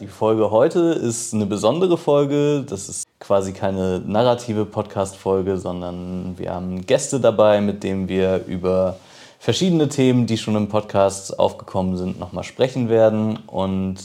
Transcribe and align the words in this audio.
die 0.00 0.06
Folge 0.06 0.50
heute 0.50 0.80
ist 0.80 1.34
eine 1.34 1.44
besondere 1.44 1.98
Folge. 1.98 2.64
Das 2.66 2.88
ist 2.88 3.04
quasi 3.18 3.52
keine 3.52 4.00
narrative 4.00 4.64
Podcast-Folge, 4.64 5.58
sondern 5.58 6.38
wir 6.38 6.54
haben 6.54 6.86
Gäste 6.86 7.20
dabei, 7.20 7.60
mit 7.60 7.82
denen 7.82 8.08
wir 8.08 8.46
über 8.46 8.96
verschiedene 9.38 9.88
Themen, 9.90 10.26
die 10.26 10.38
schon 10.38 10.56
im 10.56 10.68
Podcast 10.68 11.38
aufgekommen 11.38 11.98
sind, 11.98 12.18
nochmal 12.18 12.44
sprechen 12.44 12.88
werden. 12.88 13.40
Und 13.46 13.96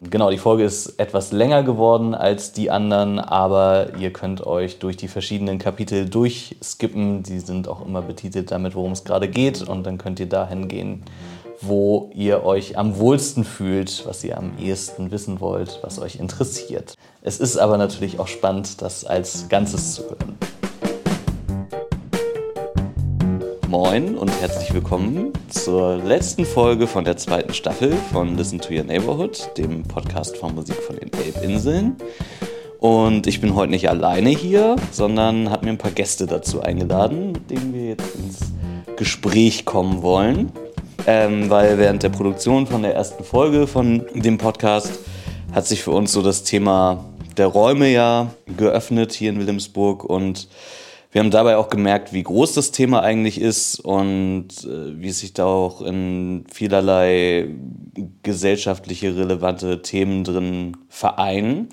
genau, 0.00 0.30
die 0.30 0.38
Folge 0.38 0.64
ist 0.64 0.98
etwas 0.98 1.30
länger 1.30 1.62
geworden 1.62 2.14
als 2.14 2.52
die 2.52 2.72
anderen, 2.72 3.20
aber 3.20 3.96
ihr 3.98 4.12
könnt 4.12 4.44
euch 4.44 4.80
durch 4.80 4.96
die 4.96 5.08
verschiedenen 5.08 5.60
Kapitel 5.60 6.08
durchskippen. 6.08 7.22
Die 7.22 7.38
sind 7.38 7.68
auch 7.68 7.86
immer 7.86 8.02
betitelt 8.02 8.50
damit, 8.50 8.74
worum 8.74 8.92
es 8.92 9.04
gerade 9.04 9.28
geht. 9.28 9.62
Und 9.62 9.84
dann 9.86 9.96
könnt 9.96 10.18
ihr 10.18 10.28
dahin 10.28 10.66
gehen 10.66 11.04
wo 11.62 12.10
ihr 12.14 12.44
euch 12.44 12.78
am 12.78 12.98
wohlsten 12.98 13.44
fühlt, 13.44 14.06
was 14.06 14.24
ihr 14.24 14.38
am 14.38 14.52
ehesten 14.58 15.10
wissen 15.10 15.40
wollt, 15.40 15.78
was 15.82 15.98
euch 15.98 16.16
interessiert. 16.16 16.94
Es 17.22 17.38
ist 17.38 17.58
aber 17.58 17.76
natürlich 17.76 18.18
auch 18.18 18.28
spannend, 18.28 18.80
das 18.80 19.04
als 19.04 19.48
Ganzes 19.50 19.94
zu 19.94 20.04
hören. 20.04 20.38
Moin 23.68 24.16
und 24.16 24.30
herzlich 24.40 24.72
willkommen 24.72 25.32
zur 25.48 25.96
letzten 25.96 26.46
Folge 26.46 26.86
von 26.86 27.04
der 27.04 27.18
zweiten 27.18 27.52
Staffel 27.52 27.92
von 28.10 28.36
Listen 28.38 28.58
to 28.58 28.72
Your 28.72 28.84
Neighborhood, 28.84 29.50
dem 29.58 29.82
Podcast 29.82 30.38
von 30.38 30.54
Musik 30.54 30.76
von 30.76 30.96
den 30.96 31.12
Elbinseln. 31.12 31.96
Und 32.78 33.26
ich 33.26 33.42
bin 33.42 33.54
heute 33.54 33.72
nicht 33.72 33.90
alleine 33.90 34.30
hier, 34.30 34.76
sondern 34.92 35.50
habe 35.50 35.66
mir 35.66 35.72
ein 35.72 35.78
paar 35.78 35.90
Gäste 35.90 36.26
dazu 36.26 36.62
eingeladen, 36.62 37.32
mit 37.32 37.50
denen 37.50 37.74
wir 37.74 37.84
jetzt 37.90 38.14
ins 38.16 38.38
Gespräch 38.96 39.66
kommen 39.66 40.00
wollen 40.00 40.50
ähm, 41.06 41.50
weil 41.50 41.78
während 41.78 42.02
der 42.02 42.08
Produktion 42.08 42.66
von 42.66 42.82
der 42.82 42.94
ersten 42.94 43.24
Folge 43.24 43.66
von 43.66 44.04
dem 44.14 44.38
Podcast 44.38 45.00
hat 45.52 45.66
sich 45.66 45.82
für 45.82 45.90
uns 45.90 46.12
so 46.12 46.22
das 46.22 46.44
Thema 46.44 47.04
der 47.36 47.46
Räume 47.46 47.88
ja 47.88 48.34
geöffnet 48.56 49.12
hier 49.12 49.30
in 49.30 49.38
Wilhelmsburg 49.38 50.04
und 50.04 50.48
wir 51.12 51.20
haben 51.20 51.30
dabei 51.32 51.56
auch 51.56 51.70
gemerkt, 51.70 52.12
wie 52.12 52.22
groß 52.22 52.54
das 52.54 52.70
Thema 52.70 53.02
eigentlich 53.02 53.40
ist 53.40 53.80
und 53.80 54.48
äh, 54.64 55.00
wie 55.00 55.10
sich 55.10 55.32
da 55.32 55.44
auch 55.44 55.82
in 55.82 56.44
vielerlei 56.52 57.48
gesellschaftliche 58.22 59.16
relevante 59.16 59.82
Themen 59.82 60.22
drin 60.22 60.76
vereinen 60.88 61.68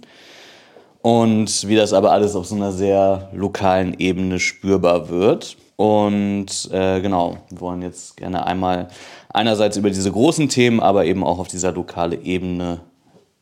und 1.04 1.68
wie 1.68 1.76
das 1.76 1.94
aber 1.94 2.12
alles 2.12 2.36
auf 2.36 2.48
so 2.48 2.56
einer 2.56 2.72
sehr 2.72 3.30
lokalen 3.32 4.00
Ebene 4.00 4.40
spürbar 4.40 5.10
wird. 5.10 5.58
Und 5.78 6.70
äh, 6.72 7.00
genau, 7.02 7.38
wir 7.50 7.62
wollen 7.62 7.84
jetzt 7.84 8.18
gerne 8.18 8.46
einmal 8.46 8.90
einerseits 9.30 9.78
über 9.78 9.90
diese 9.90 10.12
großen 10.12 10.50
Themen, 10.50 10.80
aber 10.80 11.06
eben 11.06 11.24
auch 11.24 11.40
auf 11.40 11.48
dieser 11.48 11.72
lokalen 11.72 12.26
Ebene 12.26 12.82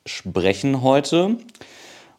sprechen 0.05 0.81
heute. 0.83 1.37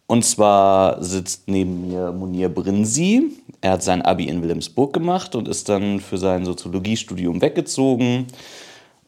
Und 0.06 0.24
zwar 0.24 1.02
sitzt 1.02 1.48
neben 1.48 1.88
mir 1.88 2.12
Munir 2.12 2.48
Brinsi. 2.48 3.30
Er 3.60 3.72
hat 3.72 3.82
sein 3.82 4.02
Abi 4.02 4.24
in 4.24 4.42
Wilhelmsburg 4.42 4.92
gemacht 4.92 5.34
und 5.34 5.48
ist 5.48 5.68
dann 5.68 6.00
für 6.00 6.16
sein 6.16 6.44
Soziologiestudium 6.44 7.42
weggezogen 7.42 8.26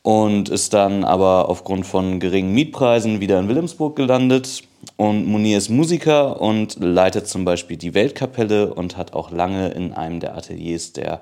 und 0.03 0.51
ist 0.51 0.75
dann 0.75 1.05
aber 1.05 1.49
aufgrund 1.49 1.87
von 1.87 2.21
geringen 2.21 2.53
Mietpreisen 2.53 3.21
wieder 3.21 3.39
in 3.39 3.49
Wilhelmsburg 3.49 3.97
gelandet. 3.97 4.63
Und 4.97 5.27
Munir 5.27 5.59
ist 5.59 5.69
Musiker 5.69 6.41
und 6.41 6.77
leitet 6.81 7.27
zum 7.27 7.45
Beispiel 7.45 7.77
die 7.77 7.95
Weltkapelle 7.95 8.73
und 8.75 8.97
hat 8.97 9.13
auch 9.13 9.31
lange 9.31 9.69
in 9.71 9.93
einem 9.93 10.21
der 10.21 10.37
Ateliers 10.37 10.93
der 10.93 11.21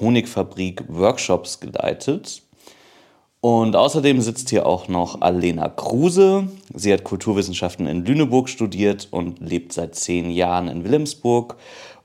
Honigfabrik 0.00 0.84
Workshops 0.88 1.60
geleitet. 1.60 2.42
Und 3.40 3.76
außerdem 3.76 4.20
sitzt 4.20 4.50
hier 4.50 4.66
auch 4.66 4.88
noch 4.88 5.20
Alena 5.20 5.68
Kruse. 5.68 6.48
Sie 6.74 6.92
hat 6.92 7.04
Kulturwissenschaften 7.04 7.86
in 7.86 8.04
Lüneburg 8.04 8.48
studiert 8.48 9.08
und 9.10 9.38
lebt 9.40 9.72
seit 9.72 9.94
zehn 9.94 10.30
Jahren 10.30 10.68
in 10.68 10.84
Wilhelmsburg 10.84 11.56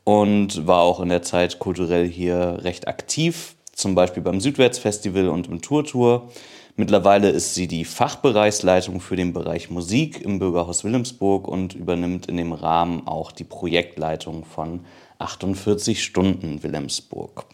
und 0.04 0.68
war 0.68 0.82
auch 0.82 1.00
in 1.00 1.10
der 1.10 1.24
Zeit 1.24 1.60
kulturell 1.60 2.08
hier 2.08 2.60
recht 2.62 2.88
aktiv, 2.88 3.56
zum 3.74 3.96
Beispiel 3.96 4.22
beim 4.22 4.40
Südwärtsfestival 4.40 5.30
und 5.30 5.48
im 5.48 5.62
Tourtour. 5.62 6.30
Mittlerweile 6.76 7.30
ist 7.30 7.54
sie 7.54 7.68
die 7.68 7.86
Fachbereichsleitung 7.86 9.02
für 9.02 9.16
den 9.16 9.34
Bereich 9.34 9.70
Musik 9.70 10.22
im 10.22 10.40
Bürgerhaus 10.40 10.84
Wilhelmsburg 10.84 11.48
und 11.48 11.76
übernimmt 11.76 12.28
in 12.28 12.38
dem 12.38 12.54
Rahmen 12.54 13.08
auch 13.08 13.32
die 13.32 13.44
Projektleitung 13.44 14.46
von 14.46 14.82
48 15.20 16.04
Stunden 16.04 16.64
Wilhelmsburg. 16.64 17.46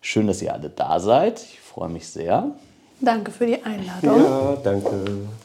Schön, 0.00 0.26
dass 0.26 0.42
ihr 0.42 0.52
alle 0.52 0.70
da 0.70 0.98
seid. 0.98 1.40
Ich 1.40 1.60
freue 1.60 1.88
mich 1.88 2.08
sehr. 2.08 2.52
Danke 3.00 3.32
für 3.32 3.46
die 3.46 3.62
Einladung. 3.62 4.24
Ja, 4.24 4.56
danke. 4.62 4.90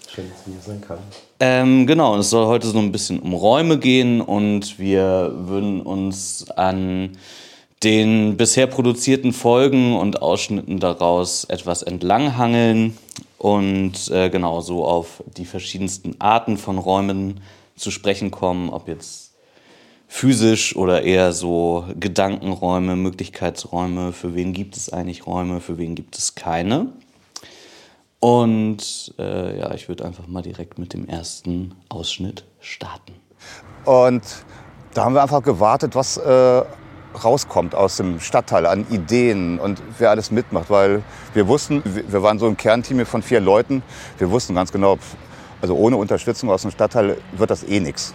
Schön, 0.08 0.30
dass 0.30 0.48
ich 0.48 0.54
hier 0.54 0.62
sein 0.64 0.82
kann. 0.82 1.00
Ähm, 1.40 1.88
genau, 1.88 2.18
es 2.18 2.30
soll 2.30 2.46
heute 2.46 2.68
so 2.68 2.78
ein 2.78 2.92
bisschen 2.92 3.20
um 3.20 3.34
Räume 3.34 3.80
gehen 3.80 4.22
und 4.22 4.78
wir 4.78 5.34
würden 5.36 5.82
uns 5.82 6.50
an 6.52 7.18
den 7.84 8.38
bisher 8.38 8.68
produzierten 8.68 9.34
Folgen 9.34 9.96
und 9.96 10.22
Ausschnitten 10.22 10.80
daraus 10.80 11.44
etwas 11.46 11.84
entlanghangeln 11.84 12.98
und 13.38 14.10
äh, 14.10 14.30
genau 14.30 14.62
so 14.62 14.86
auf 14.86 15.24
die 15.38 15.46
verschiedensten 15.46 16.20
Arten 16.20 16.58
von 16.58 16.80
Räumen 16.80 17.42
zu 17.76 17.92
sprechen 17.92 18.32
kommen, 18.32 18.70
ob 18.70 18.88
jetzt 18.88 19.34
physisch 20.08 20.76
oder 20.76 21.04
eher 21.04 21.34
so 21.34 21.86
Gedankenräume, 22.00 22.96
Möglichkeitsräume, 22.96 24.14
für 24.14 24.34
wen 24.34 24.54
gibt 24.54 24.76
es 24.76 24.92
eigentlich 24.92 25.28
Räume, 25.28 25.60
für 25.60 25.78
wen 25.78 25.94
gibt 25.94 26.18
es 26.18 26.34
keine. 26.34 26.88
Und 28.20 29.14
äh, 29.20 29.60
ja, 29.60 29.74
ich 29.76 29.90
würde 29.90 30.06
einfach 30.06 30.26
mal 30.26 30.42
direkt 30.42 30.80
mit 30.80 30.94
dem 30.94 31.08
ersten 31.08 31.76
Ausschnitt 31.90 32.46
starten. 32.60 33.14
Und 33.86 34.24
da 34.96 35.06
haben 35.06 35.14
wir 35.14 35.22
einfach 35.22 35.44
gewartet, 35.44 35.94
was 35.94 36.18
äh, 36.18 36.64
rauskommt 37.24 37.76
aus 37.76 37.98
dem 37.98 38.20
Stadtteil 38.20 38.66
an 38.66 38.86
Ideen 38.90 39.60
und 39.60 39.82
wer 39.98 40.10
alles 40.10 40.32
mitmacht. 40.32 40.70
Weil 40.70 41.04
wir 41.34 41.48
wussten, 41.48 41.82
wir 41.84 42.24
waren 42.24 42.40
so 42.40 42.48
ein 42.48 42.58
Kernteam 42.58 43.06
von 43.06 43.22
vier 43.22 43.40
Leuten, 43.40 43.84
wir 44.18 44.32
wussten 44.32 44.56
ganz 44.56 44.72
genau, 44.72 44.98
also 45.62 45.76
ohne 45.76 45.98
Unterstützung 45.98 46.50
aus 46.50 46.64
dem 46.64 46.72
Stadtteil 46.72 47.18
wird 47.34 47.50
das 47.50 47.64
eh 47.64 47.80
nichts. 47.80 48.14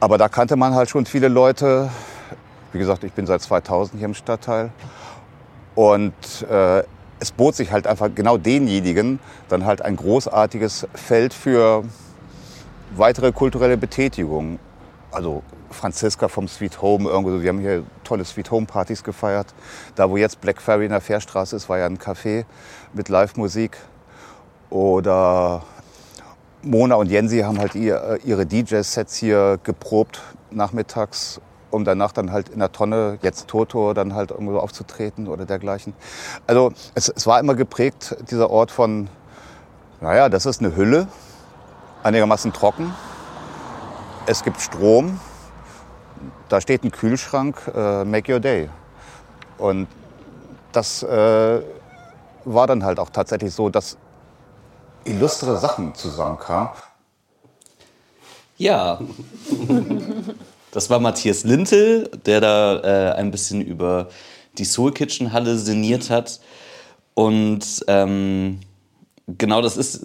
Aber 0.00 0.16
da 0.16 0.28
kannte 0.28 0.56
man 0.56 0.74
halt 0.74 0.88
schon 0.90 1.06
viele 1.06 1.28
Leute. 1.28 1.90
Wie 2.72 2.78
gesagt, 2.78 3.02
ich 3.04 3.12
bin 3.12 3.26
seit 3.26 3.42
2000 3.42 3.98
hier 3.98 4.06
im 4.06 4.14
Stadtteil. 4.14 4.70
Und 5.74 6.12
äh, 6.50 6.82
es 7.20 7.32
bot 7.32 7.54
sich 7.56 7.72
halt 7.72 7.86
einfach 7.86 8.08
genau 8.14 8.36
denjenigen 8.36 9.18
dann 9.48 9.64
halt 9.64 9.82
ein 9.82 9.96
großartiges 9.96 10.86
Feld 10.94 11.34
für 11.34 11.84
weitere 12.96 13.32
kulturelle 13.32 13.76
Betätigung. 13.76 14.58
Also 15.10 15.42
Franziska 15.70 16.28
vom 16.28 16.48
Sweet 16.48 16.80
Home, 16.82 17.08
irgendwo, 17.08 17.40
wir 17.40 17.48
haben 17.48 17.60
hier 17.60 17.84
tolle 18.04 18.24
Sweet 18.24 18.50
Home 18.50 18.66
Partys 18.66 19.02
gefeiert. 19.04 19.54
Da, 19.94 20.10
wo 20.10 20.16
jetzt 20.16 20.40
Black 20.40 20.60
Ferry 20.60 20.84
in 20.84 20.90
der 20.90 21.00
Fährstraße 21.00 21.56
ist, 21.56 21.68
war 21.68 21.78
ja 21.78 21.86
ein 21.86 21.98
Café 21.98 22.44
mit 22.92 23.08
Live-Musik. 23.08 23.76
Oder 24.70 25.62
Mona 26.62 26.96
und 26.96 27.10
Jensi 27.10 27.40
haben 27.40 27.58
halt 27.58 27.74
ihre 27.74 28.46
DJ-Sets 28.46 29.16
hier 29.16 29.58
geprobt 29.62 30.20
nachmittags 30.50 31.40
um 31.70 31.84
danach 31.84 32.12
dann 32.12 32.32
halt 32.32 32.48
in 32.48 32.60
der 32.60 32.72
Tonne, 32.72 33.18
jetzt 33.22 33.48
Toto, 33.48 33.92
dann 33.94 34.14
halt 34.14 34.30
irgendwo 34.30 34.58
aufzutreten 34.58 35.28
oder 35.28 35.46
dergleichen. 35.46 35.94
Also 36.46 36.72
es, 36.94 37.08
es 37.08 37.26
war 37.26 37.40
immer 37.40 37.54
geprägt, 37.54 38.16
dieser 38.30 38.50
Ort 38.50 38.70
von, 38.70 39.08
naja, 40.00 40.28
das 40.28 40.46
ist 40.46 40.60
eine 40.60 40.74
Hülle, 40.76 41.08
einigermaßen 42.02 42.52
trocken. 42.52 42.94
Es 44.26 44.44
gibt 44.44 44.60
Strom, 44.60 45.20
da 46.48 46.60
steht 46.60 46.84
ein 46.84 46.90
Kühlschrank, 46.90 47.70
äh, 47.74 48.04
make 48.04 48.32
your 48.32 48.40
day. 48.40 48.68
Und 49.58 49.88
das 50.72 51.02
äh, 51.02 51.60
war 52.44 52.66
dann 52.66 52.84
halt 52.84 52.98
auch 52.98 53.10
tatsächlich 53.10 53.54
so, 53.54 53.68
dass 53.68 53.96
illustre 55.04 55.56
Sachen 55.58 55.94
zusammenkamen. 55.94 56.70
Ja. 58.56 59.00
Das 60.70 60.90
war 60.90 61.00
Matthias 61.00 61.44
Lintel, 61.44 62.10
der 62.26 62.42
da 62.42 62.80
äh, 62.80 63.12
ein 63.14 63.30
bisschen 63.30 63.62
über 63.62 64.08
die 64.58 64.66
Soul 64.66 64.92
Kitchen 64.92 65.32
Halle 65.32 65.56
sinniert 65.56 66.10
hat. 66.10 66.40
Und 67.14 67.84
ähm, 67.88 68.60
genau 69.26 69.62
das 69.62 69.78
ist, 69.78 70.04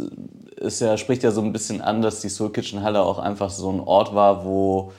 ist 0.56 0.80
ja, 0.80 0.96
spricht 0.98 1.22
ja 1.22 1.32
so 1.32 1.42
ein 1.42 1.52
bisschen 1.52 1.82
an, 1.82 2.02
dass 2.02 2.22
die 2.22 2.30
Soul 2.30 2.54
Kitchen 2.54 2.82
Halle 2.82 3.02
auch 3.02 3.20
einfach 3.20 3.50
so 3.50 3.70
ein 3.72 3.82
Ort 3.82 4.16
war, 4.16 4.46
wo 4.46 4.94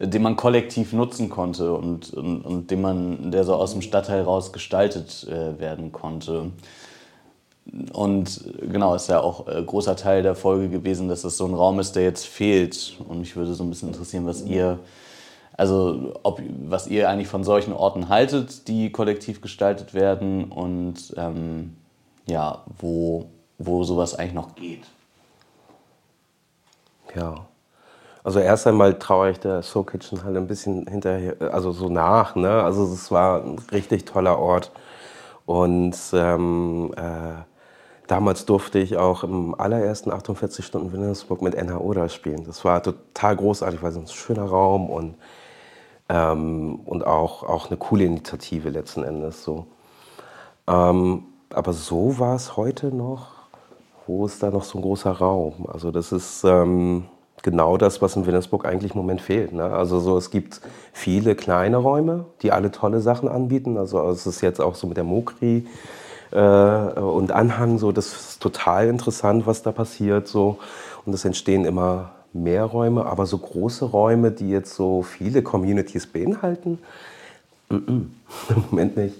den 0.00 0.22
man 0.22 0.36
kollektiv 0.36 0.92
nutzen 0.92 1.28
konnte 1.28 1.72
und, 1.72 2.12
und, 2.12 2.42
und 2.42 2.70
den 2.70 2.80
man, 2.80 3.32
der 3.32 3.44
so 3.44 3.54
aus 3.54 3.72
dem 3.72 3.82
Stadtteil 3.82 4.22
raus 4.22 4.52
gestaltet 4.52 5.26
äh, 5.28 5.58
werden 5.58 5.90
konnte. 5.90 6.52
Und 7.92 8.44
genau, 8.60 8.94
ist 8.94 9.08
ja 9.08 9.20
auch 9.20 9.48
äh, 9.48 9.62
großer 9.62 9.96
Teil 9.96 10.22
der 10.22 10.34
Folge 10.34 10.68
gewesen, 10.68 11.08
dass 11.08 11.22
das 11.22 11.36
so 11.36 11.46
ein 11.46 11.54
Raum 11.54 11.80
ist, 11.80 11.96
der 11.96 12.04
jetzt 12.04 12.26
fehlt. 12.26 12.96
Und 13.08 13.18
mich 13.18 13.34
würde 13.34 13.54
so 13.54 13.64
ein 13.64 13.70
bisschen 13.70 13.88
interessieren, 13.88 14.24
was 14.26 14.42
ihr, 14.42 14.78
also 15.56 16.14
ob, 16.22 16.40
was 16.66 16.86
ihr 16.86 17.10
eigentlich 17.10 17.28
von 17.28 17.42
solchen 17.42 17.72
Orten 17.72 18.08
haltet, 18.08 18.68
die 18.68 18.90
kollektiv 18.90 19.40
gestaltet 19.40 19.94
werden 19.94 20.44
und 20.44 21.12
ähm, 21.16 21.76
ja, 22.26 22.62
wo, 22.78 23.26
wo 23.58 23.82
sowas 23.82 24.14
eigentlich 24.14 24.34
noch 24.34 24.54
geht. 24.54 24.84
Ja. 27.16 27.47
Also 28.28 28.40
erst 28.40 28.66
einmal 28.66 28.98
traue 28.98 29.30
ich 29.30 29.40
der 29.40 29.62
Soul 29.62 29.86
Kitchen 29.86 30.22
halt 30.22 30.36
ein 30.36 30.46
bisschen 30.46 30.86
hinterher, 30.86 31.34
also 31.50 31.72
so 31.72 31.88
nach. 31.88 32.34
Ne? 32.34 32.62
Also 32.62 32.84
es 32.84 33.10
war 33.10 33.42
ein 33.42 33.58
richtig 33.72 34.04
toller 34.04 34.38
Ort. 34.38 34.70
Und 35.46 35.96
ähm, 36.12 36.92
äh, 36.94 37.42
damals 38.06 38.44
durfte 38.44 38.80
ich 38.80 38.98
auch 38.98 39.24
im 39.24 39.54
allerersten 39.58 40.12
48 40.12 40.62
Stunden 40.62 40.92
Wilhelmsburg 40.92 41.40
mit 41.40 41.56
NHO 41.56 41.90
da 41.94 42.10
spielen. 42.10 42.44
Das 42.44 42.66
war 42.66 42.82
total 42.82 43.34
großartig, 43.34 43.82
weil 43.82 43.92
es 43.92 43.96
ein 43.96 44.06
schöner 44.08 44.44
Raum 44.44 44.90
und, 44.90 45.14
ähm, 46.10 46.80
und 46.84 47.06
auch, 47.06 47.44
auch 47.44 47.68
eine 47.68 47.78
coole 47.78 48.04
Initiative 48.04 48.68
letzten 48.68 49.04
Endes. 49.04 49.42
So. 49.42 49.68
Ähm, 50.66 51.22
aber 51.48 51.72
so 51.72 52.18
war 52.18 52.36
es 52.36 52.58
heute 52.58 52.94
noch. 52.94 53.48
Wo 54.06 54.26
ist 54.26 54.42
da 54.42 54.50
noch 54.50 54.64
so 54.64 54.76
ein 54.76 54.82
großer 54.82 55.12
Raum? 55.12 55.66
Also 55.72 55.90
das 55.90 56.12
ist 56.12 56.44
ähm, 56.44 57.06
genau 57.42 57.76
das, 57.76 58.02
was 58.02 58.16
in 58.16 58.26
Wilhelmsburg 58.26 58.64
eigentlich 58.64 58.92
im 58.92 58.98
Moment 58.98 59.20
fehlt. 59.20 59.52
Ne? 59.52 59.64
Also 59.64 60.00
so, 60.00 60.16
es 60.16 60.30
gibt 60.30 60.60
viele 60.92 61.34
kleine 61.34 61.76
Räume, 61.76 62.26
die 62.42 62.52
alle 62.52 62.70
tolle 62.70 63.00
Sachen 63.00 63.28
anbieten. 63.28 63.76
Also 63.76 64.00
es 64.08 64.26
ist 64.26 64.40
jetzt 64.40 64.60
auch 64.60 64.74
so 64.74 64.86
mit 64.86 64.96
der 64.96 65.04
Mokri 65.04 65.66
äh, 66.32 66.38
und 66.38 67.32
Anhang 67.32 67.78
so, 67.78 67.92
das 67.92 68.06
ist 68.12 68.42
total 68.42 68.88
interessant, 68.88 69.46
was 69.46 69.62
da 69.62 69.72
passiert 69.72 70.28
so. 70.28 70.58
Und 71.06 71.14
es 71.14 71.24
entstehen 71.24 71.64
immer 71.64 72.10
mehr 72.32 72.64
Räume, 72.64 73.06
aber 73.06 73.26
so 73.26 73.38
große 73.38 73.86
Räume, 73.86 74.30
die 74.30 74.50
jetzt 74.50 74.74
so 74.74 75.02
viele 75.02 75.42
Communities 75.42 76.06
beinhalten, 76.06 76.78
mm 77.68 77.74
-mm, 77.74 78.04
im 78.50 78.64
Moment 78.70 78.96
nicht. 78.96 79.14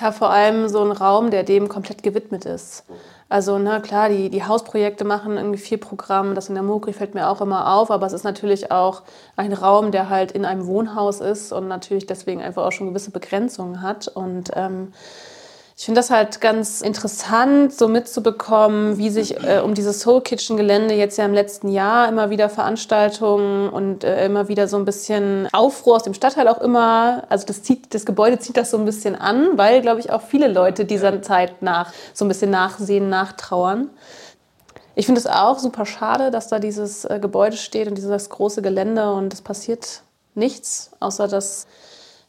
Ja, 0.00 0.10
vor 0.12 0.30
allem 0.30 0.68
so 0.68 0.82
ein 0.82 0.92
Raum, 0.92 1.30
der 1.30 1.42
dem 1.42 1.68
komplett 1.68 2.02
gewidmet 2.02 2.46
ist. 2.46 2.84
Also, 3.32 3.58
na 3.58 3.80
klar, 3.80 4.10
die, 4.10 4.28
die 4.28 4.44
Hausprojekte 4.44 5.04
machen 5.04 5.38
irgendwie 5.38 5.58
vier 5.58 5.80
Programme. 5.80 6.34
Das 6.34 6.50
in 6.50 6.54
der 6.54 6.62
Mokri 6.62 6.92
fällt 6.92 7.14
mir 7.14 7.30
auch 7.30 7.40
immer 7.40 7.74
auf. 7.74 7.90
Aber 7.90 8.06
es 8.06 8.12
ist 8.12 8.24
natürlich 8.24 8.70
auch 8.70 9.00
ein 9.36 9.54
Raum, 9.54 9.90
der 9.90 10.10
halt 10.10 10.32
in 10.32 10.44
einem 10.44 10.66
Wohnhaus 10.66 11.22
ist 11.22 11.50
und 11.50 11.66
natürlich 11.66 12.04
deswegen 12.04 12.42
einfach 12.42 12.62
auch 12.62 12.72
schon 12.72 12.88
gewisse 12.88 13.10
Begrenzungen 13.10 13.80
hat. 13.80 14.06
Und 14.06 14.50
ähm, 14.54 14.92
ich 15.82 15.86
finde 15.86 15.98
das 15.98 16.10
halt 16.10 16.40
ganz 16.40 16.80
interessant, 16.80 17.74
so 17.74 17.88
mitzubekommen, 17.88 18.98
wie 18.98 19.10
sich 19.10 19.42
äh, 19.42 19.58
um 19.58 19.74
dieses 19.74 19.98
Soul 19.98 20.20
Kitchen 20.20 20.56
Gelände 20.56 20.94
jetzt 20.94 21.18
ja 21.18 21.24
im 21.24 21.34
letzten 21.34 21.66
Jahr 21.66 22.08
immer 22.08 22.30
wieder 22.30 22.48
Veranstaltungen 22.48 23.68
und 23.68 24.04
äh, 24.04 24.24
immer 24.24 24.46
wieder 24.46 24.68
so 24.68 24.76
ein 24.76 24.84
bisschen 24.84 25.48
Aufruhr 25.52 25.96
aus 25.96 26.04
dem 26.04 26.14
Stadtteil 26.14 26.46
auch 26.46 26.60
immer, 26.60 27.24
also 27.28 27.46
das, 27.46 27.64
zieht, 27.64 27.92
das 27.94 28.06
Gebäude 28.06 28.38
zieht 28.38 28.56
das 28.56 28.70
so 28.70 28.78
ein 28.78 28.84
bisschen 28.84 29.16
an, 29.16 29.58
weil, 29.58 29.80
glaube 29.80 29.98
ich, 29.98 30.12
auch 30.12 30.22
viele 30.22 30.46
Leute 30.46 30.84
dieser 30.84 31.20
Zeit 31.20 31.62
nach, 31.62 31.92
so 32.14 32.24
ein 32.24 32.28
bisschen 32.28 32.52
nachsehen, 32.52 33.08
nachtrauern. 33.08 33.90
Ich 34.94 35.06
finde 35.06 35.20
es 35.20 35.26
auch 35.26 35.58
super 35.58 35.84
schade, 35.84 36.30
dass 36.30 36.46
da 36.46 36.60
dieses 36.60 37.06
äh, 37.06 37.18
Gebäude 37.20 37.56
steht 37.56 37.88
und 37.88 37.96
dieses 37.96 38.30
große 38.30 38.62
Gelände 38.62 39.12
und 39.12 39.34
es 39.34 39.42
passiert 39.42 40.02
nichts, 40.36 40.92
außer 41.00 41.26
dass, 41.26 41.66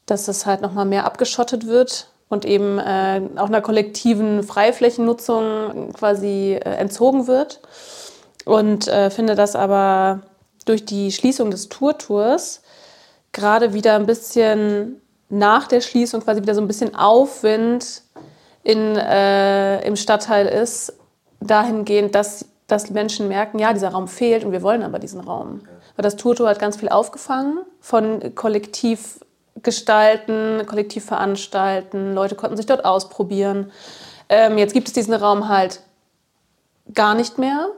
dass 0.07 0.27
es 0.27 0.47
halt 0.47 0.61
nochmal 0.61 0.85
mehr 0.85 1.05
abgeschottet 1.05 1.67
wird 1.67 2.07
und 2.33 2.45
eben 2.45 2.80
äh, 2.80 3.21
auch 3.38 3.47
einer 3.47 3.62
kollektiven 3.62 4.44
Freiflächennutzung 4.44 5.94
quasi 5.94 6.53
äh, 6.53 6.69
entzogen 6.75 7.27
wird. 7.27 7.62
Und 8.45 8.88
äh, 8.88 9.09
finde 9.09 9.35
das 9.35 9.56
aber 9.56 10.21
durch 10.65 10.83
die 10.83 11.12
Schließung 11.12 11.51
des 11.51 11.69
Tour-Tours 11.69 12.62
gerade 13.31 13.74
wieder 13.74 13.95
ein 13.95 14.06
bisschen 14.06 15.01
nach 15.30 15.68
der 15.68 15.81
Schließung 15.81 16.21
quasi 16.21 16.41
wieder 16.41 16.56
so 16.56 16.62
ein 16.62 16.68
bisschen 16.68 16.95
Aufwind 16.95 18.03
in, 18.63 18.95
äh, 18.95 19.81
im 19.86 19.95
Stadtteil 19.95 20.47
ist, 20.47 20.94
dahingehend, 21.39 22.15
dass, 22.15 22.45
dass 22.68 22.89
Menschen 22.89 23.27
merken, 23.27 23.59
ja, 23.59 23.74
dieser 23.74 23.89
Raum 23.89 24.07
fehlt 24.07 24.44
und 24.44 24.51
wir 24.51 24.62
wollen 24.62 24.83
aber 24.83 25.00
diesen 25.00 25.21
Raum. 25.21 25.62
Weil 25.95 26.03
das 26.03 26.15
Tour-Tour 26.15 26.50
hat 26.50 26.59
ganz 26.59 26.77
viel 26.77 26.89
aufgefangen 26.89 27.59
von 27.79 28.36
kollektiv 28.36 29.19
gestalten, 29.61 30.65
kollektiv 30.65 31.05
veranstalten. 31.05 32.13
Leute 32.13 32.35
konnten 32.35 32.57
sich 32.57 32.65
dort 32.65 32.85
ausprobieren. 32.85 33.71
Ähm, 34.29 34.57
jetzt 34.57 34.73
gibt 34.73 34.88
es 34.88 34.94
diesen 34.94 35.13
Raum 35.13 35.47
halt 35.47 35.81
gar 36.94 37.13
nicht 37.13 37.38
mehr. 37.38 37.69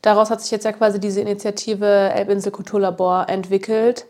Daraus 0.00 0.30
hat 0.30 0.40
sich 0.40 0.50
jetzt 0.50 0.64
ja 0.64 0.72
quasi 0.72 0.98
diese 0.98 1.20
Initiative 1.20 1.86
Elbinsel 1.86 2.50
Kulturlabor 2.50 3.28
entwickelt, 3.28 4.06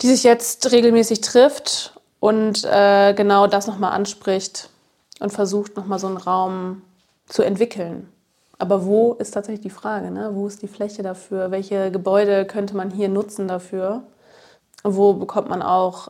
die 0.00 0.08
sich 0.08 0.22
jetzt 0.22 0.72
regelmäßig 0.72 1.20
trifft 1.20 2.00
und 2.18 2.64
äh, 2.64 3.12
genau 3.14 3.46
das 3.46 3.66
nochmal 3.66 3.92
anspricht 3.92 4.70
und 5.20 5.32
versucht 5.32 5.76
nochmal 5.76 5.98
so 5.98 6.06
einen 6.06 6.16
Raum 6.16 6.82
zu 7.26 7.42
entwickeln. 7.42 8.10
Aber 8.58 8.84
wo 8.84 9.14
ist 9.14 9.32
tatsächlich 9.32 9.62
die 9.62 9.70
Frage? 9.70 10.10
Ne? 10.10 10.30
Wo 10.34 10.46
ist 10.46 10.62
die 10.62 10.68
Fläche 10.68 11.02
dafür? 11.02 11.50
Welche 11.50 11.90
Gebäude 11.90 12.44
könnte 12.44 12.76
man 12.76 12.90
hier 12.90 13.08
nutzen 13.08 13.48
dafür? 13.48 14.02
Wo 14.82 15.14
bekommt 15.14 15.48
man 15.48 15.62
auch 15.62 16.08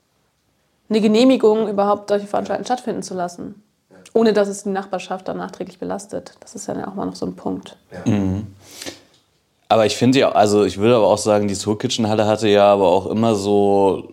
eine 0.89 1.01
Genehmigung, 1.01 1.69
überhaupt 1.69 2.09
solche 2.09 2.27
Veranstaltungen 2.27 2.65
stattfinden 2.65 3.03
zu 3.03 3.15
lassen. 3.15 3.63
Ohne 4.13 4.33
dass 4.33 4.49
es 4.49 4.65
die 4.65 4.71
Nachbarschaft 4.71 5.29
dann 5.29 5.37
nachträglich 5.37 5.79
belastet. 5.79 6.35
Das 6.41 6.55
ist 6.55 6.67
ja 6.67 6.75
dann 6.75 6.85
auch 6.85 6.95
mal 6.95 7.07
noch 7.07 7.15
so 7.15 7.27
ein 7.27 7.37
Punkt. 7.37 7.77
Ja. 7.93 8.13
Mhm. 8.13 8.49
Aber 9.69 9.87
ich 9.87 9.97
finde 9.97 10.19
ja, 10.19 10.33
also 10.33 10.65
ich 10.65 10.79
würde 10.79 10.97
aber 10.97 11.07
auch 11.07 11.19
sagen, 11.19 11.47
die 11.47 11.55
Soul 11.55 11.79
Kitchen 11.79 12.09
Halle 12.09 12.27
hatte 12.27 12.49
ja 12.49 12.73
aber 12.73 12.89
auch 12.89 13.07
immer 13.07 13.37
so, 13.37 14.09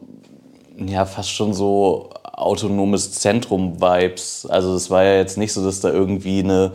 ja, 0.77 1.05
fast 1.05 1.31
schon 1.31 1.55
so 1.55 2.11
autonomes 2.21 3.13
Zentrum-Vibes. 3.13 4.45
Also 4.47 4.75
es 4.75 4.91
war 4.91 5.03
ja 5.03 5.15
jetzt 5.15 5.39
nicht 5.39 5.51
so, 5.53 5.65
dass 5.65 5.79
da 5.79 5.89
irgendwie 5.89 6.39
eine 6.39 6.73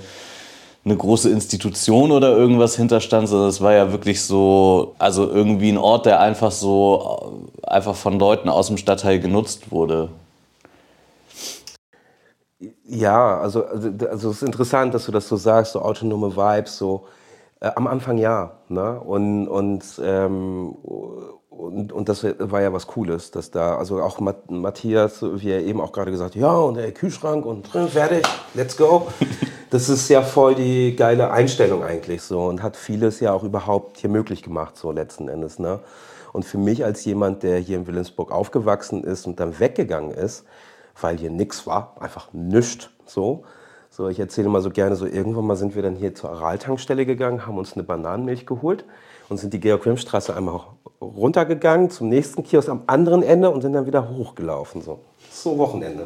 eine 0.84 0.96
große 0.96 1.31
Institution 1.31 2.11
oder 2.11 2.37
irgendwas 2.37 2.76
hinterstand, 2.76 3.29
sondern 3.29 3.49
es 3.49 3.61
war 3.61 3.73
ja 3.73 3.93
wirklich 3.93 4.23
so, 4.23 4.94
also 4.99 5.31
irgendwie 5.31 5.70
ein 5.70 5.79
Ort, 5.79 6.06
der 6.06 6.20
einfach 6.20 6.50
so, 6.50 7.49
einfach 7.62 7.94
von 7.94 8.19
Leuten 8.19 8.49
aus 8.49 8.67
dem 8.67 8.79
Stadtteil 8.79 9.20
genutzt 9.20 9.70
wurde. 9.70 10.08
Ja, 12.84 13.38
also, 13.38 13.64
also, 13.64 13.90
also 14.11 14.31
es 14.31 14.37
ist 14.37 14.43
interessant, 14.43 14.93
dass 14.94 15.06
du 15.06 15.12
das 15.12 15.29
so 15.29 15.37
sagst, 15.37 15.73
so 15.73 15.82
autonome 15.82 16.37
Vibes, 16.37 16.79
so 16.79 17.06
äh, 17.61 17.70
am 17.76 17.87
Anfang 17.87 18.19
ja. 18.19 18.52
Ne? 18.69 19.00
Und, 19.00 19.49
und, 19.49 19.85
ähm, 20.05 20.75
und, 21.56 21.93
und 21.93 22.08
das 22.08 22.25
war 22.25 22.62
ja 22.62 22.72
was 22.72 22.87
Cooles, 22.87 23.31
dass 23.31 23.50
da, 23.50 23.76
also 23.76 24.02
auch 24.02 24.20
Matthias, 24.49 25.22
wie 25.22 25.50
er 25.50 25.60
eben 25.60 25.81
auch 25.81 25.93
gerade 25.93 26.10
gesagt 26.10 26.34
hat, 26.34 26.40
ja, 26.40 26.52
und 26.52 26.75
der 26.75 26.93
Kühlschrank 26.93 27.44
und 27.44 27.69
fertig, 27.69 28.26
let's 28.54 28.76
go. 28.76 29.08
Das 29.70 29.88
ist 29.88 30.10
ja 30.10 30.20
voll 30.20 30.54
die 30.54 30.94
geile 30.96 31.31
Einstellung 31.31 31.82
eigentlich 31.82 32.20
so 32.20 32.44
und 32.44 32.62
hat 32.62 32.76
vieles 32.76 33.20
ja 33.20 33.32
auch 33.32 33.43
überhaupt 33.43 33.96
hier 33.96 34.10
möglich 34.10 34.42
gemacht, 34.42 34.76
so 34.76 34.92
letzten 34.92 35.28
Endes. 35.28 35.59
Ne? 35.59 35.80
Und 36.35 36.44
für 36.44 36.59
mich 36.59 36.85
als 36.85 37.02
jemand, 37.06 37.42
der 37.42 37.56
hier 37.59 37.78
in 37.78 37.87
Wilhelmsburg 37.87 38.32
aufgewachsen 38.32 39.02
ist 39.02 39.26
und 39.26 39.40
dann 39.40 39.59
weggegangen 39.61 40.11
ist, 40.11 40.44
weil 41.00 41.16
hier 41.16 41.30
nichts 41.30 41.66
war, 41.66 41.97
einfach 42.00 42.35
nichts 42.35 42.90
so. 43.06 43.44
So, 43.88 44.09
ich 44.09 44.21
erzähle 44.21 44.50
mal 44.50 44.61
so 44.61 44.68
gerne, 44.68 44.94
so 44.94 45.06
irgendwann 45.06 45.47
mal 45.47 45.56
sind 45.56 45.75
wir 45.75 45.80
dann 45.80 45.97
hier 45.97 46.14
zur 46.14 46.28
Araltankstelle 46.32 47.06
gegangen, 47.06 47.47
haben 47.47 47.56
uns 47.56 47.73
eine 47.73 47.82
Bananenmilch 47.82 48.44
geholt 48.44 48.85
und 49.30 49.38
sind 49.38 49.54
die 49.54 49.61
Georg-Wilm-Straße 49.61 50.37
einmal 50.37 50.61
runtergegangen 51.02 51.90
zum 51.90 52.09
nächsten 52.09 52.42
Kiosk 52.42 52.68
am 52.68 52.82
anderen 52.87 53.23
Ende 53.23 53.50
und 53.50 53.62
sind 53.62 53.73
dann 53.73 53.87
wieder 53.87 54.09
hochgelaufen. 54.09 54.82
So, 54.82 55.00
so 55.30 55.59
Wochenende. 55.59 56.04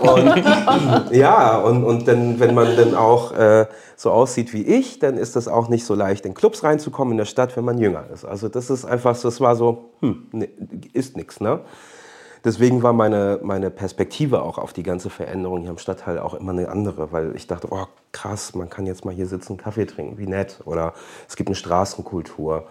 Und, 0.00 1.10
ja, 1.12 1.58
und, 1.58 1.84
und 1.84 2.08
dann, 2.08 2.40
wenn 2.40 2.54
man 2.54 2.76
dann 2.76 2.94
auch 2.94 3.32
äh, 3.32 3.66
so 3.96 4.10
aussieht 4.10 4.52
wie 4.52 4.62
ich, 4.62 4.98
dann 4.98 5.16
ist 5.16 5.36
das 5.36 5.48
auch 5.48 5.68
nicht 5.68 5.84
so 5.84 5.94
leicht, 5.94 6.26
in 6.26 6.34
Clubs 6.34 6.64
reinzukommen 6.64 7.12
in 7.12 7.18
der 7.18 7.24
Stadt, 7.24 7.56
wenn 7.56 7.64
man 7.64 7.78
jünger 7.78 8.04
ist. 8.12 8.24
Also 8.24 8.48
das 8.48 8.70
ist 8.70 8.84
einfach, 8.84 9.18
das 9.20 9.40
war 9.40 9.56
so, 9.56 9.90
hm, 10.00 10.28
ne, 10.32 10.48
ist 10.92 11.16
nichts, 11.16 11.40
ne? 11.40 11.60
Deswegen 12.42 12.82
war 12.82 12.94
meine, 12.94 13.38
meine 13.42 13.70
Perspektive 13.70 14.42
auch 14.42 14.56
auf 14.56 14.72
die 14.72 14.82
ganze 14.82 15.10
Veränderung 15.10 15.60
hier 15.60 15.70
im 15.70 15.78
Stadtteil 15.78 16.18
auch 16.18 16.32
immer 16.32 16.52
eine 16.52 16.70
andere, 16.70 17.12
weil 17.12 17.36
ich 17.36 17.46
dachte, 17.46 17.68
oh 17.70 17.86
krass, 18.12 18.54
man 18.54 18.70
kann 18.70 18.86
jetzt 18.86 19.04
mal 19.04 19.12
hier 19.12 19.26
sitzen, 19.26 19.58
Kaffee 19.58 19.84
trinken, 19.84 20.16
wie 20.16 20.26
nett. 20.26 20.60
Oder 20.64 20.94
es 21.28 21.36
gibt 21.36 21.50
eine 21.50 21.56
Straßenkultur. 21.56 22.66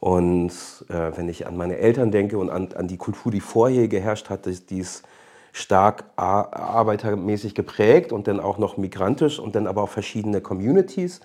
Und 0.00 0.50
äh, 0.88 1.12
wenn 1.16 1.28
ich 1.28 1.46
an 1.46 1.56
meine 1.56 1.76
Eltern 1.76 2.10
denke 2.10 2.38
und 2.38 2.50
an, 2.50 2.72
an 2.74 2.88
die 2.88 2.96
Kultur, 2.96 3.30
die 3.30 3.40
vorher 3.40 3.86
geherrscht 3.86 4.30
hat, 4.30 4.46
die 4.46 4.78
ist 4.78 5.04
stark 5.52 6.04
arbeitermäßig 6.16 7.54
geprägt 7.54 8.12
und 8.12 8.26
dann 8.26 8.40
auch 8.40 8.56
noch 8.56 8.76
migrantisch 8.76 9.38
und 9.38 9.54
dann 9.54 9.66
aber 9.66 9.82
auch 9.82 9.88
verschiedene 9.88 10.40
Communities, 10.40 11.20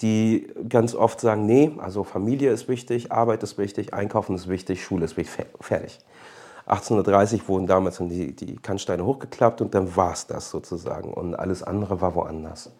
die 0.00 0.48
ganz 0.68 0.94
oft 0.94 1.20
sagen, 1.20 1.46
nee, 1.46 1.72
also 1.78 2.02
Familie 2.02 2.50
ist 2.50 2.68
wichtig, 2.68 3.12
Arbeit 3.12 3.42
ist 3.42 3.58
wichtig, 3.58 3.94
Einkaufen 3.94 4.34
ist 4.34 4.48
wichtig, 4.48 4.82
Schule 4.82 5.04
ist 5.04 5.16
wichtig, 5.16 5.48
fertig. 5.60 5.98
1830 6.66 7.48
wurden 7.48 7.66
damals 7.66 7.98
die, 7.98 8.34
die 8.34 8.56
Kannsteine 8.56 9.04
hochgeklappt 9.04 9.60
und 9.60 9.74
dann 9.74 9.96
war 9.96 10.12
es 10.12 10.26
das 10.26 10.50
sozusagen. 10.50 11.12
Und 11.12 11.34
alles 11.34 11.62
andere 11.62 12.00
war 12.00 12.14
woanders. 12.14 12.70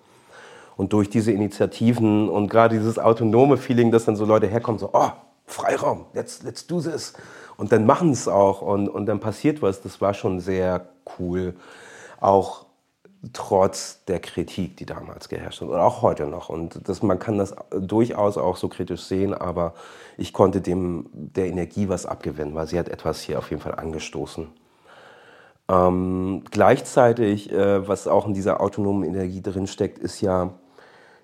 Und 0.76 0.92
durch 0.92 1.08
diese 1.08 1.32
Initiativen 1.32 2.28
und 2.28 2.48
gerade 2.48 2.76
dieses 2.78 2.98
autonome 2.98 3.56
Feeling, 3.56 3.90
dass 3.90 4.04
dann 4.04 4.14
so 4.14 4.26
Leute 4.26 4.46
herkommen, 4.46 4.78
so, 4.78 4.90
oh, 4.92 5.10
Freiraum, 5.48 6.06
let's, 6.12 6.42
let's 6.42 6.66
do 6.66 6.80
this. 6.80 7.14
Und 7.56 7.72
dann 7.72 7.86
machen 7.86 8.12
es 8.12 8.28
auch 8.28 8.62
und, 8.62 8.88
und 8.88 9.06
dann 9.06 9.18
passiert 9.18 9.62
was. 9.62 9.82
Das 9.82 10.00
war 10.00 10.14
schon 10.14 10.40
sehr 10.40 10.88
cool. 11.18 11.54
Auch 12.20 12.66
trotz 13.32 14.04
der 14.04 14.20
Kritik, 14.20 14.76
die 14.76 14.86
damals 14.86 15.28
geherrscht 15.28 15.60
hat 15.60 15.68
oder 15.68 15.82
auch 15.82 16.02
heute 16.02 16.26
noch. 16.26 16.48
Und 16.48 16.88
das, 16.88 17.02
man 17.02 17.18
kann 17.18 17.38
das 17.38 17.54
durchaus 17.72 18.38
auch 18.38 18.56
so 18.56 18.68
kritisch 18.68 19.02
sehen, 19.02 19.34
aber 19.34 19.74
ich 20.16 20.32
konnte 20.32 20.60
dem 20.60 21.08
der 21.12 21.46
Energie 21.46 21.88
was 21.88 22.06
abgewinnen, 22.06 22.54
weil 22.54 22.68
sie 22.68 22.78
hat 22.78 22.88
etwas 22.88 23.20
hier 23.20 23.38
auf 23.38 23.50
jeden 23.50 23.62
Fall 23.62 23.74
angestoßen. 23.74 24.46
Ähm, 25.70 26.44
gleichzeitig, 26.50 27.52
äh, 27.52 27.86
was 27.86 28.06
auch 28.06 28.26
in 28.26 28.34
dieser 28.34 28.60
autonomen 28.60 29.02
Energie 29.02 29.42
drinsteckt, 29.42 29.98
ist 29.98 30.20
ja, 30.20 30.50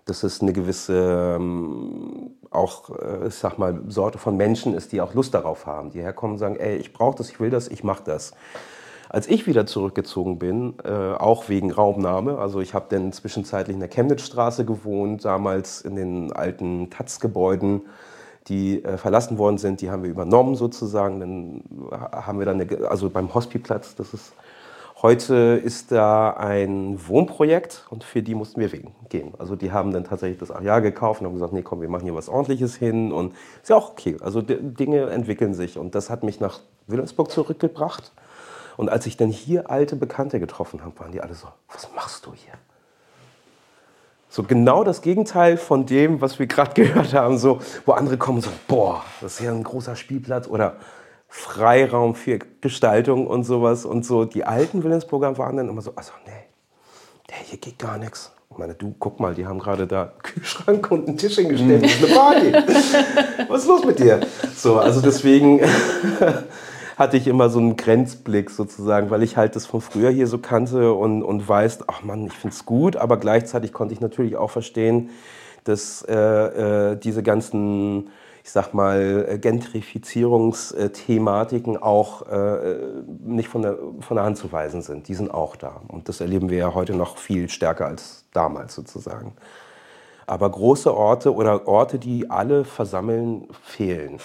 dass 0.05 0.23
es 0.23 0.43
eine 0.43 0.53
gewisse, 0.53 1.37
ähm, 1.37 2.33
auch, 2.51 2.91
äh, 2.91 3.29
ich 3.29 3.35
sag 3.35 3.59
mal, 3.59 3.81
Sorte 3.89 4.19
von 4.19 4.37
Menschen 4.37 4.75
ist, 4.75 4.93
die 4.93 5.01
auch 5.01 5.15
Lust 5.15 5.35
darauf 5.35 5.67
haben, 5.67 5.91
die 5.91 6.03
herkommen 6.03 6.35
und 6.35 6.39
sagen, 6.39 6.57
ey, 6.57 6.77
ich 6.77 6.93
brauche 6.93 7.17
das, 7.17 7.31
ich 7.31 7.41
will 7.41 7.51
das, 7.51 7.69
ich 7.69 7.85
mache 7.85 8.03
das. 8.05 8.33
Als 9.09 9.29
ich 9.29 9.47
wieder 9.47 9.65
zurückgezogen 9.65 10.39
bin, 10.39 10.75
äh, 10.85 10.91
auch 10.91 11.49
wegen 11.49 11.71
Raumnahme, 11.71 12.39
also 12.39 12.61
ich 12.61 12.75
habe 12.75 12.87
dann 12.89 13.13
zwischenzeitlich 13.13 13.75
in 13.75 13.81
der 13.81 13.89
Chemnitzstraße 13.89 14.65
gewohnt, 14.65 15.25
damals 15.25 15.81
in 15.83 15.97
den 15.97 16.33
alten 16.33 16.91
Taz-Gebäuden, 16.91 17.83
die 18.49 18.85
äh, 18.85 18.99
verlassen 18.99 19.39
worden 19.39 19.59
sind, 19.59 19.81
die 19.81 19.91
haben 19.91 20.03
wir 20.03 20.11
übernommen 20.11 20.55
sozusagen. 20.55 21.21
Dann 21.21 21.63
haben 21.91 22.39
wir 22.39 22.47
dann, 22.47 22.61
eine, 22.61 22.89
also 22.89 23.09
beim 23.09 23.33
Hospiplatz, 23.33 23.95
das 23.95 24.13
ist 24.13 24.33
Heute 25.03 25.61
ist 25.63 25.91
da 25.91 26.31
ein 26.31 26.99
Wohnprojekt 27.09 27.85
und 27.91 28.05
für 28.05 28.23
die 28.23 28.35
mussten 28.35 28.61
wir 28.61 28.71
gehen. 29.09 29.35
Also 29.39 29.57
die 29.57 29.73
haben 29.73 29.93
dann 29.93 30.05
tatsächlich 30.05 30.39
das 30.39 30.51
Areal 30.51 30.83
gekauft 30.83 31.21
und 31.21 31.27
haben 31.27 31.35
gesagt, 31.35 31.53
nee, 31.53 31.63
komm, 31.63 31.81
wir 31.81 31.89
machen 31.89 32.05
hier 32.05 32.15
was 32.15 32.29
Ordentliches 32.29 32.77
hin 32.77 33.13
und 33.13 33.35
ist 33.63 33.71
ja 33.71 33.77
auch 33.77 33.91
okay. 33.91 34.17
Also 34.21 34.41
Dinge 34.41 35.11
entwickeln 35.11 35.53
sich 35.53 35.79
und 35.79 35.95
das 35.95 36.11
hat 36.11 36.23
mich 36.23 36.39
nach 36.41 36.61
Wilhelmsburg 36.87 37.31
zurückgebracht. 37.31 38.13
Und 38.77 38.89
als 38.89 39.07
ich 39.07 39.17
dann 39.17 39.31
hier 39.31 39.71
alte 39.71 39.97
Bekannte 39.97 40.41
getroffen 40.41 40.85
habe, 40.85 40.99
waren 41.01 41.13
die 41.13 41.21
alle 41.21 41.35
so, 41.35 41.49
was 41.73 41.89
machst 41.95 42.27
du 42.27 42.33
hier? 42.33 42.55
So 44.29 44.43
genau 44.43 44.83
das 44.83 45.01
Gegenteil 45.03 45.57
von 45.57 45.87
dem, 45.87 46.21
was 46.21 46.39
wir 46.39 46.47
gerade 46.47 46.73
gehört 46.83 47.15
haben, 47.15 47.39
so, 47.39 47.61
wo 47.85 47.93
andere 47.93 48.17
kommen 48.17 48.41
so, 48.41 48.51
boah, 48.69 49.05
das 49.21 49.35
ist 49.35 49.41
ja 49.41 49.53
ein 49.53 49.63
großer 49.63 49.97
Spielplatz 49.97 50.49
oder 50.49 50.77
Freiraum 51.37 52.15
für 52.15 52.39
Gestaltung 52.61 53.27
und 53.27 53.43
sowas. 53.43 53.85
Und 53.85 54.07
so 54.07 54.25
die 54.25 54.45
alten 54.45 54.85
Willensburger 54.85 55.37
waren 55.37 55.57
dann 55.57 55.69
immer 55.69 55.83
so, 55.83 55.93
also 55.97 56.13
nee, 56.25 56.33
nee 57.29 57.35
hier 57.43 57.59
geht 57.59 57.81
gar 57.81 57.99
nichts. 57.99 58.31
Ich 58.53 58.57
meine, 58.57 58.75
du, 58.75 58.95
guck 59.01 59.19
mal, 59.19 59.35
die 59.35 59.45
haben 59.45 59.59
gerade 59.59 59.89
da 59.89 60.03
einen 60.03 60.23
Kühlschrank 60.23 60.91
und 60.93 61.09
einen 61.09 61.19
Tisch 61.19 61.35
hingestellt. 61.35 61.85
Das 61.85 61.93
ist 61.93 62.05
eine 62.05 62.15
Party. 62.15 62.53
Was 63.49 63.63
ist 63.63 63.69
los 63.69 63.85
mit 63.85 63.99
dir? 63.99 64.21
So, 64.55 64.79
also 64.79 65.01
deswegen 65.01 65.61
hatte 66.97 67.17
ich 67.17 67.27
immer 67.27 67.51
so 67.51 67.59
einen 67.59 67.77
Grenzblick 67.77 68.49
sozusagen, 68.49 69.11
weil 69.11 69.25
ich 69.25 69.37
halt 69.37 69.57
das 69.57 69.67
von 69.67 69.81
früher 69.81 70.11
hier 70.11 70.29
so 70.29 70.39
kannte 70.39 70.95
und, 70.95 71.25
und 71.25 71.49
weiß, 71.49 71.81
ach 71.89 72.05
Mann, 72.05 72.27
ich 72.27 72.35
finde 72.35 72.55
es 72.55 72.65
gut, 72.65 72.95
aber 72.95 73.17
gleichzeitig 73.17 73.73
konnte 73.73 73.93
ich 73.93 74.01
natürlich 74.01 74.37
auch 74.37 74.53
verstehen, 74.53 75.11
dass 75.65 76.03
äh, 76.03 76.93
äh, 76.93 76.97
diese 76.97 77.25
ganzen 77.25 78.11
ich 78.45 78.53
sag 78.53 78.73
mal, 78.75 79.27
äh, 79.27 79.39
Gentrifizierungsthematiken 79.39 81.79
auch 81.79 82.29
äh, 82.29 82.77
nicht 83.25 83.49
von 83.49 83.63
der, 83.63 83.79
von 84.01 84.17
der 84.17 84.25
Hand 84.25 84.37
zu 84.37 84.53
weisen 84.53 84.83
sind. 84.83 85.09
Die 85.09 85.15
sind 85.15 85.33
auch 85.33 85.57
da. 85.57 85.81
Und 85.89 86.11
das 86.11 86.21
erleben 86.21 86.51
wir 86.51 86.59
ja 86.59 86.75
heute 86.75 86.95
noch 86.95 87.17
viel 87.17 87.49
stärker 87.49 87.87
als 87.87 88.27
damals 88.35 88.75
sozusagen. 88.75 89.33
Aber 90.27 90.51
große 90.51 90.95
Orte 90.95 91.35
oder 91.35 91.67
Orte, 91.67 91.99
die 91.99 92.31
alle 92.31 92.67
versammeln, 92.67 93.49
fehlen. 93.63 94.19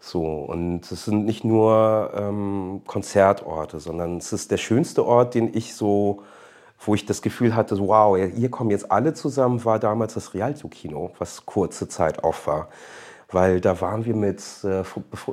So, 0.00 0.24
und 0.24 0.90
es 0.90 1.04
sind 1.04 1.26
nicht 1.26 1.44
nur 1.44 2.12
ähm, 2.14 2.80
Konzertorte, 2.86 3.78
sondern 3.78 4.16
es 4.16 4.32
ist 4.32 4.50
der 4.50 4.56
schönste 4.56 5.04
Ort, 5.04 5.34
den 5.34 5.52
ich 5.52 5.74
so, 5.74 6.22
wo 6.78 6.94
ich 6.94 7.04
das 7.04 7.20
Gefühl 7.20 7.54
hatte, 7.54 7.78
wow, 7.78 8.16
hier 8.16 8.50
kommen 8.50 8.70
jetzt 8.70 8.90
alle 8.90 9.12
zusammen, 9.12 9.62
war 9.66 9.78
damals 9.78 10.14
das 10.14 10.32
Rialto-Kino, 10.32 11.10
was 11.18 11.44
kurze 11.44 11.88
Zeit 11.88 12.24
auf 12.24 12.46
war 12.46 12.68
weil 13.32 13.60
da 13.60 13.80
waren 13.80 14.04
wir 14.04 14.14
mit 14.14 14.42
äh, 14.64 14.82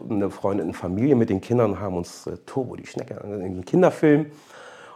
einer 0.10 0.28
befreundeten 0.28 0.74
Familie, 0.74 1.16
mit 1.16 1.30
den 1.30 1.42
Kindern 1.42 1.72
und 1.72 1.80
haben 1.80 1.98
uns 1.98 2.28
äh, 2.28 2.38
Turbo, 2.46 2.76
die 2.76 2.86
Schnecke, 2.86 3.24
einen 3.24 3.66
Kinderfilm. 3.66 4.28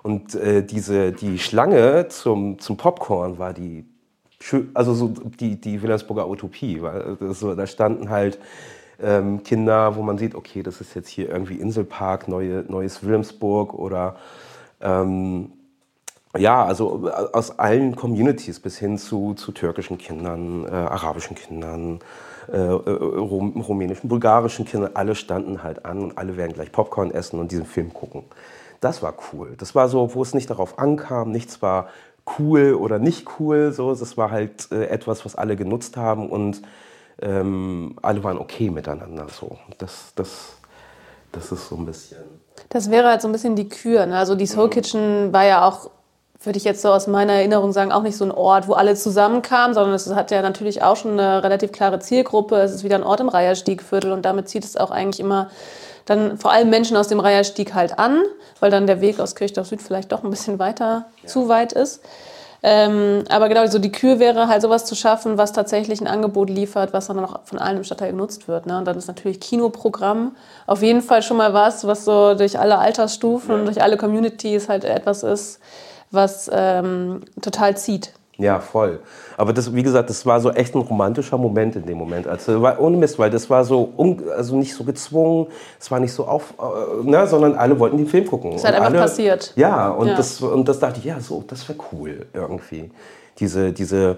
Und 0.04 0.36
äh, 0.36 0.64
diese, 0.64 1.12
die 1.12 1.38
Schlange 1.40 2.08
zum, 2.08 2.60
zum 2.60 2.78
Popcorn 2.78 3.38
war 3.38 3.54
die, 3.54 3.86
also 4.74 4.94
so 4.94 5.10
die, 5.40 5.60
die 5.62 5.82
Wilhelmsburger 5.82 6.28
Utopie. 6.28 6.82
Weil 6.82 7.18
so, 7.34 7.54
da 7.56 7.68
standen 7.68 8.10
halt 8.10 8.40
ähm, 9.02 9.44
Kinder, 9.44 9.96
wo 9.96 10.02
man 10.02 10.18
sieht, 10.18 10.36
okay, 10.36 10.64
das 10.64 10.82
ist 10.82 10.96
jetzt 10.96 11.10
hier 11.10 11.30
irgendwie 11.30 11.56
Inselpark, 11.56 12.28
neue, 12.28 12.66
neues 12.68 13.04
Wilhelmsburg 13.04 13.74
oder 13.74 14.16
ähm, 14.80 15.52
ja, 16.38 16.64
also 16.64 17.08
äh, 17.08 17.12
aus 17.12 17.60
allen 17.60 17.96
Communities 17.96 18.60
bis 18.60 18.78
hin 18.78 18.98
zu, 18.98 19.34
zu 19.34 19.52
türkischen 19.52 19.98
Kindern, 19.98 20.66
äh, 20.66 20.72
arabischen 20.72 21.36
Kindern, 21.36 22.00
äh, 22.52 22.58
äh, 22.58 22.70
rumänischen, 22.70 24.10
bulgarischen 24.10 24.66
Kindern, 24.66 24.92
alle 24.94 25.16
standen 25.16 25.64
halt 25.64 25.86
an 25.86 26.04
und 26.04 26.18
alle 26.18 26.38
werden 26.38 26.54
gleich 26.54 26.72
Popcorn 26.72 27.12
essen 27.12 27.40
und 27.40 27.52
diesen 27.52 27.66
Film 27.66 27.94
gucken. 27.94 28.24
Das 28.82 29.02
war 29.02 29.14
cool. 29.32 29.56
Das 29.58 29.76
war 29.76 29.88
so, 29.88 30.16
wo 30.16 30.22
es 30.22 30.34
nicht 30.34 30.50
darauf 30.50 30.80
ankam, 30.80 31.32
nichts 31.32 31.62
war 31.62 31.90
cool 32.40 32.74
oder 32.74 33.00
nicht 33.00 33.28
cool, 33.40 33.72
so, 33.72 33.94
das 33.94 34.18
war 34.18 34.32
halt 34.32 34.72
äh, 34.72 34.88
etwas, 34.88 35.26
was 35.26 35.36
alle 35.36 35.56
genutzt 35.56 35.98
haben 35.98 36.30
und 36.30 36.62
ähm, 37.22 37.96
alle 38.02 38.24
waren 38.24 38.38
okay 38.38 38.70
miteinander. 38.70 39.28
So. 39.30 39.58
Das, 39.78 40.14
das, 40.16 40.54
das 41.32 41.52
ist 41.52 41.70
so 41.70 41.76
ein 41.76 41.86
bisschen. 41.86 42.18
Das 42.70 42.90
wäre 42.90 43.08
halt 43.10 43.22
so 43.22 43.28
ein 43.28 43.32
bisschen 43.32 43.56
die 43.56 43.70
Kür. 43.70 44.06
Ne? 44.06 44.18
Also 44.18 44.36
die 44.36 44.48
Soul 44.48 44.70
Kitchen 44.70 45.32
war 45.32 45.46
ja 45.46 45.68
auch 45.68 45.90
würde 46.44 46.58
ich 46.58 46.64
jetzt 46.64 46.82
so 46.82 46.92
aus 46.92 47.08
meiner 47.08 47.34
Erinnerung 47.34 47.72
sagen, 47.72 47.92
auch 47.92 48.02
nicht 48.02 48.18
so 48.18 48.26
ein 48.26 48.32
Ort, 48.32 48.68
wo 48.68 48.74
alle 48.74 48.96
zusammenkamen, 48.96 49.76
sondern 49.76 49.94
es 49.94 50.12
hat 50.14 50.32
ja 50.32 50.42
natürlich 50.42 50.82
auch 50.82 50.96
schon 50.96 51.20
eine 51.20 51.44
relativ 51.44 51.72
klare 51.72 52.00
Zielgruppe. 52.00 52.56
Es 52.56 52.72
ist 52.72 52.84
wieder 52.84 52.96
ein 52.96 53.04
Ort 53.04 53.20
im 53.20 53.30
Reiherstiegviertel 53.30 54.12
und 54.12 54.24
damit 54.24 54.50
zieht 54.50 54.64
es 54.64 54.76
auch 54.76 54.92
eigentlich 54.92 55.20
immer 55.20 55.50
dann 56.06 56.40
vor 56.40 56.52
allem 56.52 56.70
Menschen 56.70 56.98
aus 56.98 57.08
dem 57.08 57.20
Reiherstieg 57.20 57.76
halt 57.76 58.00
an, 58.00 58.24
weil 58.60 58.72
dann 58.72 58.88
der 58.88 59.02
Weg 59.02 59.20
aus 59.20 59.36
Kirchdorf 59.36 59.68
Süd 59.68 59.82
vielleicht 59.82 60.12
doch 60.12 60.24
ein 60.24 60.32
bisschen 60.32 60.58
weiter 60.58 61.06
ja. 61.22 61.28
zu 61.28 61.48
weit 61.48 61.74
ist. 61.74 62.02
Ähm, 62.64 63.24
aber 63.30 63.50
genau, 63.50 63.66
so 63.66 63.80
die 63.80 63.92
Kür 63.92 64.20
wäre 64.20 64.48
halt 64.48 64.62
sowas 64.62 64.86
zu 64.86 64.94
schaffen, 64.94 65.38
was 65.38 65.52
tatsächlich 65.52 66.00
ein 66.00 66.08
Angebot 66.08 66.50
liefert, 66.50 66.94
was 66.94 67.08
dann 67.08 67.18
auch 67.20 67.40
von 67.46 67.58
allen 67.58 67.78
im 67.78 67.84
Stadtteil 67.84 68.12
genutzt 68.12 68.48
wird. 68.48 68.68
Ne? 68.68 68.78
Und 68.78 68.86
dann 68.86 68.98
ist 68.98 69.08
natürlich 69.08 69.40
Kinoprogramm 69.40 70.36
auf 70.68 70.84
jeden 70.84 71.02
Fall 71.02 71.24
schon 71.24 71.38
mal 71.38 71.54
was, 71.54 71.88
was 71.88 72.06
so 72.06 72.36
durch 72.36 72.60
alle 72.60 72.78
Altersstufen 72.78 73.50
ja. 73.50 73.56
und 73.56 73.66
durch 73.66 73.82
alle 73.82 73.98
Communities 73.98 74.70
halt 74.70 74.86
etwas 74.86 75.24
ist, 75.24 75.60
was 76.12 76.50
ähm, 76.54 77.22
total 77.42 77.78
zieht. 77.78 78.14
Ja, 78.38 78.60
voll. 78.60 79.00
Aber 79.38 79.54
das, 79.54 79.74
wie 79.76 79.84
gesagt, 79.84 80.10
das 80.10 80.26
war 80.26 80.40
so 80.40 80.50
echt 80.52 80.74
ein 80.74 80.82
romantischer 80.82 81.38
Moment 81.38 81.76
in 81.76 81.86
dem 81.86 81.98
Moment. 81.98 82.28
Also 82.28 82.62
war 82.62 82.80
ohne 82.80 82.98
Mist, 82.98 83.20
weil 83.20 83.30
das 83.30 83.50
war 83.50 83.64
so, 83.64 83.94
also 84.36 84.56
nicht 84.56 84.74
so 84.74 84.84
gezwungen, 84.84 85.48
es 85.80 85.92
war 85.92 86.00
nicht 86.00 86.14
so 86.14 86.26
auf, 86.26 86.56
äh, 86.60 87.04
ne, 87.08 87.28
sondern 87.28 87.56
alle 87.56 87.78
wollten 87.80 87.98
den 87.98 88.08
Film 88.08 88.26
gucken. 88.26 88.52
Es 88.52 88.58
ist 88.58 88.66
halt 88.66 88.76
einfach 88.76 88.90
alle, 88.90 89.00
passiert. 89.00 89.54
Ja, 89.56 89.90
und, 89.90 90.08
ja. 90.08 90.16
Das, 90.16 90.42
und 90.42 90.68
das 90.68 90.80
dachte 90.80 91.00
ich, 91.00 91.06
ja, 91.06 91.20
so, 91.20 91.44
das 91.48 91.70
wäre 91.70 91.78
cool 91.92 92.26
irgendwie. 92.34 92.90
Diese, 93.38 93.72
diese 93.72 94.18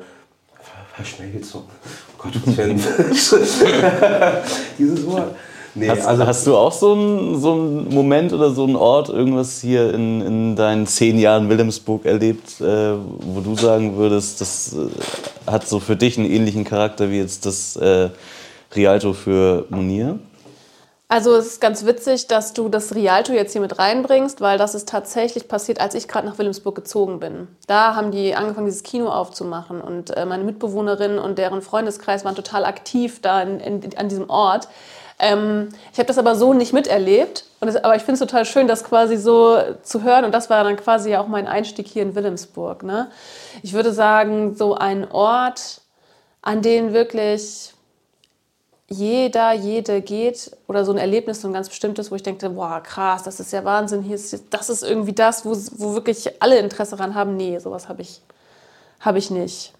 Verschmelzung. 0.93 1.63
Oh 2.17 2.23
Gott, 2.23 2.33
Dieses 4.77 5.05
Wort. 5.05 5.35
Nee, 5.75 5.89
hast, 5.89 6.05
also 6.05 6.27
hast 6.27 6.47
du 6.47 6.55
auch 6.55 6.71
so 6.71 6.93
einen, 6.93 7.39
so 7.39 7.53
einen 7.53 7.89
Moment 7.89 8.31
oder 8.31 8.51
so 8.51 8.63
einen 8.63 8.75
Ort, 8.75 9.09
irgendwas 9.09 9.59
hier 9.59 9.93
in, 9.93 10.21
in 10.21 10.55
deinen 10.55 10.85
zehn 10.85 11.17
Jahren 11.17 11.49
Wilhelmsburg 11.49 12.05
erlebt, 12.05 12.61
äh, 12.61 12.93
wo 12.95 13.41
du 13.41 13.55
sagen 13.55 13.97
würdest, 13.97 14.39
das 14.41 14.73
äh, 14.73 15.51
hat 15.51 15.67
so 15.67 15.79
für 15.79 15.95
dich 15.95 16.17
einen 16.17 16.29
ähnlichen 16.29 16.63
Charakter 16.63 17.09
wie 17.09 17.17
jetzt 17.17 17.45
das 17.47 17.75
äh, 17.77 18.09
Rialto 18.75 19.13
für 19.13 19.65
Monier? 19.69 20.19
Also 21.07 21.35
es 21.35 21.45
ist 21.45 21.61
ganz 21.61 21.85
witzig, 21.85 22.25
dass 22.27 22.53
du 22.53 22.69
das 22.69 22.95
Rialto 22.95 23.33
jetzt 23.33 23.51
hier 23.51 23.61
mit 23.61 23.77
reinbringst, 23.77 24.41
weil 24.41 24.57
das 24.57 24.73
ist 24.73 24.89
tatsächlich 24.89 25.47
passiert, 25.47 25.79
als 25.79 25.93
ich 25.93 26.07
gerade 26.07 26.27
nach 26.27 26.39
Wilhelmsburg 26.39 26.73
gezogen 26.73 27.19
bin. 27.19 27.47
Da 27.67 27.95
haben 27.95 28.09
die 28.09 28.33
angefangen, 28.33 28.65
dieses 28.65 28.81
Kino 28.81 29.09
aufzumachen 29.09 29.79
und 29.81 30.15
äh, 30.17 30.25
meine 30.25 30.43
Mitbewohnerin 30.43 31.19
und 31.19 31.37
deren 31.37 31.61
Freundeskreis 31.61 32.25
waren 32.25 32.35
total 32.35 32.65
aktiv 32.65 33.21
da 33.21 33.41
in, 33.41 33.59
in, 33.59 33.97
an 33.97 34.09
diesem 34.09 34.29
Ort. 34.29 34.67
Ähm, 35.23 35.69
ich 35.91 35.97
habe 35.97 36.07
das 36.07 36.17
aber 36.17 36.35
so 36.35 36.53
nicht 36.53 36.73
miterlebt. 36.73 37.45
Das, 37.61 37.77
aber 37.77 37.95
ich 37.95 38.03
finde 38.03 38.13
es 38.13 38.19
total 38.19 38.45
schön, 38.45 38.67
das 38.67 38.83
quasi 38.83 39.15
so 39.15 39.57
zu 39.81 40.03
hören. 40.03 40.25
Und 40.25 40.33
das 40.33 40.49
war 40.49 40.63
dann 40.63 40.75
quasi 40.75 41.15
auch 41.15 41.27
mein 41.27 41.47
Einstieg 41.47 41.87
hier 41.87 42.03
in 42.03 42.13
Wilhelmsburg. 42.13 42.83
Ne? 42.83 43.09
Ich 43.61 43.73
würde 43.73 43.93
sagen, 43.93 44.55
so 44.55 44.75
ein 44.75 45.09
Ort, 45.09 45.81
an 46.41 46.61
den 46.61 46.93
wirklich 46.93 47.73
jeder, 48.89 49.53
jede 49.53 50.01
geht 50.01 50.51
oder 50.67 50.83
so 50.83 50.91
ein 50.91 50.97
Erlebnis, 50.97 51.41
so 51.41 51.47
ein 51.47 51.53
ganz 51.53 51.69
bestimmtes, 51.69 52.11
wo 52.11 52.15
ich 52.15 52.23
denke, 52.23 52.49
boah, 52.49 52.81
krass, 52.81 53.23
das 53.23 53.39
ist 53.39 53.53
ja 53.53 53.63
Wahnsinn, 53.63 54.03
hier 54.03 54.15
ist, 54.15 54.43
das 54.49 54.69
ist 54.69 54.83
irgendwie 54.83 55.13
das, 55.13 55.45
wo, 55.45 55.55
wo 55.77 55.93
wirklich 55.93 56.29
alle 56.41 56.59
Interesse 56.59 56.97
daran 56.97 57.15
haben. 57.15 57.37
Nee, 57.37 57.57
sowas 57.59 57.87
habe 57.87 58.01
ich, 58.01 58.21
hab 58.99 59.15
ich 59.15 59.31
nicht. 59.31 59.73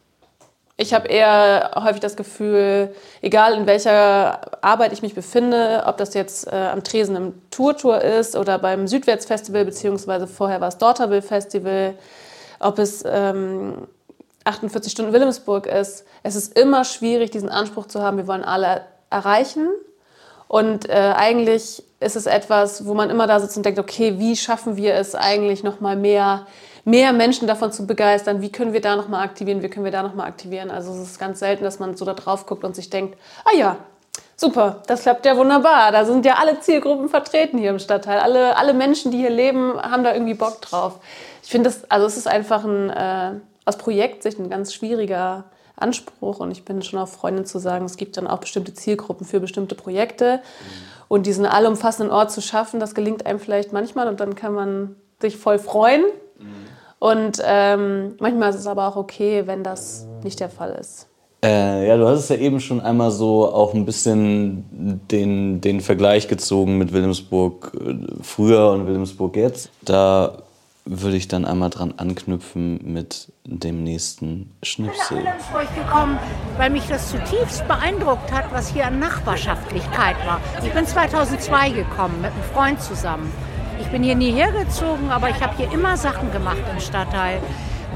Ich 0.76 0.92
habe 0.94 1.08
eher 1.08 1.72
häufig 1.76 2.00
das 2.02 2.16
Gefühl, 2.16 2.96
egal 3.22 3.54
in 3.54 3.68
welcher 3.68 4.64
Arbeit 4.64 4.92
ich 4.92 5.04
mich 5.04 5.14
befinde, 5.14 5.84
ob 5.86 5.98
das 5.98 6.16
jetzt 6.16 6.48
äh, 6.48 6.56
am 6.56 6.84
Tresen 6.84 7.16
im 7.16 7.50
Tour-Tour 7.52 8.02
ist 8.02 8.36
oder 8.36 8.58
beim 8.58 8.88
Südwärts-Festival, 8.88 9.66
beziehungsweise 9.66 10.26
vorher 10.26 10.62
war 10.62 10.70
es 10.70 10.80
Dorterville 10.80 11.22
Festival, 11.22 11.94
ob 12.60 12.80
es 12.80 13.04
ähm, 13.06 13.88
48 14.46 14.92
Stunden 14.92 15.14
Wilhelmsburg 15.14 15.68
ist. 15.68 16.06
Es 16.24 16.36
ist 16.36 16.58
immer 16.58 16.86
schwierig, 16.86 17.30
diesen 17.30 17.50
Anspruch 17.50 17.86
zu 17.86 18.02
haben, 18.02 18.18
wir 18.18 18.28
wollen 18.28 18.44
alle 18.44 18.82
erreichen. 19.12 19.68
Und 20.48 20.90
äh, 20.90 21.14
eigentlich 21.16 21.84
ist 22.00 22.16
es 22.16 22.26
etwas, 22.26 22.88
wo 22.88 22.96
man 22.96 23.12
immer 23.12 23.28
da 23.28 23.40
sitzt 23.40 23.58
und 23.58 23.66
denkt, 23.66 23.80
okay, 23.80 24.18
wie 24.18 24.36
schaffen 24.36 24.76
wir 24.76 24.96
es 24.96 25.14
eigentlich 25.14 25.64
nochmal 25.64 25.96
mehr, 25.96 26.48
mehr 26.86 27.14
Menschen 27.14 27.48
davon 27.48 27.72
zu 27.72 27.88
begeistern? 27.88 28.42
Wie 28.42 28.52
können 28.52 28.74
wir 28.74 28.82
da 28.82 28.96
nochmal 28.96 29.24
aktivieren? 29.24 29.62
Wie 29.62 29.70
können 29.70 29.86
wir 29.86 29.92
da 29.92 30.04
nochmal 30.04 30.28
aktivieren? 30.28 30.70
Also 30.72 30.92
es 30.94 31.00
ist 31.00 31.20
ganz 31.20 31.40
selten, 31.40 31.64
dass 31.64 31.80
man 31.80 31.96
so 31.96 32.06
da 32.06 32.14
drauf 32.14 32.46
guckt 32.46 32.64
und 32.64 32.76
sich 32.76 32.90
denkt, 32.90 33.18
ah 33.46 33.56
ja, 33.58 33.78
super, 34.36 34.82
das 34.88 35.04
klappt 35.04 35.26
ja 35.26 35.38
wunderbar. 35.38 35.92
Da 35.92 36.06
sind 36.06 36.26
ja 36.26 36.36
alle 36.36 36.60
Zielgruppen 36.60 37.10
vertreten 37.10 37.58
hier 37.58 37.70
im 37.70 37.80
Stadtteil. 37.80 38.20
Alle, 38.20 38.58
alle 38.58 38.74
Menschen, 38.74 39.12
die 39.12 39.18
hier 39.18 39.30
leben, 39.30 39.80
haben 39.82 40.04
da 40.04 40.14
irgendwie 40.14 40.34
Bock 40.34 40.62
drauf. 40.62 41.00
Ich 41.42 41.50
finde 41.50 41.70
das, 41.70 41.90
also 41.90 42.06
es 42.06 42.18
ist 42.18 42.28
einfach 42.28 42.64
ein, 42.64 42.90
äh, 42.90 43.32
aus 43.66 43.78
Projektsicht 43.78 44.40
ein 44.40 44.50
ganz 44.50 44.74
schwieriger 44.74 45.46
Anspruch 45.76 46.40
und 46.40 46.52
ich 46.52 46.66
bin 46.66 46.82
schon 46.82 47.00
auch 47.00 47.08
Freundin 47.08 47.46
zu 47.46 47.60
sagen, 47.60 47.86
es 47.86 47.98
gibt 47.98 48.18
dann 48.18 48.28
auch 48.28 48.40
bestimmte 48.40 48.74
Zielgruppen 48.74 49.26
für 49.26 49.40
bestimmte 49.40 49.76
Projekte. 49.76 50.42
Und 51.08 51.26
diesen 51.26 51.46
allumfassenden 51.46 52.12
Ort 52.12 52.32
zu 52.32 52.42
schaffen, 52.42 52.80
das 52.80 52.96
gelingt 52.96 53.26
einem 53.26 53.40
vielleicht 53.40 53.72
manchmal 53.72 54.08
und 54.08 54.20
dann 54.20 54.36
kann 54.36 54.54
man 54.54 54.96
sich 55.22 55.38
voll 55.38 55.60
freuen. 55.60 56.04
Und 57.04 57.42
ähm, 57.46 58.16
manchmal 58.22 58.52
ist 58.52 58.56
es 58.56 58.66
aber 58.66 58.88
auch 58.88 58.96
okay, 58.96 59.44
wenn 59.46 59.62
das 59.62 60.08
nicht 60.24 60.40
der 60.40 60.50
Fall 60.50 60.72
ist. 60.80 61.10
Äh, 61.44 61.86
ja, 61.86 61.98
du 61.98 62.08
hast 62.08 62.20
es 62.20 62.30
ja 62.30 62.38
eben 62.38 62.62
schon 62.62 62.80
einmal 62.80 63.12
so 63.12 63.54
auch 63.54 63.74
ein 63.74 63.84
bisschen 63.84 65.02
den, 65.12 65.60
den 65.60 65.82
Vergleich 65.82 66.30
gezogen 66.30 66.78
mit 66.78 66.94
Wilhelmsburg 66.94 67.74
äh, 67.78 67.96
früher 68.22 68.70
und 68.70 68.88
Wilhelmsburg 68.88 69.36
jetzt. 69.36 69.70
Da 69.82 70.38
würde 70.86 71.18
ich 71.18 71.28
dann 71.28 71.44
einmal 71.44 71.72
dran 71.72 71.94
anknüpfen 71.98 72.80
mit 72.86 73.34
dem 73.44 73.84
nächsten 73.84 74.52
Schnipsel. 74.64 75.18
Ich 75.18 75.24
bin 75.24 75.26
nach 75.26 75.54
Wilhelmsburg 75.54 75.76
gekommen, 75.76 76.20
weil 76.56 76.70
mich 76.70 76.88
das 76.88 77.10
zutiefst 77.10 77.68
beeindruckt 77.68 78.32
hat, 78.32 78.46
was 78.54 78.70
hier 78.70 78.88
an 78.88 79.00
Nachbarschaftlichkeit 79.00 80.16
war. 80.26 80.40
Ich 80.66 80.72
bin 80.72 80.88
2002 80.88 81.72
gekommen 81.72 82.22
mit 82.22 82.32
einem 82.32 82.44
Freund 82.54 82.82
zusammen. 82.82 83.30
Ich 83.84 83.90
bin 83.90 84.02
hier 84.02 84.16
nie 84.16 84.32
hergezogen, 84.32 85.12
aber 85.12 85.30
ich 85.30 85.40
habe 85.42 85.56
hier 85.58 85.72
immer 85.72 85.98
Sachen 85.98 86.32
gemacht 86.32 86.64
im 86.72 86.80
Stadtteil. 86.80 87.40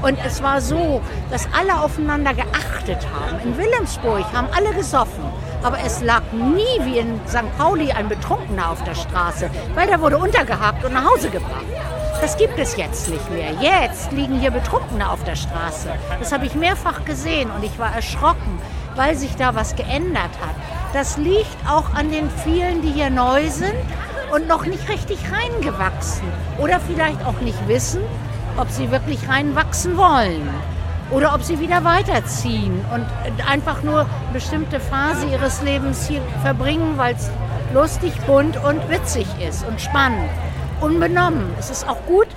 Und 0.02 0.18
es 0.24 0.42
war 0.42 0.60
so, 0.60 1.00
dass 1.30 1.48
alle 1.58 1.80
aufeinander 1.80 2.34
geachtet 2.34 3.04
haben. 3.12 3.40
In 3.42 3.56
Wilhelmsburg 3.56 4.24
haben 4.32 4.48
alle 4.54 4.72
gesoffen. 4.74 5.24
Aber 5.62 5.78
es 5.84 6.02
lag 6.02 6.22
nie 6.32 6.84
wie 6.84 6.98
in 6.98 7.18
St. 7.26 7.56
Pauli 7.56 7.90
ein 7.90 8.08
Betrunkener 8.08 8.70
auf 8.70 8.84
der 8.84 8.94
Straße, 8.94 9.50
weil 9.74 9.88
der 9.88 10.00
wurde 10.00 10.18
untergehakt 10.18 10.84
und 10.84 10.92
nach 10.92 11.04
Hause 11.04 11.30
gebracht. 11.30 11.64
Das 12.20 12.36
gibt 12.36 12.58
es 12.58 12.76
jetzt 12.76 13.08
nicht 13.08 13.30
mehr. 13.30 13.50
Jetzt 13.60 14.12
liegen 14.12 14.38
hier 14.38 14.50
Betrunkene 14.50 15.10
auf 15.10 15.24
der 15.24 15.36
Straße. 15.36 15.88
Das 16.20 16.30
habe 16.30 16.46
ich 16.46 16.54
mehrfach 16.54 17.04
gesehen 17.06 17.50
und 17.50 17.64
ich 17.64 17.76
war 17.78 17.92
erschrocken, 17.92 18.60
weil 18.94 19.16
sich 19.16 19.34
da 19.36 19.54
was 19.54 19.74
geändert 19.74 20.30
hat. 20.40 20.54
Das 20.92 21.16
liegt 21.16 21.56
auch 21.68 21.94
an 21.94 22.10
den 22.12 22.30
vielen, 22.44 22.82
die 22.82 22.92
hier 22.92 23.10
neu 23.10 23.48
sind 23.48 23.74
und 24.32 24.48
noch 24.48 24.66
nicht 24.66 24.88
richtig 24.88 25.18
reingewachsen 25.30 26.26
oder 26.58 26.80
vielleicht 26.80 27.24
auch 27.24 27.40
nicht 27.40 27.68
wissen, 27.68 28.02
ob 28.56 28.70
sie 28.70 28.90
wirklich 28.90 29.28
reinwachsen 29.28 29.96
wollen 29.96 30.48
oder 31.10 31.34
ob 31.34 31.42
sie 31.42 31.60
wieder 31.60 31.84
weiterziehen 31.84 32.84
und 32.92 33.06
einfach 33.48 33.82
nur 33.82 34.00
eine 34.00 34.08
bestimmte 34.32 34.80
Phase 34.80 35.26
ihres 35.26 35.62
Lebens 35.62 36.06
hier 36.06 36.20
verbringen, 36.42 36.98
weil 36.98 37.14
es 37.14 37.30
lustig, 37.72 38.12
bunt 38.26 38.56
und 38.64 38.88
witzig 38.88 39.26
ist 39.46 39.66
und 39.66 39.80
spannend. 39.80 40.28
Unbenommen. 40.80 41.50
Es 41.58 41.70
ist 41.70 41.88
auch 41.88 42.04
gut, 42.06 42.28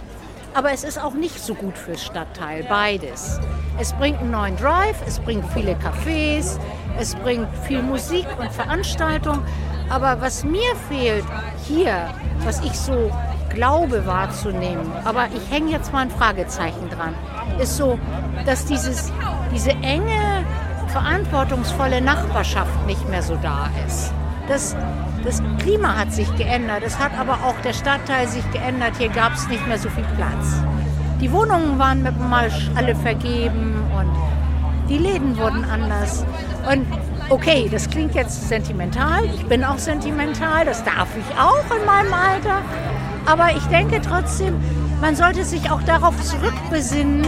aber 0.54 0.72
es 0.72 0.84
ist 0.84 1.02
auch 1.02 1.14
nicht 1.14 1.40
so 1.40 1.54
gut 1.54 1.78
fürs 1.78 2.04
Stadtteil. 2.04 2.64
Beides. 2.64 3.40
Es 3.80 3.94
bringt 3.94 4.20
einen 4.20 4.32
neuen 4.32 4.58
Drive, 4.58 4.98
es 5.08 5.20
bringt 5.20 5.46
viele 5.54 5.74
Cafés, 5.74 6.60
es 7.00 7.16
bringt 7.16 7.48
viel 7.66 7.82
Musik 7.82 8.26
und 8.40 8.52
Veranstaltung. 8.52 9.44
Aber 9.92 10.22
was 10.22 10.46
mir 10.46 10.74
fehlt 10.88 11.26
hier, 11.68 12.08
was 12.46 12.62
ich 12.62 12.80
so 12.80 13.12
glaube 13.50 14.06
wahrzunehmen, 14.06 14.90
aber 15.04 15.26
ich 15.36 15.52
hänge 15.52 15.72
jetzt 15.72 15.92
mal 15.92 16.04
ein 16.04 16.10
Fragezeichen 16.10 16.90
dran, 16.90 17.14
ist 17.60 17.76
so, 17.76 18.00
dass 18.46 18.64
dieses, 18.66 19.12
diese 19.54 19.72
enge, 19.82 20.46
verantwortungsvolle 20.88 22.00
Nachbarschaft 22.00 22.86
nicht 22.86 23.08
mehr 23.10 23.22
so 23.22 23.36
da 23.42 23.70
ist. 23.86 24.14
Das, 24.48 24.78
das 25.26 25.44
Klima 25.60 25.98
hat 25.98 26.14
sich 26.14 26.34
geändert, 26.38 26.84
es 26.86 26.98
hat 26.98 27.12
aber 27.20 27.34
auch 27.46 27.56
der 27.64 27.74
Stadtteil 27.74 28.30
sich 28.30 28.50
geändert. 28.52 28.94
Hier 28.98 29.10
gab 29.10 29.34
es 29.34 29.48
nicht 29.50 29.68
mehr 29.68 29.78
so 29.78 29.90
viel 29.90 30.06
Platz. 30.16 30.56
Die 31.20 31.32
Wohnungen 31.34 31.78
waren 31.78 32.02
mit 32.02 32.16
dem 32.16 32.30
Marsch 32.30 32.70
alle 32.76 32.96
vergeben 32.96 33.84
und 33.98 34.90
die 34.90 34.98
Läden 34.98 35.38
wurden 35.38 35.66
anders. 35.66 36.26
Und 36.70 36.88
okay, 37.32 37.70
das 37.72 37.90
klingt 37.90 38.14
jetzt 38.14 38.50
sentimental. 38.50 39.26
Ich 39.26 39.46
bin 39.46 39.64
auch 39.64 39.78
sentimental, 39.78 40.66
das 40.66 40.84
darf 40.84 41.08
ich 41.18 41.40
auch 41.40 41.64
in 41.76 41.86
meinem 41.86 42.14
Alter. 42.14 42.62
Aber 43.26 43.56
ich 43.56 43.64
denke 43.68 44.02
trotzdem, 44.02 44.56
man 45.00 45.16
sollte 45.16 45.46
sich 45.46 45.72
auch 45.72 45.82
darauf 45.84 46.14
zurückbesinnen, 46.22 47.26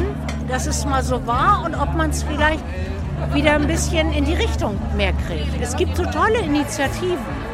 dass 0.50 0.68
es 0.68 0.86
mal 0.86 1.04
so 1.04 1.26
war 1.26 1.64
und 1.66 1.74
ob 1.76 1.96
man 1.96 2.10
es 2.10 2.24
vielleicht 2.24 2.64
wieder 3.34 3.54
ein 3.54 3.68
bisschen 3.68 4.12
in 4.12 4.26
die 4.26 4.34
Richtung 4.34 4.78
mehr 4.98 5.14
kriegt. 5.28 5.62
Es 5.62 5.76
gibt 5.76 5.96
so 5.96 6.04
tolle 6.04 6.40
Initiativen. 6.40 7.54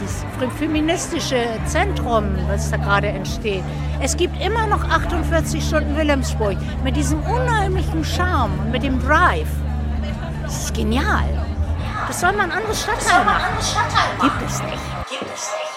Das 0.00 0.24
feministische 0.58 1.44
Zentrum, 1.66 2.24
was 2.48 2.70
da 2.70 2.76
gerade 2.76 3.08
entsteht. 3.08 3.62
Es 4.00 4.16
gibt 4.16 4.40
immer 4.44 4.66
noch 4.68 4.84
48 4.84 5.64
Stunden 5.64 5.96
Wilhelmsburg 5.96 6.56
mit 6.84 6.96
diesem 6.96 7.20
unheimlichen 7.22 8.04
Charme 8.04 8.52
und 8.60 8.70
mit 8.70 8.84
dem 8.84 9.00
Drive. 9.00 9.48
Das 10.44 10.64
ist 10.64 10.74
genial. 10.74 11.47
Das 12.08 12.20
soll 12.20 12.32
man 12.32 12.50
ein 12.50 12.56
anderes 12.56 12.80
Stadtteil 12.80 13.22
machen. 13.22 13.54
Gibt 14.22 14.50
es 14.50 14.62
nicht. 14.62 14.78
Gibt 15.10 15.26
es 15.34 15.50
nicht. 15.52 15.68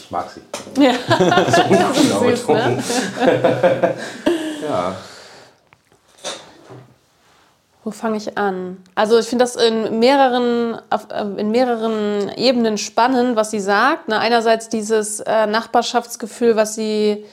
Ich 0.00 0.10
mag 0.10 0.30
sie. 0.30 0.40
Ja, 0.82 0.94
das 1.18 1.58
ist 1.58 2.18
süß, 2.20 2.48
ne? 2.48 2.82
ja. 4.66 4.96
Wo 7.84 7.90
fange 7.90 8.16
ich 8.16 8.38
an? 8.38 8.82
Also 8.94 9.18
ich 9.18 9.26
finde 9.26 9.44
das 9.44 9.56
in 9.56 9.98
mehreren, 9.98 10.80
auf, 10.88 11.08
äh, 11.10 11.20
in 11.38 11.50
mehreren 11.50 12.30
Ebenen 12.30 12.78
spannend, 12.78 13.36
was 13.36 13.50
sie 13.50 13.60
sagt. 13.60 14.08
Na, 14.08 14.20
einerseits 14.20 14.70
dieses 14.70 15.20
äh, 15.20 15.46
Nachbarschaftsgefühl, 15.48 16.56
was 16.56 16.76
sie 16.76 17.26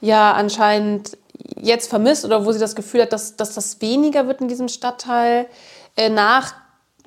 ja 0.00 0.32
anscheinend 0.32 1.18
jetzt 1.56 1.90
vermisst 1.90 2.24
oder 2.24 2.46
wo 2.46 2.52
sie 2.52 2.58
das 2.58 2.74
Gefühl 2.74 3.02
hat, 3.02 3.12
dass, 3.12 3.36
dass 3.36 3.52
das 3.54 3.82
weniger 3.82 4.26
wird 4.28 4.40
in 4.40 4.48
diesem 4.48 4.68
Stadtteil, 4.68 5.42
äh, 5.42 5.46
nach 6.10 6.54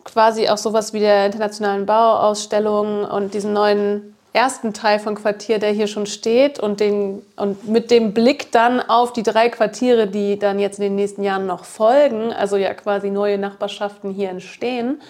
quasi 0.04 0.47
auch 0.47 0.58
sowas 0.58 0.93
wie 0.93 1.00
der 1.00 1.26
internationalen 1.26 1.86
Bauausstellung 1.86 3.04
und 3.04 3.34
diesem 3.34 3.54
neuen 3.54 4.15
ersten 4.38 4.73
Teil 4.73 5.00
von 5.00 5.15
Quartier, 5.15 5.58
der 5.58 5.71
hier 5.71 5.88
schon 5.88 6.06
steht 6.06 6.60
und, 6.60 6.80
den, 6.80 7.23
und 7.36 7.67
mit 7.67 7.89
dem 7.89 8.13
Blick 8.13 8.52
dann 8.52 8.80
auf 8.80 9.12
die 9.12 9.23
drei 9.23 9.50
Quartiere, 9.50 10.08
die 10.08 10.38
dann 10.38 10.60
jetzt 10.60 10.78
in 10.78 10.84
den 10.84 10.95
nächsten 10.95 11.23
Jahren 11.23 11.47
noch 11.47 11.65
folgen, 11.65 12.32
also 12.32 12.56
ja 12.56 12.73
quasi 12.73 13.10
neue 13.10 13.38
Nachbarschaften 13.38 14.12
hier 14.12 14.30
entstehen. 14.30 15.02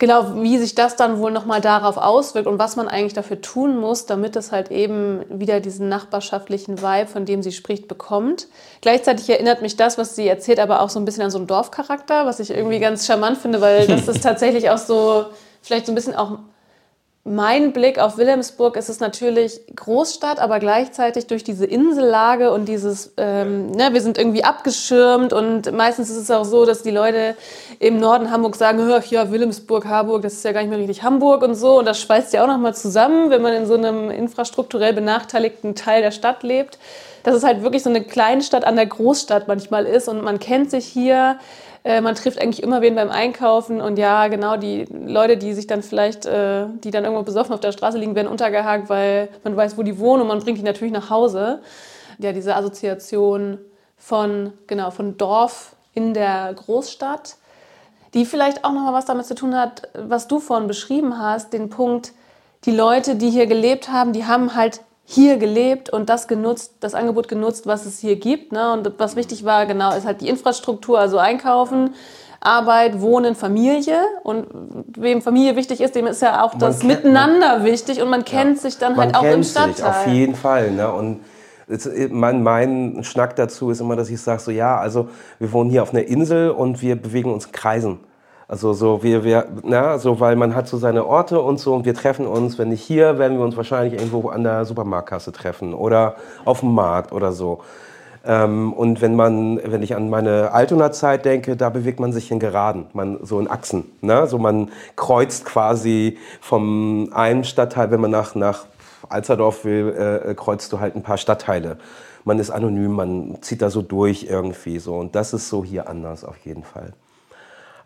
Genau, 0.00 0.42
wie 0.42 0.58
sich 0.58 0.76
das 0.76 0.94
dann 0.94 1.18
wohl 1.18 1.32
nochmal 1.32 1.60
darauf 1.60 1.96
auswirkt 1.96 2.46
und 2.46 2.60
was 2.60 2.76
man 2.76 2.86
eigentlich 2.86 3.14
dafür 3.14 3.40
tun 3.40 3.76
muss, 3.80 4.06
damit 4.06 4.36
es 4.36 4.52
halt 4.52 4.70
eben 4.70 5.24
wieder 5.28 5.58
diesen 5.58 5.88
nachbarschaftlichen 5.88 6.80
Vibe, 6.80 7.08
von 7.08 7.24
dem 7.24 7.42
sie 7.42 7.50
spricht, 7.50 7.88
bekommt. 7.88 8.46
Gleichzeitig 8.80 9.28
erinnert 9.28 9.60
mich 9.60 9.76
das, 9.76 9.98
was 9.98 10.14
sie 10.14 10.28
erzählt, 10.28 10.60
aber 10.60 10.82
auch 10.82 10.90
so 10.90 11.00
ein 11.00 11.04
bisschen 11.04 11.24
an 11.24 11.32
so 11.32 11.38
einen 11.38 11.48
Dorfcharakter, 11.48 12.26
was 12.26 12.38
ich 12.38 12.50
irgendwie 12.50 12.78
ganz 12.78 13.06
charmant 13.06 13.38
finde, 13.38 13.60
weil 13.60 13.88
das 13.88 14.06
ist 14.08 14.22
tatsächlich 14.22 14.70
auch 14.70 14.78
so, 14.78 15.26
vielleicht 15.62 15.86
so 15.86 15.92
ein 15.92 15.96
bisschen 15.96 16.14
auch 16.14 16.38
mein 17.28 17.72
Blick 17.72 17.98
auf 17.98 18.16
Wilhelmsburg 18.16 18.76
ist 18.76 18.88
es 18.88 19.00
natürlich 19.00 19.60
Großstadt, 19.74 20.38
aber 20.38 20.58
gleichzeitig 20.58 21.26
durch 21.26 21.44
diese 21.44 21.66
Insellage 21.66 22.50
und 22.52 22.66
dieses, 22.66 23.12
ähm, 23.16 23.70
ne, 23.70 23.90
wir 23.92 24.00
sind 24.00 24.18
irgendwie 24.18 24.44
abgeschirmt 24.44 25.32
und 25.32 25.72
meistens 25.72 26.10
ist 26.10 26.16
es 26.16 26.30
auch 26.30 26.44
so, 26.44 26.64
dass 26.64 26.82
die 26.82 26.90
Leute 26.90 27.36
im 27.78 27.98
Norden 28.00 28.30
Hamburg 28.30 28.56
sagen, 28.56 28.78
ja, 29.10 29.30
Wilhelmsburg, 29.30 29.86
Harburg, 29.86 30.22
das 30.22 30.34
ist 30.34 30.44
ja 30.44 30.52
gar 30.52 30.60
nicht 30.60 30.70
mehr 30.70 30.78
richtig 30.78 31.02
Hamburg 31.02 31.42
und 31.42 31.54
so. 31.54 31.78
Und 31.78 31.84
das 31.84 32.00
schweißt 32.00 32.32
ja 32.32 32.42
auch 32.42 32.48
nochmal 32.48 32.74
zusammen, 32.74 33.30
wenn 33.30 33.42
man 33.42 33.52
in 33.52 33.66
so 33.66 33.74
einem 33.74 34.10
infrastrukturell 34.10 34.92
benachteiligten 34.92 35.74
Teil 35.74 36.02
der 36.02 36.10
Stadt 36.10 36.42
lebt, 36.42 36.78
dass 37.22 37.34
es 37.34 37.44
halt 37.44 37.62
wirklich 37.62 37.82
so 37.82 37.90
eine 37.90 38.02
Kleinstadt 38.02 38.64
an 38.64 38.76
der 38.76 38.86
Großstadt 38.86 39.48
manchmal 39.48 39.84
ist 39.84 40.08
und 40.08 40.22
man 40.22 40.38
kennt 40.38 40.70
sich 40.70 40.86
hier, 40.86 41.38
äh, 41.84 42.00
man 42.00 42.14
trifft 42.14 42.40
eigentlich 42.40 42.62
immer 42.62 42.80
wen 42.80 42.94
beim 42.94 43.10
Einkaufen 43.10 43.80
und 43.80 43.98
ja, 43.98 44.28
genau, 44.28 44.56
die 44.56 44.84
Leute, 44.84 45.36
die 45.36 45.54
sich 45.54 45.66
dann 45.66 45.82
vielleicht, 45.82 46.26
äh, 46.26 46.66
die 46.84 46.90
dann 46.90 47.04
irgendwo 47.04 47.22
besoffen 47.22 47.54
auf 47.54 47.60
der 47.60 47.72
Straße 47.72 47.98
liegen, 47.98 48.14
werden 48.14 48.28
untergehakt, 48.28 48.88
weil 48.88 49.28
man 49.44 49.56
weiß, 49.56 49.78
wo 49.78 49.82
die 49.82 49.98
wohnen 49.98 50.22
und 50.22 50.28
man 50.28 50.40
bringt 50.40 50.58
die 50.58 50.62
natürlich 50.62 50.92
nach 50.92 51.10
Hause. 51.10 51.60
Ja, 52.18 52.32
diese 52.32 52.56
Assoziation 52.56 53.58
von, 53.96 54.52
genau, 54.66 54.90
von 54.90 55.16
Dorf 55.16 55.76
in 55.94 56.14
der 56.14 56.52
Großstadt, 56.54 57.36
die 58.14 58.24
vielleicht 58.24 58.64
auch 58.64 58.72
noch 58.72 58.82
mal 58.82 58.92
was 58.92 59.04
damit 59.04 59.26
zu 59.26 59.34
tun 59.34 59.56
hat, 59.56 59.88
was 59.94 60.28
du 60.28 60.40
vorhin 60.40 60.66
beschrieben 60.66 61.18
hast, 61.18 61.52
den 61.52 61.70
Punkt, 61.70 62.12
die 62.64 62.72
Leute, 62.72 63.16
die 63.16 63.30
hier 63.30 63.46
gelebt 63.46 63.88
haben, 63.90 64.12
die 64.12 64.26
haben 64.26 64.54
halt 64.54 64.80
hier 65.10 65.38
gelebt 65.38 65.88
und 65.88 66.10
das 66.10 66.28
genutzt, 66.28 66.74
das 66.80 66.94
Angebot 66.94 67.28
genutzt, 67.28 67.66
was 67.66 67.86
es 67.86 67.98
hier 67.98 68.16
gibt. 68.16 68.52
Ne? 68.52 68.74
Und 68.74 68.92
was 68.98 69.16
wichtig 69.16 69.42
war, 69.42 69.64
genau, 69.64 69.96
ist 69.96 70.04
halt 70.04 70.20
die 70.20 70.28
Infrastruktur, 70.28 70.98
also 70.98 71.16
Einkaufen, 71.16 71.94
Arbeit, 72.40 73.00
Wohnen, 73.00 73.34
Familie. 73.34 74.00
Und 74.22 74.46
wem 74.98 75.22
Familie 75.22 75.56
wichtig 75.56 75.80
ist, 75.80 75.94
dem 75.94 76.06
ist 76.06 76.20
ja 76.20 76.44
auch 76.44 76.54
das 76.58 76.80
kennt, 76.80 76.92
Miteinander 76.92 77.56
man, 77.56 77.64
wichtig 77.64 78.02
und 78.02 78.10
man 78.10 78.26
kennt 78.26 78.56
ja, 78.56 78.62
sich 78.62 78.76
dann 78.76 78.98
halt 78.98 79.16
auch 79.16 79.22
im 79.22 79.42
Stadtteil. 79.44 79.74
Sich, 79.76 79.84
auf 79.84 80.06
jeden 80.08 80.34
Fall. 80.34 80.72
Ne? 80.72 80.92
Und 80.92 81.20
mein, 82.10 82.42
mein 82.42 83.02
Schnack 83.02 83.34
dazu 83.36 83.70
ist 83.70 83.80
immer, 83.80 83.96
dass 83.96 84.10
ich 84.10 84.20
sage 84.20 84.42
so, 84.42 84.50
ja, 84.50 84.76
also 84.76 85.08
wir 85.38 85.50
wohnen 85.52 85.70
hier 85.70 85.82
auf 85.82 85.94
einer 85.94 86.06
Insel 86.06 86.50
und 86.50 86.82
wir 86.82 86.96
bewegen 86.96 87.32
uns 87.32 87.46
in 87.46 87.52
Kreisen. 87.52 88.00
Also 88.48 88.72
so 88.72 89.02
wir, 89.02 89.24
wir, 89.24 89.46
na, 89.62 89.98
so 89.98 90.20
weil 90.20 90.34
man 90.34 90.54
hat 90.54 90.68
so 90.68 90.78
seine 90.78 91.04
Orte 91.04 91.38
und 91.40 91.60
so 91.60 91.74
und 91.74 91.84
wir 91.84 91.94
treffen 91.94 92.26
uns, 92.26 92.58
wenn 92.58 92.70
nicht 92.70 92.82
hier, 92.82 93.18
werden 93.18 93.36
wir 93.36 93.44
uns 93.44 93.58
wahrscheinlich 93.58 93.92
irgendwo 93.92 94.30
an 94.30 94.42
der 94.42 94.64
Supermarktkasse 94.64 95.32
treffen 95.32 95.74
oder 95.74 96.16
auf 96.46 96.60
dem 96.60 96.72
Markt 96.74 97.12
oder 97.12 97.32
so. 97.32 97.60
Ähm, 98.24 98.72
und 98.72 99.02
wenn 99.02 99.14
man, 99.14 99.60
wenn 99.62 99.82
ich 99.82 99.94
an 99.94 100.08
meine 100.08 100.52
Altona-Zeit 100.52 101.26
denke, 101.26 101.56
da 101.56 101.68
bewegt 101.68 102.00
man 102.00 102.14
sich 102.14 102.30
in 102.30 102.38
Geraden, 102.38 102.86
man, 102.94 103.18
so 103.22 103.38
in 103.38 103.50
Achsen. 103.50 103.84
Ne? 104.00 104.26
So 104.26 104.38
man 104.38 104.70
kreuzt 104.96 105.44
quasi 105.44 106.16
vom 106.40 107.10
einen 107.12 107.44
Stadtteil, 107.44 107.90
wenn 107.90 108.00
man 108.00 108.10
nach, 108.10 108.34
nach 108.34 108.64
Alzerdorf 109.10 109.66
will, 109.66 110.22
äh, 110.26 110.34
kreuzt 110.34 110.72
du 110.72 110.80
halt 110.80 110.96
ein 110.96 111.02
paar 111.02 111.18
Stadtteile. 111.18 111.76
Man 112.24 112.38
ist 112.38 112.50
anonym, 112.50 112.92
man 112.92 113.38
zieht 113.42 113.60
da 113.60 113.68
so 113.68 113.82
durch 113.82 114.24
irgendwie 114.24 114.78
so. 114.78 114.96
Und 114.96 115.14
das 115.14 115.34
ist 115.34 115.50
so 115.50 115.64
hier 115.64 115.88
anders 115.88 116.24
auf 116.24 116.38
jeden 116.44 116.64
Fall. 116.64 116.94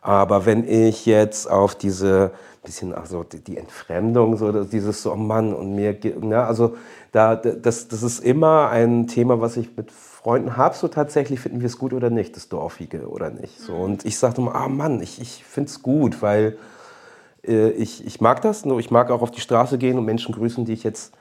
Aber 0.02 0.46
wenn 0.46 0.68
ich 0.68 1.06
jetzt 1.06 1.48
auf 1.48 1.76
diese 1.76 2.32
bisschen 2.62 2.94
also 2.94 3.24
die 3.24 3.56
Entfremdung, 3.56 4.36
so 4.36 4.64
dieses 4.64 5.02
so, 5.02 5.12
oh 5.12 5.16
Mann, 5.16 5.52
und 5.52 5.74
mir, 5.74 5.96
ne, 6.20 6.44
also 6.44 6.76
da, 7.10 7.34
das, 7.34 7.88
das 7.88 8.02
ist 8.02 8.20
immer 8.20 8.68
ein 8.68 9.06
Thema, 9.06 9.40
was 9.40 9.56
ich 9.56 9.76
mit 9.76 9.90
Freunden 9.90 10.56
habe, 10.56 10.76
so 10.76 10.86
tatsächlich, 10.88 11.40
finden 11.40 11.60
wir 11.60 11.66
es 11.66 11.78
gut 11.78 11.92
oder 11.92 12.10
nicht, 12.10 12.36
das 12.36 12.48
Dorfige 12.48 13.08
oder 13.08 13.30
nicht. 13.30 13.58
So. 13.60 13.74
Mhm. 13.74 13.80
Und 13.80 14.04
ich 14.04 14.18
sagte 14.18 14.40
immer, 14.40 14.54
ah 14.54 14.68
Mann, 14.68 15.00
ich, 15.02 15.20
ich 15.20 15.44
finde 15.44 15.70
es 15.70 15.82
gut, 15.82 16.22
weil 16.22 16.56
äh, 17.46 17.70
ich, 17.70 18.06
ich 18.06 18.20
mag 18.20 18.42
das, 18.42 18.64
nur 18.64 18.78
ich 18.78 18.90
mag 18.90 19.10
auch 19.10 19.22
auf 19.22 19.32
die 19.32 19.40
Straße 19.40 19.78
gehen 19.78 19.98
und 19.98 20.04
Menschen 20.04 20.32
grüßen, 20.32 20.64
die 20.64 20.72
ich 20.72 20.84
jetzt 20.84 21.14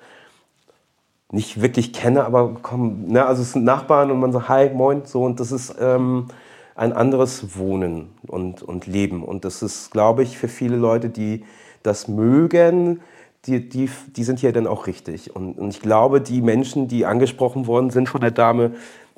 nicht 1.31 1.61
wirklich 1.61 1.93
kenne, 1.93 2.25
aber 2.25 2.55
kommen, 2.61 3.07
ne, 3.07 3.25
also 3.25 3.41
es 3.41 3.53
sind 3.53 3.63
Nachbarn 3.63 4.11
und 4.11 4.19
man 4.19 4.31
sagt, 4.31 4.49
hi, 4.49 4.69
moin, 4.69 5.03
so, 5.05 5.23
und 5.23 5.39
das 5.39 5.51
ist, 5.51 5.75
ähm, 5.79 6.27
ein 6.75 6.93
anderes 6.93 7.57
Wohnen 7.57 8.09
und, 8.27 8.63
und 8.63 8.87
Leben. 8.87 9.23
Und 9.23 9.45
das 9.45 9.61
ist, 9.61 9.91
glaube 9.91 10.23
ich, 10.23 10.37
für 10.37 10.47
viele 10.47 10.77
Leute, 10.77 11.09
die 11.09 11.43
das 11.83 12.07
mögen, 12.07 13.01
die, 13.45 13.67
die, 13.67 13.89
die 14.15 14.23
sind 14.23 14.39
hier 14.39 14.53
dann 14.53 14.67
auch 14.67 14.87
richtig. 14.87 15.35
Und, 15.35 15.57
und 15.57 15.69
ich 15.69 15.81
glaube, 15.81 16.21
die 16.21 16.41
Menschen, 16.41 16.87
die 16.87 17.05
angesprochen 17.05 17.67
worden 17.67 17.89
sind 17.89 18.07
von 18.07 18.21
der 18.21 18.31
Dame, 18.31 18.71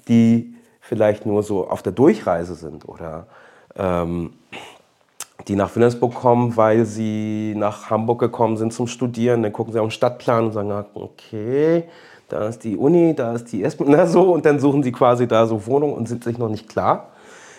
die 0.07 0.53
vielleicht 0.79 1.25
nur 1.25 1.43
so 1.43 1.67
auf 1.67 1.81
der 1.81 1.91
Durchreise 1.91 2.55
sind 2.55 2.87
oder 2.87 3.27
ähm, 3.75 4.31
die 5.47 5.55
nach 5.55 5.75
Wilhelmsburg 5.75 6.13
kommen, 6.13 6.55
weil 6.55 6.85
sie 6.85 7.53
nach 7.55 7.89
Hamburg 7.89 8.19
gekommen 8.19 8.57
sind 8.57 8.73
zum 8.73 8.87
Studieren, 8.87 9.43
dann 9.43 9.51
gucken 9.51 9.73
sie 9.73 9.79
auf 9.79 9.87
den 9.87 9.91
Stadtplan 9.91 10.45
und 10.45 10.51
sagen, 10.53 10.71
ah, 10.71 10.85
okay, 10.93 11.85
da 12.29 12.47
ist 12.47 12.63
die 12.63 12.77
Uni, 12.77 13.13
da 13.13 13.33
ist 13.33 13.51
die 13.51 13.63
S-Bahn, 13.63 14.07
so, 14.07 14.33
und 14.33 14.45
dann 14.45 14.59
suchen 14.59 14.83
sie 14.83 14.91
quasi 14.91 15.27
da 15.27 15.45
so 15.45 15.65
Wohnungen 15.65 15.93
und 15.93 16.07
sind 16.07 16.23
sich 16.23 16.37
noch 16.37 16.49
nicht 16.49 16.69
klar. 16.69 17.09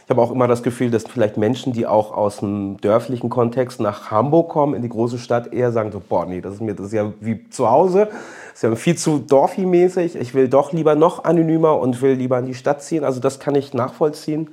Ich 0.04 0.10
habe 0.10 0.20
auch 0.20 0.30
immer 0.30 0.46
das 0.46 0.62
Gefühl, 0.62 0.90
dass 0.90 1.04
vielleicht 1.04 1.38
Menschen, 1.38 1.72
die 1.72 1.86
auch 1.86 2.12
aus 2.12 2.38
dem 2.38 2.76
dörflichen 2.78 3.30
Kontext 3.30 3.80
nach 3.80 4.10
Hamburg 4.10 4.50
kommen, 4.50 4.74
in 4.74 4.82
die 4.82 4.90
große 4.90 5.18
Stadt, 5.18 5.54
eher 5.54 5.72
sagen 5.72 5.92
so, 5.92 6.02
boah, 6.06 6.26
nee, 6.26 6.42
das 6.42 6.54
ist 6.54 6.60
mir 6.60 6.74
das 6.74 6.86
ist 6.86 6.92
ja 6.92 7.10
wie 7.20 7.48
zu 7.48 7.70
Hause, 7.70 8.08
das 8.10 8.54
ist 8.56 8.62
ja 8.62 8.74
viel 8.76 8.98
zu 8.98 9.18
dorfi-mäßig. 9.20 10.16
Ich 10.16 10.34
will 10.34 10.48
doch 10.48 10.72
lieber 10.72 10.94
noch 10.94 11.24
anonymer 11.24 11.78
und 11.78 12.02
will 12.02 12.12
lieber 12.12 12.38
in 12.38 12.44
die 12.44 12.54
Stadt 12.54 12.82
ziehen. 12.82 13.02
Also 13.02 13.18
das 13.18 13.40
kann 13.40 13.54
ich 13.54 13.72
nachvollziehen. 13.72 14.50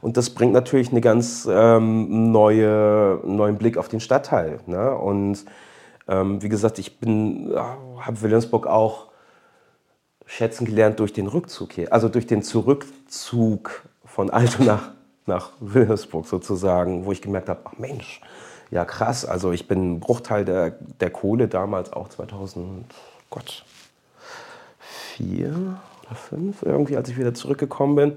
Und 0.00 0.16
das 0.16 0.30
bringt 0.30 0.54
natürlich 0.54 0.90
eine 0.92 1.02
ganz 1.02 1.46
ähm, 1.50 2.32
neue, 2.32 3.20
neuen 3.24 3.58
Blick 3.58 3.76
auf 3.76 3.88
den 3.88 4.00
Stadtteil. 4.00 4.60
Ne? 4.66 4.94
Und 4.94 5.44
ähm, 6.08 6.42
wie 6.42 6.48
gesagt, 6.48 6.78
ich 6.78 6.98
bin, 6.98 7.52
habe 7.54 8.22
Wilhelmsburg 8.22 8.66
auch 8.66 9.08
schätzen 10.24 10.64
gelernt 10.64 11.00
durch 11.00 11.12
den 11.12 11.26
Rückzug 11.26 11.72
hier, 11.72 11.92
also 11.92 12.08
durch 12.08 12.26
den 12.26 12.42
Zurückzug 12.42 13.82
von 14.16 14.30
Altona 14.30 14.94
nach 15.26 15.50
Wilhelmsburg 15.60 16.26
sozusagen, 16.26 17.04
wo 17.04 17.12
ich 17.12 17.20
gemerkt 17.20 17.50
habe, 17.50 17.60
ach 17.64 17.76
Mensch, 17.76 18.22
ja 18.70 18.86
krass, 18.86 19.26
also 19.26 19.52
ich 19.52 19.68
bin 19.68 19.92
ein 19.92 20.00
Bruchteil 20.00 20.46
der, 20.46 20.70
der 20.70 21.10
Kohle 21.10 21.48
damals 21.48 21.92
auch 21.92 22.08
2000, 22.08 22.86
Gott, 23.28 23.66
vier 24.78 25.50
oder 26.06 26.14
fünf 26.14 26.62
irgendwie, 26.62 26.96
als 26.96 27.10
ich 27.10 27.18
wieder 27.18 27.34
zurückgekommen 27.34 27.94
bin, 27.94 28.16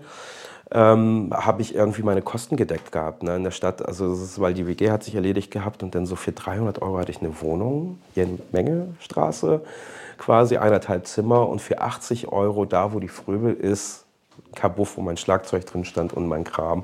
ähm, 0.71 1.31
habe 1.33 1.61
ich 1.61 1.75
irgendwie 1.75 2.03
meine 2.03 2.21
Kosten 2.21 2.55
gedeckt 2.55 2.93
gehabt 2.93 3.23
ne, 3.23 3.35
in 3.35 3.43
der 3.43 3.51
Stadt. 3.51 3.85
Also 3.85 4.09
das 4.09 4.21
ist, 4.21 4.39
weil 4.39 4.53
die 4.53 4.67
WG 4.67 4.91
hat 4.91 5.03
sich 5.03 5.15
erledigt 5.15 5.51
gehabt 5.51 5.83
und 5.83 5.95
dann 5.95 6.05
so 6.05 6.15
für 6.15 6.31
300 6.31 6.81
Euro 6.81 6.99
hatte 6.99 7.11
ich 7.11 7.19
eine 7.19 7.41
Wohnung 7.41 7.99
hier 8.13 8.23
in 8.23 8.39
Menge 8.53 8.95
Straße, 9.01 9.59
quasi 10.17 10.55
eineinhalb 10.55 11.07
Zimmer 11.07 11.49
und 11.49 11.61
für 11.61 11.81
80 11.81 12.29
Euro 12.29 12.63
da, 12.63 12.93
wo 12.93 13.01
die 13.01 13.09
Fröbel 13.09 13.53
ist, 13.53 14.05
Kabuff, 14.55 14.97
wo 14.97 15.01
mein 15.01 15.17
Schlagzeug 15.17 15.65
drin 15.65 15.85
stand 15.85 16.13
und 16.13 16.27
mein 16.27 16.43
Kram. 16.43 16.83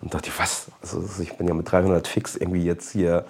Und 0.00 0.14
dachte 0.14 0.28
ich, 0.28 0.38
was? 0.38 0.66
Also 0.80 1.02
ich 1.22 1.36
bin 1.36 1.46
ja 1.46 1.54
mit 1.54 1.70
300 1.70 2.06
fix 2.06 2.36
irgendwie 2.36 2.64
jetzt 2.64 2.90
hier. 2.90 3.24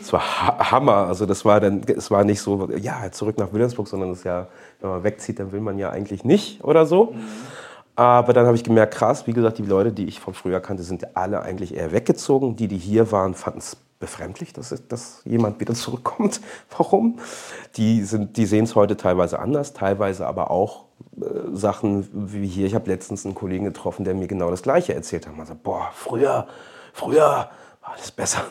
Es 0.00 0.12
war 0.12 0.22
Hammer. 0.70 1.06
Also 1.06 1.26
das 1.26 1.44
war 1.44 1.60
dann, 1.60 1.82
es 1.82 2.10
war 2.10 2.24
nicht 2.24 2.40
so, 2.40 2.70
ja, 2.76 3.10
zurück 3.12 3.38
nach 3.38 3.52
Wilhelmsburg, 3.52 3.88
sondern 3.88 4.12
ist 4.12 4.24
ja, 4.24 4.48
wenn 4.80 4.90
man 4.90 5.04
wegzieht, 5.04 5.38
dann 5.38 5.52
will 5.52 5.60
man 5.60 5.78
ja 5.78 5.90
eigentlich 5.90 6.24
nicht 6.24 6.62
oder 6.64 6.86
so. 6.86 7.14
Aber 7.96 8.34
dann 8.34 8.44
habe 8.46 8.56
ich 8.56 8.64
gemerkt, 8.64 8.94
krass, 8.94 9.26
wie 9.26 9.32
gesagt, 9.32 9.56
die 9.58 9.64
Leute, 9.64 9.90
die 9.90 10.04
ich 10.06 10.20
von 10.20 10.34
früher 10.34 10.60
kannte, 10.60 10.82
sind 10.82 11.16
alle 11.16 11.40
eigentlich 11.40 11.74
eher 11.74 11.92
weggezogen. 11.92 12.54
Die, 12.54 12.68
die 12.68 12.76
hier 12.76 13.10
waren, 13.10 13.34
fanden 13.34 13.60
es 13.60 13.76
befremdlich, 13.98 14.52
dass, 14.52 14.74
dass 14.88 15.22
jemand 15.24 15.60
wieder 15.60 15.74
zurückkommt. 15.74 16.40
Warum? 16.76 17.18
Die, 17.76 18.04
die 18.04 18.46
sehen 18.46 18.64
es 18.64 18.74
heute 18.74 18.96
teilweise 18.96 19.38
anders, 19.38 19.72
teilweise 19.72 20.26
aber 20.26 20.50
auch 20.50 20.85
Sachen 21.52 22.08
wie 22.12 22.46
hier. 22.46 22.66
Ich 22.66 22.74
habe 22.74 22.90
letztens 22.90 23.24
einen 23.24 23.34
Kollegen 23.34 23.64
getroffen, 23.64 24.04
der 24.04 24.14
mir 24.14 24.26
genau 24.26 24.50
das 24.50 24.62
Gleiche 24.62 24.94
erzählt 24.94 25.26
hat. 25.26 25.36
Man 25.36 25.46
sagt, 25.46 25.62
boah, 25.62 25.90
früher, 25.94 26.46
früher 26.92 27.48
war 27.80 27.92
alles 27.92 28.10
besser. 28.10 28.44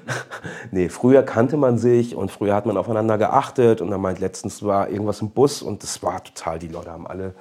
nee, 0.70 0.88
früher 0.88 1.22
kannte 1.22 1.56
man 1.56 1.78
sich 1.78 2.16
und 2.16 2.30
früher 2.30 2.54
hat 2.54 2.66
man 2.66 2.76
aufeinander 2.76 3.18
geachtet. 3.18 3.80
Und 3.80 3.92
er 3.92 3.98
meint, 3.98 4.18
letztens 4.18 4.62
war 4.62 4.88
irgendwas 4.88 5.20
im 5.20 5.30
Bus 5.30 5.62
und 5.62 5.82
das 5.82 6.02
war 6.02 6.22
total, 6.24 6.58
die 6.58 6.68
Leute 6.68 6.90
haben 6.90 7.06
alle 7.06 7.34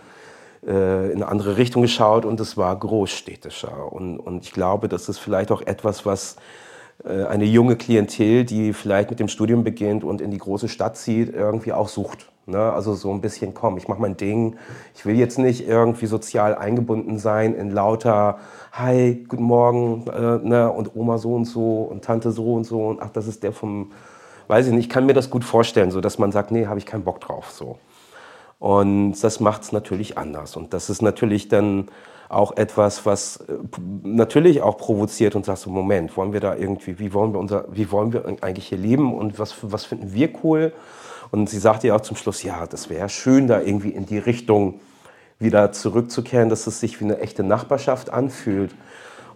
äh, 0.66 1.12
in 1.12 1.24
eine 1.24 1.28
andere 1.28 1.58
Richtung 1.58 1.82
geschaut 1.82 2.26
und 2.26 2.40
es 2.40 2.56
war 2.56 2.78
großstädtischer. 2.78 3.92
Und, 3.92 4.20
und 4.20 4.44
ich 4.46 4.52
glaube, 4.52 4.90
das 4.90 5.10
ist 5.10 5.18
vielleicht 5.18 5.52
auch 5.52 5.62
etwas, 5.62 6.06
was 6.06 6.36
äh, 7.04 7.24
eine 7.26 7.46
junge 7.46 7.76
Klientel, 7.78 8.46
die 8.46 8.74
vielleicht 8.74 9.10
mit 9.10 9.20
dem 9.20 9.28
Studium 9.28 9.64
beginnt 9.64 10.04
und 10.04 10.22
in 10.22 10.30
die 10.30 10.38
große 10.38 10.70
Stadt 10.70 10.98
zieht, 10.98 11.34
irgendwie 11.34 11.74
auch 11.74 11.88
sucht. 11.88 12.31
Ne? 12.46 12.74
Also 12.74 12.96
so 12.96 13.12
ein 13.12 13.22
bisschen, 13.22 13.54
komm, 13.54 13.78
ich 13.78 13.88
mache 13.88 14.02
mein 14.02 14.18
Ding. 14.18 14.56
Ich 14.96 15.06
will 15.06 15.16
jetzt 15.16 15.38
nicht 15.38 15.68
irgendwie 15.68 16.08
sozial 16.08 16.56
eingebunden 16.56 17.20
sein 17.20 17.54
in 17.54 17.72
lauter 17.72 18.40
Hi, 18.72 19.24
guten 19.28 19.44
Morgen 19.44 20.08
äh, 20.08 20.48
ne? 20.48 20.72
und 20.72 20.96
Oma 20.96 21.18
so 21.18 21.36
und 21.36 21.46
so 21.46 21.82
und 21.84 22.04
Tante 22.04 22.32
so 22.32 22.54
und 22.54 22.66
so 22.66 22.88
und 22.88 23.02
ach, 23.02 23.10
das 23.10 23.28
ist 23.28 23.44
der 23.44 23.54
vom, 23.54 23.92
weiß 24.48 24.68
ich 24.68 24.74
nicht, 24.74 24.86
ich 24.86 24.90
kann 24.90 25.06
mir 25.06 25.14
das 25.14 25.30
gut 25.30 25.44
vorstellen, 25.44 25.92
so 25.92 26.02
dass 26.02 26.18
man 26.18 26.32
sagt, 26.32 26.52
nee, 26.52 26.66
habe 26.66 26.80
ich 26.80 26.86
keinen 26.86 27.04
Bock 27.04 27.22
drauf. 27.22 27.52
So. 27.52 27.78
Und 28.60 29.14
das 29.22 29.40
macht 29.40 29.64
es 29.64 29.72
natürlich 29.72 30.18
anders. 30.18 30.56
Und 30.56 30.74
das 30.74 30.90
ist 30.90 31.02
natürlich 31.02 31.48
dann 31.48 31.90
auch 32.30 32.56
etwas, 32.58 33.06
was 33.06 33.38
äh, 33.38 33.54
natürlich 34.04 34.62
auch 34.62 34.78
provoziert 34.78 35.36
und 35.36 35.46
sagt 35.46 35.60
so, 35.60 35.70
Moment, 35.70 36.16
wollen 36.16 36.32
wir 36.32 36.40
da 36.40 36.56
irgendwie, 36.56 36.98
wie 36.98 37.14
wollen 37.14 37.34
wir 37.34 37.40
unser, 37.40 37.66
wie 37.72 37.92
wollen 37.92 38.14
wir 38.14 38.26
eigentlich 38.42 38.68
hier 38.68 38.78
leben 38.78 39.14
und 39.14 39.38
was, 39.38 39.56
was 39.62 39.86
finden 39.86 40.14
wir 40.14 40.30
cool? 40.44 40.74
Und 41.32 41.50
sie 41.50 41.60
sagte 41.60 41.88
ja 41.88 41.96
auch 41.96 42.02
zum 42.02 42.18
Schluss, 42.18 42.44
ja, 42.44 42.68
das 42.68 42.90
wäre 42.90 43.10
schön, 43.10 43.48
da 43.48 43.62
irgendwie 43.62 43.90
in 43.90 44.06
die 44.06 44.18
Richtung 44.18 44.80
wieder 45.40 45.72
zurückzukehren, 45.72 46.50
dass 46.50 46.68
es 46.68 46.80
sich 46.80 47.00
wie 47.00 47.06
eine 47.06 47.20
echte 47.20 47.44
Nachbarschaft 47.44 48.12
anfühlt. 48.12 48.76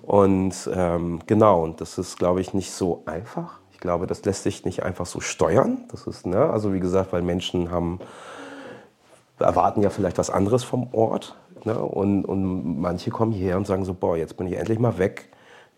Und 0.03 0.69
ähm, 0.71 1.19
genau, 1.25 1.63
und 1.63 1.81
das 1.81 1.97
ist, 1.97 2.19
glaube 2.19 2.41
ich, 2.41 2.53
nicht 2.53 2.71
so 2.71 3.01
einfach. 3.05 3.59
Ich 3.71 3.79
glaube, 3.79 4.07
das 4.07 4.23
lässt 4.23 4.43
sich 4.43 4.65
nicht 4.65 4.83
einfach 4.83 5.05
so 5.05 5.19
steuern. 5.19 5.85
Das 5.89 6.05
ist, 6.05 6.27
ne, 6.27 6.49
also 6.49 6.73
wie 6.73 6.79
gesagt, 6.79 7.11
weil 7.11 7.21
Menschen 7.21 7.71
haben, 7.71 7.99
erwarten 9.39 9.81
ja 9.81 9.89
vielleicht 9.89 10.17
was 10.17 10.29
anderes 10.29 10.63
vom 10.63 10.93
Ort. 10.93 11.35
Ne? 11.63 11.79
Und, 11.79 12.25
und 12.25 12.79
manche 12.79 13.09
kommen 13.09 13.31
hierher 13.31 13.57
und 13.57 13.65
sagen 13.65 13.85
so, 13.85 13.93
boah, 13.93 14.15
jetzt 14.15 14.37
bin 14.37 14.47
ich 14.47 14.57
endlich 14.57 14.79
mal 14.79 14.97
weg. 14.97 15.29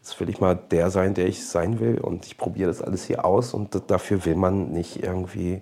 Jetzt 0.01 0.19
will 0.19 0.29
ich 0.29 0.41
mal 0.41 0.55
der 0.55 0.89
sein, 0.89 1.13
der 1.13 1.27
ich 1.27 1.47
sein 1.47 1.79
will. 1.79 1.99
Und 1.99 2.25
ich 2.25 2.37
probiere 2.37 2.69
das 2.69 2.81
alles 2.81 3.05
hier 3.05 3.23
aus. 3.23 3.53
Und 3.53 3.81
dafür 3.87 4.25
will 4.25 4.35
man 4.35 4.71
nicht 4.71 5.03
irgendwie 5.03 5.61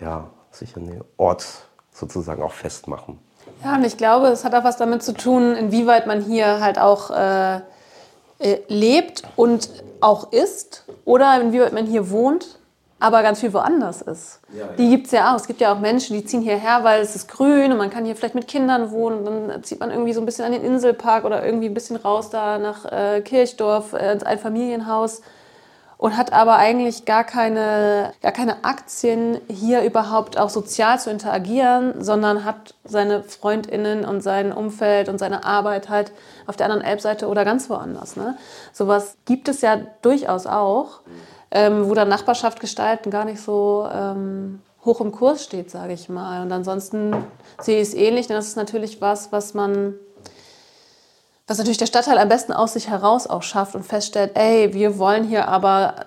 ja, 0.00 0.30
sich 0.50 0.76
an 0.76 0.86
den 0.86 1.04
Ort 1.16 1.46
sozusagen 1.92 2.42
auch 2.42 2.52
festmachen. 2.52 3.18
Ja, 3.64 3.74
und 3.74 3.84
ich 3.84 3.96
glaube, 3.96 4.28
es 4.28 4.44
hat 4.44 4.54
auch 4.54 4.64
was 4.64 4.76
damit 4.76 5.02
zu 5.02 5.14
tun, 5.14 5.54
inwieweit 5.54 6.06
man 6.06 6.22
hier 6.22 6.60
halt 6.60 6.78
auch 6.78 7.10
äh, 7.10 7.56
äh, 8.38 8.60
lebt 8.68 9.22
und 9.36 9.68
auch 10.00 10.32
ist 10.32 10.84
oder 11.04 11.40
inwieweit 11.40 11.72
man 11.72 11.86
hier 11.86 12.10
wohnt 12.10 12.58
aber 13.00 13.22
ganz 13.22 13.40
viel 13.40 13.52
woanders 13.52 14.02
ist. 14.02 14.40
Ja, 14.52 14.66
ja. 14.66 14.72
Die 14.76 14.90
gibt 14.90 15.06
es 15.06 15.12
ja 15.12 15.32
auch. 15.32 15.36
Es 15.36 15.46
gibt 15.46 15.60
ja 15.60 15.72
auch 15.72 15.78
Menschen, 15.78 16.16
die 16.16 16.24
ziehen 16.24 16.42
hierher, 16.42 16.82
weil 16.82 17.00
es 17.00 17.14
ist 17.14 17.28
grün 17.28 17.70
und 17.70 17.78
man 17.78 17.90
kann 17.90 18.04
hier 18.04 18.16
vielleicht 18.16 18.34
mit 18.34 18.48
Kindern 18.48 18.90
wohnen. 18.90 19.24
Dann 19.24 19.62
zieht 19.62 19.78
man 19.78 19.90
irgendwie 19.90 20.12
so 20.12 20.20
ein 20.20 20.26
bisschen 20.26 20.44
an 20.44 20.52
den 20.52 20.64
Inselpark 20.64 21.24
oder 21.24 21.44
irgendwie 21.44 21.66
ein 21.66 21.74
bisschen 21.74 21.96
raus 21.96 22.30
da 22.30 22.58
nach 22.58 22.84
äh, 22.86 23.20
Kirchdorf, 23.20 23.92
äh, 23.92 24.12
ins 24.12 24.24
Einfamilienhaus 24.24 25.22
und 25.98 26.16
hat 26.16 26.32
aber 26.32 26.56
eigentlich 26.56 27.04
gar 27.04 27.24
keine, 27.24 28.12
gar 28.22 28.30
keine 28.30 28.64
Aktien, 28.64 29.40
hier 29.48 29.82
überhaupt 29.82 30.38
auch 30.38 30.48
sozial 30.48 30.98
zu 31.00 31.10
interagieren, 31.10 32.02
sondern 32.02 32.44
hat 32.44 32.74
seine 32.84 33.24
FreundInnen 33.24 34.04
und 34.04 34.22
sein 34.22 34.52
Umfeld 34.52 35.08
und 35.08 35.18
seine 35.18 35.44
Arbeit 35.44 35.88
halt 35.88 36.12
auf 36.46 36.56
der 36.56 36.66
anderen 36.66 36.84
Elbseite 36.84 37.26
oder 37.26 37.44
ganz 37.44 37.68
woanders. 37.68 38.16
Ne? 38.16 38.38
Sowas 38.72 39.16
gibt 39.24 39.48
es 39.48 39.60
ja 39.60 39.76
durchaus 40.00 40.46
auch, 40.46 41.00
ähm, 41.50 41.88
wo 41.88 41.94
dann 41.94 42.08
Nachbarschaft 42.08 42.60
gestalten 42.60 43.10
gar 43.10 43.24
nicht 43.24 43.40
so 43.40 43.88
ähm, 43.92 44.60
hoch 44.84 45.00
im 45.00 45.10
Kurs 45.10 45.42
steht, 45.42 45.68
sage 45.68 45.94
ich 45.94 46.08
mal. 46.08 46.42
Und 46.42 46.52
ansonsten 46.52 47.14
sehe 47.60 47.80
ich 47.80 47.88
es 47.88 47.94
ähnlich, 47.94 48.28
denn 48.28 48.36
das 48.36 48.46
ist 48.46 48.56
natürlich 48.56 49.00
was, 49.00 49.32
was 49.32 49.52
man 49.52 49.94
was 51.48 51.56
natürlich 51.58 51.78
der 51.78 51.86
Stadtteil 51.86 52.18
am 52.18 52.28
besten 52.28 52.52
aus 52.52 52.74
sich 52.74 52.88
heraus 52.88 53.26
auch 53.26 53.42
schafft 53.42 53.74
und 53.74 53.84
feststellt, 53.84 54.32
ey, 54.34 54.74
wir 54.74 54.98
wollen 54.98 55.24
hier 55.24 55.48
aber 55.48 56.06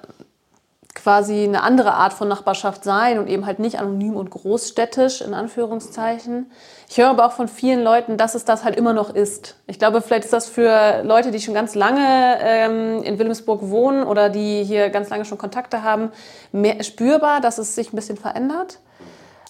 quasi 0.93 1.43
eine 1.43 1.63
andere 1.63 1.93
Art 1.93 2.13
von 2.13 2.27
Nachbarschaft 2.27 2.83
sein 2.83 3.17
und 3.17 3.27
eben 3.27 3.45
halt 3.47 3.57
nicht 3.57 3.79
anonym 3.79 4.15
und 4.15 4.29
großstädtisch 4.29 5.21
in 5.21 5.33
Anführungszeichen. 5.33 6.51
Ich 6.87 6.97
höre 6.97 7.09
aber 7.09 7.25
auch 7.25 7.31
von 7.31 7.47
vielen 7.47 7.81
Leuten, 7.81 8.17
dass 8.17 8.35
es 8.35 8.45
das 8.45 8.63
halt 8.63 8.75
immer 8.75 8.93
noch 8.93 9.09
ist. 9.09 9.55
Ich 9.65 9.79
glaube, 9.79 10.01
vielleicht 10.01 10.25
ist 10.25 10.33
das 10.33 10.47
für 10.47 11.01
Leute, 11.03 11.31
die 11.31 11.39
schon 11.39 11.55
ganz 11.55 11.73
lange 11.73 12.37
ähm, 12.41 13.01
in 13.01 13.17
Wilhelmsburg 13.17 13.69
wohnen 13.69 14.03
oder 14.03 14.29
die 14.29 14.63
hier 14.63 14.89
ganz 14.89 15.09
lange 15.09 15.25
schon 15.25 15.39
Kontakte 15.39 15.81
haben, 15.81 16.11
mehr 16.51 16.83
spürbar, 16.83 17.41
dass 17.41 17.57
es 17.57 17.73
sich 17.73 17.91
ein 17.91 17.95
bisschen 17.95 18.17
verändert. 18.17 18.79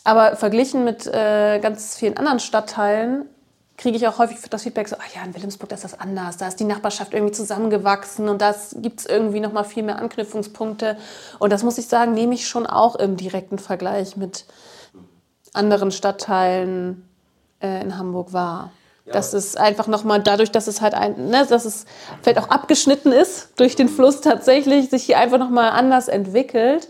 Aber 0.04 0.38
verglichen 0.38 0.86
mit 0.86 1.06
äh, 1.08 1.60
ganz 1.60 1.98
vielen 1.98 2.18
anderen 2.18 2.40
Stadtteilen 2.40 3.26
kriege 3.82 3.98
ich 3.98 4.08
auch 4.08 4.20
häufig 4.20 4.38
das 4.48 4.62
Feedback 4.62 4.88
so, 4.88 4.96
ach 5.00 5.16
ja, 5.16 5.24
in 5.24 5.34
Wilhelmsburg 5.34 5.70
da 5.70 5.76
ist 5.76 5.84
das 5.84 6.00
anders, 6.00 6.38
da 6.38 6.48
ist 6.48 6.60
die 6.60 6.66
Nachbarschaft 6.66 7.14
irgendwie 7.14 7.34
zusammengewachsen 7.34 8.30
und 8.30 8.40
da 8.40 8.54
gibt 8.76 9.00
es 9.00 9.06
irgendwie 9.08 9.40
noch 9.40 9.54
mal 9.54 9.64
viel 9.64 9.82
mehr 9.82 9.98
Anknüpfungspunkte. 9.98 10.98
Und 11.40 11.52
das 11.52 11.64
muss 11.64 11.80
ich 11.80 11.88
sagen, 11.88 12.14
nehme 12.14 12.36
ich 12.36 12.48
schon 12.48 12.68
auch 12.68 12.96
im 12.96 13.18
direkten 13.18 13.58
Vergleich 13.58 14.16
mit 14.16 14.46
anderen 15.54 15.92
Stadtteilen 15.92 17.10
äh, 17.60 17.82
in 17.82 17.98
Hamburg 17.98 18.34
wahr. 18.34 18.72
Ja. 19.06 19.14
Das 19.14 19.34
ist 19.34 19.58
einfach 19.58 19.88
nochmal 19.88 20.22
dadurch, 20.22 20.52
dass 20.52 20.68
es 20.68 20.80
halt 20.80 20.94
ein, 20.94 21.30
ne, 21.30 21.48
dass 21.50 21.66
es 21.66 21.86
vielleicht 22.22 22.38
auch 22.38 22.50
abgeschnitten 22.50 23.12
ist 23.12 23.50
durch 23.56 23.76
den 23.76 23.90
Fluss 23.90 24.22
tatsächlich, 24.22 24.92
sich 24.92 25.04
hier 25.06 25.18
einfach 25.18 25.40
nochmal 25.40 25.72
anders 25.72 26.08
entwickelt. 26.08 26.88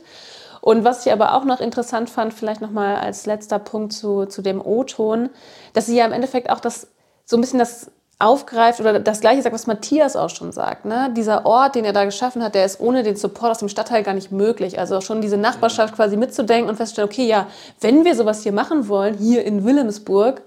Und 0.62 0.84
was 0.84 1.06
ich 1.06 1.12
aber 1.12 1.36
auch 1.36 1.43
noch 1.43 1.60
interessant 1.60 2.10
fand, 2.10 2.34
vielleicht 2.34 2.62
nochmal 2.62 2.95
als 2.95 3.26
letzter 3.26 3.60
Punkt 3.60 3.93
zu, 3.93 4.26
zu 4.28 4.41
dem 4.41 4.62
O-Ton, 4.62 5.30
dass 5.74 5.88
sie 5.88 5.97
ja 5.97 6.06
im 6.06 6.13
Endeffekt 6.13 6.50
auch 6.50 6.60
das 6.60 6.88
so 7.26 7.36
ein 7.36 7.41
bisschen 7.41 7.60
das 7.60 7.91
aufgreift 8.21 8.80
oder 8.80 9.00
das 9.00 9.19
Gleiche 9.19 9.41
sagt, 9.41 9.56
was 9.56 9.67
Matthias 9.67 10.15
auch 10.15 10.30
schon 10.30 10.52
sagt. 10.52 10.86
Ne? 10.86 11.12
Dieser 11.15 11.45
Ort, 11.45 11.76
den 11.76 11.86
er 11.86 11.93
da 11.93 12.06
geschaffen 12.06 12.43
hat, 12.43 12.56
der 12.56 12.65
ist 12.65 12.80
ohne 12.80 13.04
den 13.04 13.15
Support 13.15 13.52
aus 13.52 13.58
dem 13.58 13.69
Stadtteil 13.69 14.04
gar 14.04 14.13
nicht 14.13 14.32
möglich. 14.32 14.78
Also 14.78 15.02
schon 15.02 15.21
diese 15.21 15.38
Nachbarschaft 15.38 15.95
quasi 15.95 16.17
mitzudenken 16.17 16.69
und 16.69 16.76
festzustellen, 16.76 17.10
okay, 17.10 17.26
ja, 17.26 17.47
wenn 17.80 18.06
wir 18.06 18.15
sowas 18.15 18.43
hier 18.43 18.52
machen 18.52 18.88
wollen, 18.88 19.15
hier 19.15 19.43
in 19.43 19.65
Wilhelmsburg, 19.65 20.41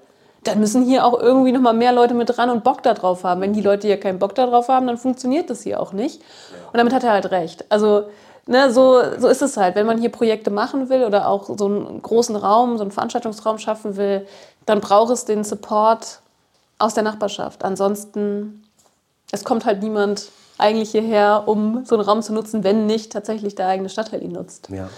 dann 0.45 0.61
müssen 0.61 0.85
hier 0.85 1.05
auch 1.05 1.19
irgendwie 1.19 1.53
noch 1.53 1.61
mal 1.61 1.73
mehr 1.73 1.93
Leute 1.93 2.15
mit 2.15 2.37
dran 2.37 2.51
und 2.51 2.63
Bock 2.63 2.83
darauf 2.83 3.25
haben. 3.25 3.41
Wenn 3.41 3.55
die 3.55 3.63
Leute 3.63 3.87
hier 3.87 3.99
keinen 3.99 4.19
Bock 4.19 4.35
darauf 4.35 4.69
haben, 4.69 4.87
dann 4.87 4.99
funktioniert 4.99 5.51
das 5.51 5.63
hier 5.63 5.81
auch 5.81 5.93
nicht. 5.93 6.21
Und 6.71 6.79
damit 6.79 6.93
hat 6.93 7.03
er 7.03 7.13
halt 7.13 7.31
recht. 7.31 7.65
Also 7.71 8.05
ne, 8.47 8.73
so, 8.73 9.01
so 9.19 9.29
ist 9.29 9.43
es 9.43 9.57
halt. 9.57 9.75
Wenn 9.75 9.87
man 9.87 9.99
hier 9.99 10.11
Projekte 10.11 10.51
machen 10.51 10.89
will 10.89 11.05
oder 11.05 11.29
auch 11.29 11.51
so 11.57 11.67
einen 11.67 12.03
großen 12.03 12.37
Raum, 12.37 12.77
so 12.77 12.83
einen 12.83 12.91
Veranstaltungsraum 12.91 13.59
schaffen 13.59 13.97
will, 13.97 14.27
dann 14.67 14.81
braucht 14.81 15.13
es 15.13 15.25
den 15.25 15.45
Support 15.45 16.21
aus 16.79 16.95
der 16.95 17.03
Nachbarschaft. 17.03 17.65
Ansonsten, 17.65 18.65
es 19.31 19.45
kommt 19.45 19.65
halt 19.65 19.83
niemand 19.83 20.31
eigentlich 20.59 20.91
hierher, 20.91 21.45
um 21.47 21.85
so 21.85 21.97
einen 21.97 22.05
Raum 22.05 22.23
zu 22.23 22.33
nutzen, 22.33 22.65
wenn 22.65 22.87
nicht 22.87 23.13
tatsächlich 23.13 23.55
der 23.55 23.69
eigene 23.69 23.89
Stadtteil 23.89 24.23
ihn 24.23 24.33
nutzt. 24.33 24.69
Ja. 24.71 24.89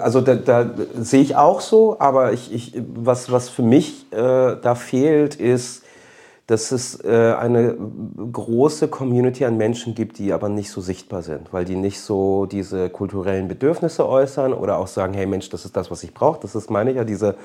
Also 0.00 0.20
da, 0.20 0.34
da 0.34 0.70
sehe 1.00 1.22
ich 1.22 1.36
auch 1.36 1.60
so, 1.60 1.96
aber 1.98 2.32
ich, 2.32 2.52
ich, 2.52 2.82
was, 2.94 3.32
was 3.32 3.48
für 3.48 3.62
mich 3.62 4.12
äh, 4.12 4.56
da 4.60 4.74
fehlt, 4.74 5.36
ist 5.36 5.82
dass 6.48 6.72
es 6.72 7.04
äh, 7.04 7.34
eine 7.38 7.76
große 8.32 8.88
Community 8.88 9.44
an 9.44 9.58
Menschen 9.58 9.94
gibt, 9.94 10.18
die 10.18 10.32
aber 10.32 10.48
nicht 10.48 10.70
so 10.70 10.80
sichtbar 10.80 11.22
sind, 11.22 11.52
weil 11.52 11.66
die 11.66 11.76
nicht 11.76 12.00
so 12.00 12.46
diese 12.46 12.88
kulturellen 12.88 13.48
Bedürfnisse 13.48 14.08
äußern 14.08 14.54
oder 14.54 14.78
auch 14.78 14.86
sagen, 14.86 15.12
hey 15.12 15.26
Mensch, 15.26 15.50
das 15.50 15.66
ist 15.66 15.76
das, 15.76 15.90
was 15.90 16.02
ich 16.02 16.14
brauche. 16.14 16.40
Das 16.40 16.54
ist, 16.54 16.70
meine 16.70 16.90
ich 16.90 16.96
ja, 16.96 17.04
diese 17.04 17.36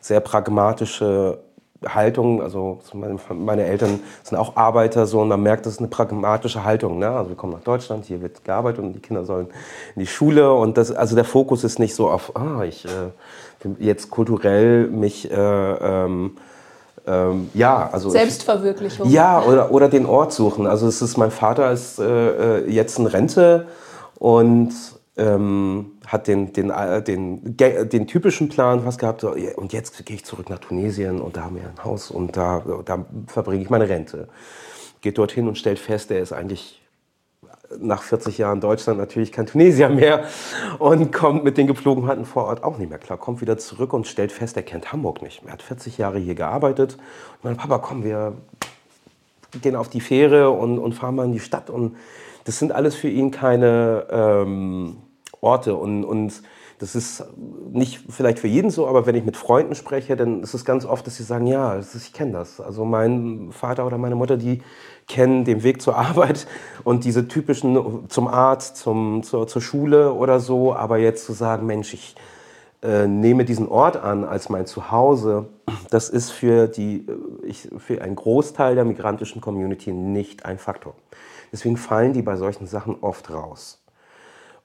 sehr 0.00 0.18
pragmatische 0.18 1.38
Haltung, 1.86 2.42
also 2.42 2.80
meine, 3.32 3.64
Eltern 3.64 4.00
sind 4.24 4.36
auch 4.36 4.56
Arbeiter, 4.56 5.06
so 5.06 5.20
und 5.20 5.28
man 5.28 5.40
merkt, 5.40 5.64
das 5.64 5.74
ist 5.74 5.78
eine 5.78 5.86
pragmatische 5.86 6.64
Haltung. 6.64 6.98
Ne? 6.98 7.08
Also 7.08 7.30
wir 7.30 7.36
kommen 7.36 7.52
nach 7.52 7.62
Deutschland, 7.62 8.06
hier 8.06 8.20
wird 8.20 8.44
gearbeitet 8.44 8.82
und 8.82 8.92
die 8.92 9.00
Kinder 9.00 9.24
sollen 9.24 9.46
in 9.94 10.00
die 10.00 10.08
Schule 10.08 10.52
und 10.52 10.76
das, 10.76 10.90
also 10.90 11.14
der 11.14 11.24
Fokus 11.24 11.62
ist 11.62 11.78
nicht 11.78 11.94
so 11.94 12.10
auf, 12.10 12.34
ah, 12.34 12.64
ich 12.64 12.86
äh, 12.86 13.68
jetzt 13.78 14.10
kulturell 14.10 14.88
mich 14.88 15.30
äh, 15.30 15.36
ähm, 15.36 16.32
ähm, 17.08 17.50
ja, 17.54 17.88
also 17.90 18.10
Selbstverwirklichung. 18.10 19.06
Ich, 19.06 19.12
ja, 19.12 19.42
oder, 19.42 19.70
oder 19.72 19.88
den 19.88 20.04
Ort 20.04 20.32
suchen. 20.32 20.66
Also 20.66 20.86
es 20.86 21.00
ist, 21.00 21.16
mein 21.16 21.30
Vater 21.30 21.72
ist 21.72 21.98
äh, 21.98 22.58
äh 22.58 22.70
jetzt 22.70 22.98
in 22.98 23.06
Rente 23.06 23.66
und 24.18 24.72
ähm, 25.16 25.92
hat 26.06 26.26
den, 26.26 26.52
den, 26.52 26.70
äh, 26.70 27.02
den, 27.02 27.56
den 27.56 28.06
typischen 28.06 28.48
Plan 28.48 28.82
fast 28.82 28.98
gehabt, 28.98 29.24
und 29.24 29.72
jetzt 29.72 30.04
gehe 30.04 30.16
ich 30.16 30.24
zurück 30.24 30.50
nach 30.50 30.58
Tunesien 30.58 31.20
und 31.20 31.36
da 31.36 31.44
haben 31.44 31.56
wir 31.56 31.62
ein 31.62 31.84
Haus 31.84 32.10
und 32.10 32.36
da, 32.36 32.62
da 32.84 33.06
verbringe 33.26 33.62
ich 33.62 33.70
meine 33.70 33.88
Rente. 33.88 34.28
Geht 35.00 35.16
dorthin 35.16 35.48
und 35.48 35.56
stellt 35.56 35.78
fest, 35.78 36.10
er 36.10 36.20
ist 36.20 36.32
eigentlich 36.32 36.82
nach 37.78 38.02
40 38.02 38.38
Jahren 38.38 38.60
Deutschland 38.60 38.98
natürlich 38.98 39.32
kein 39.32 39.46
Tunesier 39.46 39.88
mehr 39.88 40.24
und 40.78 41.12
kommt 41.12 41.44
mit 41.44 41.58
den 41.58 41.66
Gepflogenheiten 41.66 42.24
vor 42.24 42.44
Ort 42.44 42.64
auch 42.64 42.78
nicht 42.78 42.88
mehr 42.88 42.98
klar. 42.98 43.18
Kommt 43.18 43.40
wieder 43.40 43.58
zurück 43.58 43.92
und 43.92 44.06
stellt 44.06 44.32
fest, 44.32 44.56
er 44.56 44.62
kennt 44.62 44.92
Hamburg 44.92 45.22
nicht. 45.22 45.42
Er 45.44 45.52
hat 45.52 45.62
40 45.62 45.98
Jahre 45.98 46.18
hier 46.18 46.34
gearbeitet. 46.34 46.94
Und 46.94 47.44
mein 47.44 47.56
Papa, 47.56 47.78
komm, 47.78 48.04
wir 48.04 48.34
gehen 49.60 49.76
auf 49.76 49.88
die 49.88 50.00
Fähre 50.00 50.50
und, 50.50 50.78
und 50.78 50.94
fahren 50.94 51.14
mal 51.14 51.26
in 51.26 51.32
die 51.32 51.40
Stadt. 51.40 51.70
Und 51.70 51.96
das 52.44 52.58
sind 52.58 52.72
alles 52.72 52.94
für 52.94 53.08
ihn 53.08 53.30
keine 53.30 54.06
ähm, 54.10 54.96
Orte. 55.40 55.74
Und, 55.74 56.04
und 56.04 56.42
das 56.78 56.94
ist 56.94 57.24
nicht 57.72 58.00
vielleicht 58.08 58.38
für 58.38 58.46
jeden 58.46 58.70
so, 58.70 58.86
aber 58.86 59.04
wenn 59.04 59.14
ich 59.14 59.24
mit 59.24 59.36
Freunden 59.36 59.74
spreche, 59.74 60.16
dann 60.16 60.42
ist 60.42 60.54
es 60.54 60.64
ganz 60.64 60.84
oft, 60.84 61.06
dass 61.06 61.16
sie 61.16 61.24
sagen, 61.24 61.46
ja, 61.46 61.78
ich 61.78 62.12
kenne 62.12 62.32
das. 62.32 62.60
Also 62.60 62.84
mein 62.84 63.50
Vater 63.52 63.84
oder 63.84 63.98
meine 63.98 64.14
Mutter, 64.14 64.36
die 64.36 64.62
kennen 65.08 65.44
den 65.44 65.62
Weg 65.62 65.82
zur 65.82 65.96
Arbeit 65.96 66.46
und 66.84 67.04
diese 67.04 67.26
typischen 67.26 68.08
zum 68.08 68.28
Arzt, 68.28 68.76
zum, 68.76 69.22
zur, 69.22 69.48
zur 69.48 69.62
Schule 69.62 70.12
oder 70.12 70.38
so. 70.38 70.74
Aber 70.74 70.98
jetzt 70.98 71.24
zu 71.24 71.32
sagen, 71.32 71.66
Mensch, 71.66 71.94
ich 71.94 72.14
äh, 72.82 73.08
nehme 73.08 73.44
diesen 73.44 73.68
Ort 73.68 73.96
an 73.96 74.24
als 74.24 74.48
mein 74.48 74.66
Zuhause, 74.66 75.48
das 75.90 76.08
ist 76.08 76.30
für, 76.30 76.68
die, 76.68 77.06
äh, 77.08 77.46
ich, 77.46 77.68
für 77.78 78.02
einen 78.02 78.14
Großteil 78.14 78.74
der 78.74 78.84
migrantischen 78.84 79.40
Community 79.40 79.92
nicht 79.92 80.44
ein 80.44 80.58
Faktor. 80.58 80.94
Deswegen 81.50 81.76
fallen 81.76 82.12
die 82.12 82.22
bei 82.22 82.36
solchen 82.36 82.66
Sachen 82.66 82.96
oft 83.00 83.30
raus. 83.30 83.82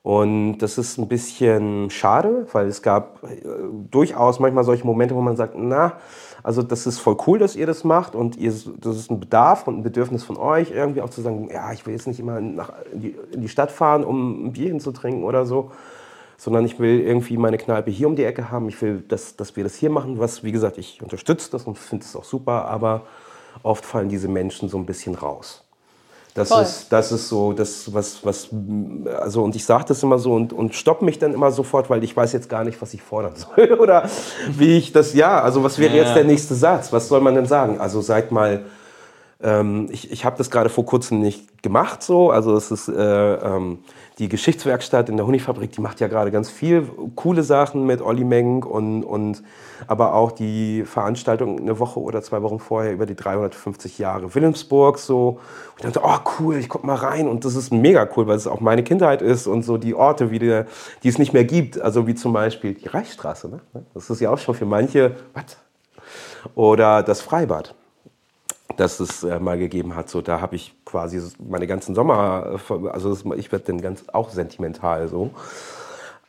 Und 0.04 0.58
das 0.58 0.78
ist 0.78 0.98
ein 0.98 1.08
bisschen 1.08 1.90
schade, 1.90 2.46
weil 2.52 2.68
es 2.68 2.82
gab 2.82 3.24
äh, 3.24 3.42
durchaus 3.90 4.40
manchmal 4.40 4.66
solche 4.66 4.86
Momente, 4.86 5.16
wo 5.16 5.22
man 5.22 5.38
sagt, 5.38 5.56
na, 5.58 5.94
also 6.44 6.62
das 6.62 6.86
ist 6.86 7.00
voll 7.00 7.16
cool, 7.26 7.40
dass 7.40 7.56
ihr 7.56 7.66
das 7.66 7.86
macht 7.86 8.16
und 8.16 8.36
ihr, 8.36 8.54
das 8.82 8.98
ist 8.98 9.10
ein 9.10 9.22
Bedarf 9.22 9.66
und 9.66 9.78
ein 9.78 9.84
Bedürfnis 9.84 10.26
von 10.26 10.36
euch, 10.36 10.72
irgendwie 10.72 11.02
auch 11.02 11.10
zu 11.10 11.22
sagen, 11.22 11.50
ja, 11.50 11.72
ich 11.72 11.86
will 11.86 11.94
jetzt 11.94 12.06
nicht 12.06 12.20
immer 12.20 12.42
nach, 12.42 12.74
in, 12.92 13.02
die, 13.02 13.16
in 13.32 13.42
die 13.42 13.48
Stadt 13.48 13.72
fahren, 13.72 14.04
um 14.04 14.48
ein 14.48 14.54
Bierchen 14.54 14.82
zu 14.82 14.92
trinken 14.92 15.24
oder 15.24 15.46
so, 15.46 15.72
sondern 16.36 16.66
ich 16.66 16.80
will 16.80 17.00
irgendwie 17.00 17.38
meine 17.38 17.58
Kneipe 17.58 17.90
hier 17.90 18.08
um 18.08 18.18
die 18.18 18.26
Ecke 18.26 18.52
haben. 18.52 18.68
Ich 18.68 18.82
will, 18.82 19.02
dass, 19.08 19.38
dass 19.38 19.56
wir 19.56 19.64
das 19.64 19.76
hier 19.76 19.90
machen, 19.90 20.20
was, 20.20 20.44
wie 20.44 20.52
gesagt, 20.52 20.78
ich 20.78 21.02
unterstütze 21.02 21.50
das 21.50 21.64
und 21.64 21.78
finde 21.78 22.04
es 22.04 22.14
auch 22.14 22.26
super, 22.26 22.66
aber 22.66 23.04
oft 23.64 23.86
fallen 23.86 24.10
diese 24.10 24.28
Menschen 24.28 24.68
so 24.68 24.78
ein 24.78 24.86
bisschen 24.86 25.16
raus. 25.16 25.64
Das 26.36 26.50
ist, 26.50 26.88
das 26.90 27.12
ist 27.12 27.30
so, 27.30 27.54
das, 27.54 27.94
was, 27.94 28.26
was, 28.26 28.50
also, 29.20 29.44
und 29.44 29.56
ich 29.56 29.66
sage 29.66 29.86
das 29.88 30.02
immer 30.02 30.18
so 30.18 30.34
und, 30.34 30.52
und 30.52 30.74
stopp 30.74 31.04
mich 31.04 31.20
dann 31.20 31.32
immer 31.32 31.52
sofort, 31.52 31.92
weil 31.92 32.04
ich 32.04 32.18
weiß 32.18 32.34
jetzt 32.34 32.50
gar 32.50 32.64
nicht, 32.64 32.82
was 32.82 32.92
ich 32.96 33.04
fordern 33.04 33.34
soll 33.56 33.74
oder 33.74 34.10
wie 34.50 34.78
ich 34.78 34.92
das, 34.92 35.14
ja, 35.14 35.42
also 35.42 35.64
was 35.64 35.78
wäre 35.78 35.96
ja. 35.96 36.04
jetzt 36.04 36.16
der 36.16 36.24
nächste 36.24 36.56
Satz? 36.56 36.92
Was 36.92 37.08
soll 37.08 37.22
man 37.22 37.36
denn 37.36 37.46
sagen? 37.46 37.80
Also 37.80 38.02
seid 38.02 38.32
mal, 38.32 38.66
ähm, 39.44 39.88
ich 39.92 40.12
ich 40.12 40.26
habe 40.26 40.38
das 40.38 40.50
gerade 40.50 40.70
vor 40.70 40.86
kurzem 40.86 41.20
nicht 41.20 41.62
gemacht 41.62 42.02
so. 42.04 42.32
Also 42.32 42.56
es 42.56 42.72
ist 42.72 42.88
äh, 42.88 43.36
ähm, 43.36 43.80
die 44.20 44.30
Geschichtswerkstatt 44.30 45.10
in 45.10 45.18
der 45.18 45.26
Honigfabrik, 45.26 45.72
die 45.72 45.82
macht 45.82 46.00
ja 46.00 46.08
gerade 46.08 46.30
ganz 46.30 46.50
viel 46.50 46.88
coole 47.16 47.42
Sachen 47.42 47.86
mit 47.86 48.02
Olli 48.02 48.24
Menk 48.24 48.66
und, 48.66 49.04
und 49.04 49.44
aber 49.88 50.14
auch 50.14 50.32
die 50.32 50.84
Veranstaltung 50.86 51.60
eine 51.60 51.80
Woche 51.80 52.00
oder 52.00 52.22
zwei 52.22 52.42
Wochen 52.44 52.60
vorher 52.60 52.94
über 52.94 53.06
die 53.06 53.16
350 53.16 53.98
Jahre 53.98 54.34
Wilhelmsburg 54.36 55.00
so. 55.00 55.30
Und 55.30 55.40
ich 55.78 55.84
dachte, 55.86 56.02
oh 56.04 56.30
cool, 56.40 56.58
ich 56.58 56.70
guck 56.70 56.84
mal 56.84 56.96
rein 56.96 57.28
und 57.28 57.44
das 57.44 57.56
ist 57.56 57.74
mega 57.74 58.08
cool, 58.16 58.28
weil 58.28 58.38
es 58.38 58.46
auch 58.46 58.60
meine 58.60 58.84
Kindheit 58.84 59.22
ist 59.22 59.48
und 59.48 59.64
so 59.64 59.78
die 59.78 59.96
Orte, 59.96 60.30
wie 60.30 60.40
die, 60.40 60.64
die 61.02 61.10
es 61.10 61.18
nicht 61.18 61.34
mehr 61.34 61.46
gibt. 61.46 61.82
Also 61.82 62.06
wie 62.06 62.14
zum 62.16 62.34
Beispiel 62.34 62.76
die 62.76 62.88
Reichsstraße. 62.88 63.50
Ne? 63.50 63.62
Das 63.94 64.10
ist 64.10 64.20
ja 64.20 64.30
auch 64.30 64.38
schon 64.38 64.54
für 64.54 64.66
manche, 64.66 65.16
was? 65.34 65.58
Oder 66.56 67.02
das 67.02 67.22
Freibad 67.22 67.74
das 68.78 69.00
es 69.00 69.24
äh, 69.24 69.40
mal 69.40 69.58
gegeben 69.58 69.96
hat. 69.96 70.10
So, 70.10 70.22
da 70.22 70.42
habe 70.42 70.56
ich 70.56 70.76
quasi 70.86 71.22
meine 71.48 71.68
ganzen 71.68 71.96
Sommer, 71.96 72.60
äh, 72.70 72.90
also 72.90 73.18
ich 73.36 73.52
werde 73.52 73.66
dann 73.66 73.82
ganz 73.82 74.06
auch 74.12 74.30
sentimental 74.30 75.08
so. 75.08 75.32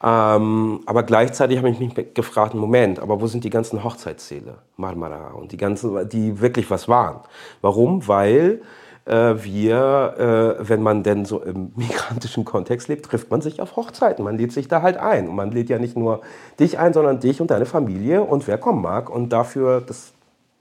Ähm, 0.03 0.81
aber 0.87 1.03
gleichzeitig 1.03 1.57
habe 1.59 1.71
ich 1.71 1.79
mich 1.79 2.15
gefragt, 2.15 2.55
Moment, 2.55 2.99
aber 2.99 3.21
wo 3.21 3.27
sind 3.27 3.45
die 3.45 3.51
ganzen 3.51 3.83
Hochzeitssäle, 3.83 4.57
Marmara 4.77 5.33
und 5.33 5.53
die 5.53 5.57
ganzen, 5.57 6.09
die 6.09 6.41
wirklich 6.41 6.71
was 6.71 6.89
waren? 6.89 7.21
Warum? 7.63 8.07
Weil 8.07 8.61
äh, 9.07 9.35
wir, 9.43 10.57
äh, 10.61 10.69
wenn 10.69 10.83
man 10.83 11.03
denn 11.03 11.25
so 11.25 11.41
im 11.43 11.73
migrantischen 11.77 12.45
Kontext 12.45 12.89
lebt, 12.89 13.07
trifft 13.07 13.31
man 13.31 13.41
sich 13.41 13.61
auf 13.61 13.77
Hochzeiten. 13.77 14.25
Man 14.25 14.39
lädt 14.39 14.53
sich 14.53 14.69
da 14.69 14.83
halt 14.83 14.97
ein. 14.97 15.29
Und 15.29 15.37
man 15.37 15.51
lädt 15.51 15.69
ja 15.69 15.79
nicht 15.79 15.97
nur 15.97 16.23
dich 16.59 16.79
ein, 16.79 16.93
sondern 16.93 17.21
dich 17.21 17.41
und 17.41 17.51
deine 17.51 17.67
Familie 17.67 18.23
und 18.23 18.47
wer 18.47 18.59
kommen 18.59 18.83
mag. 18.83 19.11
Und 19.11 19.31
dafür, 19.31 19.81
das 19.81 20.14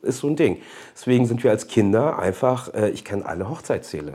ist 0.03 0.19
so 0.19 0.27
ein 0.27 0.35
Ding. 0.35 0.57
Deswegen 0.95 1.25
sind 1.25 1.43
wir 1.43 1.51
als 1.51 1.67
Kinder 1.67 2.19
einfach, 2.19 2.73
äh, 2.73 2.89
ich 2.89 3.03
kenne 3.03 3.25
alle 3.25 3.49
Hochzeitssäle. 3.49 4.13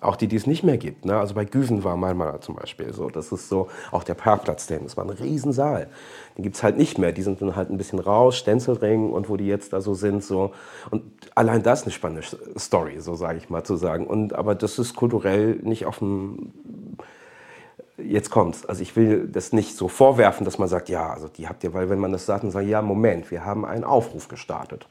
Auch 0.00 0.16
die, 0.16 0.26
die 0.26 0.34
es 0.34 0.48
nicht 0.48 0.64
mehr 0.64 0.78
gibt. 0.78 1.04
Ne? 1.04 1.16
Also 1.16 1.34
bei 1.34 1.44
Güsen 1.44 1.84
war 1.84 1.96
mal 1.96 2.40
zum 2.40 2.56
Beispiel 2.56 2.92
so. 2.92 3.08
Das 3.08 3.30
ist 3.30 3.48
so, 3.48 3.68
auch 3.92 4.02
der 4.02 4.14
Parkplatz, 4.14 4.66
denn 4.66 4.82
das 4.82 4.96
war 4.96 5.04
ein 5.04 5.10
Riesensaal. 5.10 5.86
Den 6.36 6.42
gibt 6.42 6.56
es 6.56 6.64
halt 6.64 6.76
nicht 6.76 6.98
mehr. 6.98 7.12
Die 7.12 7.22
sind 7.22 7.40
dann 7.40 7.54
halt 7.54 7.70
ein 7.70 7.78
bisschen 7.78 8.00
raus, 8.00 8.36
Stenzelring 8.36 9.12
und 9.12 9.28
wo 9.28 9.36
die 9.36 9.46
jetzt 9.46 9.72
da 9.72 9.80
so 9.80 9.94
sind. 9.94 10.24
So. 10.24 10.50
Und 10.90 11.04
allein 11.36 11.62
das 11.62 11.80
ist 11.80 11.86
eine 11.86 11.92
spannende 11.92 12.26
Story, 12.58 12.98
so 12.98 13.14
sage 13.14 13.38
ich 13.38 13.48
mal 13.48 13.62
zu 13.62 13.76
sagen. 13.76 14.08
Und, 14.08 14.34
aber 14.34 14.56
das 14.56 14.80
ist 14.80 14.96
kulturell 14.96 15.60
nicht 15.62 15.86
auf 15.86 16.00
dem 16.00 16.52
jetzt 17.98 18.30
kommt's. 18.30 18.66
Also 18.66 18.82
ich 18.82 18.96
will 18.96 19.28
das 19.28 19.52
nicht 19.52 19.76
so 19.76 19.88
vorwerfen, 19.88 20.44
dass 20.44 20.58
man 20.58 20.68
sagt, 20.68 20.88
ja, 20.88 21.10
also 21.10 21.28
die 21.28 21.48
habt 21.48 21.62
ihr, 21.64 21.74
weil 21.74 21.90
wenn 21.90 21.98
man 21.98 22.12
das 22.12 22.26
sagt, 22.26 22.44
dann 22.44 22.50
sagt, 22.50 22.66
ja, 22.66 22.82
Moment, 22.82 23.30
wir 23.30 23.44
haben 23.44 23.64
einen 23.64 23.84
Aufruf 23.84 24.28
gestartet. 24.28 24.86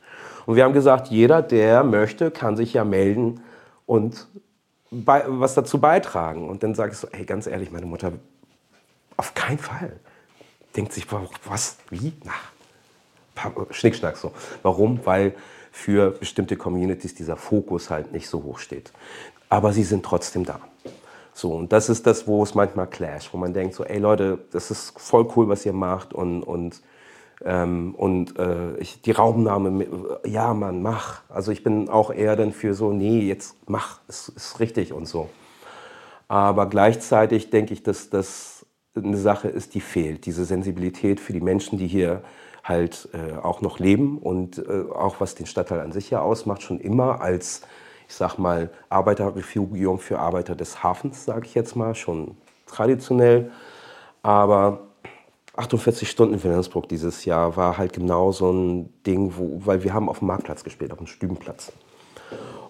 Und 0.46 0.56
wir 0.56 0.64
haben 0.64 0.74
gesagt, 0.74 1.08
jeder, 1.08 1.42
der 1.42 1.84
möchte, 1.84 2.32
kann 2.32 2.58
sich 2.58 2.74
ja 2.74 2.84
melden 2.84 3.42
und 3.86 4.28
bei, 4.92 5.24
was 5.28 5.54
dazu 5.54 5.80
beitragen. 5.80 6.50
Und 6.50 6.64
dann 6.64 6.76
sage 6.76 6.92
ich 6.92 6.98
so, 6.98 7.08
hey, 7.12 7.26
ganz 7.26 7.48
ehrlich, 7.48 7.72
meine 7.72 7.86
Mutter, 7.86 8.12
auf 9.18 9.34
keinen 9.34 9.60
Fall. 9.60 10.00
Denkt 10.76 10.94
sich, 10.94 11.08
was, 11.46 11.78
wie? 11.90 12.14
Na, 12.24 12.34
Schnickschnack 13.72 14.18
so. 14.18 14.32
Warum? 14.62 15.00
Weil 15.06 15.36
für 15.72 16.12
bestimmte 16.12 16.58
Communities 16.58 17.16
dieser 17.16 17.38
Fokus 17.38 17.90
halt 17.90 18.12
nicht 18.12 18.28
so 18.28 18.44
hoch 18.44 18.60
steht. 18.60 18.92
Aber 19.50 19.74
sie 19.74 19.84
sind 19.84 20.04
trotzdem 20.04 20.46
da. 20.46 20.60
So, 21.34 21.54
und 21.54 21.72
das 21.72 21.90
ist 21.90 22.06
das, 22.06 22.28
wo 22.28 22.44
es 22.44 22.56
manchmal 22.56 22.88
clasht, 22.88 23.34
wo 23.34 23.38
man 23.38 23.54
denkt 23.54 23.74
so, 23.74 23.86
ey 23.86 24.00
Leute, 24.00 24.40
das 24.52 24.70
ist 24.70 25.00
voll 25.00 25.28
cool, 25.36 25.48
was 25.48 25.66
ihr 25.66 25.74
macht 25.74 26.14
und, 26.14 26.44
und 26.44 26.82
ähm, 27.44 27.96
und 27.96 28.38
äh, 28.38 28.78
ich, 28.78 29.02
die 29.02 29.12
Raumnahme, 29.12 30.20
ja 30.26 30.54
Mann, 30.54 30.82
mach. 30.82 31.22
Also 31.30 31.52
ich 31.52 31.64
bin 31.64 31.90
auch 31.90 32.12
eher 32.12 32.36
dann 32.36 32.52
für 32.52 32.74
so, 32.74 32.92
nee, 32.92 33.22
jetzt 33.22 33.56
mach, 33.68 34.00
es 34.08 34.30
ist 34.30 34.60
richtig 34.60 34.94
und 34.94 35.08
so. 35.08 35.30
Aber 36.28 36.68
gleichzeitig 36.68 37.50
denke 37.50 37.74
ich, 37.74 37.84
dass 37.84 38.10
das 38.10 38.66
eine 38.96 39.18
Sache 39.18 39.48
ist, 39.48 39.74
die 39.74 39.82
fehlt. 39.82 40.26
Diese 40.26 40.46
Sensibilität 40.46 41.20
für 41.20 41.34
die 41.34 41.42
Menschen, 41.42 41.78
die 41.78 41.88
hier 41.88 42.22
halt 42.64 43.10
äh, 43.14 43.38
auch 43.38 43.62
noch 43.62 43.80
leben 43.80 44.18
und 44.18 44.60
äh, 44.60 44.84
auch 44.94 45.20
was 45.20 45.36
den 45.36 45.46
Stadtteil 45.46 45.80
an 45.80 45.92
sich 45.92 46.10
ja 46.10 46.22
ausmacht, 46.22 46.62
schon 46.62 46.80
immer 46.80 47.22
als, 47.22 47.62
ich 48.08 48.16
sag 48.16 48.38
mal, 48.38 48.70
Arbeiterrefugium 48.90 49.98
für 50.00 50.20
Arbeiter 50.20 50.56
des 50.56 50.84
Hafens, 50.84 51.26
sage 51.26 51.48
ich 51.48 51.56
jetzt 51.56 51.76
mal, 51.76 51.96
schon 51.96 52.38
traditionell. 52.68 53.52
Aber 54.22 54.91
48 55.56 56.10
Stunden 56.10 56.36
in 56.36 56.44
Wilhelmsburg 56.44 56.88
dieses 56.88 57.26
Jahr 57.26 57.58
war 57.58 57.78
halt 57.78 57.94
genau 57.94 58.32
so 58.32 58.52
ein 58.52 58.94
Ding, 59.06 59.34
wo, 59.38 59.62
weil 59.66 59.84
wir 59.84 59.94
haben 59.94 60.08
auf 60.08 60.20
dem 60.20 60.28
Marktplatz 60.28 60.64
gespielt, 60.64 60.92
auf 60.92 60.98
dem 60.98 61.08
Stübenplatz. 61.08 61.74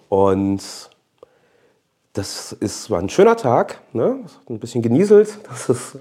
Und 0.08 0.90
das 2.12 2.52
ist, 2.52 2.90
war 2.90 2.98
ein 2.98 3.08
schöner 3.08 3.36
Tag, 3.36 3.80
ne? 3.94 4.24
ein 4.48 4.58
bisschen 4.58 4.82
genieselt, 4.82 5.38
das 5.48 5.68
ist 5.68 5.98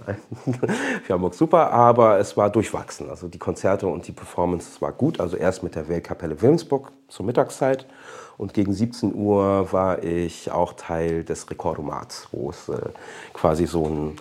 für 1.04 1.14
Hamburg 1.14 1.36
super, 1.36 1.72
aber 1.72 2.20
es 2.20 2.36
war 2.36 2.50
durchwachsen. 2.50 3.10
Also 3.10 3.28
die 3.28 3.40
Konzerte 3.40 3.88
und 3.88 4.08
die 4.08 4.12
Performance 4.12 4.82
war 4.82 4.92
gut. 4.92 5.20
Also 5.20 5.38
erst 5.38 5.64
mit 5.64 5.76
der 5.76 5.88
Weltkapelle 5.88 6.42
Wilhelmsburg 6.42 6.92
zur 7.08 7.26
Mittagszeit 7.26 7.86
und 8.38 8.54
gegen 8.54 8.74
17 8.74 9.14
Uhr 9.14 9.72
war 9.72 10.04
ich 10.04 10.52
auch 10.52 10.74
Teil 10.74 11.24
des 11.24 11.50
Rekordumats, 11.50 12.28
wo 12.32 12.50
es 12.50 12.68
äh, 12.68 12.90
quasi 13.34 13.66
so 13.66 13.86
ein 13.86 14.16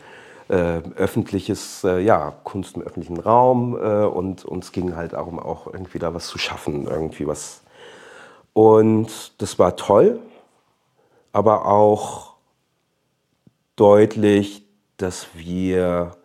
öffentliches, 0.52 1.84
äh, 1.84 2.00
ja, 2.00 2.32
Kunst 2.44 2.76
im 2.76 2.82
öffentlichen 2.82 3.18
Raum 3.18 3.76
äh, 3.76 4.04
und 4.04 4.44
uns 4.44 4.72
ging 4.72 4.96
halt 4.96 5.12
darum, 5.12 5.38
auch 5.38 5.66
irgendwie 5.66 5.98
da 5.98 6.12
was 6.12 6.26
zu 6.26 6.38
schaffen, 6.38 6.86
irgendwie 6.86 7.26
was. 7.26 7.62
Und 8.52 9.40
das 9.40 9.58
war 9.58 9.76
toll, 9.76 10.20
aber 11.32 11.66
auch 11.66 12.34
deutlich, 13.76 14.64
dass 14.96 15.28
wir 15.34 16.16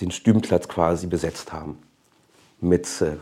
den 0.00 0.10
Stübenplatz 0.10 0.66
quasi 0.68 1.06
besetzt 1.06 1.52
haben 1.52 1.78
mit 2.60 3.00
äh, 3.02 3.16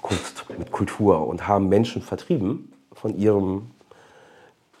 Kunst, 0.00 0.46
mit 0.58 0.72
Kultur 0.72 1.26
und 1.26 1.46
haben 1.46 1.68
Menschen 1.68 2.02
vertrieben 2.02 2.72
von 2.92 3.16
ihrem 3.16 3.70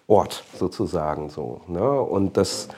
Ort 0.08 0.42
sozusagen 0.54 1.28
so. 1.28 1.60
Ne? 1.68 2.00
Und 2.00 2.38
das 2.38 2.68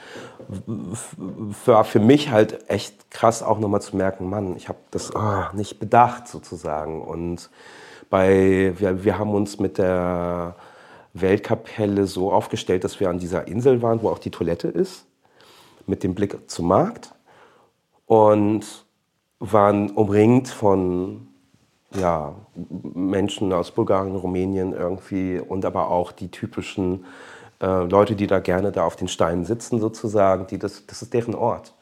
war 1.65 1.85
für 1.85 1.99
mich 1.99 2.29
halt 2.29 2.69
echt 2.69 3.09
krass 3.09 3.41
auch 3.41 3.57
nochmal 3.57 3.81
zu 3.81 3.95
merken, 3.95 4.29
Mann, 4.29 4.57
ich 4.57 4.67
habe 4.67 4.79
das 4.91 5.15
oh, 5.15 5.45
nicht 5.53 5.79
bedacht 5.79 6.27
sozusagen. 6.27 7.01
Und 7.01 7.49
bei, 8.09 8.73
wir, 8.77 9.05
wir 9.05 9.17
haben 9.17 9.33
uns 9.33 9.59
mit 9.59 9.77
der 9.77 10.55
Weltkapelle 11.13 12.05
so 12.05 12.33
aufgestellt, 12.33 12.83
dass 12.83 12.99
wir 12.99 13.09
an 13.09 13.17
dieser 13.17 13.47
Insel 13.47 13.81
waren, 13.81 14.03
wo 14.03 14.09
auch 14.09 14.19
die 14.19 14.31
Toilette 14.31 14.67
ist, 14.67 15.05
mit 15.87 16.03
dem 16.03 16.13
Blick 16.13 16.49
zum 16.51 16.67
Markt 16.67 17.13
und 18.07 18.85
waren 19.39 19.89
umringt 19.91 20.49
von 20.49 21.30
ja, 21.95 22.35
Menschen 22.93 23.51
aus 23.53 23.71
Bulgarien, 23.71 24.15
Rumänien 24.15 24.73
irgendwie 24.73 25.39
und 25.39 25.65
aber 25.65 25.89
auch 25.89 26.11
die 26.11 26.29
typischen 26.29 27.05
äh, 27.61 27.83
Leute, 27.83 28.15
die 28.15 28.27
da 28.27 28.39
gerne 28.39 28.71
da 28.71 28.85
auf 28.85 28.95
den 28.95 29.07
Steinen 29.07 29.45
sitzen 29.45 29.79
sozusagen, 29.79 30.47
die 30.47 30.57
das, 30.57 30.85
das 30.85 31.01
ist 31.01 31.13
deren 31.13 31.35
Ort. 31.35 31.73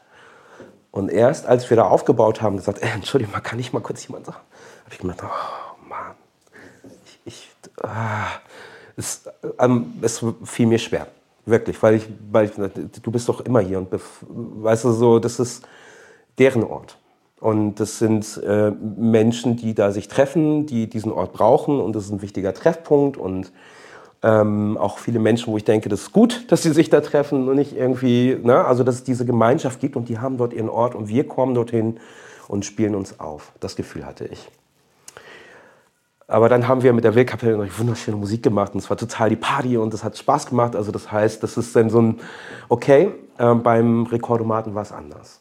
Und 0.90 1.10
erst 1.10 1.46
als 1.46 1.70
wir 1.70 1.76
da 1.76 1.84
aufgebaut 1.84 2.42
haben, 2.42 2.56
gesagt, 2.56 2.82
ey, 2.82 2.90
Entschuldigung, 2.90 3.40
kann 3.42 3.58
ich 3.58 3.72
mal 3.72 3.80
kurz 3.80 4.06
jemand 4.06 4.26
sagen? 4.26 4.38
Habe 4.84 4.94
ich 4.94 4.98
gedacht, 4.98 5.22
oh 5.22 5.88
Mann, 5.88 6.14
ich, 7.04 7.20
ich 7.24 7.48
ah, 7.82 8.26
es, 8.96 9.28
ähm, 9.58 9.94
es 10.02 10.24
fiel 10.44 10.66
mir 10.66 10.78
schwer, 10.78 11.06
wirklich, 11.46 11.80
weil 11.82 11.94
ich, 11.94 12.08
weil 12.30 12.46
ich, 12.46 13.02
du 13.02 13.10
bist 13.10 13.28
doch 13.28 13.40
immer 13.40 13.60
hier 13.60 13.78
und 13.78 13.88
weißt 13.92 14.84
du 14.84 14.90
so, 14.90 15.18
das 15.20 15.38
ist 15.38 15.64
deren 16.38 16.64
Ort. 16.64 16.98
Und 17.40 17.80
das 17.80 17.98
sind 17.98 18.40
äh, 18.46 18.70
Menschen, 18.70 19.56
die 19.56 19.74
da 19.74 19.92
sich 19.92 20.08
treffen, 20.08 20.66
die 20.66 20.88
diesen 20.88 21.10
Ort 21.10 21.32
brauchen 21.32 21.80
und 21.80 21.96
das 21.96 22.04
ist 22.04 22.10
ein 22.10 22.20
wichtiger 22.20 22.52
Treffpunkt 22.52 23.16
und 23.16 23.50
ähm, 24.22 24.76
auch 24.76 24.98
viele 24.98 25.18
Menschen, 25.18 25.50
wo 25.50 25.56
ich 25.56 25.64
denke, 25.64 25.88
das 25.88 26.02
ist 26.02 26.12
gut, 26.12 26.44
dass 26.48 26.62
sie 26.62 26.72
sich 26.72 26.90
da 26.90 27.00
treffen 27.00 27.48
und 27.48 27.56
nicht 27.56 27.74
irgendwie, 27.74 28.36
ne? 28.42 28.64
also 28.64 28.84
dass 28.84 28.96
es 28.96 29.04
diese 29.04 29.24
Gemeinschaft 29.24 29.80
gibt 29.80 29.96
und 29.96 30.10
die 30.10 30.18
haben 30.18 30.36
dort 30.36 30.52
ihren 30.52 30.68
Ort 30.68 30.94
und 30.94 31.08
wir 31.08 31.26
kommen 31.26 31.54
dorthin 31.54 31.98
und 32.46 32.66
spielen 32.66 32.94
uns 32.94 33.18
auf. 33.20 33.52
Das 33.60 33.74
Gefühl 33.74 34.04
hatte 34.04 34.26
ich. 34.26 34.50
Aber 36.26 36.48
dann 36.48 36.68
haben 36.68 36.82
wir 36.82 36.92
mit 36.92 37.04
der 37.04 37.14
Weltkapelle 37.14 37.56
noch 37.56 37.78
wunderschöne 37.78 38.16
Musik 38.16 38.42
gemacht 38.42 38.74
und 38.74 38.80
es 38.80 38.90
war 38.90 38.96
total 38.96 39.30
die 39.30 39.36
Party 39.36 39.78
und 39.78 39.92
es 39.94 40.04
hat 40.04 40.16
Spaß 40.16 40.46
gemacht. 40.46 40.76
Also 40.76 40.92
das 40.92 41.10
heißt, 41.10 41.42
das 41.42 41.56
ist 41.56 41.74
dann 41.74 41.90
so 41.90 42.02
ein, 42.02 42.20
okay, 42.68 43.12
äh, 43.38 43.54
beim 43.54 44.06
Rekordomaten 44.06 44.74
war 44.74 44.82
es 44.82 44.92
anders. 44.92 45.39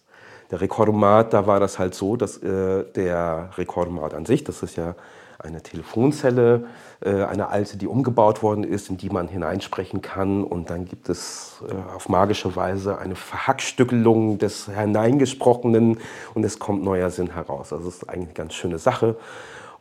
Der 0.51 0.61
Rekordomat, 0.61 1.33
da 1.33 1.45
war 1.45 1.59
das 1.59 1.77
halt 1.77 1.93
so, 1.93 2.15
dass 2.15 2.37
äh, 2.37 2.83
der 2.95 3.49
Rekordomat 3.57 4.13
an 4.13 4.25
sich, 4.25 4.43
das 4.43 4.63
ist 4.63 4.77
ja 4.77 4.95
eine 5.39 5.61
Telefonzelle, 5.61 6.65
äh, 7.01 7.23
eine 7.23 7.47
alte, 7.47 7.77
die 7.77 7.87
umgebaut 7.87 8.43
worden 8.43 8.63
ist, 8.63 8.89
in 8.89 8.97
die 8.97 9.09
man 9.09 9.27
hineinsprechen 9.27 10.01
kann. 10.01 10.43
Und 10.43 10.69
dann 10.69 10.85
gibt 10.85 11.07
es 11.07 11.63
äh, 11.67 11.95
auf 11.95 12.09
magische 12.09 12.55
Weise 12.55 12.97
eine 12.97 13.15
Verhackstückelung 13.15 14.37
des 14.37 14.65
Hineingesprochenen 14.65 15.99
und 16.33 16.43
es 16.43 16.59
kommt 16.59 16.83
neuer 16.83 17.09
Sinn 17.09 17.33
heraus. 17.33 17.71
Also 17.71 17.87
es 17.87 17.97
ist 17.97 18.09
eigentlich 18.09 18.29
eine 18.29 18.33
ganz 18.33 18.53
schöne 18.53 18.79
Sache. 18.79 19.15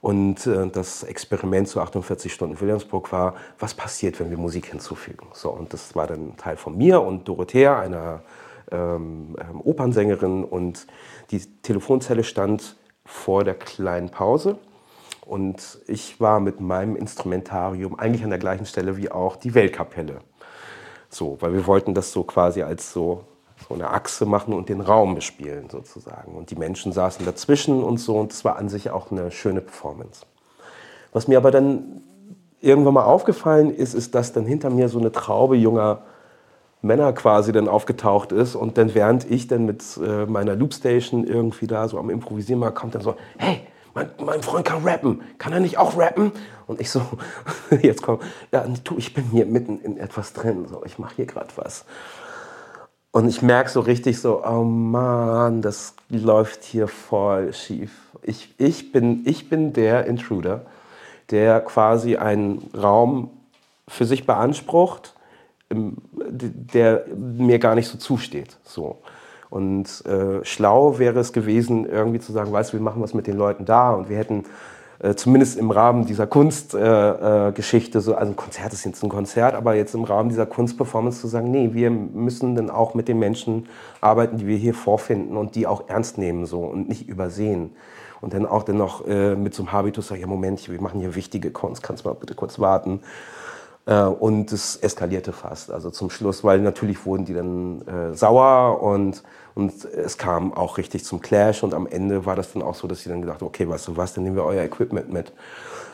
Und 0.00 0.46
äh, 0.46 0.68
das 0.68 1.02
Experiment 1.02 1.66
zu 1.66 1.80
48 1.80 2.32
Stunden 2.32 2.60
Williamsburg 2.60 3.10
war, 3.10 3.34
was 3.58 3.74
passiert, 3.74 4.20
wenn 4.20 4.30
wir 4.30 4.38
Musik 4.38 4.66
hinzufügen. 4.66 5.26
So, 5.32 5.50
und 5.50 5.72
das 5.72 5.96
war 5.96 6.06
dann 6.06 6.36
Teil 6.36 6.56
von 6.56 6.78
mir 6.78 7.02
und 7.02 7.26
Dorothea, 7.26 7.80
einer 7.80 8.20
ähm, 8.70 9.36
ähm, 9.40 9.60
Opernsängerin. 9.62 10.44
Und 10.44 10.86
die 11.30 11.40
Telefonzelle 11.62 12.24
stand 12.24 12.76
vor 13.04 13.44
der 13.44 13.54
kleinen 13.54 14.10
Pause. 14.10 14.58
Und 15.26 15.80
ich 15.86 16.20
war 16.20 16.40
mit 16.40 16.60
meinem 16.60 16.96
Instrumentarium 16.96 17.98
eigentlich 17.98 18.24
an 18.24 18.30
der 18.30 18.38
gleichen 18.38 18.66
Stelle 18.66 18.96
wie 18.96 19.10
auch 19.10 19.36
die 19.36 19.54
Weltkapelle. 19.54 20.20
So, 21.10 21.36
weil 21.40 21.52
wir 21.52 21.66
wollten 21.66 21.94
das 21.94 22.12
so 22.12 22.22
quasi 22.22 22.62
als 22.62 22.92
so, 22.92 23.24
so 23.68 23.74
eine 23.74 23.90
Achse 23.90 24.26
machen 24.26 24.54
und 24.54 24.68
den 24.68 24.80
Raum 24.80 25.14
bespielen 25.14 25.68
sozusagen. 25.70 26.34
Und 26.34 26.50
die 26.50 26.56
Menschen 26.56 26.92
saßen 26.92 27.26
dazwischen 27.26 27.82
und 27.82 27.98
so 27.98 28.18
und 28.18 28.32
es 28.32 28.44
war 28.44 28.56
an 28.56 28.68
sich 28.68 28.90
auch 28.90 29.10
eine 29.10 29.30
schöne 29.30 29.60
Performance. 29.60 30.24
Was 31.12 31.28
mir 31.28 31.38
aber 31.38 31.50
dann 31.50 32.02
irgendwann 32.60 32.94
mal 32.94 33.04
aufgefallen 33.04 33.74
ist, 33.74 33.94
ist, 33.94 34.14
dass 34.14 34.32
dann 34.32 34.44
hinter 34.44 34.70
mir 34.70 34.88
so 34.88 34.98
eine 34.98 35.12
Traube 35.12 35.56
junger 35.56 36.02
Männer 36.80 37.12
quasi 37.12 37.52
dann 37.52 37.68
aufgetaucht 37.68 38.32
ist 38.32 38.54
und 38.54 38.78
dann 38.78 38.94
während 38.94 39.28
ich 39.30 39.48
dann 39.48 39.66
mit 39.66 39.82
äh, 39.96 40.26
meiner 40.26 40.54
Loopstation 40.54 41.24
irgendwie 41.24 41.66
da 41.66 41.88
so 41.88 41.98
am 41.98 42.08
Improvisieren 42.10 42.60
war, 42.60 42.72
kommt 42.72 42.94
dann 42.94 43.02
so, 43.02 43.16
hey, 43.36 43.60
mein, 43.94 44.10
mein, 44.24 44.42
Freund 44.42 44.64
kann 44.64 44.84
rappen, 44.84 45.22
kann 45.38 45.52
er 45.52 45.60
nicht 45.60 45.78
auch 45.78 45.98
rappen? 45.98 46.30
Und 46.66 46.80
ich 46.80 46.90
so, 46.90 47.02
jetzt 47.82 48.02
komm, 48.02 48.20
ja, 48.52 48.64
du, 48.84 48.96
ich 48.96 49.12
bin 49.12 49.24
hier 49.24 49.46
mitten 49.46 49.80
in 49.80 49.96
etwas 49.96 50.32
drin, 50.32 50.66
so, 50.68 50.82
ich 50.84 50.98
mache 50.98 51.16
hier 51.16 51.26
gerade 51.26 51.48
was. 51.56 51.84
Und 53.10 53.28
ich 53.28 53.42
merke 53.42 53.70
so 53.70 53.80
richtig 53.80 54.20
so, 54.20 54.44
oh 54.44 54.62
Mann, 54.62 55.62
das 55.62 55.94
läuft 56.08 56.62
hier 56.62 56.86
voll 56.86 57.52
schief. 57.52 57.90
Ich, 58.22 58.54
ich, 58.58 58.92
bin, 58.92 59.22
ich 59.24 59.48
bin 59.48 59.72
der 59.72 60.04
Intruder, 60.06 60.66
der 61.30 61.60
quasi 61.60 62.16
einen 62.16 62.70
Raum 62.80 63.30
für 63.88 64.04
sich 64.04 64.26
beansprucht, 64.26 65.14
der 65.70 67.04
mir 67.16 67.58
gar 67.58 67.74
nicht 67.74 67.88
so 67.88 67.98
zusteht. 67.98 68.56
So. 68.62 68.98
Und 69.50 70.04
äh, 70.06 70.44
schlau 70.44 70.98
wäre 70.98 71.18
es 71.20 71.32
gewesen, 71.32 71.86
irgendwie 71.86 72.20
zu 72.20 72.32
sagen, 72.32 72.52
weißt 72.52 72.72
du, 72.72 72.76
wir 72.76 72.84
machen 72.84 73.02
was 73.02 73.14
mit 73.14 73.26
den 73.26 73.36
Leuten 73.36 73.64
da 73.64 73.92
und 73.92 74.08
wir 74.08 74.18
hätten 74.18 74.44
äh, 75.00 75.14
zumindest 75.14 75.58
im 75.58 75.70
Rahmen 75.70 76.06
dieser 76.06 76.26
Kunstgeschichte, 76.26 77.98
äh, 77.98 78.00
so, 78.00 78.14
also 78.14 78.32
ein 78.32 78.36
Konzert 78.36 78.72
ist 78.72 78.84
jetzt 78.84 79.02
ein 79.02 79.08
Konzert, 79.08 79.54
aber 79.54 79.74
jetzt 79.74 79.94
im 79.94 80.04
Rahmen 80.04 80.28
dieser 80.28 80.44
Kunstperformance 80.44 81.20
zu 81.20 81.28
sagen, 81.28 81.50
nee, 81.50 81.70
wir 81.72 81.90
müssen 81.90 82.56
dann 82.56 82.68
auch 82.68 82.94
mit 82.94 83.08
den 83.08 83.18
Menschen 83.18 83.68
arbeiten, 84.00 84.38
die 84.38 84.46
wir 84.46 84.56
hier 84.56 84.74
vorfinden 84.74 85.36
und 85.36 85.54
die 85.54 85.66
auch 85.66 85.88
ernst 85.88 86.18
nehmen 86.18 86.46
so 86.46 86.60
und 86.60 86.88
nicht 86.88 87.08
übersehen. 87.08 87.70
Und 88.20 88.34
dann 88.34 88.44
auch 88.44 88.64
dann 88.64 88.76
noch 88.76 89.06
äh, 89.06 89.36
mit 89.36 89.54
so 89.54 89.62
einem 89.62 89.72
Habitus 89.72 90.08
sagen, 90.08 90.20
ja 90.20 90.26
Moment, 90.26 90.68
wir 90.68 90.80
machen 90.80 90.98
hier 90.98 91.14
wichtige 91.14 91.52
Kunst, 91.52 91.84
kannst 91.84 92.04
mal 92.04 92.14
bitte 92.14 92.34
kurz 92.34 92.58
warten. 92.58 93.00
Äh, 93.88 94.02
und 94.02 94.52
es 94.52 94.76
eskalierte 94.76 95.32
fast, 95.32 95.70
also 95.70 95.90
zum 95.90 96.10
Schluss, 96.10 96.44
weil 96.44 96.60
natürlich 96.60 97.06
wurden 97.06 97.24
die 97.24 97.32
dann 97.32 97.80
äh, 97.88 98.14
sauer 98.14 98.82
und, 98.82 99.22
und 99.54 99.82
es 99.86 100.18
kam 100.18 100.52
auch 100.52 100.76
richtig 100.76 101.06
zum 101.06 101.22
Clash 101.22 101.62
und 101.62 101.72
am 101.72 101.86
Ende 101.86 102.26
war 102.26 102.36
das 102.36 102.52
dann 102.52 102.62
auch 102.62 102.74
so, 102.74 102.86
dass 102.86 103.00
sie 103.00 103.08
dann 103.08 103.22
gedacht 103.22 103.42
okay, 103.42 103.66
weißt 103.66 103.88
du 103.88 103.96
was, 103.96 104.12
dann 104.12 104.24
nehmen 104.24 104.36
wir 104.36 104.44
euer 104.44 104.62
Equipment 104.62 105.10
mit. 105.10 105.32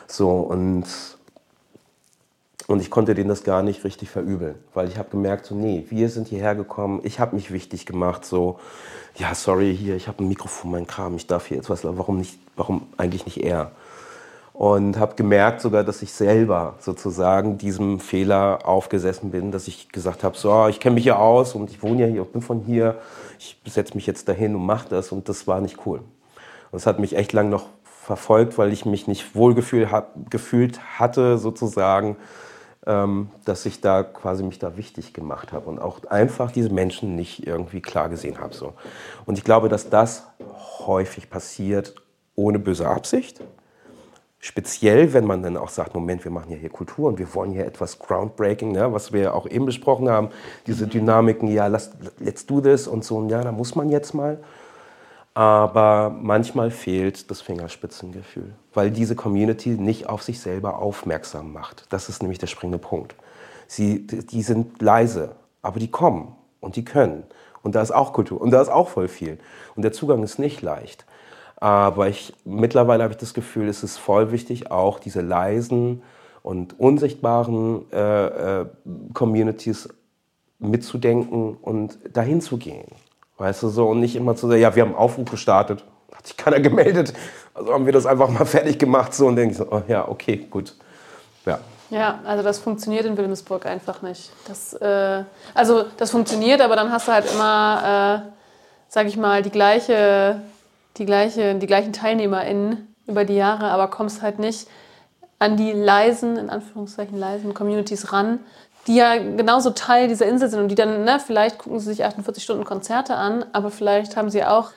So 0.07 0.29
und, 0.29 0.83
und 2.67 2.81
ich 2.81 2.91
konnte 2.91 3.15
denen 3.15 3.29
das 3.29 3.45
gar 3.45 3.63
nicht 3.63 3.85
richtig 3.85 4.09
verübeln, 4.09 4.55
weil 4.73 4.89
ich 4.89 4.97
habe 4.97 5.09
gemerkt, 5.09 5.45
so 5.45 5.55
nee, 5.55 5.85
wir 5.87 6.09
sind 6.09 6.27
hierher 6.27 6.53
gekommen, 6.53 6.99
ich 7.03 7.21
habe 7.21 7.33
mich 7.33 7.53
wichtig 7.53 7.85
gemacht, 7.85 8.25
so 8.25 8.59
ja, 9.15 9.33
sorry, 9.33 9.73
hier, 9.73 9.95
ich 9.95 10.09
habe 10.09 10.21
ein 10.21 10.27
Mikrofon, 10.27 10.71
mein 10.71 10.85
Kram, 10.85 11.15
ich 11.15 11.27
darf 11.27 11.45
hier 11.45 11.55
jetzt 11.55 11.69
was, 11.69 11.85
warum 11.85 12.17
nicht, 12.17 12.37
warum 12.57 12.87
eigentlich 12.97 13.25
nicht 13.25 13.41
er? 13.41 13.71
Und 14.55 14.97
habe 14.97 15.15
gemerkt 15.15 15.59
sogar, 15.59 15.83
dass 15.83 16.01
ich 16.01 16.13
selber 16.13 16.75
sozusagen 16.79 17.57
diesem 17.57 17.99
Fehler 17.99 18.59
aufgesessen 18.63 19.31
bin, 19.31 19.51
dass 19.51 19.67
ich 19.67 19.89
gesagt 19.89 20.23
habe, 20.23 20.37
so, 20.37 20.67
ich 20.69 20.79
kenne 20.79 20.95
mich 20.95 21.03
hier 21.03 21.19
aus 21.19 21.55
und 21.55 21.69
ich 21.69 21.83
wohne 21.83 22.03
ja 22.03 22.07
hier, 22.07 22.21
ich 22.21 22.31
bin 22.31 22.41
von 22.41 22.61
hier, 22.61 22.95
ich 23.37 23.57
setze 23.65 23.95
mich 23.95 24.05
jetzt 24.05 24.29
dahin 24.29 24.55
und 24.55 24.65
mache 24.65 24.87
das 24.87 25.11
und 25.11 25.27
das 25.27 25.45
war 25.45 25.59
nicht 25.59 25.85
cool. 25.85 25.99
Und 26.71 26.77
es 26.77 26.87
hat 26.87 26.99
mich 26.99 27.17
echt 27.17 27.33
lang 27.33 27.49
noch 27.49 27.65
verfolgt, 27.83 28.57
weil 28.57 28.71
ich 28.71 28.85
mich 28.85 29.07
nicht 29.07 29.35
wohlgefühlt 29.35 29.91
hab, 29.91 30.31
gefühlt 30.31 30.79
hatte 30.99 31.37
sozusagen, 31.37 32.15
ähm, 32.87 33.31
dass 33.43 33.65
ich 33.65 33.81
da 33.81 34.03
quasi 34.03 34.43
mich 34.43 34.59
da 34.59 34.77
wichtig 34.77 35.11
gemacht 35.11 35.51
habe 35.51 35.69
und 35.69 35.79
auch 35.79 36.05
einfach 36.05 36.49
diese 36.51 36.69
Menschen 36.69 37.17
nicht 37.17 37.45
irgendwie 37.45 37.81
klar 37.81 38.07
gesehen 38.07 38.39
habe. 38.39 38.53
So. 38.53 38.71
Und 39.25 39.37
ich 39.37 39.43
glaube, 39.43 39.67
dass 39.67 39.89
das 39.89 40.27
häufig 40.87 41.29
passiert 41.29 41.93
ohne 42.35 42.57
böse 42.57 42.87
Absicht 42.87 43.41
Speziell, 44.45 45.11
wenn 45.13 45.25
man 45.25 45.41
dann 45.41 45.57
auch 45.57 45.69
sagt, 45.69 45.95
Moment, 45.95 46.23
wir 46.23 46.29
machen 46.29 46.51
ja 46.51 46.57
hier 46.57 46.69
Kultur 46.69 47.07
und 47.07 47.17
wir 47.17 47.33
wollen 47.33 47.51
hier 47.51 47.65
etwas 47.65 47.97
Groundbreaking, 47.97 48.73
ne, 48.73 48.93
was 48.93 49.11
wir 49.11 49.21
ja 49.21 49.33
auch 49.33 49.47
eben 49.47 49.65
besprochen 49.65 50.07
haben, 50.07 50.29
diese 50.67 50.85
Dynamiken, 50.85 51.47
ja, 51.47 51.65
lass, 51.65 51.89
let's 52.19 52.45
do 52.45 52.61
this 52.61 52.87
und 52.87 53.03
so, 53.03 53.27
ja, 53.27 53.41
da 53.41 53.51
muss 53.51 53.73
man 53.73 53.89
jetzt 53.89 54.13
mal. 54.13 54.37
Aber 55.33 56.15
manchmal 56.21 56.69
fehlt 56.69 57.31
das 57.31 57.41
Fingerspitzengefühl, 57.41 58.53
weil 58.75 58.91
diese 58.91 59.15
Community 59.15 59.69
nicht 59.69 60.09
auf 60.09 60.21
sich 60.21 60.39
selber 60.39 60.77
aufmerksam 60.77 61.51
macht. 61.51 61.87
Das 61.89 62.07
ist 62.07 62.21
nämlich 62.21 62.37
der 62.37 62.45
springende 62.45 62.77
Punkt. 62.77 63.15
Sie, 63.65 64.05
die 64.05 64.43
sind 64.43 64.79
leise, 64.79 65.31
aber 65.63 65.79
die 65.79 65.89
kommen 65.89 66.35
und 66.59 66.75
die 66.75 66.85
können. 66.85 67.23
Und 67.63 67.73
da 67.73 67.81
ist 67.81 67.89
auch 67.89 68.13
Kultur 68.13 68.39
und 68.41 68.51
da 68.51 68.61
ist 68.61 68.69
auch 68.69 68.89
voll 68.89 69.07
viel. 69.07 69.39
Und 69.75 69.81
der 69.81 69.91
Zugang 69.91 70.21
ist 70.21 70.37
nicht 70.37 70.61
leicht. 70.61 71.03
Aber 71.57 72.07
ich, 72.09 72.33
mittlerweile 72.43 73.03
habe 73.03 73.13
ich 73.13 73.19
das 73.19 73.33
Gefühl, 73.33 73.67
es 73.69 73.83
ist 73.83 73.97
voll 73.97 74.31
wichtig, 74.31 74.71
auch 74.71 74.99
diese 74.99 75.21
leisen 75.21 76.03
und 76.43 76.79
unsichtbaren 76.79 77.91
äh, 77.91 78.61
äh, 78.61 78.65
Communities 79.13 79.89
mitzudenken 80.59 81.57
und 81.61 81.97
dahin 82.13 82.41
zu 82.41 82.57
gehen. 82.57 82.87
Weißt 83.37 83.63
du 83.63 83.69
so, 83.69 83.89
und 83.89 83.99
nicht 83.99 84.15
immer 84.15 84.35
zu 84.35 84.47
sagen, 84.47 84.61
ja, 84.61 84.75
wir 84.75 84.83
haben 84.83 84.95
Aufruf 84.95 85.29
gestartet, 85.29 85.83
hat 86.13 86.27
sich 86.27 86.37
keiner 86.37 86.59
gemeldet, 86.59 87.13
also 87.53 87.73
haben 87.73 87.85
wir 87.85 87.93
das 87.93 88.05
einfach 88.05 88.29
mal 88.29 88.45
fertig 88.45 88.77
gemacht 88.77 89.13
so 89.13 89.27
und 89.27 89.35
denke 89.35 89.51
ich 89.51 89.57
so, 89.57 89.67
oh, 89.69 89.81
ja, 89.87 90.07
okay, 90.07 90.45
gut. 90.49 90.75
Ja. 91.45 91.59
Ja, 91.91 92.19
also 92.25 92.43
das 92.43 92.59
funktioniert 92.59 93.05
in 93.05 93.15
Wilhelmsburg 93.15 93.65
einfach 93.65 94.01
nicht. 94.01 94.31
Das, 94.47 94.73
äh, 94.73 95.23
also 95.53 95.85
das 95.97 96.11
funktioniert, 96.11 96.61
aber 96.61 96.75
dann 96.75 96.91
hast 96.91 97.07
du 97.07 97.11
halt 97.11 97.31
immer, 97.31 98.23
äh, 98.25 98.31
sag 98.87 99.07
ich 99.07 99.17
mal, 99.17 99.43
die 99.43 99.51
gleiche 99.51 100.41
die, 100.97 101.05
gleiche, 101.05 101.55
die 101.55 101.67
gleichen 101.67 101.93
TeilnehmerInnen 101.93 102.95
über 103.07 103.25
die 103.25 103.35
Jahre, 103.35 103.69
aber 103.69 103.87
kommst 103.89 104.21
halt 104.21 104.39
nicht 104.39 104.67
an 105.39 105.57
die 105.57 105.71
leisen, 105.73 106.37
in 106.37 106.49
Anführungszeichen 106.49 107.17
leisen 107.17 107.53
Communities 107.53 108.13
ran, 108.13 108.39
die 108.87 108.95
ja 108.95 109.17
genauso 109.17 109.71
Teil 109.71 110.07
dieser 110.07 110.25
Insel 110.25 110.49
sind 110.49 110.59
und 110.59 110.69
die 110.69 110.75
dann, 110.75 111.03
ne, 111.03 111.19
vielleicht 111.19 111.57
gucken 111.57 111.79
sie 111.79 111.87
sich 111.87 112.05
48 112.05 112.43
Stunden 112.43 112.63
Konzerte 112.63 113.15
an, 113.15 113.45
aber 113.51 113.71
vielleicht 113.71 114.15
haben 114.15 114.29
sie 114.29 114.43
auch 114.43 114.71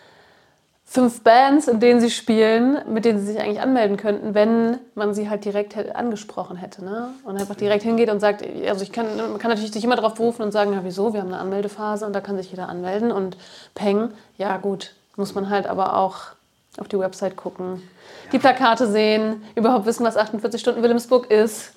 fünf 0.85 1.23
Bands, 1.23 1.69
in 1.69 1.81
denen 1.81 2.01
sie 2.01 2.11
spielen, 2.11 2.79
mit 2.91 3.05
denen 3.05 3.21
sie 3.21 3.27
sich 3.27 3.39
eigentlich 3.39 3.61
anmelden 3.61 3.99
könnten, 3.99 4.33
wenn 4.33 4.79
man 4.95 5.13
sie 5.13 5.29
halt 5.29 5.45
direkt 5.45 5.77
angesprochen 5.95 6.57
hätte. 6.57 6.83
Ne? 6.83 7.11
Und 7.25 7.39
einfach 7.39 7.57
direkt 7.57 7.83
hingeht 7.83 8.09
und 8.09 8.21
sagt, 8.21 8.43
also 8.67 8.83
ich 8.83 8.91
kann, 8.91 9.07
man 9.19 9.39
kann 9.39 9.51
natürlich 9.51 9.73
sich 9.73 9.85
immer 9.85 9.97
darauf 9.97 10.15
berufen 10.15 10.43
und 10.43 10.51
sagen, 10.51 10.73
ja 10.73 10.81
wieso, 10.85 11.13
wir 11.13 11.21
haben 11.21 11.29
eine 11.29 11.41
Anmeldephase 11.41 12.07
und 12.07 12.15
da 12.15 12.23
kann 12.23 12.39
sich 12.39 12.51
jeder 12.51 12.71
anmelden 12.71 13.13
und 13.13 13.37
peng, 13.75 14.13
ja 14.39 14.57
gut, 14.57 14.95
muss 15.19 15.35
man 15.35 15.51
halt 15.51 15.67
aber 15.67 15.97
auch 15.97 16.29
auf 16.79 16.89
die 16.89 16.99
Website 16.99 17.37
gucken, 17.37 17.83
die 18.33 18.39
Plakate 18.39 18.87
sehen, 18.87 19.43
überhaupt 19.55 19.87
wissen, 19.87 20.05
was 20.05 20.17
48 20.17 20.61
Stunden 20.61 20.83
Wilhelmsburg 20.83 21.31
ist 21.31 21.73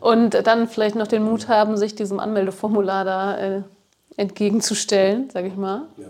und 0.00 0.46
dann 0.46 0.68
vielleicht 0.68 0.96
noch 0.96 1.06
den 1.06 1.24
Mut 1.24 1.48
haben, 1.48 1.76
sich 1.76 1.94
diesem 1.94 2.20
Anmeldeformular 2.20 3.04
da 3.04 3.36
äh, 3.36 3.62
entgegenzustellen, 4.16 5.30
sage 5.30 5.48
ich 5.48 5.56
mal. 5.56 5.82
Ja. 5.96 6.06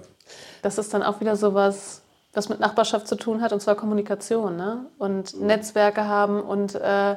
Das 0.62 0.78
ist 0.78 0.94
dann 0.94 1.02
auch 1.02 1.20
wieder 1.20 1.36
so 1.36 1.54
was, 1.54 2.02
was 2.32 2.48
mit 2.48 2.60
Nachbarschaft 2.60 3.08
zu 3.08 3.16
tun 3.16 3.40
hat, 3.40 3.52
und 3.52 3.60
zwar 3.60 3.74
Kommunikation 3.74 4.56
ne? 4.56 4.86
und 4.98 5.34
mhm. 5.34 5.46
Netzwerke 5.46 6.06
haben 6.06 6.40
und 6.40 6.74
äh, 6.74 7.16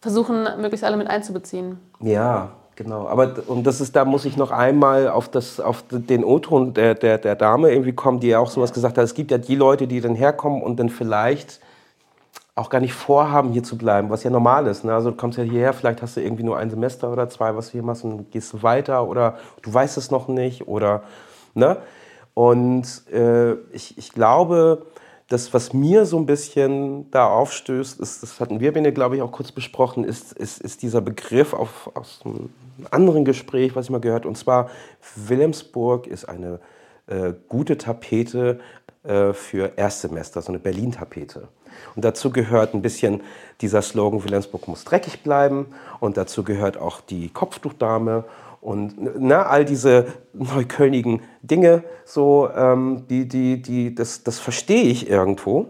versuchen, 0.00 0.48
möglichst 0.60 0.84
alle 0.84 0.96
mit 0.96 1.08
einzubeziehen. 1.08 1.78
Ja, 2.00 2.50
Genau, 2.74 3.06
aber 3.06 3.34
und 3.48 3.64
das 3.66 3.82
ist, 3.82 3.94
da 3.94 4.04
muss 4.04 4.24
ich 4.24 4.38
noch 4.38 4.50
einmal 4.50 5.08
auf, 5.08 5.28
das, 5.28 5.60
auf 5.60 5.84
den 5.90 6.24
O-Ton 6.24 6.72
der, 6.72 6.94
der, 6.94 7.18
der 7.18 7.36
Dame 7.36 7.70
irgendwie 7.70 7.92
kommen, 7.92 8.18
die 8.20 8.28
ja 8.28 8.38
auch 8.38 8.50
sowas 8.50 8.72
gesagt 8.72 8.96
hat. 8.96 9.04
Es 9.04 9.14
gibt 9.14 9.30
ja 9.30 9.38
die 9.38 9.56
Leute, 9.56 9.86
die 9.86 10.00
dann 10.00 10.14
herkommen 10.14 10.62
und 10.62 10.80
dann 10.80 10.88
vielleicht 10.88 11.60
auch 12.54 12.70
gar 12.70 12.80
nicht 12.80 12.94
vorhaben, 12.94 13.52
hier 13.52 13.62
zu 13.62 13.76
bleiben, 13.76 14.10
was 14.10 14.24
ja 14.24 14.30
normal 14.30 14.66
ist. 14.66 14.84
Ne? 14.84 14.94
Also 14.94 15.10
du 15.10 15.16
kommst 15.16 15.38
ja 15.38 15.44
hierher, 15.44 15.72
vielleicht 15.72 16.02
hast 16.02 16.16
du 16.16 16.20
irgendwie 16.20 16.42
nur 16.42 16.58
ein 16.58 16.70
Semester 16.70 17.10
oder 17.10 17.28
zwei, 17.28 17.54
was 17.56 17.66
du 17.66 17.72
hier 17.72 17.82
machst 17.82 18.04
und 18.04 18.30
gehst 18.30 18.52
du 18.52 18.62
weiter 18.62 19.06
oder 19.06 19.38
du 19.62 19.72
weißt 19.72 19.96
es 19.98 20.10
noch 20.10 20.28
nicht 20.28 20.68
oder 20.68 21.02
ne? 21.54 21.78
Und 22.34 22.86
äh, 23.12 23.52
ich, 23.72 23.98
ich 23.98 24.12
glaube, 24.12 24.86
das, 25.32 25.54
was 25.54 25.72
mir 25.72 26.04
so 26.04 26.18
ein 26.18 26.26
bisschen 26.26 27.10
da 27.10 27.26
aufstößt, 27.26 28.00
ist, 28.00 28.22
das 28.22 28.38
hatten 28.38 28.60
wir, 28.60 28.72
Bene, 28.72 28.92
glaube 28.92 29.16
ich, 29.16 29.22
auch 29.22 29.32
kurz 29.32 29.50
besprochen, 29.50 30.04
ist, 30.04 30.32
ist, 30.32 30.60
ist 30.60 30.82
dieser 30.82 31.00
Begriff 31.00 31.54
auf, 31.54 31.90
aus 31.94 32.20
einem 32.24 32.50
anderen 32.90 33.24
Gespräch, 33.24 33.74
was 33.74 33.86
ich 33.86 33.90
mal 33.90 34.00
gehört, 34.00 34.26
und 34.26 34.36
zwar 34.36 34.70
Wilhelmsburg 35.16 36.06
ist 36.06 36.26
eine 36.26 36.60
äh, 37.06 37.32
gute 37.48 37.78
Tapete 37.78 38.60
äh, 39.04 39.32
für 39.32 39.72
Erstsemester, 39.76 40.42
so 40.42 40.52
eine 40.52 40.58
Berlin-Tapete. 40.58 41.48
Und 41.96 42.04
dazu 42.04 42.30
gehört 42.30 42.74
ein 42.74 42.82
bisschen 42.82 43.22
dieser 43.62 43.80
Slogan, 43.80 44.22
Wilhelmsburg 44.24 44.68
muss 44.68 44.84
dreckig 44.84 45.22
bleiben. 45.22 45.66
Und 46.00 46.18
dazu 46.18 46.44
gehört 46.44 46.76
auch 46.76 47.00
die 47.00 47.30
Kopftuchdame 47.30 48.24
und 48.62 48.94
na, 48.96 49.18
ne, 49.18 49.46
all 49.46 49.64
diese 49.64 50.06
neuköllnigen 50.32 51.20
Dinge, 51.42 51.82
so, 52.04 52.48
ähm, 52.54 53.04
die, 53.10 53.26
die, 53.26 53.60
die, 53.60 53.92
das, 53.92 54.22
das 54.22 54.38
verstehe 54.38 54.84
ich 54.84 55.10
irgendwo. 55.10 55.66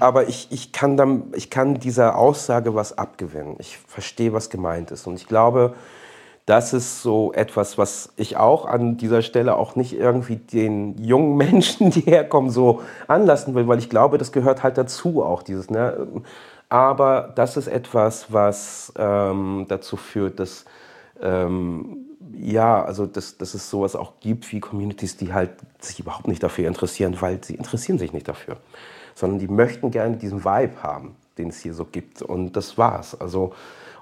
Aber 0.00 0.26
ich, 0.26 0.48
ich, 0.50 0.72
kann 0.72 0.96
dann, 0.96 1.24
ich 1.34 1.50
kann 1.50 1.74
dieser 1.74 2.16
Aussage 2.16 2.74
was 2.74 2.96
abgewinnen. 2.96 3.56
Ich 3.58 3.76
verstehe, 3.76 4.32
was 4.32 4.48
gemeint 4.48 4.90
ist. 4.90 5.06
Und 5.06 5.16
ich 5.16 5.26
glaube, 5.26 5.74
das 6.46 6.72
ist 6.72 7.02
so 7.02 7.34
etwas, 7.34 7.76
was 7.76 8.10
ich 8.16 8.38
auch 8.38 8.64
an 8.64 8.96
dieser 8.96 9.20
Stelle 9.20 9.56
auch 9.56 9.76
nicht 9.76 9.92
irgendwie 9.92 10.36
den 10.36 10.96
jungen 10.96 11.36
Menschen, 11.36 11.90
die 11.90 12.00
herkommen, 12.00 12.50
so 12.50 12.80
anlassen 13.08 13.54
will, 13.54 13.68
weil 13.68 13.78
ich 13.78 13.90
glaube, 13.90 14.16
das 14.16 14.32
gehört 14.32 14.62
halt 14.62 14.78
dazu 14.78 15.22
auch 15.22 15.42
dieses. 15.42 15.70
Ne? 15.70 16.06
Aber 16.70 17.32
das 17.34 17.58
ist 17.58 17.68
etwas, 17.68 18.32
was 18.32 18.90
ähm, 18.96 19.66
dazu 19.68 19.98
führt, 19.98 20.40
dass 20.40 20.64
ähm, 21.20 22.05
ja, 22.32 22.84
also 22.84 23.06
dass, 23.06 23.36
dass 23.38 23.54
es 23.54 23.70
sowas 23.70 23.96
auch 23.96 24.14
gibt 24.20 24.50
wie 24.52 24.60
Communities, 24.60 25.16
die 25.16 25.32
halt 25.32 25.50
sich 25.80 26.00
überhaupt 26.00 26.28
nicht 26.28 26.42
dafür 26.42 26.68
interessieren, 26.68 27.16
weil 27.20 27.42
sie 27.42 27.54
interessieren 27.54 27.98
sich 27.98 28.12
nicht 28.12 28.28
dafür, 28.28 28.56
sondern 29.14 29.38
die 29.38 29.48
möchten 29.48 29.90
gerne 29.90 30.16
diesen 30.16 30.44
Vibe 30.44 30.82
haben, 30.82 31.16
den 31.38 31.48
es 31.48 31.60
hier 31.60 31.74
so 31.74 31.84
gibt. 31.84 32.22
Und 32.22 32.56
das 32.56 32.78
war's. 32.78 33.18
Also 33.20 33.52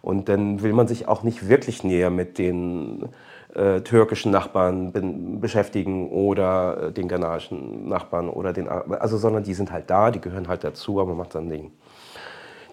und 0.05 0.29
dann 0.29 0.63
will 0.63 0.75
man 0.75 0.87
sich 0.87 1.09
auch 1.09 1.23
nicht 1.23 1.49
wirklich 1.49 1.83
näher 1.83 2.11
mit 2.11 2.37
den 2.37 3.09
äh, 3.55 3.81
türkischen 3.81 4.31
Nachbarn 4.31 5.41
beschäftigen 5.41 6.11
oder 6.11 6.89
äh, 6.89 6.93
den 6.93 7.09
ghanaischen 7.09 7.89
Nachbarn 7.89 8.29
oder 8.29 8.53
den, 8.53 8.69
also 8.69 9.17
sondern 9.17 9.45
die 9.45 9.55
sind 9.55 9.73
halt 9.73 9.89
da, 9.89 10.11
die 10.11 10.21
gehören 10.21 10.47
halt 10.47 10.63
dazu, 10.63 11.01
aber 11.01 11.11
man 11.11 11.19
macht 11.19 11.33
sein 11.33 11.49
Ding. 11.49 11.73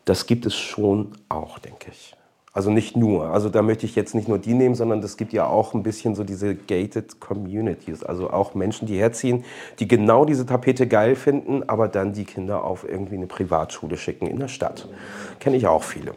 Das 0.03 0.25
gibt 0.25 0.45
es 0.45 0.55
schon 0.55 1.11
auch, 1.29 1.59
denke 1.59 1.91
ich. 1.91 2.15
Also 2.53 2.69
nicht 2.69 2.97
nur. 2.97 3.29
Also 3.29 3.47
da 3.47 3.61
möchte 3.61 3.85
ich 3.85 3.95
jetzt 3.95 4.13
nicht 4.13 4.27
nur 4.27 4.37
die 4.37 4.53
nehmen, 4.53 4.75
sondern 4.75 4.99
es 4.99 5.15
gibt 5.15 5.31
ja 5.31 5.47
auch 5.47 5.73
ein 5.73 5.83
bisschen 5.83 6.15
so 6.15 6.25
diese 6.25 6.53
gated 6.53 7.21
Communities. 7.21 8.03
Also 8.03 8.29
auch 8.29 8.55
Menschen, 8.55 8.87
die 8.87 8.97
herziehen, 8.97 9.45
die 9.79 9.87
genau 9.87 10.25
diese 10.25 10.45
Tapete 10.45 10.85
geil 10.85 11.15
finden, 11.15 11.63
aber 11.67 11.87
dann 11.87 12.11
die 12.11 12.25
Kinder 12.25 12.65
auf 12.65 12.87
irgendwie 12.87 13.15
eine 13.15 13.27
Privatschule 13.27 13.95
schicken 13.95 14.27
in 14.27 14.37
der 14.39 14.49
Stadt. 14.49 14.89
Kenne 15.39 15.55
ich 15.55 15.65
auch 15.65 15.83
viele. 15.83 16.13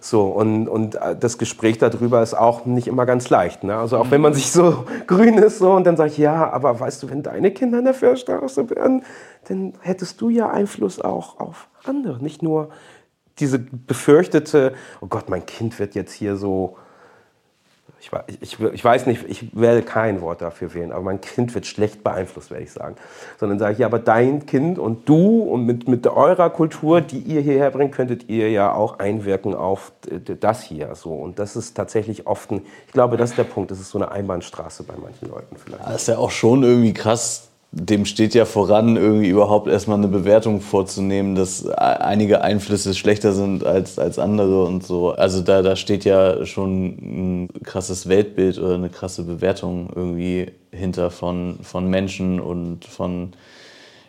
So, 0.00 0.26
und, 0.26 0.68
und 0.68 0.94
äh, 0.94 1.16
das 1.18 1.36
Gespräch 1.36 1.78
darüber 1.78 2.22
ist 2.22 2.34
auch 2.34 2.64
nicht 2.64 2.86
immer 2.86 3.06
ganz 3.06 3.28
leicht. 3.28 3.64
Ne? 3.64 3.76
Also 3.76 3.98
auch 3.98 4.10
wenn 4.10 4.20
man 4.20 4.34
sich 4.34 4.52
so 4.52 4.84
grün 5.06 5.36
ist 5.36 5.58
so 5.58 5.72
und 5.72 5.84
dann 5.84 5.96
sagt, 5.96 6.16
ja, 6.16 6.50
aber 6.50 6.78
weißt 6.78 7.02
du, 7.02 7.10
wenn 7.10 7.22
deine 7.22 7.50
Kinder 7.50 7.80
in 7.80 7.84
der 7.84 7.94
Försterstraße 7.94 8.70
wären, 8.70 9.02
dann 9.48 9.74
hättest 9.80 10.20
du 10.20 10.30
ja 10.30 10.48
Einfluss 10.48 11.00
auch 11.00 11.40
auf 11.40 11.68
andere. 11.84 12.22
Nicht 12.22 12.42
nur 12.42 12.68
diese 13.38 13.58
befürchtete, 13.58 14.74
oh 15.00 15.06
Gott, 15.06 15.28
mein 15.28 15.46
Kind 15.46 15.78
wird 15.78 15.94
jetzt 15.94 16.12
hier 16.12 16.36
so 16.36 16.76
ich, 18.00 18.10
ich, 18.40 18.60
ich, 18.60 18.84
weiß 18.84 19.06
nicht, 19.06 19.24
ich 19.28 19.56
werde 19.56 19.82
kein 19.82 20.20
Wort 20.20 20.40
dafür 20.40 20.74
wählen, 20.74 20.92
aber 20.92 21.02
mein 21.02 21.20
Kind 21.20 21.54
wird 21.54 21.66
schlecht 21.66 22.04
beeinflusst, 22.04 22.50
werde 22.50 22.64
ich 22.64 22.72
sagen. 22.72 22.96
Sondern 23.38 23.58
sage 23.58 23.72
ich, 23.72 23.78
ja, 23.78 23.86
aber 23.86 23.98
dein 23.98 24.46
Kind 24.46 24.78
und 24.78 25.08
du 25.08 25.40
und 25.42 25.66
mit, 25.66 25.88
mit 25.88 26.06
eurer 26.06 26.50
Kultur, 26.50 27.00
die 27.00 27.18
ihr 27.18 27.40
hierher 27.40 27.70
bringt, 27.70 27.92
könntet 27.92 28.28
ihr 28.28 28.50
ja 28.50 28.72
auch 28.72 28.98
einwirken 28.98 29.54
auf 29.54 29.92
das 30.40 30.62
hier. 30.62 30.94
So. 30.94 31.14
Und 31.14 31.38
das 31.38 31.56
ist 31.56 31.74
tatsächlich 31.74 32.26
oft 32.26 32.50
ein, 32.50 32.62
ich 32.86 32.92
glaube, 32.92 33.16
das 33.16 33.30
ist 33.30 33.38
der 33.38 33.44
Punkt, 33.44 33.70
das 33.70 33.80
ist 33.80 33.90
so 33.90 33.98
eine 33.98 34.10
Einbahnstraße 34.12 34.84
bei 34.84 34.94
manchen 35.02 35.28
Leuten 35.28 35.56
vielleicht. 35.56 35.84
Das 35.84 36.02
ist 36.02 36.08
ja 36.08 36.18
auch 36.18 36.30
schon 36.30 36.62
irgendwie 36.62 36.94
krass, 36.94 37.48
dem 37.72 38.06
steht 38.06 38.34
ja 38.34 38.44
voran, 38.44 38.96
irgendwie 38.96 39.28
überhaupt 39.28 39.68
erstmal 39.68 39.98
eine 39.98 40.08
Bewertung 40.08 40.60
vorzunehmen, 40.60 41.34
dass 41.34 41.68
einige 41.68 42.40
Einflüsse 42.40 42.94
schlechter 42.94 43.32
sind 43.32 43.66
als, 43.66 43.98
als 43.98 44.18
andere 44.18 44.64
und 44.64 44.84
so. 44.84 45.10
Also 45.10 45.42
da, 45.42 45.62
da 45.62 45.76
steht 45.76 46.04
ja 46.04 46.46
schon 46.46 46.86
ein 46.86 47.48
krasses 47.64 48.08
Weltbild 48.08 48.58
oder 48.58 48.76
eine 48.76 48.88
krasse 48.88 49.24
Bewertung 49.24 49.90
irgendwie 49.94 50.52
hinter 50.70 51.10
von, 51.10 51.58
von 51.62 51.90
Menschen 51.90 52.40
und 52.40 52.84
von 52.84 53.32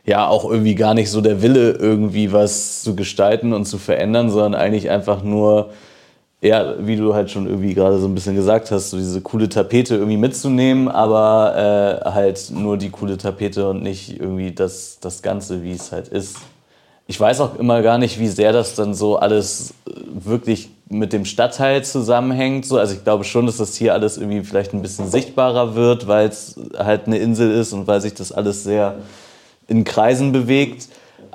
ja 0.06 0.28
auch 0.28 0.50
irgendwie 0.50 0.76
gar 0.76 0.94
nicht 0.94 1.12
so 1.12 1.20
der 1.20 1.42
Wille, 1.42 1.72
irgendwie 1.72 2.32
was 2.32 2.82
zu 2.82 2.96
gestalten 2.96 3.52
und 3.52 3.66
zu 3.66 3.78
verändern, 3.78 4.30
sondern 4.30 4.56
eigentlich 4.56 4.90
einfach 4.90 5.22
nur 5.22 5.72
ja, 6.42 6.76
wie 6.86 6.96
du 6.96 7.16
halt 7.16 7.32
schon 7.32 7.48
irgendwie 7.48 7.74
gerade 7.74 7.98
so 7.98 8.08
ein 8.08 8.14
bisschen 8.14 8.36
gesagt 8.36 8.70
hast, 8.70 8.92
so 8.92 8.98
diese 8.98 9.22
coole 9.22 9.50
Tapete 9.50 9.96
irgendwie 9.96 10.18
mitzunehmen, 10.18 10.88
aber 10.88 12.04
äh, 12.06 12.10
halt 12.12 12.52
nur 12.52 12.78
die 12.78 12.92
coole 12.92 13.18
Tapete 13.18 13.70
und 13.70 13.82
nicht 13.82 14.20
irgendwie 14.20 14.52
das, 14.52 15.00
das 15.02 15.24
Ganze, 15.24 15.64
wie 15.64 15.72
es 15.72 15.92
halt 15.92 16.08
ist. 16.10 16.38
Ich 17.08 17.20
weiß 17.20 17.40
auch 17.40 17.58
immer 17.58 17.82
gar 17.82 17.98
nicht, 17.98 18.20
wie 18.20 18.28
sehr 18.28 18.52
das 18.52 18.76
dann 18.76 18.94
so 18.94 19.18
alles 19.18 19.74
äh, 19.88 19.92
wirklich 20.14 20.70
mit 20.90 21.12
dem 21.12 21.26
Stadtteil 21.26 21.84
zusammenhängt. 21.84 22.66
So, 22.66 22.78
also 22.78 22.94
ich 22.94 23.04
glaube 23.04 23.24
schon, 23.24 23.46
dass 23.46 23.58
das 23.58 23.76
hier 23.76 23.94
alles 23.94 24.18
irgendwie 24.18 24.44
vielleicht 24.44 24.74
ein 24.74 24.82
bisschen 24.82 25.10
sichtbarer 25.10 25.74
wird, 25.74 26.08
weil 26.08 26.28
es 26.28 26.56
halt 26.78 27.08
eine 27.08 27.18
Insel 27.18 27.52
ist 27.52 27.74
und 27.74 27.88
weil 27.88 28.00
sich 28.00 28.14
das 28.14 28.32
alles 28.32 28.64
sehr 28.64 28.96
in 29.68 29.86
Kreisen 29.86 30.32
bewegt. 30.32 30.88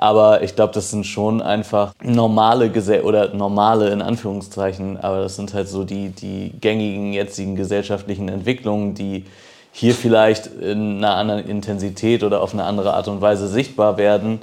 Aber 0.03 0.43
ich 0.43 0.53
glaube, 0.57 0.73
das 0.73 0.91
sind 0.91 1.05
schon 1.05 1.41
einfach 1.41 1.93
normale 2.03 2.69
Gesell 2.69 3.03
oder 3.03 3.33
normale 3.33 3.89
in 3.89 4.01
Anführungszeichen, 4.01 4.97
aber 4.97 5.21
das 5.21 5.37
sind 5.37 5.53
halt 5.53 5.69
so 5.69 5.85
die, 5.85 6.09
die 6.09 6.51
gängigen 6.59 7.13
jetzigen 7.13 7.55
gesellschaftlichen 7.55 8.27
Entwicklungen, 8.27 8.95
die 8.95 9.23
hier 9.71 9.93
vielleicht 9.93 10.47
in 10.47 10.97
einer 10.97 11.15
anderen 11.15 11.47
Intensität 11.47 12.25
oder 12.25 12.41
auf 12.41 12.51
eine 12.51 12.65
andere 12.65 12.95
Art 12.95 13.07
und 13.07 13.21
Weise 13.21 13.47
sichtbar 13.47 13.95
werden, 13.95 14.41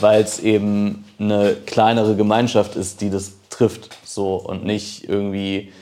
weil 0.00 0.22
es 0.22 0.40
eben 0.40 1.04
eine 1.18 1.56
kleinere 1.66 2.16
Gemeinschaft 2.16 2.74
ist, 2.74 3.02
die 3.02 3.10
das 3.10 3.34
trifft, 3.50 3.90
so 4.06 4.36
und 4.36 4.64
nicht 4.64 5.10
irgendwie 5.10 5.72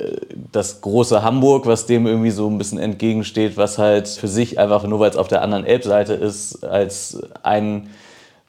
äh, 0.00 0.16
das 0.50 0.80
große 0.80 1.22
Hamburg, 1.22 1.66
was 1.66 1.84
dem 1.84 2.06
irgendwie 2.06 2.30
so 2.30 2.48
ein 2.48 2.56
bisschen 2.56 2.78
entgegensteht, 2.78 3.58
was 3.58 3.76
halt 3.76 4.08
für 4.08 4.28
sich 4.28 4.58
einfach 4.58 4.84
nur 4.84 4.98
weil 4.98 5.10
es 5.10 5.16
auf 5.18 5.28
der 5.28 5.42
anderen 5.42 5.66
Elbseite 5.66 6.14
ist, 6.14 6.64
als 6.64 7.20
ein 7.42 7.90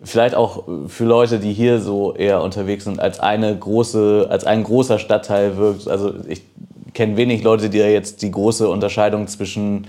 vielleicht 0.03 0.35
auch 0.35 0.63
für 0.87 1.05
Leute, 1.05 1.39
die 1.39 1.53
hier 1.53 1.79
so 1.79 2.13
eher 2.13 2.41
unterwegs 2.41 2.85
sind, 2.85 2.99
als 2.99 3.19
eine 3.19 3.57
große, 3.57 4.27
als 4.29 4.45
ein 4.45 4.63
großer 4.63 4.99
Stadtteil 4.99 5.57
wirkt. 5.57 5.87
Also 5.87 6.13
ich 6.27 6.41
kenne 6.93 7.17
wenig 7.17 7.43
Leute, 7.43 7.69
die 7.69 7.79
da 7.79 7.85
jetzt 7.85 8.21
die 8.21 8.31
große 8.31 8.69
Unterscheidung 8.69 9.27
zwischen, 9.27 9.87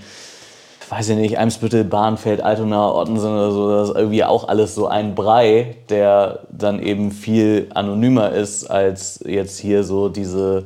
weiß 0.89 1.09
ich 1.09 1.17
nicht, 1.17 1.37
Eimsbüttel, 1.37 1.85
Bahnfeld, 1.85 2.41
Altona, 2.41 2.93
Ottensen 2.93 3.31
oder 3.31 3.51
so, 3.51 3.71
das 3.71 3.89
ist 3.89 3.95
irgendwie 3.95 4.23
auch 4.23 4.47
alles 4.47 4.75
so 4.75 4.87
ein 4.87 5.15
Brei, 5.15 5.77
der 5.89 6.39
dann 6.51 6.81
eben 6.81 7.11
viel 7.11 7.67
anonymer 7.73 8.31
ist 8.31 8.65
als 8.65 9.23
jetzt 9.25 9.59
hier 9.59 9.83
so 9.83 10.09
diese 10.09 10.65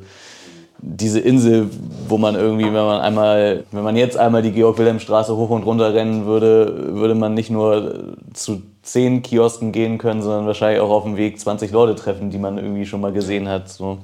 diese 0.88 1.20
Insel, 1.20 1.70
wo 2.08 2.20
man 2.20 2.36
irgendwie, 2.36 2.66
wenn 2.66 2.74
man 2.74 3.02
einmal, 3.02 3.64
wenn 3.72 3.84
man 3.84 3.96
jetzt 3.96 4.18
einmal 4.18 4.44
die 4.44 4.52
Georg-Wilhelm-Straße 4.52 5.36
hoch 5.36 5.50
und 5.50 5.64
runter 5.64 5.96
rennen 5.96 6.28
würde, 6.28 6.94
würde 6.94 7.16
man 7.16 7.34
nicht 7.34 7.50
nur 7.50 8.14
zu 8.34 8.62
zehn 8.86 9.24
Kiosken 9.24 9.72
gehen 9.72 9.98
können, 9.98 10.22
sondern 10.22 10.46
wahrscheinlich 10.46 10.80
auch 10.80 10.92
auf 10.92 11.04
dem 11.04 11.18
Weg 11.18 11.40
20 11.40 11.72
Leute 11.72 11.96
treffen, 11.96 12.30
die 12.30 12.38
man 12.38 12.58
irgendwie 12.58 12.86
schon 12.86 13.02
mal 13.02 13.12
gesehen 13.12 13.50
hat. 13.50 13.68
So. 13.70 13.98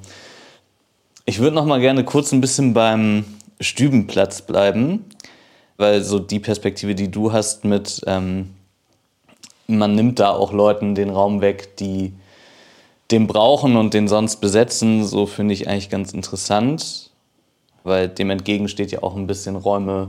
Ich 1.24 1.38
würde 1.38 1.54
noch 1.54 1.64
mal 1.64 1.80
gerne 1.80 2.04
kurz 2.04 2.32
ein 2.32 2.40
bisschen 2.40 2.74
beim 2.74 3.24
Stübenplatz 3.60 4.42
bleiben, 4.42 5.04
weil 5.76 6.02
so 6.02 6.18
die 6.18 6.40
Perspektive, 6.40 6.96
die 6.96 7.10
du 7.10 7.32
hast 7.32 7.64
mit, 7.64 8.02
ähm, 8.06 8.50
man 9.68 9.94
nimmt 9.94 10.18
da 10.18 10.30
auch 10.30 10.52
Leuten 10.52 10.96
den 10.96 11.10
Raum 11.10 11.40
weg, 11.40 11.76
die 11.76 12.12
den 13.12 13.28
brauchen 13.28 13.76
und 13.76 13.94
den 13.94 14.08
sonst 14.08 14.36
besetzen, 14.36 15.04
so 15.04 15.26
finde 15.26 15.54
ich 15.54 15.68
eigentlich 15.68 15.90
ganz 15.90 16.12
interessant, 16.12 17.10
weil 17.84 18.08
dem 18.08 18.30
entgegen 18.30 18.66
steht 18.66 18.90
ja 18.90 19.02
auch 19.04 19.14
ein 19.14 19.28
bisschen 19.28 19.54
Räume 19.54 20.08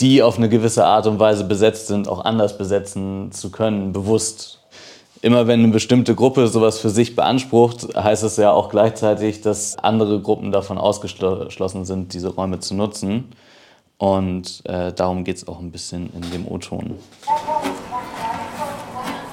die 0.00 0.22
auf 0.22 0.38
eine 0.38 0.48
gewisse 0.48 0.86
Art 0.86 1.06
und 1.06 1.18
Weise 1.18 1.44
besetzt 1.44 1.88
sind, 1.88 2.08
auch 2.08 2.24
anders 2.24 2.56
besetzen 2.56 3.32
zu 3.32 3.50
können, 3.50 3.92
bewusst. 3.92 4.60
Immer 5.20 5.48
wenn 5.48 5.60
eine 5.60 5.72
bestimmte 5.72 6.14
Gruppe 6.14 6.46
sowas 6.46 6.78
für 6.78 6.90
sich 6.90 7.16
beansprucht, 7.16 7.96
heißt 7.96 8.22
es 8.22 8.36
ja 8.36 8.52
auch 8.52 8.68
gleichzeitig, 8.68 9.40
dass 9.40 9.76
andere 9.76 10.20
Gruppen 10.20 10.52
davon 10.52 10.78
ausgeschlossen 10.78 11.84
sind, 11.84 12.14
diese 12.14 12.28
Räume 12.28 12.60
zu 12.60 12.76
nutzen. 12.76 13.24
Und 13.96 14.62
äh, 14.64 14.92
darum 14.92 15.24
geht 15.24 15.38
es 15.38 15.48
auch 15.48 15.58
ein 15.58 15.72
bisschen 15.72 16.10
in 16.14 16.30
dem 16.30 16.46
O-Ton. 16.46 16.94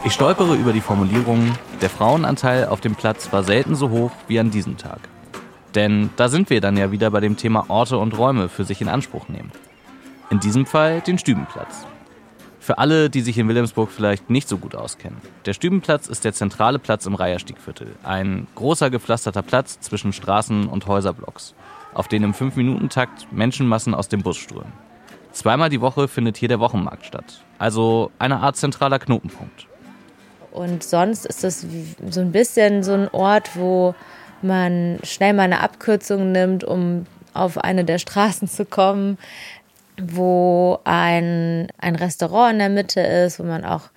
Ich 0.03 0.13
stolpere 0.13 0.55
über 0.55 0.74
die 0.74 0.82
Formulierung, 0.82 1.51
der 1.82 1.91
Frauenanteil 1.91 2.68
auf 2.68 2.82
dem 2.82 2.95
Platz 2.95 3.32
war 3.32 3.43
selten 3.43 3.76
so 3.76 3.91
hoch 3.91 4.11
wie 4.28 4.39
an 4.39 4.49
diesem 4.49 4.78
Tag. 4.78 4.99
Denn 5.76 6.09
da 6.16 6.30
sind 6.30 6.49
wir 6.49 6.61
dann 6.61 6.78
ja 6.78 6.91
wieder 6.91 7.11
bei 7.11 7.20
dem 7.20 7.38
Thema 7.38 7.66
Orte 7.70 7.99
und 7.99 8.18
Räume 8.18 8.49
für 8.49 8.63
sich 8.63 8.82
in 8.82 8.88
Anspruch 8.88 9.30
nehmen. 9.30 9.51
In 10.32 10.40
diesem 10.40 10.66
Fall 10.66 11.02
den 11.02 11.20
Stübenplatz. 11.20 11.86
Für 12.60 12.80
alle, 12.80 13.12
die 13.12 13.22
sich 13.22 13.38
in 13.38 13.48
Wilhelmsburg 13.48 13.92
vielleicht 13.92 14.32
nicht 14.32 14.50
so 14.50 14.58
gut 14.58 14.76
auskennen. 14.76 15.22
Der 15.46 15.54
Stübenplatz 15.54 16.08
ist 16.08 16.26
der 16.26 16.34
zentrale 16.34 16.80
Platz 16.80 17.06
im 17.06 17.14
Reiherstiegviertel. 17.14 17.96
Ein 18.02 18.48
großer 18.56 18.90
gepflasterter 18.90 19.44
Platz 19.44 19.80
zwischen 19.82 20.14
Straßen 20.14 20.68
und 20.68 20.88
Häuserblocks, 20.88 21.54
auf 21.94 22.08
den 22.08 22.24
im 22.24 22.34
5-Minuten-Takt 22.34 23.32
Menschenmassen 23.32 23.94
aus 23.94 24.08
dem 24.08 24.24
Bus 24.24 24.38
strömen. 24.38 24.74
Zweimal 25.32 25.70
die 25.70 25.82
Woche 25.82 26.08
findet 26.08 26.38
hier 26.38 26.48
der 26.48 26.60
Wochenmarkt 26.60 27.06
statt. 27.06 27.44
Also 27.60 28.10
eine 28.18 28.40
Art 28.40 28.56
zentraler 28.56 28.98
Knotenpunkt. 28.98 29.68
Und 30.52 30.84
sonst 30.84 31.28
ist 31.28 31.44
es 31.44 31.68
so 32.10 32.22
ein 32.22 32.32
bisschen 32.32 32.82
so 32.82 32.94
ein 32.94 33.10
Ort, 33.10 33.56
wo 33.56 33.94
man 34.42 34.98
schnell 35.04 35.34
mal 35.34 35.44
eine 35.44 35.60
Abkürzung 35.60 36.32
nimmt, 36.32 36.64
um 36.64 37.06
auf 37.36 37.58
eine 37.58 37.84
der 37.84 38.00
Straßen 38.00 38.48
zu 38.48 38.66
kommen, 38.66 39.18
wo 40.02 40.80
ein, 40.84 41.68
ein 41.78 41.96
Restaurant 41.96 42.54
in 42.54 42.60
der 42.60 42.70
Mitte 42.70 43.02
ist, 43.02 43.39
wo 43.39 43.43
man 43.43 43.66
auch, 43.66 43.89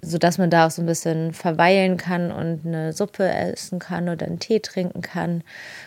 sodass 0.00 0.38
man 0.38 0.50
da 0.50 0.66
auch 0.66 0.70
so 0.70 0.82
ein 0.82 0.86
bisschen 0.86 1.32
verweilen 1.32 1.96
kann 1.96 2.30
und 2.30 2.66
eine 2.66 2.92
Suppe 2.92 3.28
essen 3.28 3.78
kann 3.78 4.08
oder 4.08 4.26
einen 4.26 4.38
Tee 4.38 4.60
trinken 4.60 5.02
kann. 5.02 5.42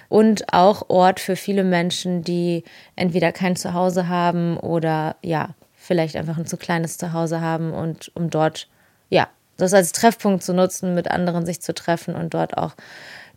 Und 0.09 0.53
auch 0.53 0.89
Ort 0.89 1.19
für 1.19 1.35
viele 1.35 1.63
Menschen, 1.63 2.23
die 2.23 2.63
entweder 2.95 3.31
kein 3.31 3.55
Zuhause 3.55 4.07
haben 4.07 4.57
oder 4.57 5.15
ja, 5.21 5.49
vielleicht 5.75 6.15
einfach 6.15 6.37
ein 6.37 6.45
zu 6.45 6.57
kleines 6.57 6.97
Zuhause 6.97 7.41
haben 7.41 7.71
und 7.71 8.11
um 8.15 8.29
dort 8.29 8.67
ja 9.09 9.27
das 9.57 9.73
als 9.73 9.91
Treffpunkt 9.91 10.43
zu 10.43 10.53
nutzen, 10.53 10.93
mit 10.93 11.09
anderen 11.09 11.45
sich 11.45 11.61
zu 11.61 11.73
treffen 11.73 12.15
und 12.15 12.33
dort 12.33 12.57
auch 12.57 12.75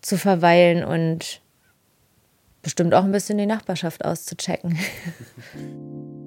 zu 0.02 0.18
verweilen 0.18 0.84
und 0.84 1.40
bestimmt 2.62 2.94
auch 2.94 3.04
ein 3.04 3.12
bisschen 3.12 3.38
die 3.38 3.46
Nachbarschaft 3.46 4.04
auszuchecken. 4.04 4.78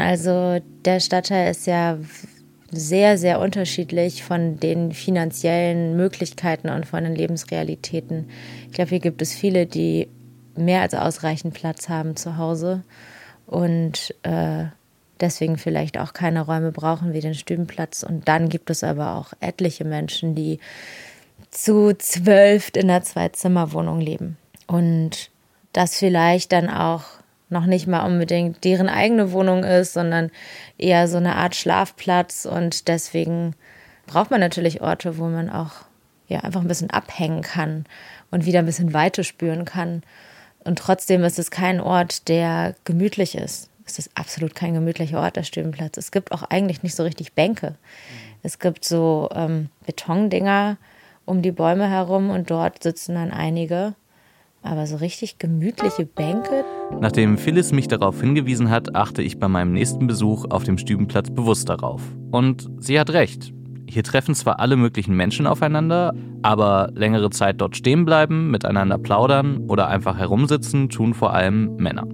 also 0.00 0.60
der 0.84 1.00
Stadtteil 1.00 1.50
ist 1.50 1.66
ja 1.66 1.98
sehr, 2.70 3.18
sehr 3.18 3.40
unterschiedlich 3.40 4.22
von 4.22 4.60
den 4.60 4.92
finanziellen 4.92 5.96
Möglichkeiten 5.96 6.68
und 6.68 6.86
von 6.86 7.02
den 7.02 7.14
Lebensrealitäten. 7.14 8.30
Ich 8.66 8.72
glaube, 8.72 8.90
hier 8.90 9.00
gibt 9.00 9.22
es 9.22 9.34
viele, 9.34 9.66
die 9.66 10.08
mehr 10.56 10.82
als 10.82 10.94
ausreichend 10.94 11.54
Platz 11.54 11.88
haben 11.88 12.16
zu 12.16 12.36
Hause 12.36 12.82
und 13.46 14.14
äh, 14.22 14.66
deswegen 15.20 15.58
vielleicht 15.58 15.98
auch 15.98 16.12
keine 16.12 16.42
Räume 16.42 16.72
brauchen 16.72 17.12
wie 17.12 17.20
den 17.20 17.34
Stübenplatz. 17.34 18.02
Und 18.02 18.28
dann 18.28 18.48
gibt 18.48 18.70
es 18.70 18.84
aber 18.84 19.16
auch 19.16 19.32
etliche 19.40 19.84
Menschen, 19.84 20.34
die 20.34 20.60
zu 21.50 21.92
zwölf 21.98 22.70
in 22.74 22.88
einer 22.88 23.02
Zwei-Zimmer-Wohnung 23.02 24.00
leben. 24.00 24.36
Und 24.66 25.30
das 25.72 25.98
vielleicht 25.98 26.52
dann 26.52 26.68
auch 26.68 27.04
noch 27.50 27.66
nicht 27.66 27.86
mal 27.86 28.06
unbedingt 28.06 28.64
deren 28.64 28.88
eigene 28.88 29.32
Wohnung 29.32 29.64
ist, 29.64 29.92
sondern 29.92 30.30
eher 30.78 31.08
so 31.08 31.18
eine 31.18 31.36
Art 31.36 31.54
Schlafplatz. 31.54 32.46
Und 32.46 32.88
deswegen 32.88 33.54
braucht 34.06 34.30
man 34.30 34.40
natürlich 34.40 34.80
Orte, 34.80 35.18
wo 35.18 35.26
man 35.26 35.50
auch 35.50 35.72
ja, 36.28 36.40
einfach 36.40 36.60
ein 36.60 36.68
bisschen 36.68 36.90
abhängen 36.90 37.42
kann 37.42 37.84
und 38.30 38.46
wieder 38.46 38.60
ein 38.60 38.66
bisschen 38.66 38.94
Weite 38.94 39.24
spüren 39.24 39.64
kann. 39.64 40.02
Und 40.62 40.78
trotzdem 40.78 41.24
ist 41.24 41.38
es 41.38 41.50
kein 41.50 41.80
Ort, 41.80 42.28
der 42.28 42.74
gemütlich 42.84 43.34
ist 43.34 43.70
es 43.98 44.06
ist 44.06 44.16
absolut 44.16 44.54
kein 44.54 44.74
gemütlicher 44.74 45.20
Ort, 45.20 45.36
der 45.36 45.42
Stübenplatz. 45.42 45.96
Es 45.96 46.10
gibt 46.10 46.32
auch 46.32 46.42
eigentlich 46.44 46.82
nicht 46.82 46.94
so 46.94 47.02
richtig 47.02 47.32
Bänke. 47.32 47.74
Es 48.42 48.58
gibt 48.58 48.84
so 48.84 49.28
ähm, 49.34 49.68
Betondinger 49.86 50.76
um 51.24 51.42
die 51.42 51.52
Bäume 51.52 51.88
herum 51.88 52.30
und 52.30 52.50
dort 52.50 52.82
sitzen 52.82 53.14
dann 53.14 53.30
einige. 53.30 53.94
Aber 54.62 54.86
so 54.86 54.96
richtig 54.96 55.38
gemütliche 55.38 56.04
Bänke. 56.06 56.64
Nachdem 57.00 57.38
Phyllis 57.38 57.72
mich 57.72 57.88
darauf 57.88 58.20
hingewiesen 58.20 58.70
hat, 58.70 58.94
achte 58.94 59.22
ich 59.22 59.38
bei 59.38 59.48
meinem 59.48 59.72
nächsten 59.72 60.06
Besuch 60.06 60.44
auf 60.50 60.64
dem 60.64 60.76
Stübenplatz 60.76 61.30
bewusst 61.30 61.68
darauf. 61.68 62.02
Und 62.30 62.68
sie 62.78 63.00
hat 63.00 63.10
recht. 63.10 63.52
Hier 63.88 64.04
treffen 64.04 64.34
zwar 64.34 64.60
alle 64.60 64.76
möglichen 64.76 65.16
Menschen 65.16 65.46
aufeinander, 65.46 66.14
aber 66.42 66.90
längere 66.94 67.30
Zeit 67.30 67.60
dort 67.60 67.76
stehen 67.76 68.04
bleiben, 68.04 68.50
miteinander 68.50 68.98
plaudern 68.98 69.64
oder 69.66 69.88
einfach 69.88 70.16
herumsitzen 70.16 70.88
tun 70.88 71.14
vor 71.14 71.32
allem 71.32 71.74
Männer. 71.76 72.06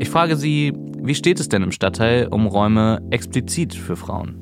Ich 0.00 0.10
frage 0.10 0.36
Sie, 0.36 0.72
wie 1.00 1.14
steht 1.14 1.38
es 1.38 1.48
denn 1.48 1.62
im 1.62 1.70
Stadtteil 1.70 2.26
um 2.28 2.46
Räume 2.46 3.00
explizit 3.10 3.74
für 3.74 3.94
Frauen? 3.94 4.41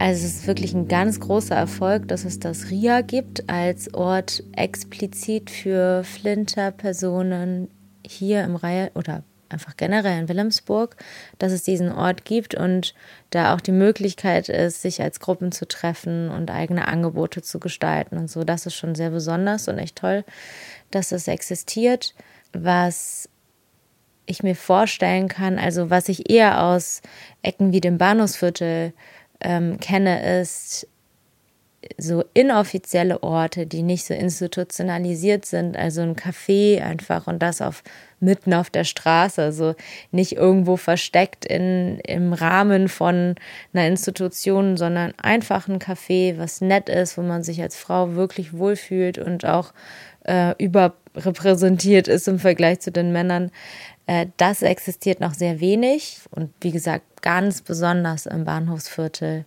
Also 0.00 0.24
es 0.24 0.36
ist 0.36 0.46
wirklich 0.46 0.72
ein 0.72 0.88
ganz 0.88 1.20
großer 1.20 1.54
Erfolg, 1.54 2.08
dass 2.08 2.24
es 2.24 2.40
das 2.40 2.70
RIA 2.70 3.02
gibt 3.02 3.50
als 3.50 3.92
Ort 3.92 4.42
explizit 4.56 5.50
für 5.50 6.04
Flinter-Personen 6.04 7.68
hier 8.06 8.42
im 8.44 8.56
Reihe 8.56 8.90
oder 8.94 9.24
einfach 9.50 9.76
generell 9.76 10.20
in 10.20 10.28
Wilhelmsburg, 10.30 10.96
dass 11.38 11.52
es 11.52 11.64
diesen 11.64 11.92
Ort 11.92 12.24
gibt 12.24 12.54
und 12.54 12.94
da 13.28 13.54
auch 13.54 13.60
die 13.60 13.72
Möglichkeit 13.72 14.48
ist, 14.48 14.80
sich 14.80 15.02
als 15.02 15.20
Gruppen 15.20 15.52
zu 15.52 15.68
treffen 15.68 16.30
und 16.30 16.50
eigene 16.50 16.88
Angebote 16.88 17.42
zu 17.42 17.60
gestalten 17.60 18.16
und 18.16 18.30
so. 18.30 18.42
Das 18.42 18.64
ist 18.64 18.76
schon 18.76 18.94
sehr 18.94 19.10
besonders 19.10 19.68
und 19.68 19.76
echt 19.76 19.96
toll, 19.96 20.24
dass 20.90 21.12
es 21.12 21.28
existiert. 21.28 22.14
Was 22.54 23.28
ich 24.24 24.42
mir 24.42 24.56
vorstellen 24.56 25.28
kann, 25.28 25.58
also 25.58 25.90
was 25.90 26.08
ich 26.08 26.30
eher 26.30 26.64
aus 26.64 27.02
Ecken 27.42 27.72
wie 27.72 27.82
dem 27.82 27.98
Bahnhofsviertel 27.98 28.94
ähm, 29.40 29.78
kenne, 29.80 30.40
ist 30.40 30.86
so 31.96 32.24
inoffizielle 32.34 33.22
Orte, 33.22 33.66
die 33.66 33.82
nicht 33.82 34.04
so 34.04 34.12
institutionalisiert 34.12 35.46
sind, 35.46 35.76
also 35.76 36.02
ein 36.02 36.14
Café 36.14 36.82
einfach 36.82 37.26
und 37.26 37.40
das 37.40 37.62
auf 37.62 37.82
mitten 38.20 38.52
auf 38.52 38.68
der 38.68 38.84
Straße, 38.84 39.42
also 39.42 39.74
nicht 40.10 40.32
irgendwo 40.32 40.76
versteckt 40.76 41.46
in, 41.46 41.98
im 42.00 42.34
Rahmen 42.34 42.88
von 42.88 43.34
einer 43.72 43.86
Institution, 43.86 44.76
sondern 44.76 45.14
einfach 45.16 45.68
ein 45.68 45.78
Café, 45.78 46.36
was 46.36 46.60
nett 46.60 46.90
ist, 46.90 47.16
wo 47.16 47.22
man 47.22 47.42
sich 47.42 47.62
als 47.62 47.76
Frau 47.76 48.14
wirklich 48.14 48.52
wohlfühlt 48.52 49.16
und 49.16 49.46
auch 49.46 49.72
äh, 50.26 50.54
überrepräsentiert 50.62 52.08
ist 52.08 52.28
im 52.28 52.38
Vergleich 52.38 52.80
zu 52.80 52.92
den 52.92 53.10
Männern. 53.10 53.50
Äh, 54.10 54.26
das 54.38 54.62
existiert 54.62 55.20
noch 55.20 55.34
sehr 55.34 55.60
wenig 55.60 56.18
und 56.32 56.52
wie 56.60 56.72
gesagt, 56.72 57.22
ganz 57.22 57.62
besonders 57.62 58.26
im 58.26 58.44
Bahnhofsviertel, 58.44 59.44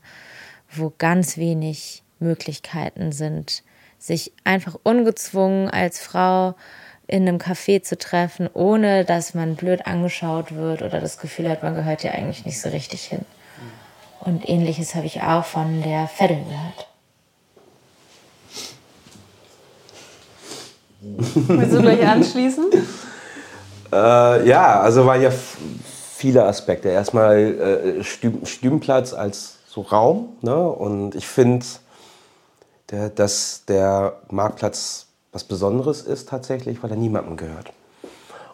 wo 0.72 0.94
ganz 0.98 1.36
wenig 1.36 2.02
Möglichkeiten 2.20 3.12
sind, 3.12 3.64
sich 4.00 4.32
einfach 4.46 4.78
ungezwungen 4.84 5.70
als 5.70 6.00
Frau 6.00 6.56
in 7.08 7.28
einem 7.28 7.40
Café 7.40 7.82
zu 7.82 7.98
treffen, 7.98 8.50
ohne 8.54 9.04
dass 9.04 9.34
man 9.34 9.56
blöd 9.56 9.86
angeschaut 9.86 10.56
wird 10.56 10.82
oder 10.82 11.02
das 11.02 11.18
Gefühl 11.18 11.50
hat, 11.50 11.62
man 11.62 11.76
gehört 11.76 12.04
ja 12.04 12.12
eigentlich 12.12 12.46
nicht 12.46 12.62
so 12.62 12.70
richtig 12.70 13.04
hin. 13.04 13.26
Und 14.22 14.48
ähnliches 14.48 14.96
habe 14.96 15.06
ich 15.06 15.22
auch 15.22 15.44
von 15.44 15.82
der 15.82 16.08
Veddel 16.08 16.38
gehört. 16.38 16.88
Willst 21.50 21.74
du 21.74 21.82
gleich 21.82 22.08
anschließen? 22.08 22.68
Äh, 23.94 24.48
ja, 24.48 24.80
also 24.80 25.06
waren 25.06 25.22
ja 25.22 25.30
viele 25.30 26.46
Aspekte. 26.46 26.90
Erstmal 26.90 27.38
äh, 27.38 28.04
Stübenplatz 28.04 29.14
als 29.14 29.58
so 29.68 29.82
Raum. 29.82 30.30
Ne? 30.42 30.56
Und 30.56 31.14
ich 31.14 31.28
finde, 31.28 31.66
der, 32.90 33.10
dass 33.10 33.66
der 33.68 34.18
Marktplatz 34.30 35.08
was 35.32 35.44
Besonderes 35.44 36.02
ist 36.02 36.30
tatsächlich, 36.30 36.82
weil 36.82 36.92
er 36.92 36.98
niemandem 36.98 37.38
gehört. 37.38 37.72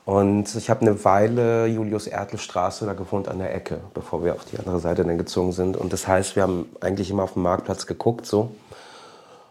Und 0.06 0.56
ich 0.56 0.70
habe 0.70 0.82
eine 0.82 1.06
Weile 1.06 1.68
Julius-Ertl-Straße 1.68 2.86
da 2.86 2.94
gewohnt 2.94 3.28
an 3.28 3.38
der 3.40 3.54
Ecke, 3.54 3.80
bevor 3.94 4.24
wir 4.24 4.34
auf 4.34 4.46
die 4.46 4.58
andere 4.58 4.80
Seite 4.80 5.04
dann 5.04 5.18
gezogen 5.18 5.52
sind. 5.52 5.78
Und 5.78 5.94
das 5.94 6.08
heißt, 6.08 6.36
wir 6.36 6.44
haben 6.44 6.66
eigentlich 6.82 7.12
immer 7.12 7.24
auf 7.24 7.34
den 7.34 7.44
Marktplatz 7.44 7.86
geguckt 7.86 8.26
so. 8.26 8.52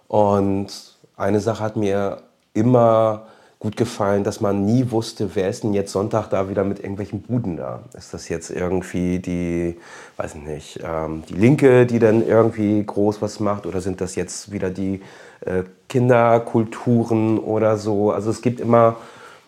Und 0.09 0.69
eine 1.17 1.41
Sache 1.41 1.63
hat 1.63 1.77
mir 1.77 2.23
immer 2.55 3.27
gut 3.61 3.77
gefallen, 3.77 4.23
dass 4.23 4.41
man 4.41 4.65
nie 4.65 4.91
wusste, 4.93 5.31
wer 5.35 5.49
ist 5.49 5.65
denn 5.65 5.75
jetzt 5.75 5.91
Sonntag 5.91 6.29
da 6.29 6.49
wieder 6.49 6.63
mit 6.63 6.79
irgendwelchen 6.79 7.23
Buden 7.23 7.57
da. 7.57 7.81
Ist 7.97 8.15
das 8.15 8.29
jetzt 8.29 8.51
irgendwie 8.51 9.19
die, 9.19 9.77
weiß 10.17 10.37
nicht, 10.37 10.79
ähm, 10.85 11.25
die 11.29 11.35
Linke, 11.35 11.85
die 11.85 11.99
dann 11.99 12.25
irgendwie 12.25 12.85
groß 12.85 13.21
was 13.21 13.41
macht 13.41 13.67
oder 13.67 13.81
sind 13.81 14.01
das 14.01 14.15
jetzt 14.15 14.53
wieder 14.53 14.71
die 14.71 15.03
äh, 15.41 15.65
Kinderkulturen 15.89 17.39
oder 17.39 17.77
so? 17.77 18.13
Also 18.13 18.31
es 18.31 18.43
gibt 18.43 18.61
immer 18.61 18.97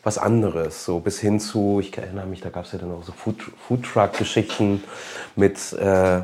was 0.02 0.18
anderes, 0.18 0.84
so 0.84 0.98
bis 0.98 1.20
hin 1.20 1.38
zu, 1.38 1.78
ich 1.80 1.96
erinnere 1.96 2.26
mich, 2.26 2.40
da 2.40 2.48
gab 2.48 2.64
es 2.64 2.72
ja 2.72 2.78
dann 2.78 2.90
auch 2.90 3.04
so 3.04 3.12
Food, 3.12 3.52
Foodtruck-Geschichten 3.68 4.82
mit 5.36 5.72
äh, 5.74 6.22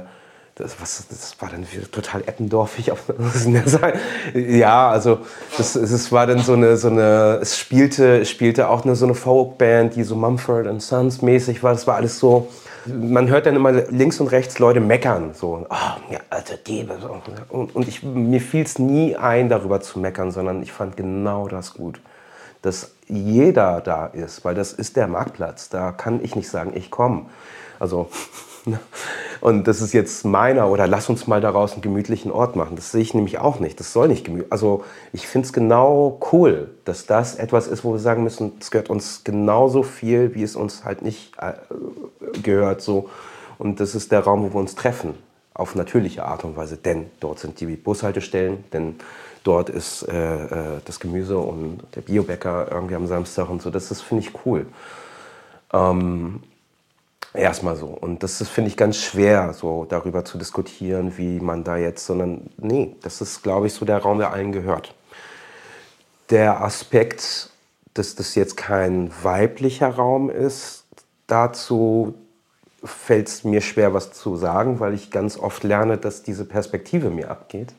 das, 0.56 0.80
was, 0.80 1.06
das 1.08 1.36
war 1.40 1.50
dann 1.50 1.66
total 1.92 2.22
eppendorfig. 2.22 2.90
Ja, 4.34 4.90
also 4.90 5.18
das, 5.58 5.76
es 5.76 6.10
war 6.10 6.26
dann 6.26 6.38
so 6.38 6.54
eine, 6.54 6.78
so 6.78 6.88
eine, 6.88 7.38
es 7.42 7.58
spielte, 7.58 8.24
spielte 8.24 8.68
auch 8.68 8.84
eine, 8.84 8.96
so 8.96 9.04
eine 9.04 9.14
Folkband, 9.14 9.96
die 9.96 10.02
so 10.02 10.16
Mumford 10.16 10.66
and 10.66 10.82
Sons 10.82 11.20
mäßig 11.20 11.62
war. 11.62 11.72
Das 11.72 11.86
war 11.86 11.96
alles 11.96 12.18
so, 12.18 12.48
man 12.86 13.28
hört 13.28 13.44
dann 13.44 13.54
immer 13.54 13.70
links 13.72 14.18
und 14.18 14.28
rechts 14.28 14.58
Leute 14.58 14.80
meckern, 14.80 15.34
so, 15.34 15.66
oh, 15.68 16.12
ja, 16.12 16.20
also 16.30 16.54
die, 16.66 16.88
und, 17.50 17.76
und 17.76 17.88
ich, 17.88 18.02
mir 18.02 18.40
fiel 18.40 18.64
es 18.64 18.78
nie 18.78 19.14
ein, 19.14 19.50
darüber 19.50 19.82
zu 19.82 19.98
meckern, 19.98 20.30
sondern 20.30 20.62
ich 20.62 20.72
fand 20.72 20.96
genau 20.96 21.48
das 21.48 21.74
gut, 21.74 22.00
dass 22.62 22.92
jeder 23.08 23.82
da 23.82 24.06
ist, 24.06 24.44
weil 24.44 24.54
das 24.54 24.72
ist 24.72 24.96
der 24.96 25.06
Marktplatz, 25.06 25.68
da 25.68 25.92
kann 25.92 26.24
ich 26.24 26.34
nicht 26.34 26.48
sagen, 26.48 26.72
ich 26.74 26.90
komme. 26.90 27.26
Also 27.78 28.08
Und 29.40 29.68
das 29.68 29.80
ist 29.80 29.92
jetzt 29.92 30.24
meiner 30.24 30.68
oder 30.70 30.86
lass 30.86 31.08
uns 31.08 31.26
mal 31.26 31.40
daraus 31.40 31.74
einen 31.74 31.82
gemütlichen 31.82 32.32
Ort 32.32 32.56
machen. 32.56 32.76
Das 32.76 32.90
sehe 32.90 33.02
ich 33.02 33.14
nämlich 33.14 33.38
auch 33.38 33.60
nicht. 33.60 33.78
Das 33.78 33.92
soll 33.92 34.08
nicht 34.08 34.24
gemütlich. 34.24 34.50
Also 34.50 34.84
ich 35.12 35.26
finde 35.26 35.46
es 35.46 35.52
genau 35.52 36.18
cool, 36.32 36.70
dass 36.84 37.06
das 37.06 37.36
etwas 37.36 37.68
ist, 37.68 37.84
wo 37.84 37.92
wir 37.92 37.98
sagen 37.98 38.22
müssen, 38.22 38.52
es 38.60 38.70
gehört 38.70 38.90
uns 38.90 39.24
genauso 39.24 39.82
viel, 39.82 40.34
wie 40.34 40.42
es 40.42 40.56
uns 40.56 40.84
halt 40.84 41.02
nicht 41.02 41.32
äh, 41.38 41.52
gehört. 42.42 42.80
So 42.80 43.08
Und 43.58 43.80
das 43.80 43.94
ist 43.94 44.12
der 44.12 44.20
Raum, 44.20 44.42
wo 44.42 44.54
wir 44.54 44.60
uns 44.60 44.74
treffen, 44.74 45.14
auf 45.54 45.74
natürliche 45.74 46.24
Art 46.24 46.44
und 46.44 46.56
Weise. 46.56 46.76
Denn 46.76 47.06
dort 47.20 47.38
sind 47.38 47.60
die 47.60 47.66
Bushaltestellen, 47.66 48.64
denn 48.72 48.96
dort 49.44 49.68
ist 49.68 50.02
äh, 50.08 50.44
äh 50.44 50.48
das 50.84 50.98
Gemüse 50.98 51.38
und 51.38 51.82
der 51.94 52.00
Biobäcker 52.00 52.68
irgendwie 52.70 52.96
am 52.96 53.06
Samstag 53.06 53.48
und 53.48 53.62
so. 53.62 53.70
Das 53.70 53.90
ist, 53.90 54.02
finde 54.02 54.24
ich, 54.24 54.32
cool. 54.44 54.66
Ähm, 55.72 56.40
Erstmal 57.36 57.76
so. 57.76 57.86
Und 57.86 58.22
das 58.22 58.42
finde 58.48 58.70
ich 58.70 58.76
ganz 58.76 58.96
schwer, 58.96 59.52
so 59.52 59.84
darüber 59.88 60.24
zu 60.24 60.38
diskutieren, 60.38 61.16
wie 61.16 61.40
man 61.40 61.64
da 61.64 61.76
jetzt, 61.76 62.06
sondern 62.06 62.50
nee, 62.56 62.96
das 63.02 63.20
ist, 63.20 63.42
glaube 63.42 63.66
ich, 63.66 63.74
so 63.74 63.84
der 63.84 63.98
Raum, 63.98 64.18
der 64.18 64.32
allen 64.32 64.52
gehört. 64.52 64.94
Der 66.30 66.62
Aspekt, 66.62 67.50
dass 67.94 68.14
das 68.14 68.34
jetzt 68.34 68.56
kein 68.56 69.10
weiblicher 69.22 69.88
Raum 69.88 70.30
ist, 70.30 70.84
dazu 71.26 72.14
fällt 72.84 73.28
es 73.28 73.44
mir 73.44 73.60
schwer, 73.60 73.94
was 73.94 74.12
zu 74.12 74.36
sagen, 74.36 74.80
weil 74.80 74.94
ich 74.94 75.10
ganz 75.10 75.38
oft 75.38 75.64
lerne, 75.64 75.98
dass 75.98 76.22
diese 76.22 76.44
Perspektive 76.44 77.10
mir 77.10 77.30
abgeht. 77.30 77.74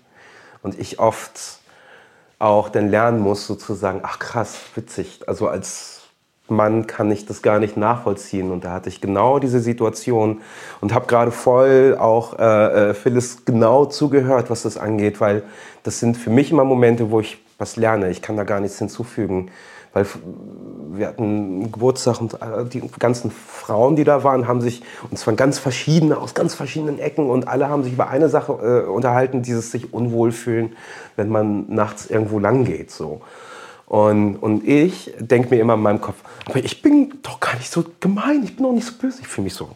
Und 0.62 0.80
ich 0.80 1.00
oft 1.00 1.60
auch 2.40 2.70
dann 2.70 2.90
lernen 2.90 3.20
muss, 3.20 3.48
sozusagen, 3.48 4.02
ach 4.04 4.20
krass, 4.20 4.58
witzig. 4.76 5.22
Also 5.28 5.48
als 5.48 5.97
Mann 6.50 6.88
kann 6.88 7.12
ich 7.12 7.26
das 7.26 7.42
gar 7.42 7.60
nicht 7.60 7.78
nachvollziehen. 7.78 8.52
Und 8.52 8.64
da 8.64 8.72
hatte 8.72 8.90
ich 8.90 9.02
genau 9.02 9.40
diese 9.40 9.60
Situation 9.60 10.42
und 10.82 10.94
habe 10.94 11.08
gerade 11.08 11.32
voll 11.32 11.96
auch 12.00 12.38
äh, 12.40 12.90
äh, 12.90 12.94
Phyllis 12.94 13.46
genau 13.46 13.86
zugehört, 13.86 14.50
was 14.50 14.64
das 14.64 14.78
angeht, 14.78 15.20
weil 15.22 15.44
das 15.84 16.00
sind 16.00 16.18
für 16.18 16.30
mich 16.30 16.52
immer 16.52 16.64
Momente, 16.64 17.12
wo 17.12 17.20
ich 17.20 17.38
was 17.58 17.76
lerne. 17.76 18.10
Ich 18.10 18.22
kann 18.22 18.38
da 18.38 18.44
gar 18.44 18.60
nichts 18.60 18.78
hinzufügen. 18.80 19.50
Weil 19.94 20.06
wir 20.94 21.08
hatten 21.08 21.72
Geburtstag 21.72 22.22
und 22.22 22.34
äh, 22.36 22.66
die 22.72 22.82
ganzen 23.00 23.32
Frauen, 23.32 23.96
die 23.96 24.04
da 24.04 24.24
waren, 24.24 24.48
haben 24.48 24.62
sich, 24.62 24.84
und 25.10 25.18
zwar 25.18 25.34
ganz 25.36 25.60
verschiedene, 25.60 26.18
aus 26.18 26.34
ganz 26.34 26.54
verschiedenen 26.54 27.00
Ecken, 27.00 27.30
und 27.30 27.48
alle 27.48 27.70
haben 27.70 27.84
sich 27.84 27.94
über 27.94 28.10
eine 28.10 28.30
Sache 28.30 28.86
äh, 28.86 28.90
unterhalten, 28.90 29.42
dieses 29.42 29.72
sich 29.72 29.94
unwohl 29.94 30.32
fühlen, 30.32 30.76
wenn 31.16 31.30
man 31.30 31.66
nachts 31.70 32.08
irgendwo 32.08 32.38
lang 32.38 32.64
geht. 32.64 32.92
So. 32.92 33.22
Und, 33.88 34.36
und 34.36 34.68
ich 34.68 35.14
denke 35.18 35.50
mir 35.50 35.62
immer 35.62 35.76
in 35.76 35.82
meinem 35.82 36.02
Kopf, 36.02 36.18
aber 36.46 36.60
ich 36.60 36.82
bin 36.82 37.14
doch 37.24 37.40
gar 37.40 37.56
nicht 37.56 37.72
so 37.72 37.86
gemein, 38.02 38.44
ich 38.44 38.58
bin 38.58 38.66
doch 38.66 38.74
nicht 38.74 38.86
so 38.86 38.94
böse. 39.00 39.22
Ich 39.22 39.28
fühle 39.28 39.46
mich 39.46 39.54
so, 39.54 39.70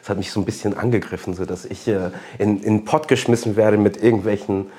das 0.00 0.08
hat 0.08 0.18
mich 0.18 0.30
so 0.30 0.40
ein 0.40 0.44
bisschen 0.44 0.76
angegriffen, 0.78 1.34
so 1.34 1.44
dass 1.44 1.64
ich 1.64 1.88
äh, 1.88 2.10
in, 2.38 2.58
in 2.58 2.62
den 2.62 2.84
Pott 2.84 3.08
geschmissen 3.08 3.56
werde 3.56 3.76
mit 3.76 4.00
irgendwelchen 4.00 4.70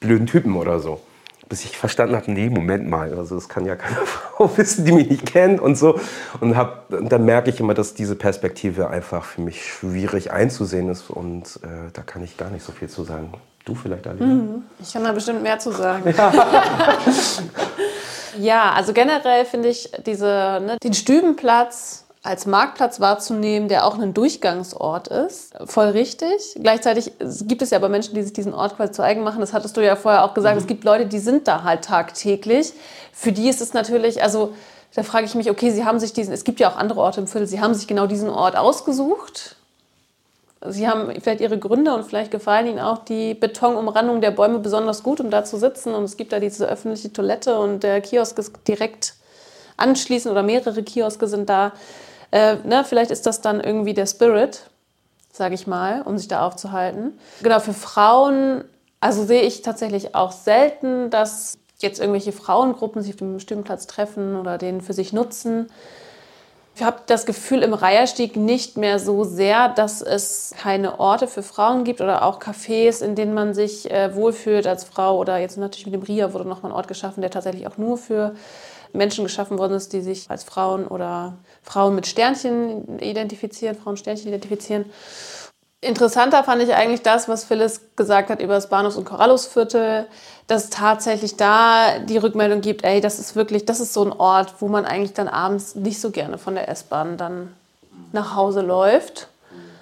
blöden 0.00 0.26
Typen 0.26 0.56
oder 0.56 0.80
so. 0.80 1.00
Bis 1.48 1.64
ich 1.64 1.78
verstanden 1.78 2.16
habe, 2.16 2.32
nee, 2.32 2.50
Moment 2.50 2.88
mal, 2.88 3.14
also 3.14 3.36
das 3.36 3.48
kann 3.48 3.64
ja 3.64 3.76
keine 3.76 3.96
Frau 4.04 4.50
wissen, 4.56 4.84
die 4.84 4.92
mich 4.92 5.08
nicht 5.08 5.26
kennt 5.26 5.60
und 5.60 5.76
so. 5.76 6.00
Und, 6.40 6.56
hab, 6.56 6.92
und 6.92 7.12
dann 7.12 7.24
merke 7.24 7.50
ich 7.50 7.60
immer, 7.60 7.74
dass 7.74 7.94
diese 7.94 8.16
Perspektive 8.16 8.90
einfach 8.90 9.24
für 9.24 9.40
mich 9.40 9.64
schwierig 9.64 10.32
einzusehen 10.32 10.88
ist 10.88 11.10
und 11.10 11.60
äh, 11.62 11.92
da 11.92 12.02
kann 12.02 12.24
ich 12.24 12.36
gar 12.36 12.50
nicht 12.50 12.64
so 12.64 12.72
viel 12.72 12.88
zu 12.88 13.04
sagen. 13.04 13.32
Du 13.64 13.76
vielleicht, 13.76 14.08
Ali? 14.08 14.24
Mhm. 14.24 14.62
Ich 14.80 14.92
kann 14.92 15.04
da 15.04 15.12
bestimmt 15.12 15.44
mehr 15.44 15.60
zu 15.60 15.70
sagen. 15.70 16.12
Ja. 16.16 16.32
Ja, 18.38 18.72
also 18.72 18.92
generell 18.92 19.44
finde 19.44 19.68
ich 19.68 19.90
diese, 20.06 20.60
ne, 20.64 20.76
den 20.82 20.94
Stübenplatz 20.94 22.04
als 22.22 22.44
Marktplatz 22.46 23.00
wahrzunehmen, 23.00 23.68
der 23.68 23.86
auch 23.86 23.98
ein 23.98 24.12
Durchgangsort 24.12 25.08
ist, 25.08 25.54
voll 25.64 25.88
richtig. 25.88 26.54
Gleichzeitig 26.60 27.12
gibt 27.42 27.62
es 27.62 27.70
ja 27.70 27.78
aber 27.78 27.88
Menschen, 27.88 28.14
die 28.14 28.22
sich 28.22 28.34
diesen 28.34 28.52
Ort 28.52 28.76
quasi 28.76 28.92
zu 28.92 29.02
eigen 29.02 29.22
machen. 29.22 29.40
Das 29.40 29.54
hattest 29.54 29.76
du 29.76 29.84
ja 29.84 29.96
vorher 29.96 30.24
auch 30.24 30.34
gesagt. 30.34 30.56
Mhm. 30.56 30.60
Es 30.60 30.66
gibt 30.66 30.84
Leute, 30.84 31.06
die 31.06 31.18
sind 31.18 31.48
da 31.48 31.62
halt 31.62 31.82
tagtäglich. 31.84 32.74
Für 33.12 33.32
die 33.32 33.48
ist 33.48 33.62
es 33.62 33.72
natürlich, 33.72 34.22
also 34.22 34.52
da 34.94 35.02
frage 35.02 35.24
ich 35.24 35.34
mich, 35.34 35.50
okay, 35.50 35.70
sie 35.70 35.84
haben 35.84 35.98
sich 35.98 36.12
diesen, 36.12 36.34
es 36.34 36.44
gibt 36.44 36.60
ja 36.60 36.70
auch 36.70 36.76
andere 36.76 37.00
Orte 37.00 37.20
im 37.20 37.26
Viertel, 37.26 37.46
sie 37.46 37.60
haben 37.60 37.74
sich 37.74 37.86
genau 37.86 38.06
diesen 38.06 38.28
Ort 38.28 38.56
ausgesucht 38.56 39.56
Sie 40.66 40.86
haben 40.86 41.10
vielleicht 41.20 41.40
Ihre 41.40 41.58
Gründe 41.58 41.94
und 41.94 42.04
vielleicht 42.04 42.30
gefallen 42.30 42.66
Ihnen 42.66 42.80
auch 42.80 42.98
die 42.98 43.32
Betonumrandung 43.34 44.20
der 44.20 44.30
Bäume 44.30 44.58
besonders 44.58 45.02
gut, 45.02 45.20
um 45.20 45.30
da 45.30 45.42
zu 45.42 45.56
sitzen. 45.56 45.94
Und 45.94 46.04
es 46.04 46.18
gibt 46.18 46.32
da 46.32 46.40
diese 46.40 46.66
öffentliche 46.68 47.12
Toilette 47.12 47.58
und 47.58 47.82
der 47.82 48.00
Kiosk 48.02 48.38
ist 48.38 48.52
direkt 48.68 49.14
anschließend 49.78 50.30
oder 50.30 50.42
mehrere 50.42 50.82
Kioske 50.82 51.26
sind 51.26 51.48
da. 51.48 51.72
Äh, 52.30 52.56
ne, 52.64 52.84
vielleicht 52.84 53.10
ist 53.10 53.26
das 53.26 53.40
dann 53.40 53.60
irgendwie 53.60 53.94
der 53.94 54.06
Spirit, 54.06 54.68
sage 55.32 55.54
ich 55.54 55.66
mal, 55.66 56.02
um 56.02 56.18
sich 56.18 56.28
da 56.28 56.46
aufzuhalten. 56.46 57.18
Genau, 57.42 57.58
für 57.60 57.72
Frauen, 57.72 58.64
also 59.00 59.24
sehe 59.24 59.42
ich 59.42 59.62
tatsächlich 59.62 60.14
auch 60.14 60.32
selten, 60.32 61.08
dass 61.08 61.56
jetzt 61.78 62.00
irgendwelche 62.00 62.32
Frauengruppen 62.32 63.00
sich 63.00 63.12
auf 63.12 63.18
dem 63.18 63.34
bestimmten 63.34 63.64
Platz 63.64 63.86
treffen 63.86 64.36
oder 64.36 64.58
den 64.58 64.82
für 64.82 64.92
sich 64.92 65.14
nutzen. 65.14 65.70
Ich 66.80 66.86
habe 66.86 67.02
das 67.04 67.26
Gefühl 67.26 67.62
im 67.62 67.74
Reiherstieg 67.74 68.36
nicht 68.36 68.78
mehr 68.78 68.98
so 68.98 69.22
sehr, 69.24 69.68
dass 69.68 70.00
es 70.00 70.54
keine 70.56 70.98
Orte 70.98 71.28
für 71.28 71.42
Frauen 71.42 71.84
gibt 71.84 72.00
oder 72.00 72.24
auch 72.24 72.40
Cafés, 72.40 73.04
in 73.04 73.14
denen 73.14 73.34
man 73.34 73.52
sich 73.52 73.90
äh, 73.90 74.14
wohlfühlt 74.14 74.66
als 74.66 74.84
Frau. 74.84 75.18
Oder 75.18 75.36
jetzt 75.36 75.58
natürlich 75.58 75.84
mit 75.84 75.92
dem 75.92 76.02
RIA 76.02 76.32
wurde 76.32 76.48
nochmal 76.48 76.72
ein 76.72 76.74
Ort 76.74 76.88
geschaffen, 76.88 77.20
der 77.20 77.30
tatsächlich 77.30 77.66
auch 77.66 77.76
nur 77.76 77.98
für 77.98 78.34
Menschen 78.94 79.24
geschaffen 79.24 79.58
worden 79.58 79.74
ist, 79.74 79.92
die 79.92 80.00
sich 80.00 80.30
als 80.30 80.42
Frauen 80.42 80.86
oder 80.86 81.34
Frauen 81.62 81.94
mit 81.94 82.06
Sternchen 82.06 82.98
identifizieren, 82.98 83.76
Frauen 83.76 83.98
Sternchen 83.98 84.28
identifizieren. 84.28 84.86
Interessanter 85.82 86.44
fand 86.44 86.62
ich 86.62 86.74
eigentlich 86.74 87.02
das, 87.02 87.26
was 87.28 87.44
Phyllis 87.44 87.80
gesagt 87.96 88.28
hat 88.28 88.40
über 88.40 88.52
das 88.54 88.68
Bahnhofs- 88.68 88.96
und 88.96 89.06
Corallusviertel, 89.06 90.06
dass 90.46 90.68
tatsächlich 90.68 91.36
da 91.36 91.98
die 92.00 92.18
Rückmeldung 92.18 92.60
gibt, 92.60 92.84
ey, 92.84 93.00
das 93.00 93.18
ist 93.18 93.34
wirklich, 93.34 93.64
das 93.64 93.80
ist 93.80 93.94
so 93.94 94.04
ein 94.04 94.12
Ort, 94.12 94.56
wo 94.58 94.68
man 94.68 94.84
eigentlich 94.84 95.14
dann 95.14 95.28
abends 95.28 95.74
nicht 95.74 96.00
so 96.00 96.10
gerne 96.10 96.36
von 96.36 96.54
der 96.54 96.68
S-Bahn 96.68 97.16
dann 97.16 97.54
nach 98.12 98.34
Hause 98.36 98.60
läuft, 98.60 99.28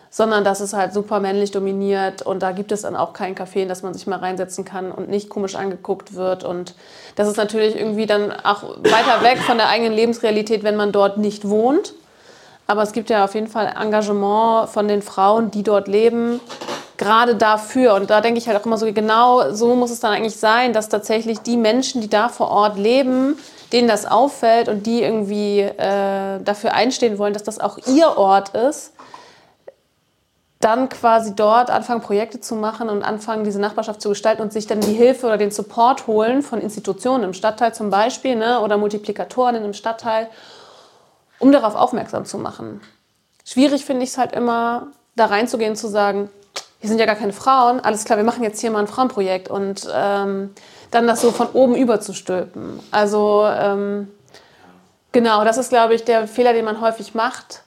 sondern 0.08 0.44
das 0.44 0.60
ist 0.60 0.72
halt 0.72 0.92
super 0.92 1.18
männlich 1.18 1.50
dominiert 1.50 2.22
und 2.22 2.42
da 2.42 2.52
gibt 2.52 2.70
es 2.70 2.82
dann 2.82 2.94
auch 2.94 3.12
kein 3.12 3.34
Café, 3.34 3.62
in 3.62 3.68
das 3.68 3.82
man 3.82 3.92
sich 3.92 4.06
mal 4.06 4.20
reinsetzen 4.20 4.64
kann 4.64 4.92
und 4.92 5.08
nicht 5.08 5.28
komisch 5.28 5.56
angeguckt 5.56 6.14
wird 6.14 6.44
und 6.44 6.74
das 7.16 7.26
ist 7.26 7.38
natürlich 7.38 7.74
irgendwie 7.74 8.06
dann 8.06 8.30
auch 8.30 8.62
weiter 8.62 9.22
weg 9.22 9.38
von 9.38 9.58
der 9.58 9.68
eigenen 9.68 9.94
Lebensrealität, 9.94 10.62
wenn 10.62 10.76
man 10.76 10.92
dort 10.92 11.18
nicht 11.18 11.48
wohnt. 11.48 11.92
Aber 12.68 12.82
es 12.82 12.92
gibt 12.92 13.08
ja 13.08 13.24
auf 13.24 13.34
jeden 13.34 13.46
Fall 13.46 13.74
Engagement 13.80 14.68
von 14.68 14.88
den 14.88 15.00
Frauen, 15.00 15.50
die 15.50 15.62
dort 15.62 15.88
leben, 15.88 16.38
gerade 16.98 17.34
dafür. 17.34 17.94
Und 17.94 18.10
da 18.10 18.20
denke 18.20 18.38
ich 18.38 18.46
halt 18.46 18.60
auch 18.60 18.66
immer 18.66 18.76
so, 18.76 18.92
genau 18.92 19.52
so 19.54 19.74
muss 19.74 19.90
es 19.90 20.00
dann 20.00 20.12
eigentlich 20.12 20.36
sein, 20.36 20.74
dass 20.74 20.90
tatsächlich 20.90 21.38
die 21.40 21.56
Menschen, 21.56 22.02
die 22.02 22.10
da 22.10 22.28
vor 22.28 22.50
Ort 22.50 22.76
leben, 22.76 23.38
denen 23.72 23.88
das 23.88 24.04
auffällt 24.04 24.68
und 24.68 24.84
die 24.84 25.02
irgendwie 25.02 25.60
äh, 25.60 26.40
dafür 26.44 26.74
einstehen 26.74 27.18
wollen, 27.18 27.32
dass 27.32 27.42
das 27.42 27.58
auch 27.58 27.78
ihr 27.86 28.18
Ort 28.18 28.50
ist, 28.50 28.92
dann 30.60 30.90
quasi 30.90 31.34
dort 31.34 31.70
anfangen, 31.70 32.02
Projekte 32.02 32.38
zu 32.38 32.54
machen 32.54 32.90
und 32.90 33.02
anfangen, 33.02 33.44
diese 33.44 33.60
Nachbarschaft 33.60 34.02
zu 34.02 34.10
gestalten 34.10 34.42
und 34.42 34.52
sich 34.52 34.66
dann 34.66 34.80
die 34.80 34.92
Hilfe 34.92 35.26
oder 35.26 35.38
den 35.38 35.52
Support 35.52 36.06
holen 36.06 36.42
von 36.42 36.60
Institutionen 36.60 37.24
im 37.24 37.32
Stadtteil 37.32 37.72
zum 37.72 37.88
Beispiel 37.88 38.36
ne, 38.36 38.60
oder 38.60 38.76
Multiplikatoren 38.76 39.54
im 39.54 39.72
Stadtteil 39.72 40.28
um 41.38 41.52
darauf 41.52 41.74
aufmerksam 41.74 42.24
zu 42.24 42.38
machen. 42.38 42.80
Schwierig 43.44 43.84
finde 43.84 44.04
ich 44.04 44.10
es 44.10 44.18
halt 44.18 44.32
immer, 44.32 44.88
da 45.16 45.26
reinzugehen 45.26 45.70
und 45.70 45.76
zu 45.76 45.88
sagen, 45.88 46.30
wir 46.80 46.88
sind 46.88 46.98
ja 46.98 47.06
gar 47.06 47.16
keine 47.16 47.32
Frauen, 47.32 47.80
alles 47.80 48.04
klar, 48.04 48.18
wir 48.18 48.24
machen 48.24 48.44
jetzt 48.44 48.60
hier 48.60 48.70
mal 48.70 48.80
ein 48.80 48.86
Frauenprojekt 48.86 49.48
und 49.48 49.88
ähm, 49.92 50.50
dann 50.90 51.06
das 51.06 51.20
so 51.20 51.32
von 51.32 51.48
oben 51.48 51.74
über 51.74 52.00
zu 52.00 52.12
stülpen. 52.12 52.80
Also 52.90 53.46
ähm, 53.46 54.08
genau, 55.12 55.44
das 55.44 55.58
ist, 55.58 55.70
glaube 55.70 55.94
ich, 55.94 56.04
der 56.04 56.28
Fehler, 56.28 56.52
den 56.52 56.64
man 56.64 56.80
häufig 56.80 57.14
macht, 57.14 57.62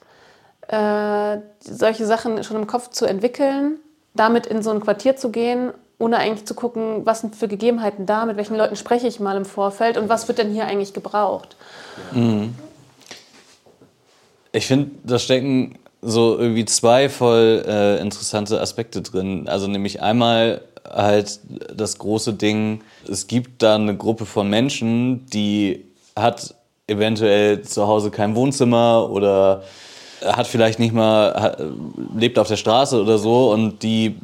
äh, 0.68 1.38
solche 1.60 2.06
Sachen 2.06 2.42
schon 2.44 2.56
im 2.56 2.66
Kopf 2.66 2.90
zu 2.90 3.04
entwickeln, 3.04 3.78
damit 4.14 4.46
in 4.46 4.62
so 4.62 4.70
ein 4.70 4.80
Quartier 4.80 5.16
zu 5.16 5.30
gehen, 5.30 5.72
ohne 5.98 6.16
eigentlich 6.16 6.46
zu 6.46 6.54
gucken, 6.54 7.04
was 7.04 7.20
sind 7.20 7.36
für 7.36 7.48
Gegebenheiten 7.48 8.06
da, 8.06 8.24
mit 8.24 8.36
welchen 8.36 8.56
Leuten 8.56 8.76
spreche 8.76 9.06
ich 9.06 9.20
mal 9.20 9.36
im 9.36 9.44
Vorfeld 9.44 9.98
und 9.98 10.08
was 10.08 10.26
wird 10.26 10.38
denn 10.38 10.50
hier 10.50 10.66
eigentlich 10.66 10.94
gebraucht. 10.94 11.56
Mhm. 12.12 12.54
Ich 14.52 14.66
finde, 14.66 14.90
da 15.04 15.18
stecken 15.18 15.78
so 16.02 16.38
irgendwie 16.38 16.64
zwei 16.64 17.08
voll 17.08 17.64
äh, 17.66 18.00
interessante 18.00 18.60
Aspekte 18.60 19.02
drin. 19.02 19.48
Also 19.48 19.66
nämlich 19.66 20.02
einmal 20.02 20.60
halt 20.84 21.40
das 21.74 21.98
große 21.98 22.34
Ding, 22.34 22.82
es 23.08 23.26
gibt 23.26 23.62
da 23.62 23.76
eine 23.76 23.96
Gruppe 23.96 24.26
von 24.26 24.50
Menschen, 24.50 25.26
die 25.26 25.84
hat 26.16 26.54
eventuell 26.86 27.62
zu 27.62 27.86
Hause 27.86 28.10
kein 28.10 28.34
Wohnzimmer 28.34 29.08
oder 29.10 29.62
hat 30.24 30.46
vielleicht 30.46 30.78
nicht 30.78 30.92
mal, 30.92 31.56
lebt 32.16 32.38
auf 32.38 32.48
der 32.48 32.56
Straße 32.56 33.00
oder 33.00 33.18
so 33.18 33.52
und 33.52 33.82
die 33.82 34.16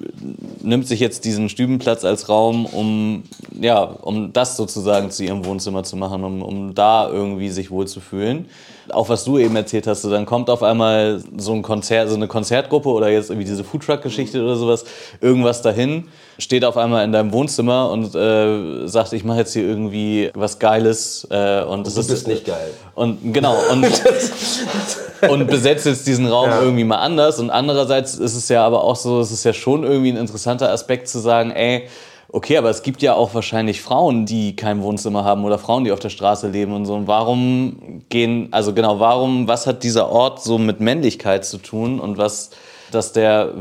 nimmt 0.62 0.86
sich 0.86 1.00
jetzt 1.00 1.24
diesen 1.24 1.48
Stübenplatz 1.48 2.04
als 2.04 2.28
Raum, 2.28 2.66
um, 2.66 3.24
ja, 3.58 3.82
um 3.82 4.32
das 4.32 4.56
sozusagen 4.56 5.10
zu 5.10 5.24
ihrem 5.24 5.44
Wohnzimmer 5.44 5.82
zu 5.82 5.96
machen, 5.96 6.22
um, 6.22 6.42
um 6.42 6.74
da 6.74 7.08
irgendwie 7.08 7.48
sich 7.48 7.70
wohlzufühlen. 7.70 8.46
Auch 8.94 9.08
was 9.08 9.24
du 9.24 9.38
eben 9.38 9.54
erzählt 9.56 9.86
hast, 9.86 10.02
so, 10.02 10.10
dann 10.10 10.26
kommt 10.26 10.50
auf 10.50 10.62
einmal 10.62 11.22
so 11.36 11.52
ein 11.52 11.62
Konzert, 11.62 12.08
so 12.08 12.14
eine 12.16 12.28
Konzertgruppe 12.28 12.88
oder 12.88 13.08
jetzt 13.08 13.30
irgendwie 13.30 13.46
diese 13.46 13.64
Foodtruck-Geschichte 13.64 14.42
oder 14.42 14.56
sowas, 14.56 14.84
irgendwas 15.20 15.62
dahin, 15.62 16.08
steht 16.38 16.64
auf 16.64 16.76
einmal 16.76 17.04
in 17.04 17.12
deinem 17.12 17.32
Wohnzimmer 17.32 17.90
und 17.90 18.14
äh, 18.14 18.86
sagt, 18.86 19.12
ich 19.12 19.24
mache 19.24 19.38
jetzt 19.38 19.52
hier 19.52 19.62
irgendwie 19.64 20.30
was 20.34 20.58
Geiles 20.58 21.26
äh, 21.30 21.62
und 21.62 21.86
das 21.86 21.94
Du 21.94 22.00
ist 22.00 22.08
bist 22.08 22.26
nicht 22.28 22.44
geil. 22.46 22.70
und 22.94 23.32
genau 23.32 23.56
und 23.72 23.84
und 25.28 25.46
besetzt 25.48 25.86
jetzt 25.86 26.06
diesen 26.06 26.26
Raum 26.26 26.50
Ja. 26.50 26.62
irgendwie 26.62 26.84
mal 26.84 26.96
anders. 26.98 27.38
Und 27.40 27.50
andererseits 27.50 28.14
ist 28.14 28.36
es 28.36 28.48
ja 28.48 28.64
aber 28.64 28.84
auch 28.84 28.96
so, 28.96 29.20
es 29.20 29.32
ist 29.32 29.44
ja 29.44 29.52
schon 29.52 29.84
irgendwie 29.84 30.10
ein 30.12 30.16
interessanter 30.16 30.70
Aspekt 30.70 31.08
zu 31.08 31.18
sagen, 31.18 31.50
ey, 31.50 31.88
okay, 32.28 32.56
aber 32.56 32.70
es 32.70 32.82
gibt 32.82 33.02
ja 33.02 33.14
auch 33.14 33.34
wahrscheinlich 33.34 33.80
Frauen, 33.80 34.26
die 34.26 34.54
kein 34.56 34.82
Wohnzimmer 34.82 35.24
haben 35.24 35.44
oder 35.44 35.58
Frauen, 35.58 35.84
die 35.84 35.92
auf 35.92 36.00
der 36.00 36.10
Straße 36.10 36.48
leben 36.48 36.72
und 36.72 36.86
so. 36.86 36.94
Und 36.94 37.06
warum 37.06 38.02
gehen, 38.08 38.48
also 38.50 38.74
genau, 38.74 39.00
warum, 39.00 39.48
was 39.48 39.66
hat 39.66 39.82
dieser 39.82 40.10
Ort 40.10 40.42
so 40.42 40.58
mit 40.58 40.80
Männlichkeit 40.80 41.44
zu 41.44 41.58
tun 41.58 42.00
und 42.00 42.18
was, 42.18 42.50
dass 42.90 43.12
der, 43.12 43.54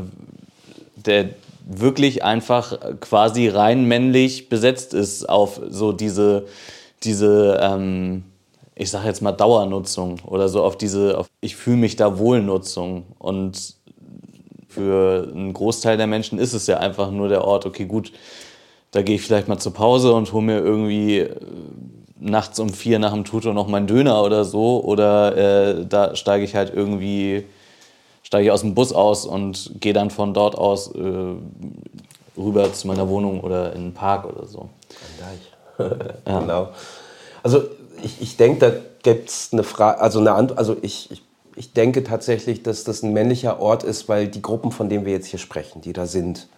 der 0.96 1.30
wirklich 1.68 2.24
einfach 2.24 2.78
quasi 3.00 3.48
rein 3.48 3.84
männlich 3.84 4.48
besetzt 4.48 4.94
ist 4.94 5.28
auf 5.28 5.60
so 5.68 5.92
diese, 5.92 6.46
diese, 7.02 7.58
ähm, 7.60 8.24
ich 8.74 8.90
sage 8.90 9.06
jetzt 9.06 9.20
mal 9.20 9.32
Dauernutzung 9.32 10.20
oder 10.24 10.48
so 10.48 10.62
auf 10.62 10.78
diese, 10.78 11.18
auf, 11.18 11.28
ich 11.40 11.56
fühle 11.56 11.76
mich 11.76 11.96
da 11.96 12.18
wohl 12.18 12.40
Nutzung. 12.40 13.04
Und 13.18 13.74
für 14.68 15.28
einen 15.34 15.52
Großteil 15.52 15.96
der 15.96 16.06
Menschen 16.06 16.38
ist 16.38 16.54
es 16.54 16.66
ja 16.66 16.78
einfach 16.78 17.10
nur 17.10 17.28
der 17.28 17.44
Ort, 17.44 17.66
okay, 17.66 17.84
gut, 17.84 18.12
da 18.90 19.02
gehe 19.02 19.16
ich 19.16 19.22
vielleicht 19.22 19.48
mal 19.48 19.58
zur 19.58 19.74
Pause 19.74 20.12
und 20.12 20.32
hole 20.32 20.44
mir 20.44 20.58
irgendwie 20.58 21.18
äh, 21.18 21.36
nachts 22.18 22.58
um 22.58 22.70
vier 22.70 22.98
nach 22.98 23.12
dem 23.12 23.24
Tutor 23.24 23.54
noch 23.54 23.68
meinen 23.68 23.86
Döner 23.86 24.22
oder 24.22 24.44
so. 24.44 24.82
Oder 24.82 25.36
äh, 25.36 25.86
da 25.86 26.16
steige 26.16 26.44
ich 26.44 26.54
halt 26.54 26.72
irgendwie, 26.74 27.44
steige 28.22 28.46
ich 28.46 28.50
aus 28.50 28.62
dem 28.62 28.74
Bus 28.74 28.92
aus 28.92 29.26
und 29.26 29.72
gehe 29.80 29.92
dann 29.92 30.10
von 30.10 30.34
dort 30.34 30.56
aus 30.56 30.94
äh, 30.94 31.34
rüber 32.36 32.72
zu 32.72 32.86
meiner 32.86 33.08
Wohnung 33.08 33.40
oder 33.40 33.72
in 33.72 33.82
den 33.82 33.94
Park 33.94 34.24
oder 34.24 34.46
so. 34.46 34.68
Genau. 36.24 36.68
Also 37.42 37.64
ich, 38.02 38.20
ich 38.20 38.36
denke, 38.36 38.58
da 38.58 38.72
gibt 39.02 39.28
es 39.28 39.50
eine 39.52 39.62
Frage, 39.62 40.00
also 40.00 40.18
eine 40.18 40.32
Ant 40.32 40.58
also 40.58 40.76
ich, 40.82 41.10
ich, 41.10 41.22
ich 41.56 41.72
denke 41.72 42.04
tatsächlich, 42.04 42.62
dass 42.62 42.84
das 42.84 43.02
ein 43.02 43.12
männlicher 43.12 43.60
Ort 43.60 43.84
ist, 43.84 44.08
weil 44.08 44.28
die 44.28 44.42
Gruppen, 44.42 44.72
von 44.72 44.88
denen 44.88 45.04
wir 45.04 45.12
jetzt 45.12 45.26
hier 45.26 45.38
sprechen, 45.38 45.80
die 45.80 45.92
da 45.92 46.06
sind, 46.06 46.48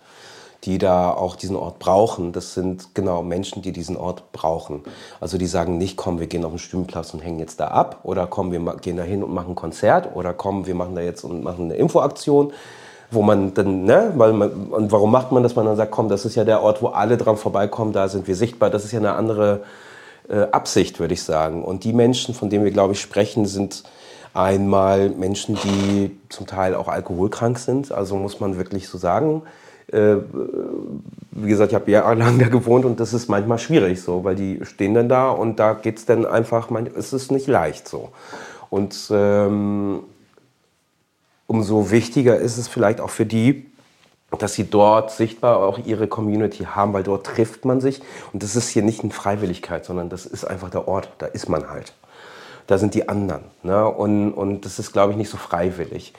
die 0.64 0.78
da 0.78 1.12
auch 1.12 1.36
diesen 1.36 1.56
Ort 1.56 1.78
brauchen, 1.78 2.32
das 2.32 2.54
sind 2.54 2.94
genau 2.94 3.22
Menschen, 3.22 3.62
die 3.62 3.72
diesen 3.72 3.96
Ort 3.96 4.32
brauchen. 4.32 4.82
Also 5.20 5.38
die 5.38 5.46
sagen 5.46 5.78
nicht, 5.78 5.96
komm, 5.96 6.20
wir 6.20 6.26
gehen 6.26 6.44
auf 6.44 6.52
den 6.52 6.58
Stühlenplatz 6.58 7.14
und 7.14 7.20
hängen 7.20 7.38
jetzt 7.38 7.60
da 7.60 7.68
ab 7.68 8.00
oder 8.02 8.26
komm, 8.26 8.52
wir 8.52 8.60
gehen 8.76 8.96
da 8.96 9.02
hin 9.02 9.22
und 9.22 9.32
machen 9.32 9.50
ein 9.50 9.54
Konzert 9.54 10.14
oder 10.14 10.34
komm, 10.34 10.66
wir 10.66 10.74
machen 10.74 10.94
da 10.94 11.00
jetzt 11.00 11.24
und 11.24 11.42
machen 11.42 11.66
eine 11.66 11.74
Infoaktion, 11.74 12.52
wo 13.10 13.22
man 13.22 13.54
dann, 13.54 13.84
ne, 13.84 14.12
weil 14.16 14.32
man, 14.32 14.50
und 14.68 14.92
warum 14.92 15.10
macht 15.10 15.32
man 15.32 15.42
das? 15.42 15.56
Man 15.56 15.66
dann 15.66 15.76
sagt, 15.76 15.90
komm, 15.90 16.08
das 16.08 16.24
ist 16.24 16.34
ja 16.34 16.44
der 16.44 16.62
Ort, 16.62 16.82
wo 16.82 16.88
alle 16.88 17.16
dran 17.16 17.36
vorbeikommen, 17.36 17.92
da 17.92 18.08
sind 18.08 18.28
wir 18.28 18.36
sichtbar, 18.36 18.70
das 18.70 18.84
ist 18.84 18.92
ja 18.92 18.98
eine 18.98 19.14
andere 19.14 19.62
äh, 20.28 20.42
Absicht, 20.52 21.00
würde 21.00 21.14
ich 21.14 21.22
sagen. 21.22 21.64
Und 21.64 21.84
die 21.84 21.92
Menschen, 21.92 22.34
von 22.34 22.50
denen 22.50 22.64
wir, 22.64 22.70
glaube 22.70 22.92
ich, 22.92 23.00
sprechen, 23.00 23.46
sind 23.46 23.82
einmal 24.34 25.10
Menschen, 25.10 25.56
die 25.56 26.18
zum 26.28 26.46
Teil 26.46 26.74
auch 26.74 26.88
alkoholkrank 26.88 27.58
sind. 27.58 27.92
Also 27.92 28.16
muss 28.16 28.40
man 28.40 28.56
wirklich 28.56 28.88
so 28.88 28.98
sagen. 28.98 29.42
Äh, 29.92 30.16
wie 31.32 31.48
gesagt, 31.48 31.72
ich 31.72 31.74
habe 31.74 31.90
jahrelang 31.90 32.38
da 32.38 32.48
gewohnt 32.48 32.84
und 32.84 33.00
das 33.00 33.12
ist 33.12 33.28
manchmal 33.28 33.58
schwierig 33.58 34.00
so, 34.02 34.24
weil 34.24 34.36
die 34.36 34.60
stehen 34.64 34.94
dann 34.94 35.08
da 35.08 35.30
und 35.30 35.58
da 35.58 35.74
geht 35.74 35.98
es 35.98 36.06
dann 36.06 36.26
einfach, 36.26 36.70
man, 36.70 36.86
es 36.86 37.12
ist 37.12 37.32
nicht 37.32 37.46
leicht 37.46 37.88
so. 37.88 38.10
Und 38.68 39.10
ähm, 39.10 40.00
umso 41.46 41.90
wichtiger 41.90 42.36
ist 42.36 42.58
es 42.58 42.68
vielleicht 42.68 43.00
auch 43.00 43.10
für 43.10 43.26
die, 43.26 43.66
dass 44.38 44.54
sie 44.54 44.70
dort 44.70 45.10
sichtbar 45.10 45.56
auch 45.56 45.78
ihre 45.84 46.06
Community 46.06 46.64
haben, 46.64 46.92
weil 46.92 47.02
dort 47.02 47.26
trifft 47.26 47.64
man 47.64 47.80
sich. 47.80 48.00
Und 48.32 48.44
das 48.44 48.54
ist 48.54 48.68
hier 48.68 48.82
nicht 48.82 49.02
eine 49.02 49.10
Freiwilligkeit, 49.10 49.84
sondern 49.84 50.08
das 50.08 50.24
ist 50.24 50.44
einfach 50.44 50.70
der 50.70 50.86
Ort, 50.86 51.08
da 51.18 51.26
ist 51.26 51.48
man 51.48 51.68
halt. 51.68 51.94
Da 52.68 52.78
sind 52.78 52.94
die 52.94 53.08
anderen. 53.08 53.42
Ne? 53.64 53.84
Und, 53.88 54.32
und 54.32 54.64
das 54.64 54.78
ist, 54.78 54.92
glaube 54.92 55.12
ich, 55.12 55.18
nicht 55.18 55.30
so 55.30 55.36
freiwillig. 55.36 56.12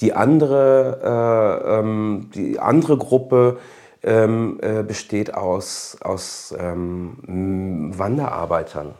Die 0.00 0.12
andere, 0.12 1.62
äh, 1.64 1.78
ähm, 1.78 2.30
die 2.34 2.58
andere 2.58 2.96
Gruppe 2.96 3.58
ähm, 4.02 4.58
äh, 4.60 4.82
besteht 4.82 5.34
aus, 5.34 5.96
aus 6.00 6.54
ähm, 6.58 7.92
Wanderarbeitern, 7.96 8.94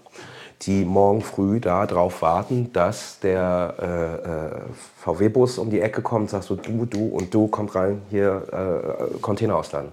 die 0.63 0.85
morgen 0.85 1.21
früh 1.21 1.61
darauf 1.61 2.23
warten, 2.23 2.73
dass 2.73 3.21
der 3.21 3.75
äh, 3.81 4.15
äh, 4.15 4.61
VW-Bus 5.05 5.59
um 5.59 5.71
die 5.71 5.81
Ecke 5.81 6.01
kommt, 6.01 6.31
sagst 6.31 6.49
so, 6.49 6.57
du, 6.57 6.87
du 6.87 7.09
und 7.09 7.35
du, 7.35 7.49
kommt 7.49 7.75
rein, 7.75 8.03
hier 8.11 8.43
äh, 8.53 9.19
Container 9.21 9.57
ausladen. 9.57 9.91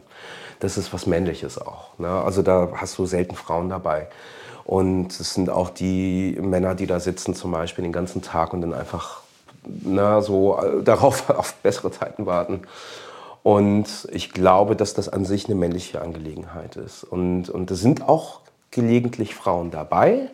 Das 0.60 0.78
ist 0.78 0.94
was 0.94 1.08
Männliches 1.08 1.58
auch. 1.60 1.98
Ne? 1.98 2.08
Also 2.08 2.44
da 2.44 2.70
hast 2.76 2.98
du 2.98 3.06
selten 3.06 3.36
Frauen 3.36 3.70
dabei. 3.70 4.08
Und 4.64 5.20
es 5.20 5.34
sind 5.34 5.50
auch 5.50 5.72
die 5.72 6.38
Männer, 6.40 6.76
die 6.76 6.86
da 6.86 7.00
sitzen 7.00 7.34
zum 7.34 7.52
Beispiel 7.52 7.84
den 7.84 7.92
ganzen 7.92 8.22
Tag 8.22 8.54
und 8.54 8.62
dann 8.62 8.74
einfach 8.74 9.21
na, 9.64 10.22
so 10.22 10.60
äh, 10.60 10.84
darauf 10.84 11.30
auf 11.30 11.54
bessere 11.56 11.92
Zeiten 11.92 12.26
warten. 12.26 12.62
Und 13.44 14.08
ich 14.12 14.32
glaube, 14.32 14.76
dass 14.76 14.94
das 14.94 15.10
an 15.10 15.26
sich 15.26 15.46
eine 15.46 15.56
männliche 15.56 16.02
Angelegenheit 16.02 16.76
ist. 16.76 17.04
Und, 17.04 17.50
und 17.50 17.72
es 17.72 17.80
sind 17.80 18.08
auch 18.08 18.42
gelegentlich 18.70 19.34
Frauen 19.34 19.72
dabei, 19.72 20.30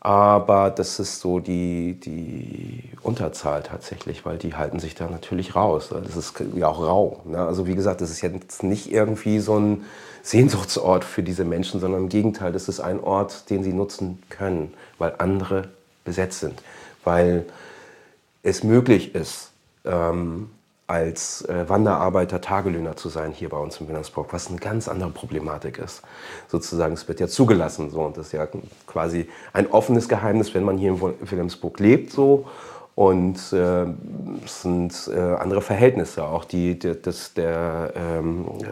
aber 0.00 0.70
das 0.70 1.00
ist 1.00 1.20
so 1.20 1.40
die, 1.40 1.98
die 2.00 2.84
Unterzahl 3.02 3.62
tatsächlich, 3.62 4.24
weil 4.24 4.38
die 4.38 4.54
halten 4.54 4.78
sich 4.78 4.94
da 4.94 5.08
natürlich 5.08 5.56
raus. 5.56 5.88
Das 5.90 6.16
ist 6.16 6.34
ja 6.54 6.68
auch 6.68 6.80
rau. 6.80 7.20
Ne? 7.24 7.38
Also 7.38 7.66
wie 7.66 7.74
gesagt, 7.74 8.00
das 8.00 8.10
ist 8.10 8.20
jetzt 8.20 8.62
nicht 8.62 8.92
irgendwie 8.92 9.40
so 9.40 9.58
ein 9.58 9.84
Sehnsuchtsort 10.22 11.04
für 11.04 11.22
diese 11.22 11.44
Menschen, 11.44 11.80
sondern 11.80 12.02
im 12.02 12.08
Gegenteil, 12.08 12.52
das 12.52 12.68
ist 12.68 12.80
ein 12.80 13.00
Ort, 13.00 13.50
den 13.50 13.64
sie 13.64 13.72
nutzen 13.72 14.22
können, 14.28 14.72
weil 14.98 15.14
andere 15.18 15.68
besetzt 16.04 16.40
sind. 16.40 16.62
Weil 17.04 17.44
es 18.48 18.64
möglich 18.64 19.14
ist, 19.14 19.52
ähm, 19.84 20.50
als 20.86 21.42
äh, 21.42 21.68
Wanderarbeiter 21.68 22.40
Tagelöhner 22.40 22.96
zu 22.96 23.10
sein 23.10 23.32
hier 23.32 23.50
bei 23.50 23.58
uns 23.58 23.78
in 23.78 23.88
Wilhelmsburg, 23.88 24.32
was 24.32 24.48
eine 24.48 24.56
ganz 24.56 24.88
andere 24.88 25.10
Problematik 25.10 25.78
ist. 25.78 26.02
Sozusagen, 26.48 26.94
es 26.94 27.06
wird 27.06 27.20
ja 27.20 27.28
zugelassen 27.28 27.90
so 27.90 28.00
und 28.00 28.16
das 28.16 28.28
ist 28.28 28.32
ja 28.32 28.48
quasi 28.86 29.28
ein 29.52 29.70
offenes 29.70 30.08
Geheimnis, 30.08 30.54
wenn 30.54 30.64
man 30.64 30.78
hier 30.78 30.92
in 30.92 31.00
Wil- 31.00 31.14
Wilhelmsburg 31.20 31.78
lebt 31.78 32.10
so 32.10 32.46
und 32.94 33.52
äh, 33.52 33.84
es 34.44 34.62
sind 34.62 35.10
äh, 35.14 35.18
andere 35.18 35.60
Verhältnisse 35.60 36.24
auch, 36.24 36.46
die, 36.46 36.78
die 36.78 37.00
das 37.00 37.34
der 37.34 37.92
ähm, 37.94 38.46
äh, 38.62 38.66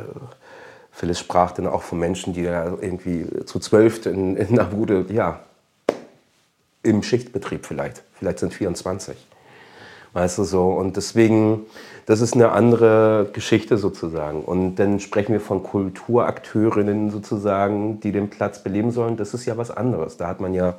Phyllis 0.91 1.19
sprach 1.19 1.53
dann 1.53 1.67
auch 1.67 1.83
von 1.83 1.99
Menschen, 1.99 2.33
die 2.33 2.45
da 2.45 2.65
irgendwie 2.81 3.27
zu 3.45 3.59
zwölf 3.59 4.07
in, 4.07 4.35
in 4.39 4.59
einer 4.59 4.65
Bude, 4.65 5.05
ja, 5.11 5.41
im 6.83 7.03
Schichtbetrieb 7.03 7.67
vielleicht, 7.67 8.03
vielleicht 8.15 8.39
sind 8.39 8.55
24. 8.55 9.15
Weißt 10.17 10.39
du 10.39 10.45
so? 10.45 10.71
Und 10.71 10.97
deswegen, 10.97 11.67
das 12.07 12.23
ist 12.23 12.33
eine 12.33 12.53
andere 12.53 13.29
Geschichte 13.35 13.77
sozusagen. 13.77 14.41
Und 14.41 14.77
dann 14.77 14.99
sprechen 14.99 15.35
wir 15.35 15.43
von 15.43 15.63
Kulturakteurinnen 15.63 17.11
sozusagen, 17.11 18.01
die 18.01 18.13
den 18.13 18.31
Platz 18.31 18.63
beleben 18.63 18.93
sollen. 18.93 19.19
Das 19.19 19.35
ist 19.35 19.45
ja 19.45 19.59
was 19.59 19.71
anderes. 19.71 20.17
Da 20.17 20.27
hat 20.27 20.41
man 20.41 20.55
ja 20.55 20.77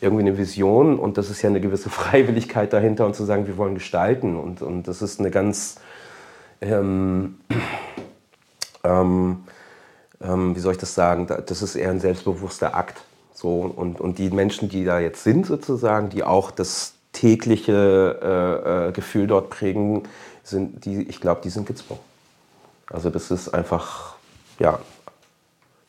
irgendwie 0.00 0.22
eine 0.22 0.36
Vision 0.36 0.98
und 0.98 1.18
das 1.18 1.30
ist 1.30 1.40
ja 1.42 1.50
eine 1.50 1.60
gewisse 1.60 1.88
Freiwilligkeit 2.00 2.72
dahinter 2.72 3.06
und 3.06 3.14
zu 3.14 3.22
sagen, 3.22 3.46
wir 3.46 3.56
wollen 3.58 3.74
gestalten. 3.74 4.34
Und, 4.36 4.60
und 4.60 4.88
das 4.88 5.02
ist 5.02 5.20
eine 5.20 5.30
ganz, 5.30 5.76
ähm, 6.60 7.36
ähm, 8.82 9.44
ähm, 10.20 10.56
wie 10.56 10.60
soll 10.60 10.72
ich 10.72 10.78
das 10.78 10.96
sagen, 10.96 11.28
Da- 11.28 11.40
das 11.40 11.62
ist 11.62 11.76
eher 11.76 11.90
ein 11.90 12.00
selbstbewusster 12.00 12.74
Akt. 12.74 13.02
So, 13.32 13.72
und, 13.76 14.00
und 14.00 14.18
die 14.18 14.30
Menschen, 14.30 14.68
die 14.68 14.84
da 14.84 14.98
jetzt 14.98 15.22
sind 15.22 15.46
sozusagen, 15.46 16.08
die 16.08 16.24
auch 16.24 16.50
das 16.50 16.93
tägliche 17.14 18.18
äh, 18.22 18.88
äh, 18.88 18.92
Gefühl 18.92 19.26
dort 19.26 19.48
prägen, 19.48 20.02
sind 20.42 20.84
die, 20.84 21.02
ich 21.02 21.20
glaube, 21.20 21.40
die 21.42 21.48
sind 21.48 21.66
gezwungen. 21.66 22.00
Also 22.90 23.08
das 23.08 23.30
ist 23.30 23.48
einfach, 23.48 24.16
ja, 24.58 24.78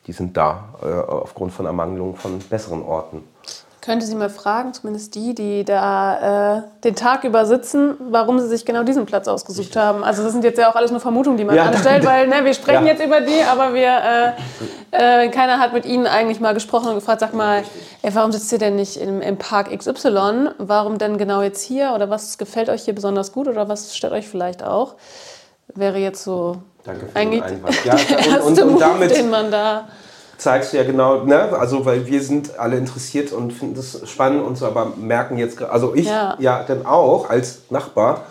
die 0.06 0.12
sind 0.12 0.36
da 0.36 0.74
äh, 0.82 0.86
aufgrund 0.86 1.52
von 1.52 1.66
Ermangelung 1.66 2.16
von 2.16 2.38
besseren 2.38 2.82
Orten. 2.82 3.22
Könnte 3.86 4.04
sie 4.04 4.16
mal 4.16 4.28
fragen, 4.30 4.74
zumindest 4.74 5.14
die, 5.14 5.32
die 5.32 5.64
da 5.64 6.56
äh, 6.58 6.62
den 6.82 6.96
Tag 6.96 7.22
über 7.22 7.46
sitzen, 7.46 7.94
warum 8.10 8.40
sie 8.40 8.48
sich 8.48 8.64
genau 8.66 8.82
diesen 8.82 9.06
Platz 9.06 9.28
ausgesucht 9.28 9.76
haben. 9.76 10.02
Also 10.02 10.24
das 10.24 10.32
sind 10.32 10.42
jetzt 10.42 10.58
ja 10.58 10.68
auch 10.68 10.74
alles 10.74 10.90
nur 10.90 10.98
Vermutungen, 10.98 11.38
die 11.38 11.44
man 11.44 11.54
Ja, 11.54 11.66
anstellt, 11.66 12.04
weil 12.04 12.26
ne, 12.26 12.44
wir 12.44 12.52
sprechen 12.52 12.84
Ja. 12.84 12.92
jetzt 12.94 13.04
über 13.04 13.20
die, 13.20 13.40
aber 13.48 13.74
wir, 13.74 14.34
äh, 14.90 15.24
äh, 15.26 15.28
keiner 15.28 15.60
hat 15.60 15.72
mit 15.72 15.86
ihnen 15.86 16.08
eigentlich 16.08 16.40
mal 16.40 16.52
gesprochen 16.52 16.88
und 16.88 16.94
gefragt, 16.96 17.20
sag 17.20 17.32
mal, 17.32 17.62
ey, 18.02 18.12
warum 18.12 18.32
sitzt 18.32 18.50
ihr 18.50 18.58
denn 18.58 18.74
nicht 18.74 18.96
im, 18.96 19.20
im 19.20 19.36
Park 19.38 19.70
XY? 19.70 20.48
Warum 20.58 20.98
denn 20.98 21.16
genau 21.16 21.40
jetzt 21.42 21.62
hier? 21.62 21.92
Oder 21.94 22.10
was 22.10 22.38
gefällt 22.38 22.68
euch 22.68 22.82
hier 22.82 22.94
besonders 22.94 23.30
gut? 23.32 23.46
Oder 23.46 23.68
was 23.68 23.96
stört 23.96 24.12
euch 24.12 24.26
vielleicht 24.28 24.64
auch? 24.64 24.94
Wäre 25.76 25.98
jetzt 25.98 26.24
so 26.24 26.56
Danke 26.84 27.06
für 27.06 27.16
eigentlich 27.16 27.42
den 27.42 27.52
Einwand. 27.58 27.84
Ja, 27.84 27.94
der 28.08 28.18
und- 28.18 28.26
erste 28.26 28.64
und- 28.66 28.72
und 28.74 28.80
damit- 28.80 29.16
den 29.16 29.30
man 29.30 29.50
da... 29.52 29.86
zeigst 30.38 30.72
du 30.72 30.76
ja 30.76 30.84
genau, 30.84 31.24
ne? 31.24 31.56
also 31.58 31.84
weil 31.84 32.06
wir 32.06 32.22
sind 32.22 32.58
alle 32.58 32.76
interessiert 32.76 33.32
und 33.32 33.52
finden 33.52 33.74
das 33.74 34.08
spannend 34.08 34.44
und 34.44 34.56
so, 34.56 34.66
aber 34.66 34.92
merken 34.96 35.38
jetzt, 35.38 35.62
also 35.62 35.94
ich 35.94 36.06
ja, 36.06 36.36
ja 36.38 36.62
dann 36.66 36.86
auch 36.86 37.30
als 37.30 37.62
Nachbar, 37.70 38.24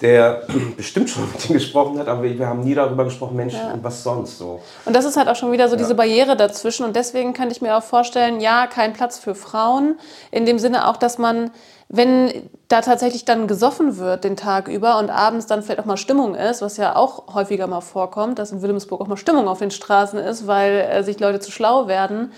der 0.00 0.42
bestimmt 0.76 1.10
schon 1.10 1.30
mit 1.30 1.48
ihm 1.48 1.54
gesprochen 1.54 1.98
hat, 1.98 2.08
aber 2.08 2.22
wir 2.22 2.46
haben 2.46 2.60
nie 2.60 2.74
darüber 2.74 3.04
gesprochen, 3.04 3.36
Mensch, 3.36 3.54
ja. 3.54 3.74
was 3.82 4.02
sonst 4.02 4.38
so. 4.38 4.60
Und 4.84 4.94
das 4.94 5.04
ist 5.04 5.16
halt 5.16 5.28
auch 5.28 5.36
schon 5.36 5.52
wieder 5.52 5.68
so 5.68 5.74
ja. 5.74 5.78
diese 5.78 5.94
Barriere 5.94 6.36
dazwischen 6.36 6.84
und 6.84 6.96
deswegen 6.96 7.32
könnte 7.32 7.52
ich 7.52 7.62
mir 7.62 7.76
auch 7.76 7.82
vorstellen, 7.82 8.40
ja, 8.40 8.66
kein 8.66 8.92
Platz 8.92 9.18
für 9.18 9.34
Frauen, 9.34 9.98
in 10.30 10.46
dem 10.46 10.58
Sinne 10.58 10.88
auch, 10.88 10.96
dass 10.96 11.18
man, 11.18 11.50
wenn 11.88 12.48
da 12.68 12.80
tatsächlich 12.80 13.24
dann 13.24 13.46
gesoffen 13.46 13.98
wird 13.98 14.24
den 14.24 14.36
Tag 14.36 14.68
über 14.68 14.98
und 14.98 15.10
abends 15.10 15.46
dann 15.46 15.62
vielleicht 15.62 15.80
auch 15.80 15.86
mal 15.86 15.96
Stimmung 15.96 16.34
ist, 16.34 16.62
was 16.62 16.76
ja 16.76 16.96
auch 16.96 17.34
häufiger 17.34 17.66
mal 17.66 17.80
vorkommt, 17.80 18.38
dass 18.38 18.52
in 18.52 18.62
Wilhelmsburg 18.62 19.00
auch 19.00 19.08
mal 19.08 19.16
Stimmung 19.16 19.48
auf 19.48 19.58
den 19.58 19.70
Straßen 19.70 20.18
ist, 20.18 20.46
weil 20.46 20.88
äh, 20.90 21.02
sich 21.02 21.18
Leute 21.18 21.40
zu 21.40 21.50
schlau 21.50 21.88
werden, 21.88 22.32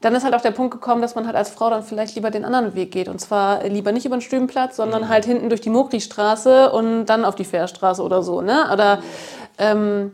dann 0.00 0.14
ist 0.14 0.24
halt 0.24 0.34
auch 0.34 0.40
der 0.40 0.52
Punkt 0.52 0.72
gekommen, 0.72 1.02
dass 1.02 1.16
man 1.16 1.26
halt 1.26 1.34
als 1.34 1.50
Frau 1.50 1.70
dann 1.70 1.82
vielleicht 1.82 2.14
lieber 2.14 2.30
den 2.30 2.44
anderen 2.44 2.74
Weg 2.74 2.92
geht. 2.92 3.08
Und 3.08 3.20
zwar 3.20 3.64
lieber 3.64 3.90
nicht 3.90 4.06
über 4.06 4.16
den 4.16 4.20
Stübenplatz, 4.20 4.76
sondern 4.76 5.04
mhm. 5.04 5.08
halt 5.08 5.24
hinten 5.24 5.48
durch 5.48 5.60
die 5.60 5.70
Mokri-Straße 5.70 6.70
und 6.70 7.06
dann 7.06 7.24
auf 7.24 7.34
die 7.34 7.44
Fährstraße 7.44 8.02
oder 8.02 8.22
so. 8.22 8.40
Ne? 8.40 8.70
Oder 8.72 9.02
ähm, 9.58 10.12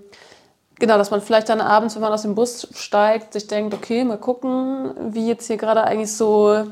genau, 0.79 0.97
dass 0.97 1.11
man 1.11 1.21
vielleicht 1.21 1.51
dann 1.51 1.61
abends, 1.61 1.95
wenn 1.95 2.03
man 2.03 2.13
aus 2.13 2.23
dem 2.23 2.35
Bus 2.35 2.69
steigt, 2.75 3.35
sich 3.35 3.47
denkt, 3.47 3.75
okay, 3.75 4.05
mal 4.05 4.17
gucken, 4.17 4.93
wie 5.13 5.29
jetzt 5.29 5.47
hier 5.49 5.59
gerade 5.59 5.85
eigentlich 5.85 6.15
so 6.15 6.65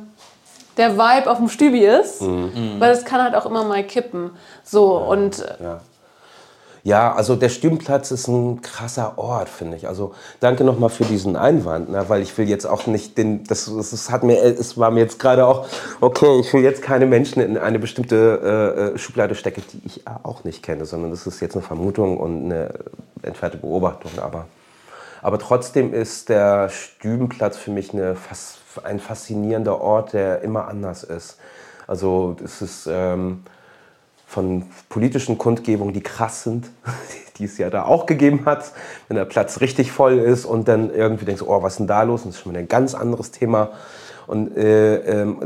der 0.78 0.96
Vibe 0.96 1.30
auf 1.30 1.36
dem 1.36 1.50
Stübi 1.50 1.84
ist. 1.84 2.22
Mhm. 2.22 2.76
Weil 2.78 2.92
es 2.92 3.04
kann 3.04 3.22
halt 3.22 3.34
auch 3.34 3.44
immer 3.44 3.64
mal 3.64 3.84
kippen. 3.84 4.30
So, 4.64 4.98
ja, 4.98 5.06
und 5.06 5.38
ja. 5.60 5.80
Ja, 6.84 7.12
also 7.12 7.36
der 7.36 7.48
Stübenplatz 7.48 8.10
ist 8.10 8.26
ein 8.26 8.60
krasser 8.60 9.16
Ort, 9.16 9.48
finde 9.48 9.76
ich. 9.76 9.86
Also 9.86 10.14
danke 10.40 10.64
nochmal 10.64 10.90
für 10.90 11.04
diesen 11.04 11.36
Einwand, 11.36 11.90
ne, 11.90 12.08
weil 12.08 12.22
ich 12.22 12.36
will 12.36 12.48
jetzt 12.48 12.66
auch 12.66 12.88
nicht 12.88 13.16
den, 13.16 13.44
das, 13.44 13.66
das 13.72 14.10
hat 14.10 14.24
mir, 14.24 14.42
es 14.42 14.76
war 14.76 14.90
mir 14.90 15.00
jetzt 15.00 15.20
gerade 15.20 15.46
auch, 15.46 15.68
okay, 16.00 16.40
ich 16.40 16.52
will 16.52 16.62
jetzt 16.62 16.82
keine 16.82 17.06
Menschen 17.06 17.40
in 17.40 17.56
eine 17.56 17.78
bestimmte 17.78 18.16
äh, 18.84 18.94
äh 18.94 18.98
Schublade 18.98 19.36
stecken, 19.36 19.62
die 19.72 19.82
ich 19.86 20.02
auch 20.24 20.42
nicht 20.42 20.64
kenne, 20.64 20.84
sondern 20.84 21.12
das 21.12 21.24
ist 21.28 21.38
jetzt 21.40 21.54
eine 21.54 21.62
Vermutung 21.62 22.18
und 22.18 22.46
eine 22.46 22.74
entfernte 23.22 23.58
Beobachtung. 23.58 24.10
Aber, 24.20 24.46
aber 25.22 25.38
trotzdem 25.38 25.94
ist 25.94 26.30
der 26.30 26.68
Stübenplatz 26.68 27.56
für 27.58 27.70
mich 27.70 27.92
eine, 27.92 28.16
ein 28.82 28.98
faszinierender 28.98 29.80
Ort, 29.80 30.14
der 30.14 30.42
immer 30.42 30.66
anders 30.66 31.04
ist. 31.04 31.38
Also 31.86 32.34
es 32.42 32.60
ist... 32.60 32.88
Ähm, 32.90 33.44
von 34.32 34.64
politischen 34.88 35.36
Kundgebungen, 35.36 35.92
die 35.92 36.00
krass 36.00 36.44
sind, 36.44 36.70
die 37.36 37.44
es 37.44 37.58
ja 37.58 37.68
da 37.68 37.84
auch 37.84 38.06
gegeben 38.06 38.46
hat, 38.46 38.72
wenn 39.08 39.16
der 39.18 39.26
Platz 39.26 39.60
richtig 39.60 39.92
voll 39.92 40.18
ist 40.18 40.46
und 40.46 40.68
dann 40.68 40.90
irgendwie 40.90 41.26
denkst, 41.26 41.42
oh, 41.42 41.62
was 41.62 41.74
ist 41.74 41.80
denn 41.80 41.86
da 41.86 42.02
los? 42.02 42.22
Und 42.22 42.30
das 42.30 42.36
ist 42.36 42.42
schon 42.42 42.56
ein 42.56 42.66
ganz 42.66 42.94
anderes 42.94 43.30
Thema. 43.30 43.72
Und 44.26 44.56
äh, 44.56 45.22
äh, 45.22 45.36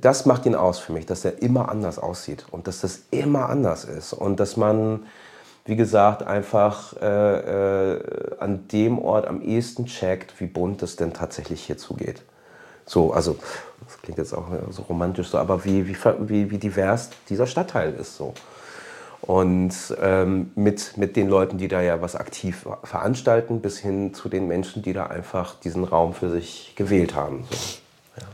das 0.00 0.24
macht 0.24 0.46
ihn 0.46 0.54
aus 0.54 0.78
für 0.78 0.92
mich, 0.92 1.04
dass 1.04 1.24
er 1.24 1.42
immer 1.42 1.68
anders 1.68 1.98
aussieht 1.98 2.46
und 2.52 2.68
dass 2.68 2.80
das 2.80 3.00
immer 3.10 3.48
anders 3.48 3.84
ist 3.84 4.12
und 4.12 4.38
dass 4.38 4.56
man, 4.56 5.06
wie 5.64 5.74
gesagt, 5.74 6.22
einfach 6.22 6.94
äh, 7.02 7.94
äh 7.96 8.00
an 8.38 8.68
dem 8.68 9.00
Ort 9.00 9.26
am 9.26 9.42
ehesten 9.42 9.86
checkt, 9.86 10.38
wie 10.40 10.46
bunt 10.46 10.84
es 10.84 10.94
denn 10.94 11.12
tatsächlich 11.12 11.62
hier 11.62 11.76
zugeht. 11.76 12.22
So, 12.88 13.12
also 13.12 13.36
das 13.84 14.00
klingt 14.02 14.18
jetzt 14.18 14.32
auch 14.32 14.46
so 14.70 14.82
romantisch 14.82 15.28
so, 15.28 15.38
aber 15.38 15.64
wie, 15.64 15.86
wie, 15.86 16.50
wie 16.50 16.58
divers 16.58 17.10
dieser 17.28 17.46
Stadtteil 17.46 17.94
ist 17.94 18.16
so. 18.16 18.34
Und 19.20 19.74
ähm, 20.00 20.52
mit, 20.54 20.96
mit 20.96 21.16
den 21.16 21.28
Leuten, 21.28 21.58
die 21.58 21.68
da 21.68 21.82
ja 21.82 22.00
was 22.00 22.14
aktiv 22.14 22.66
veranstalten, 22.84 23.60
bis 23.60 23.78
hin 23.78 24.14
zu 24.14 24.28
den 24.28 24.46
Menschen, 24.46 24.82
die 24.82 24.92
da 24.92 25.06
einfach 25.06 25.56
diesen 25.56 25.84
Raum 25.84 26.14
für 26.14 26.30
sich 26.30 26.72
gewählt 26.76 27.14
haben. 27.14 27.44
So. 27.50 27.56
Ja. 28.20 28.26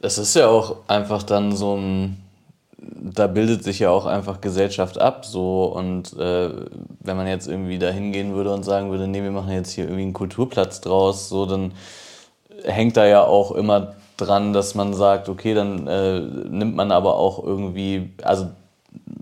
Das 0.00 0.18
ist 0.18 0.34
ja 0.34 0.48
auch 0.48 0.76
einfach 0.88 1.22
dann 1.22 1.54
so 1.54 1.76
ein, 1.76 2.22
da 2.76 3.28
bildet 3.28 3.62
sich 3.62 3.78
ja 3.78 3.90
auch 3.90 4.04
einfach 4.04 4.40
Gesellschaft 4.40 5.00
ab. 5.00 5.24
So, 5.24 5.66
und 5.66 6.12
äh, 6.18 6.50
wenn 7.00 7.16
man 7.16 7.28
jetzt 7.28 7.46
irgendwie 7.46 7.78
da 7.78 7.88
hingehen 7.90 8.34
würde 8.34 8.52
und 8.52 8.64
sagen 8.64 8.90
würde, 8.90 9.06
nee, 9.06 9.22
wir 9.22 9.30
machen 9.30 9.52
jetzt 9.52 9.70
hier 9.70 9.84
irgendwie 9.84 10.02
einen 10.02 10.12
Kulturplatz 10.12 10.80
draus, 10.80 11.28
so, 11.28 11.46
dann 11.46 11.72
hängt 12.64 12.96
da 12.96 13.06
ja 13.06 13.22
auch 13.24 13.52
immer 13.52 13.94
dran, 14.24 14.52
dass 14.52 14.74
man 14.74 14.94
sagt, 14.94 15.28
okay, 15.28 15.54
dann 15.54 15.86
äh, 15.86 16.20
nimmt 16.20 16.76
man 16.76 16.92
aber 16.92 17.16
auch 17.16 17.42
irgendwie, 17.42 18.10
also 18.22 18.48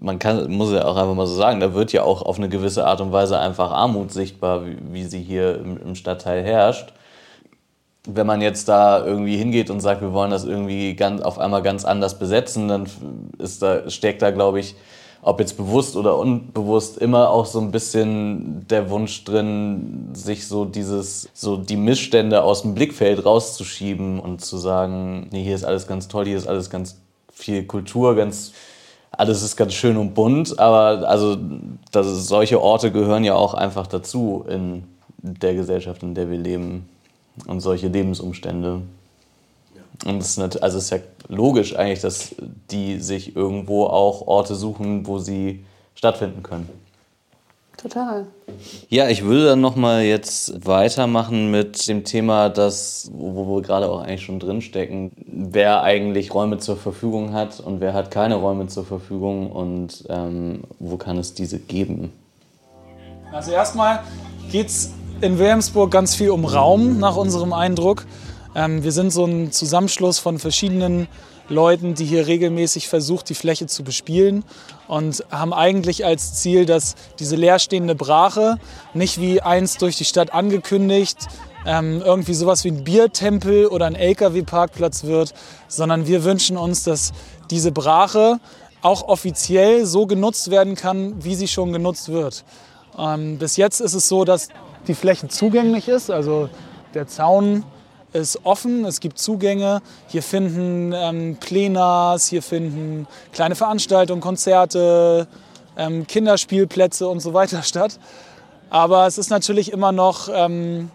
man 0.00 0.18
kann, 0.18 0.50
muss 0.50 0.72
ja 0.72 0.84
auch 0.84 0.96
einfach 0.96 1.14
mal 1.14 1.26
so 1.26 1.34
sagen, 1.34 1.60
da 1.60 1.74
wird 1.74 1.92
ja 1.92 2.02
auch 2.02 2.22
auf 2.22 2.38
eine 2.38 2.48
gewisse 2.48 2.86
Art 2.86 3.00
und 3.00 3.12
Weise 3.12 3.38
einfach 3.38 3.70
Armut 3.70 4.12
sichtbar, 4.12 4.66
wie, 4.66 4.76
wie 4.92 5.04
sie 5.04 5.22
hier 5.22 5.58
im, 5.58 5.76
im, 5.76 5.94
Stadtteil 5.94 6.42
herrscht. 6.42 6.92
Wenn 8.06 8.26
man 8.26 8.40
jetzt 8.40 8.68
da 8.68 9.04
irgendwie 9.04 9.36
hingeht 9.36 9.70
und 9.70 9.80
sagt, 9.80 10.00
wir 10.00 10.12
wollen 10.12 10.30
das 10.30 10.44
irgendwie 10.44 10.96
ganz, 10.96 11.20
auf 11.20 11.38
einmal 11.38 11.62
ganz 11.62 11.84
anders 11.84 12.18
besetzen, 12.18 12.68
dann 12.68 12.86
ist 13.38 13.62
da, 13.62 13.88
steckt 13.90 14.22
da, 14.22 14.30
glaube 14.30 14.60
ich, 14.60 14.74
ob 15.22 15.40
jetzt 15.40 15.56
bewusst 15.56 15.96
oder 15.96 16.16
unbewusst, 16.16 16.98
immer 16.98 17.30
auch 17.30 17.44
so 17.46 17.60
ein 17.60 17.70
bisschen 17.70 18.66
der 18.68 18.88
Wunsch 18.90 19.24
drin, 19.24 20.08
sich 20.14 20.46
so 20.46 20.64
dieses, 20.64 21.28
so 21.34 21.56
die 21.56 21.76
Missstände 21.76 22.42
aus 22.42 22.62
dem 22.62 22.74
Blickfeld 22.74 23.24
rauszuschieben 23.24 24.18
und 24.18 24.40
zu 24.40 24.56
sagen, 24.56 25.28
nee, 25.30 25.42
hier 25.42 25.54
ist 25.54 25.64
alles 25.64 25.86
ganz 25.86 26.08
toll, 26.08 26.26
hier 26.26 26.38
ist 26.38 26.46
alles 26.46 26.70
ganz 26.70 27.00
viel 27.32 27.64
Kultur, 27.64 28.16
ganz, 28.16 28.52
alles 29.10 29.42
ist 29.42 29.56
ganz 29.56 29.74
schön 29.74 29.98
und 29.98 30.14
bunt, 30.14 30.58
aber 30.58 31.06
also 31.06 31.36
das, 31.92 32.06
solche 32.26 32.60
Orte 32.60 32.90
gehören 32.90 33.24
ja 33.24 33.34
auch 33.34 33.52
einfach 33.52 33.86
dazu 33.86 34.44
in 34.48 34.84
der 35.18 35.54
Gesellschaft, 35.54 36.02
in 36.02 36.14
der 36.14 36.30
wir 36.30 36.38
leben 36.38 36.88
und 37.46 37.60
solche 37.60 37.88
Lebensumstände. 37.88 38.80
Und 40.04 40.18
es 40.18 40.38
ist, 40.38 40.62
also 40.62 40.78
es 40.78 40.84
ist 40.84 40.90
ja 40.90 40.98
logisch 41.28 41.76
eigentlich, 41.76 42.00
dass 42.00 42.34
die 42.70 43.00
sich 43.00 43.36
irgendwo 43.36 43.84
auch 43.84 44.26
Orte 44.26 44.54
suchen, 44.54 45.06
wo 45.06 45.18
sie 45.18 45.64
stattfinden 45.94 46.42
können. 46.42 46.68
Total. 47.76 48.26
Ja, 48.90 49.08
ich 49.08 49.24
würde 49.24 49.46
dann 49.46 49.62
nochmal 49.62 50.02
jetzt 50.02 50.66
weitermachen 50.66 51.50
mit 51.50 51.88
dem 51.88 52.04
Thema, 52.04 52.50
das, 52.50 53.10
wo 53.14 53.56
wir 53.56 53.62
gerade 53.62 53.88
auch 53.88 54.00
eigentlich 54.00 54.22
schon 54.22 54.38
drinstecken, 54.38 55.12
wer 55.26 55.82
eigentlich 55.82 56.34
Räume 56.34 56.58
zur 56.58 56.76
Verfügung 56.76 57.32
hat 57.32 57.58
und 57.58 57.80
wer 57.80 57.94
hat 57.94 58.10
keine 58.10 58.34
Räume 58.34 58.66
zur 58.66 58.84
Verfügung 58.84 59.50
und 59.50 60.04
ähm, 60.10 60.64
wo 60.78 60.98
kann 60.98 61.16
es 61.16 61.32
diese 61.32 61.58
geben. 61.58 62.12
Also 63.32 63.52
erstmal 63.52 64.00
geht 64.52 64.66
es 64.66 64.92
in 65.22 65.38
Wilhelmsburg 65.38 65.90
ganz 65.90 66.14
viel 66.14 66.30
um 66.30 66.44
Raum 66.44 66.98
nach 66.98 67.16
unserem 67.16 67.54
Eindruck. 67.54 68.04
Ähm, 68.54 68.82
wir 68.82 68.92
sind 68.92 69.12
so 69.12 69.24
ein 69.24 69.52
Zusammenschluss 69.52 70.18
von 70.18 70.38
verschiedenen 70.38 71.08
Leuten, 71.48 71.94
die 71.94 72.04
hier 72.04 72.26
regelmäßig 72.26 72.88
versucht, 72.88 73.28
die 73.28 73.34
Fläche 73.34 73.66
zu 73.66 73.82
bespielen 73.82 74.44
und 74.86 75.24
haben 75.30 75.52
eigentlich 75.52 76.04
als 76.04 76.34
Ziel, 76.34 76.64
dass 76.64 76.94
diese 77.18 77.36
leerstehende 77.36 77.94
Brache 77.94 78.58
nicht 78.94 79.20
wie 79.20 79.40
einst 79.40 79.82
durch 79.82 79.96
die 79.96 80.04
Stadt 80.04 80.32
angekündigt 80.32 81.26
ähm, 81.66 82.02
irgendwie 82.04 82.34
sowas 82.34 82.64
wie 82.64 82.70
ein 82.70 82.84
Biertempel 82.84 83.66
oder 83.66 83.86
ein 83.86 83.94
LKW-Parkplatz 83.94 85.04
wird, 85.04 85.34
sondern 85.68 86.06
wir 86.06 86.24
wünschen 86.24 86.56
uns, 86.56 86.84
dass 86.84 87.12
diese 87.50 87.72
Brache 87.72 88.38
auch 88.82 89.08
offiziell 89.08 89.84
so 89.84 90.06
genutzt 90.06 90.50
werden 90.50 90.74
kann, 90.74 91.22
wie 91.22 91.34
sie 91.34 91.48
schon 91.48 91.72
genutzt 91.72 92.08
wird. 92.08 92.44
Ähm, 92.98 93.38
bis 93.38 93.56
jetzt 93.56 93.80
ist 93.80 93.94
es 93.94 94.08
so, 94.08 94.24
dass 94.24 94.48
die 94.88 94.94
Fläche 94.94 95.28
zugänglich 95.28 95.88
ist, 95.88 96.10
also 96.10 96.48
der 96.94 97.06
Zaun 97.06 97.64
ist 98.12 98.40
offen, 98.44 98.84
es 98.84 99.00
gibt 99.00 99.18
Zugänge. 99.18 99.82
Hier 100.08 100.22
finden 100.22 100.92
ähm, 100.94 101.36
Plenars, 101.38 102.26
hier 102.26 102.42
finden 102.42 103.06
kleine 103.32 103.54
Veranstaltungen, 103.54 104.20
Konzerte, 104.20 105.26
ähm, 105.76 106.06
Kinderspielplätze 106.06 107.08
und 107.08 107.20
so 107.20 107.34
weiter 107.34 107.62
statt. 107.64 107.98
Aber 108.68 109.06
es 109.06 109.18
ist 109.18 109.30
natürlich 109.30 109.72
immer 109.72 109.92
noch 109.92 110.28
ähm, 110.32 110.90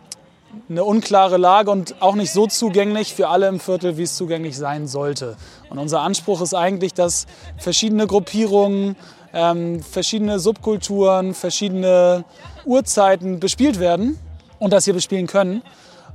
eine 0.69 0.83
unklare 0.83 1.37
Lage 1.37 1.71
und 1.71 2.01
auch 2.01 2.15
nicht 2.15 2.31
so 2.31 2.47
zugänglich 2.47 3.13
für 3.13 3.27
alle 3.27 3.47
im 3.47 3.59
Viertel, 3.59 3.97
wie 3.97 4.03
es 4.03 4.15
zugänglich 4.15 4.57
sein 4.57 4.87
sollte. 4.87 5.35
Und 5.69 5.79
unser 5.79 6.01
Anspruch 6.01 6.41
ist 6.41 6.53
eigentlich, 6.53 6.93
dass 6.93 7.25
verschiedene 7.57 8.07
Gruppierungen, 8.07 8.95
ähm, 9.33 9.81
verschiedene 9.81 10.39
Subkulturen, 10.39 11.33
verschiedene 11.33 12.23
Uhrzeiten 12.65 13.39
bespielt 13.39 13.79
werden 13.79 14.17
und 14.59 14.71
das 14.71 14.85
hier 14.85 14.93
bespielen 14.93 15.27
können. 15.27 15.61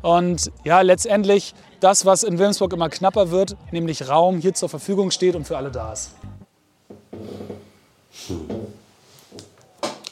Und 0.02 0.50
ja, 0.64 0.80
letztendlich 0.80 1.54
das, 1.80 2.04
was 2.06 2.22
in 2.22 2.38
Wilhelmsburg 2.38 2.72
immer 2.72 2.88
knapper 2.88 3.30
wird, 3.30 3.56
nämlich 3.70 4.08
Raum 4.08 4.38
hier 4.38 4.54
zur 4.54 4.68
Verfügung 4.68 5.10
steht 5.10 5.34
und 5.34 5.46
für 5.46 5.56
alle 5.56 5.70
da 5.70 5.92
ist. 5.92 6.12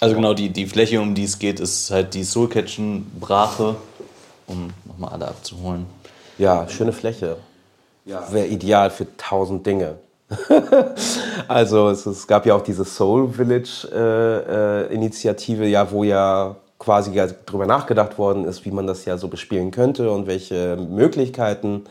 Also 0.01 0.15
genau, 0.15 0.35
die, 0.35 0.51
die 0.51 0.67
Fläche, 0.67 1.01
um 1.01 1.15
die 1.15 1.25
es 1.25 1.39
geht, 1.39 1.61
ist 1.61 1.91
halt 1.91 2.15
die 2.15 2.25
Soul 2.25 2.49
Kitchen 2.49 3.11
Brache, 3.19 3.77
um 4.47 4.71
nochmal 4.85 5.13
alle 5.13 5.29
abzuholen. 5.29 5.87
Ja, 6.39 6.69
schöne 6.69 6.93
Fläche. 6.93 7.37
Ja. 8.05 8.33
Wäre 8.33 8.47
ideal 8.47 8.91
für 8.91 9.07
tausend 9.17 9.67
Dinge. 9.67 9.97
also 11.49 11.89
es, 11.89 12.07
es, 12.07 12.27
gab 12.27 12.47
ja 12.47 12.55
auch 12.55 12.63
diese 12.63 12.85
Soul 12.85 13.33
Village 13.33 13.89
äh, 13.93 14.87
äh, 14.91 14.95
Initiative, 14.95 15.67
ja, 15.67 15.91
wo 15.91 16.05
ja 16.05 16.57
quasi 16.79 17.13
ja 17.13 17.27
drüber 17.27 17.67
nachgedacht 17.67 18.19
worden 18.19 18.45
ist, 18.45 18.65
wie 18.65 18.71
man 18.71 18.87
das 18.87 19.05
ja 19.05 19.19
so 19.19 19.29
bespielen 19.29 19.71
könnte 19.71 20.11
und 20.11 20.27
welche 20.27 20.77
Möglichkeiten. 20.77 21.85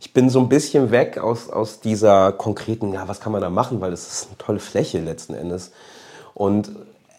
Ich 0.00 0.12
bin 0.12 0.30
so 0.30 0.40
ein 0.40 0.48
bisschen 0.48 0.90
weg 0.90 1.18
aus, 1.18 1.50
aus 1.50 1.80
dieser 1.80 2.32
konkreten, 2.32 2.92
ja, 2.92 3.08
was 3.08 3.20
kann 3.20 3.32
man 3.32 3.40
da 3.40 3.50
machen, 3.50 3.80
weil 3.80 3.92
es 3.92 4.06
ist 4.06 4.28
eine 4.28 4.38
tolle 4.38 4.60
Fläche 4.60 5.00
letzten 5.00 5.34
Endes. 5.34 5.72
Und 6.34 6.70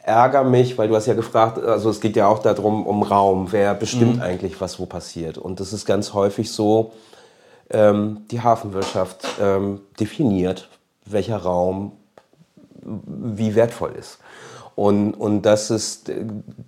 ärgere 0.04 0.44
mich, 0.44 0.78
weil 0.78 0.88
du 0.88 0.96
hast 0.96 1.08
ja 1.08 1.16
gefragt, 1.16 1.58
also 1.58 1.90
es 1.90 2.00
geht 2.00 2.16
ja 2.16 2.28
auch 2.28 2.40
darum, 2.40 2.86
um 2.86 3.04
Raum, 3.04 3.48
wer 3.52 3.74
bestimmt 3.74 4.18
mhm. 4.18 4.22
eigentlich, 4.22 4.62
was 4.62 4.80
wo 4.80 4.86
passiert. 4.86 5.38
Und 5.38 5.60
das 5.60 5.74
ist 5.74 5.86
ganz 5.86 6.14
häufig 6.14 6.52
so, 6.52 6.94
ähm, 7.72 8.26
die 8.30 8.42
Hafenwirtschaft 8.42 9.26
ähm, 9.42 9.82
definiert, 10.00 10.70
welcher 11.06 11.38
Raum 11.38 11.94
wie 12.84 13.56
wertvoll 13.56 13.94
ist. 13.98 14.20
Und, 14.76 15.14
und 15.14 15.44
das 15.44 15.72
ist 15.72 16.12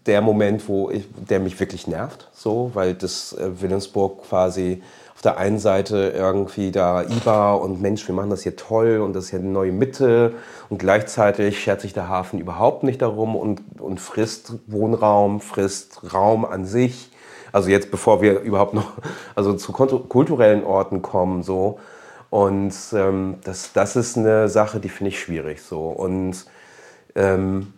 der 0.05 0.22
Moment, 0.22 0.68
wo 0.70 0.89
ich, 0.89 1.05
der 1.30 1.41
mich 1.41 1.60
wirklich 1.60 1.88
nervt, 1.88 2.30
so, 2.34 2.72
weil 2.74 2.93
das 2.93 3.34
äh, 3.34 3.62
Wilhelmsburg 3.62 4.24
quasi 4.24 4.82
auf 5.14 5.22
der 5.24 5.38
einen 5.38 5.60
Seite 5.60 6.14
irgendwie 6.16 6.72
da 6.72 7.01
IBA 7.01 7.53
und 7.55 7.82
Mensch, 7.82 8.08
wir 8.08 8.16
machen 8.16 8.30
das 8.30 8.43
hier 8.43 8.55
toll 8.55 8.99
und 8.99 9.14
das 9.14 9.26
ist 9.26 9.32
ja 9.32 9.39
eine 9.39 9.49
neue 9.49 9.72
Mitte 9.72 10.36
und 10.70 10.78
gleichzeitig 10.78 11.60
schert 11.60 11.82
sich 11.82 11.91
der 11.91 12.08
Hafen 12.08 12.39
überhaupt 12.39 12.84
nicht 12.84 13.01
darum 13.01 13.36
und, 13.36 13.62
und 13.80 13.99
frisst 13.99 14.53
Wohnraum, 14.68 15.41
frisst 15.41 16.14
Raum 16.14 16.45
an 16.45 16.66
sich. 16.66 17.10
Also 17.51 17.70
jetzt, 17.70 17.89
bevor 17.89 18.22
wir 18.22 18.41
überhaupt 18.41 18.76
noch 18.76 18.91
also 19.36 19.53
zu 19.53 19.74
kulturellen 19.74 20.64
Orten 20.64 21.01
kommen, 21.01 21.41
so. 21.41 21.80
Und 22.30 22.74
ähm, 22.93 23.38
das, 23.43 23.74
das 23.74 23.95
ist 23.95 24.18
eine 24.18 24.49
Sache, 24.49 24.80
die 24.80 24.89
finde 24.89 25.10
ich 25.10 25.20
schwierig, 25.20 25.62
so. 25.62 25.88
Und 25.88 26.45
ähm, 27.16 27.74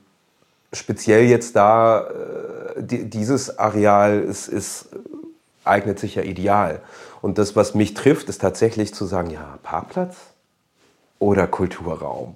speziell 0.74 1.24
jetzt 1.24 1.56
da, 1.56 2.02
äh, 2.02 2.84
die, 2.84 3.10
dieses 3.10 3.58
Areal 3.58 4.22
ist, 4.22 4.48
ist, 4.48 4.90
eignet 5.64 6.00
sich 6.00 6.16
ja 6.16 6.24
ideal. 6.24 6.82
Und 7.22 7.38
das, 7.38 7.56
was 7.56 7.76
mich 7.76 7.94
trifft, 7.94 8.30
ist 8.30 8.42
tatsächlich 8.42 8.94
zu 8.94 9.06
sagen, 9.06 9.30
ja, 9.30 9.60
Parkplatz 9.64 10.16
oder 11.20 11.48
Kulturraum. 11.48 12.36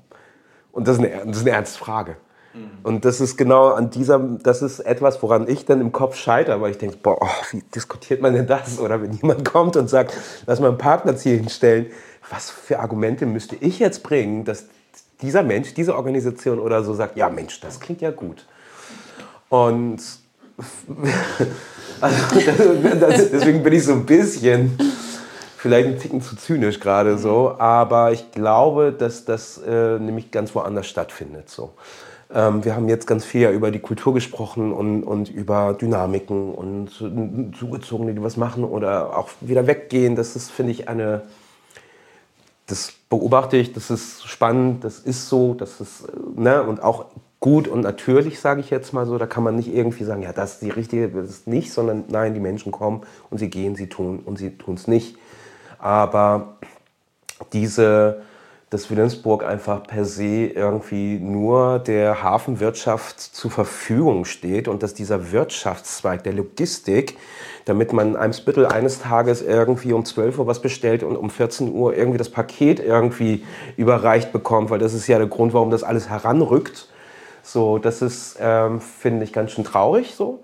Und 0.72 0.88
das 0.88 0.98
ist 0.98 1.04
eine, 1.04 1.26
das 1.26 1.38
ist 1.38 1.44
eine 1.44 1.52
ernste 1.52 1.80
Frage. 1.80 2.18
Mhm. 2.54 2.70
Und 2.84 3.06
das 3.06 3.22
ist 3.22 3.38
genau 3.38 3.70
an 3.70 3.90
dieser, 3.90 4.20
das 4.20 4.62
ist 4.62 4.80
etwas, 4.80 5.22
woran 5.24 5.48
ich 5.48 5.66
dann 5.66 5.82
im 5.82 5.92
Kopf 5.92 6.16
scheitere, 6.16 6.62
weil 6.62 6.72
ich 6.72 6.78
denke, 6.78 6.98
boah, 6.98 7.18
oh, 7.22 7.28
wie 7.52 7.62
diskutiert 7.74 8.22
man 8.22 8.34
denn 8.34 8.48
das? 8.48 8.80
Oder 8.80 9.02
wenn 9.02 9.14
jemand 9.14 9.46
kommt 9.52 9.76
und 9.78 9.90
sagt, 9.90 10.14
lass 10.46 10.60
mal 10.60 10.70
einen 10.70 10.78
Parkplatz 10.78 11.22
hier 11.24 11.38
hinstellen, 11.38 11.88
was 12.30 12.50
für 12.50 12.80
Argumente 12.80 13.26
müsste 13.26 13.56
ich 13.56 13.80
jetzt 13.80 14.04
bringen, 14.04 14.46
dass 14.46 14.66
dieser 15.24 15.42
Mensch, 15.42 15.74
diese 15.74 15.96
Organisation 15.96 16.60
oder 16.60 16.84
so 16.84 16.94
sagt, 16.94 17.18
ja 17.18 17.30
Mensch, 17.30 17.60
das 17.62 17.80
klingt 17.80 18.02
ja 18.02 18.12
gut. 18.12 18.46
Und 19.50 20.00
also, 22.02 22.18
deswegen 23.32 23.64
bin 23.64 23.74
ich 23.74 23.86
so 23.86 23.94
ein 23.94 24.06
bisschen, 24.06 24.78
vielleicht 25.58 25.88
ein 25.88 25.98
Ticken 25.98 26.22
zu 26.22 26.36
zynisch 26.36 26.80
gerade 26.80 27.18
so, 27.18 27.56
aber 27.58 28.12
ich 28.12 28.32
glaube, 28.32 28.92
dass 28.92 29.26
das 29.26 29.58
äh, 29.58 29.98
nämlich 29.98 30.30
ganz 30.30 30.54
woanders 30.54 30.88
stattfindet. 30.88 31.50
So. 31.50 31.72
Ähm, 32.34 32.66
wir 32.66 32.76
haben 32.76 32.90
jetzt 32.90 33.08
ganz 33.08 33.24
viel 33.24 33.48
über 33.50 33.72
die 33.72 33.80
Kultur 33.80 34.14
gesprochen 34.14 34.74
und, 34.74 35.04
und 35.04 35.30
über 35.30 35.74
Dynamiken 35.80 36.54
und 36.54 36.90
Zugezogene, 37.58 38.14
die 38.14 38.22
was 38.22 38.38
machen 38.38 38.64
oder 38.64 39.18
auch 39.18 39.30
wieder 39.40 39.66
weggehen. 39.66 40.16
Das 40.16 40.36
ist, 40.36 40.52
finde 40.52 40.74
ich, 40.74 40.90
eine 40.90 41.22
das 42.68 42.94
beobachte 43.10 43.58
ich, 43.58 43.74
das 43.74 43.90
ist 43.90 44.26
spannend, 44.28 44.84
das 44.84 45.00
ist 45.00 45.30
so, 45.30 45.54
das 45.54 45.82
ist, 45.82 46.06
ne, 46.36 46.64
und 46.64 46.82
auch 46.82 47.06
gut 47.40 47.68
und 47.68 47.82
natürlich, 47.82 48.40
sage 48.40 48.62
ich 48.62 48.70
jetzt 48.70 48.94
mal 48.94 49.06
so. 49.06 49.18
Da 49.18 49.28
kann 49.28 49.44
man 49.44 49.58
nicht 49.58 49.74
irgendwie 49.74 50.06
sagen, 50.06 50.22
ja, 50.22 50.32
das 50.32 50.54
ist 50.54 50.62
die 50.62 50.70
richtige, 50.70 51.10
das 51.10 51.30
ist 51.30 51.48
nicht, 51.48 51.74
sondern 51.74 52.06
nein, 52.08 52.34
die 52.34 52.40
Menschen 52.40 52.72
kommen 52.72 53.02
und 53.30 53.38
sie 53.38 53.50
gehen, 53.50 53.76
sie 53.76 53.88
tun 53.88 54.22
und 54.24 54.38
sie 54.38 54.58
tun 54.58 54.76
es 54.76 54.88
nicht. 54.88 55.18
Aber 55.78 56.56
diese, 57.52 58.22
dass 58.74 58.90
Wilhelmsburg 58.90 59.44
einfach 59.44 59.84
per 59.84 60.06
se 60.06 60.48
irgendwie 60.48 61.20
nur 61.20 61.80
der 61.80 62.24
Hafenwirtschaft 62.24 63.20
zur 63.20 63.52
Verfügung 63.52 64.26
steht 64.26 64.68
und 64.68 64.84
dass 64.84 64.94
dieser 64.94 65.32
Wirtschaftszweig 65.32 66.24
der 66.24 66.34
Logistik 66.34 67.18
damit 67.66 67.94
man 67.94 68.10
in 68.10 68.16
Eimsbüttel 68.16 68.66
eines 68.66 69.00
Tages 69.00 69.42
irgendwie 69.42 69.94
um 69.94 70.06
12 70.06 70.40
Uhr 70.40 70.48
was 70.48 70.62
bestellt 70.62 71.04
und 71.04 71.16
um 71.16 71.30
14 71.30 71.74
Uhr 71.74 71.96
irgendwie 71.96 72.18
das 72.18 72.30
Paket 72.30 72.80
irgendwie 72.80 73.44
überreicht 73.78 74.32
bekommt, 74.32 74.70
weil 74.70 74.80
das 74.80 74.94
ist 74.94 75.08
ja 75.08 75.18
der 75.18 75.28
Grund, 75.28 75.54
warum 75.54 75.72
das 75.72 75.84
alles 75.84 76.10
heranrückt. 76.10 76.90
So, 77.42 77.78
das 77.78 78.02
ist, 78.02 78.38
ähm, 78.40 78.80
finde 78.80 79.26
ich, 79.26 79.34
ganz 79.34 79.52
schön 79.52 79.64
traurig 79.64 80.14
so 80.16 80.40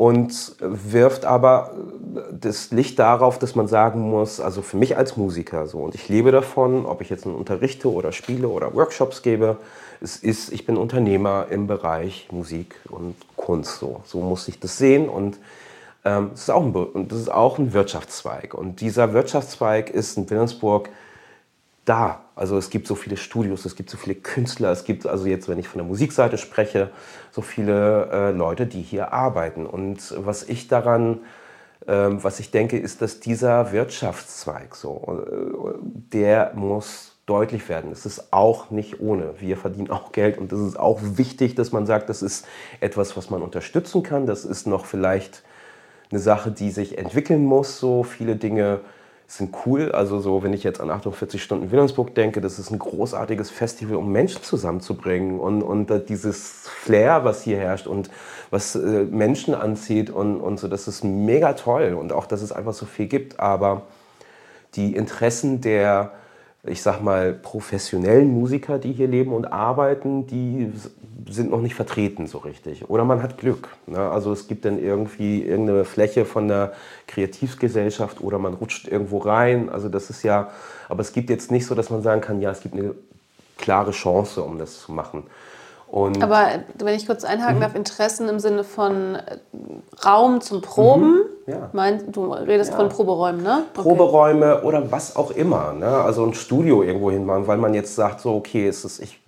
und 0.00 0.56
wirft 0.60 1.26
aber 1.26 1.72
das 2.32 2.70
Licht 2.70 2.98
darauf, 2.98 3.38
dass 3.38 3.54
man 3.54 3.68
sagen 3.68 4.00
muss, 4.00 4.40
also 4.40 4.62
für 4.62 4.78
mich 4.78 4.96
als 4.96 5.18
Musiker 5.18 5.66
so, 5.66 5.80
und 5.80 5.94
ich 5.94 6.08
lebe 6.08 6.32
davon, 6.32 6.86
ob 6.86 7.02
ich 7.02 7.10
jetzt 7.10 7.26
unterrichte 7.26 7.92
oder 7.92 8.10
spiele 8.10 8.48
oder 8.48 8.72
Workshops 8.74 9.20
gebe, 9.20 9.58
es 10.00 10.16
ist, 10.16 10.54
ich 10.54 10.64
bin 10.64 10.78
Unternehmer 10.78 11.48
im 11.50 11.66
Bereich 11.66 12.28
Musik 12.30 12.76
und 12.88 13.14
Kunst 13.36 13.78
so. 13.78 14.00
So 14.06 14.20
muss 14.22 14.48
ich 14.48 14.58
das 14.58 14.78
sehen 14.78 15.06
und 15.10 15.38
ähm, 16.06 16.30
das, 16.30 16.44
ist 16.44 16.50
auch 16.50 16.64
ein, 16.64 17.08
das 17.08 17.18
ist 17.18 17.30
auch 17.30 17.58
ein 17.58 17.74
Wirtschaftszweig. 17.74 18.54
Und 18.54 18.80
dieser 18.80 19.12
Wirtschaftszweig 19.12 19.90
ist 19.90 20.16
in 20.16 20.30
Wilhelmsburg 20.30 20.88
da. 21.84 22.24
Also 22.34 22.56
es 22.56 22.70
gibt 22.70 22.86
so 22.86 22.94
viele 22.94 23.16
Studios, 23.16 23.64
es 23.64 23.76
gibt 23.76 23.90
so 23.90 23.96
viele 23.96 24.14
Künstler, 24.14 24.70
es 24.70 24.84
gibt 24.84 25.06
also 25.06 25.26
jetzt, 25.26 25.48
wenn 25.48 25.58
ich 25.58 25.68
von 25.68 25.78
der 25.78 25.86
Musikseite 25.86 26.38
spreche, 26.38 26.90
so 27.30 27.42
viele 27.42 28.10
äh, 28.10 28.30
Leute, 28.30 28.66
die 28.66 28.82
hier 28.82 29.12
arbeiten. 29.12 29.66
Und 29.66 30.14
was 30.16 30.42
ich 30.44 30.68
daran, 30.68 31.20
äh, 31.86 32.08
was 32.10 32.40
ich 32.40 32.50
denke, 32.50 32.78
ist, 32.78 33.02
dass 33.02 33.20
dieser 33.20 33.72
Wirtschaftszweig 33.72 34.74
so, 34.74 35.24
äh, 35.26 35.78
der 35.82 36.52
muss 36.54 37.16
deutlich 37.26 37.68
werden. 37.68 37.92
Es 37.92 38.06
ist 38.06 38.32
auch 38.32 38.70
nicht 38.70 39.00
ohne. 39.00 39.34
Wir 39.38 39.56
verdienen 39.56 39.90
auch 39.90 40.12
Geld 40.12 40.36
und 40.36 40.50
das 40.50 40.60
ist 40.60 40.78
auch 40.78 40.98
wichtig, 41.02 41.54
dass 41.54 41.70
man 41.70 41.86
sagt, 41.86 42.08
das 42.08 42.22
ist 42.22 42.46
etwas, 42.80 43.16
was 43.16 43.30
man 43.30 43.40
unterstützen 43.40 44.02
kann. 44.02 44.26
Das 44.26 44.44
ist 44.44 44.66
noch 44.66 44.84
vielleicht 44.84 45.44
eine 46.10 46.18
Sache, 46.18 46.50
die 46.50 46.70
sich 46.70 46.98
entwickeln 46.98 47.44
muss. 47.44 47.78
So 47.78 48.02
viele 48.02 48.34
Dinge 48.34 48.80
sind 49.36 49.54
cool. 49.64 49.92
Also 49.92 50.18
so, 50.18 50.42
wenn 50.42 50.52
ich 50.52 50.64
jetzt 50.64 50.80
an 50.80 50.90
48 50.90 51.42
Stunden 51.42 51.70
Wilhelmsburg 51.70 52.14
denke, 52.14 52.40
das 52.40 52.58
ist 52.58 52.70
ein 52.70 52.78
großartiges 52.78 53.50
Festival, 53.50 53.96
um 53.96 54.10
Menschen 54.10 54.42
zusammenzubringen 54.42 55.38
und, 55.38 55.62
und 55.62 56.08
dieses 56.08 56.68
Flair, 56.68 57.24
was 57.24 57.42
hier 57.42 57.58
herrscht 57.58 57.86
und 57.86 58.10
was 58.50 58.74
äh, 58.74 59.04
Menschen 59.04 59.54
anzieht 59.54 60.10
und, 60.10 60.40
und 60.40 60.58
so, 60.58 60.66
das 60.66 60.88
ist 60.88 61.04
mega 61.04 61.52
toll 61.52 61.94
und 61.94 62.12
auch, 62.12 62.26
dass 62.26 62.42
es 62.42 62.50
einfach 62.50 62.74
so 62.74 62.86
viel 62.86 63.06
gibt. 63.06 63.38
Aber 63.38 63.82
die 64.74 64.94
Interessen 64.94 65.60
der 65.60 66.12
ich 66.64 66.82
sag 66.82 67.00
mal, 67.00 67.32
professionellen 67.32 68.30
Musiker, 68.32 68.78
die 68.78 68.92
hier 68.92 69.08
leben 69.08 69.32
und 69.32 69.52
arbeiten, 69.52 70.26
die 70.26 70.72
sind 71.28 71.50
noch 71.50 71.60
nicht 71.60 71.74
vertreten 71.74 72.26
so 72.26 72.38
richtig. 72.38 72.88
Oder 72.90 73.04
man 73.04 73.22
hat 73.22 73.38
Glück. 73.38 73.68
Ne? 73.86 73.98
Also 73.98 74.32
es 74.32 74.46
gibt 74.48 74.64
dann 74.64 74.82
irgendwie 74.82 75.42
irgendeine 75.42 75.84
Fläche 75.84 76.24
von 76.24 76.48
der 76.48 76.72
Kreativgesellschaft 77.06 78.20
oder 78.20 78.38
man 78.38 78.54
rutscht 78.54 78.88
irgendwo 78.88 79.18
rein. 79.18 79.68
Also 79.68 79.88
das 79.88 80.10
ist 80.10 80.22
ja, 80.22 80.50
aber 80.88 81.00
es 81.00 81.12
gibt 81.12 81.30
jetzt 81.30 81.50
nicht 81.50 81.66
so, 81.66 81.74
dass 81.74 81.90
man 81.90 82.02
sagen 82.02 82.20
kann, 82.20 82.40
ja, 82.40 82.50
es 82.50 82.60
gibt 82.60 82.74
eine 82.74 82.94
klare 83.56 83.92
Chance, 83.92 84.42
um 84.42 84.58
das 84.58 84.80
zu 84.80 84.92
machen. 84.92 85.24
Und 85.90 86.22
Aber 86.22 86.46
wenn 86.78 86.94
ich 86.94 87.06
kurz 87.06 87.24
einhaken 87.24 87.56
mhm. 87.56 87.62
darf, 87.62 87.74
Interessen 87.74 88.28
im 88.28 88.38
Sinne 88.38 88.62
von 88.62 89.16
äh, 89.16 89.38
Raum 90.04 90.40
zum 90.40 90.60
Proben. 90.60 91.14
Mhm. 91.14 91.20
Ja. 91.46 91.70
Mein, 91.72 92.12
du 92.12 92.32
redest 92.32 92.70
ja. 92.70 92.76
von 92.76 92.88
Proberäumen, 92.88 93.42
ne? 93.42 93.64
Okay. 93.74 93.82
Proberäume 93.82 94.62
oder 94.62 94.92
was 94.92 95.16
auch 95.16 95.32
immer. 95.32 95.72
Ne? 95.72 95.88
Also 95.88 96.24
ein 96.24 96.34
Studio 96.34 96.84
irgendwo 96.84 97.10
hinmachen, 97.10 97.48
weil 97.48 97.58
man 97.58 97.74
jetzt 97.74 97.96
sagt, 97.96 98.20
so, 98.20 98.36
okay, 98.36 98.68
ist 98.68 98.84
es, 98.84 99.00
ich, 99.00 99.20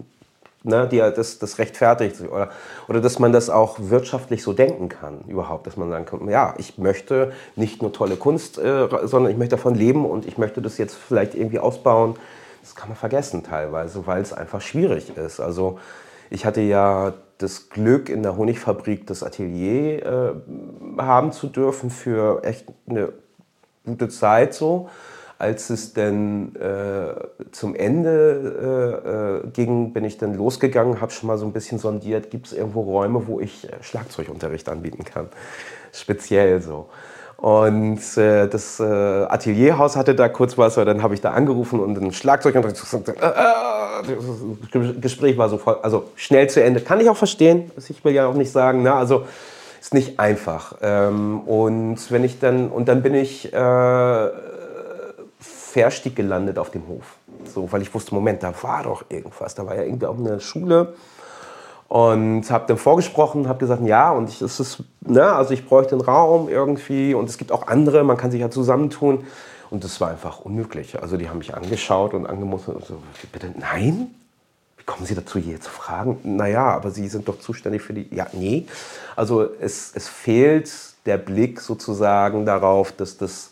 ne, 0.63 0.87
die, 0.87 0.99
das, 0.99 1.41
das 1.41 1.59
rechtfertigt 1.59 2.15
sich. 2.15 2.31
Oder, 2.31 2.51
oder 2.87 3.01
dass 3.01 3.19
man 3.19 3.33
das 3.33 3.51
auch 3.51 3.79
wirtschaftlich 3.81 4.45
so 4.45 4.53
denken 4.53 4.89
kann, 4.89 5.23
überhaupt. 5.27 5.67
Dass 5.67 5.77
man 5.77 5.91
sagen 5.91 6.05
kann, 6.05 6.29
ja, 6.29 6.55
ich 6.59 6.79
möchte 6.79 7.33
nicht 7.57 7.83
nur 7.83 7.93
tolle 7.93 8.15
Kunst, 8.15 8.59
äh, 8.59 8.87
sondern 9.03 9.33
ich 9.33 9.39
möchte 9.39 9.57
davon 9.57 9.75
leben 9.75 10.07
und 10.07 10.27
ich 10.27 10.39
möchte 10.39 10.63
das 10.63 10.79
jetzt 10.79 10.95
vielleicht 10.95 11.35
irgendwie 11.35 11.59
ausbauen. 11.59 12.15
Das 12.61 12.77
kann 12.77 12.89
man 12.89 12.97
vergessen 12.97 13.43
teilweise, 13.43 14.07
weil 14.07 14.23
es 14.23 14.33
einfach 14.33 14.61
schwierig 14.61 15.17
ist. 15.17 15.41
Also 15.41 15.81
ich 16.33 16.47
hatte 16.47 16.63
ja 16.63 17.13
das 17.39 17.69
Glück, 17.69 18.09
in 18.09 18.23
der 18.23 18.37
Honigfabrik 18.37 19.07
das 19.07 19.23
Atelier 19.23 20.05
äh, 20.05 20.33
haben 20.99 21.33
zu 21.33 21.49
dürfen 21.49 21.91
für 21.91 22.43
echt 22.45 22.67
eine 22.89 23.13
gute 23.85 24.09
Zeit 24.09 24.55
so. 24.55 24.89
Als 25.39 25.71
es 25.71 25.93
dann 25.93 26.55
äh, 26.55 27.15
zum 27.51 27.75
Ende 27.75 29.43
äh, 29.45 29.49
äh 29.49 29.51
ging, 29.51 29.93
bin 29.93 30.05
ich 30.05 30.17
dann 30.17 30.35
losgegangen, 30.35 31.01
habe 31.01 31.11
schon 31.11 31.27
mal 31.27 31.37
so 31.37 31.45
ein 31.45 31.53
bisschen 31.53 31.79
sondiert, 31.79 32.31
gibt 32.31 32.47
es 32.47 32.53
irgendwo 32.53 32.83
Räume, 32.83 33.27
wo 33.27 33.41
ich 33.41 33.69
äh, 33.69 33.83
Schlagzeugunterricht 33.83 34.69
anbieten 34.69 35.05
kann. 35.05 35.29
Speziell 35.93 36.63
so. 36.63 36.89
Und 37.43 37.99
äh, 38.19 38.47
das 38.47 38.79
äh, 38.79 38.85
Atelierhaus 38.85 39.97
hatte 39.97 40.15
da 40.15 40.29
kurz 40.29 40.57
was, 40.57 40.77
dann 40.77 41.03
habe 41.03 41.15
ich 41.15 41.21
da 41.21 41.33
angerufen 41.33 41.81
und 41.81 42.01
ein 42.01 42.13
Schlagzeug 42.13 42.55
und 42.55 42.65
äh, 42.65 42.73
das 44.73 45.01
Gespräch 45.01 45.37
war 45.37 45.49
sofort, 45.49 45.85
also 45.85 46.05
schnell 46.15 46.49
zu 46.49 46.63
Ende. 46.63 46.81
Kann 46.81 47.01
ich 47.01 47.11
auch 47.11 47.17
verstehen, 47.17 47.73
ich 47.77 48.05
will 48.05 48.13
ja 48.13 48.29
auch 48.29 48.35
nicht 48.35 48.53
sagen, 48.53 48.85
ne? 48.85 48.95
also 48.95 49.25
ist 49.81 49.93
nicht 49.93 50.21
einfach. 50.21 50.77
Ähm, 50.83 51.41
und 51.41 52.13
wenn 52.13 52.23
ich 52.23 52.39
dann, 52.39 52.69
und 52.69 52.87
dann 52.87 53.03
bin 53.03 53.17
ich 53.17 53.53
äh, 53.53 54.29
Verstieg 55.41 56.15
gelandet 56.15 56.61
auf 56.61 56.71
dem 56.71 56.87
Hof. 56.87 57.17
So, 57.53 57.73
weil 57.73 57.83
ich 57.83 57.93
wusste, 57.93 58.15
Moment, 58.15 58.45
da 58.45 58.55
war 58.63 58.85
doch 58.85 59.07
irgendwas. 59.09 59.57
Da 59.57 59.67
war 59.67 59.75
ja 59.75 59.83
irgendwie 59.83 60.07
auch 60.07 60.17
eine 60.17 60.39
Schule. 60.39 60.95
Und 61.93 62.51
habe 62.51 62.65
dann 62.69 62.79
vorgesprochen, 62.79 63.49
habe 63.49 63.59
gesagt, 63.59 63.83
ja, 63.85 64.13
und 64.13 64.31
ich, 64.31 64.41
es 64.41 64.83
ne, 65.03 65.25
also 65.25 65.53
ich 65.53 65.67
bräuchte 65.67 65.95
einen 65.95 66.01
Raum 66.01 66.49
irgendwie 66.49 67.13
und 67.13 67.29
es 67.29 67.37
gibt 67.37 67.53
auch 67.53 67.67
andere, 67.67 68.03
man 68.03 68.17
kann 68.17 68.31
sich 68.31 68.41
ja 68.41 68.49
zusammentun. 68.49 69.27
Und 69.69 69.85
das 69.85 70.01
war 70.01 70.09
einfach 70.09 70.41
unmöglich. 70.41 71.03
Also 71.03 71.19
die 71.19 71.29
haben 71.29 71.37
mich 71.37 71.55
angeschaut 71.55 72.15
und 72.15 72.27
angemustert 72.27 72.77
und 72.77 72.87
so, 72.87 73.03
bitte, 73.31 73.53
nein? 73.59 74.07
Wie 74.79 74.85
kommen 74.85 75.05
Sie 75.05 75.15
dazu, 75.15 75.39
hier 75.39 75.61
zu 75.61 75.69
fragen? 75.69 76.19
Naja, 76.23 76.65
aber 76.65 76.93
Sie 76.93 77.07
sind 77.09 77.29
doch 77.29 77.39
zuständig 77.39 77.83
für 77.83 77.93
die. 77.93 78.09
Ja, 78.11 78.27
nee. 78.33 78.65
Also 79.15 79.47
es, 79.61 79.93
es 79.95 80.09
fehlt 80.09 80.73
der 81.05 81.19
Blick 81.19 81.61
sozusagen 81.61 82.47
darauf, 82.47 82.93
dass 82.93 83.19
das 83.19 83.51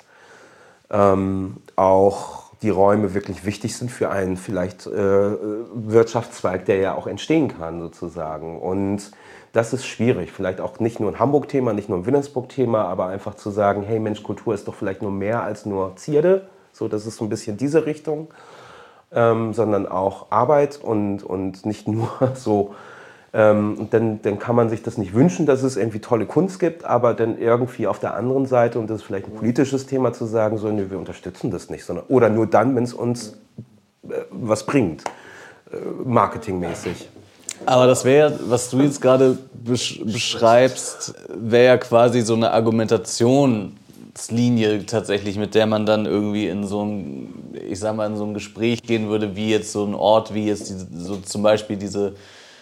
ähm, 0.88 1.58
auch 1.76 2.39
die 2.62 2.70
Räume 2.70 3.14
wirklich 3.14 3.44
wichtig 3.44 3.76
sind 3.76 3.90
für 3.90 4.10
einen 4.10 4.36
vielleicht 4.36 4.86
äh, 4.86 4.90
Wirtschaftszweig, 4.92 6.66
der 6.66 6.76
ja 6.76 6.94
auch 6.94 7.06
entstehen 7.06 7.48
kann 7.48 7.80
sozusagen. 7.80 8.60
Und 8.60 9.10
das 9.52 9.72
ist 9.72 9.86
schwierig. 9.86 10.30
Vielleicht 10.30 10.60
auch 10.60 10.78
nicht 10.78 11.00
nur 11.00 11.10
ein 11.10 11.18
Hamburg-Thema, 11.18 11.72
nicht 11.72 11.88
nur 11.88 11.98
ein 11.98 12.06
Wilhelmsburg-Thema, 12.06 12.84
aber 12.84 13.06
einfach 13.06 13.34
zu 13.34 13.50
sagen, 13.50 13.82
hey 13.82 13.98
Mensch, 13.98 14.22
Kultur 14.22 14.54
ist 14.54 14.68
doch 14.68 14.74
vielleicht 14.74 15.02
nur 15.02 15.10
mehr 15.10 15.42
als 15.42 15.66
nur 15.66 15.96
Zierde. 15.96 16.48
So, 16.72 16.86
das 16.86 17.06
ist 17.06 17.16
so 17.16 17.24
ein 17.24 17.30
bisschen 17.30 17.56
diese 17.56 17.86
Richtung, 17.86 18.28
ähm, 19.12 19.54
sondern 19.54 19.88
auch 19.88 20.26
Arbeit 20.30 20.78
und, 20.82 21.22
und 21.22 21.66
nicht 21.66 21.88
nur 21.88 22.10
so 22.34 22.74
ähm, 23.32 23.86
dann, 23.90 24.20
dann 24.22 24.40
kann 24.40 24.56
man 24.56 24.68
sich 24.68 24.82
das 24.82 24.98
nicht 24.98 25.14
wünschen, 25.14 25.46
dass 25.46 25.62
es 25.62 25.76
irgendwie 25.76 26.00
tolle 26.00 26.26
Kunst 26.26 26.58
gibt, 26.58 26.84
aber 26.84 27.14
dann 27.14 27.38
irgendwie 27.38 27.86
auf 27.86 28.00
der 28.00 28.14
anderen 28.14 28.46
Seite, 28.46 28.80
und 28.80 28.90
das 28.90 28.98
ist 28.98 29.04
vielleicht 29.04 29.26
ein 29.26 29.34
politisches 29.34 29.86
Thema, 29.86 30.12
zu 30.12 30.26
sagen, 30.26 30.58
so, 30.58 30.68
nee, 30.68 30.86
wir 30.88 30.98
unterstützen 30.98 31.52
das 31.52 31.70
nicht, 31.70 31.84
sondern, 31.84 32.06
oder 32.08 32.28
nur 32.28 32.46
dann, 32.46 32.74
wenn 32.74 32.84
es 32.84 32.92
uns 32.92 33.38
äh, 34.08 34.14
was 34.30 34.66
bringt, 34.66 35.04
äh, 35.72 35.76
marketingmäßig. 36.04 37.08
Aber 37.66 37.86
das 37.86 38.04
wäre, 38.04 38.36
was 38.48 38.70
du 38.70 38.80
jetzt 38.80 39.00
gerade 39.00 39.38
besch 39.52 40.00
beschreibst, 40.04 41.14
wäre 41.28 41.66
ja 41.66 41.76
quasi 41.76 42.22
so 42.22 42.34
eine 42.34 42.50
Argumentationslinie 42.52 44.86
tatsächlich, 44.86 45.36
mit 45.36 45.54
der 45.54 45.66
man 45.66 45.86
dann 45.86 46.06
irgendwie 46.06 46.48
in 46.48 46.66
so 46.66 46.82
ein, 46.82 47.54
ich 47.68 47.78
sag 47.78 47.94
mal, 47.94 48.06
in 48.06 48.16
so 48.16 48.24
ein 48.24 48.34
Gespräch 48.34 48.82
gehen 48.82 49.10
würde, 49.10 49.36
wie 49.36 49.50
jetzt 49.50 49.70
so 49.72 49.84
ein 49.84 49.94
Ort, 49.94 50.34
wie 50.34 50.46
jetzt 50.46 50.70
diese, 50.70 50.88
so 50.90 51.16
zum 51.16 51.42
Beispiel 51.42 51.76
diese 51.76 52.14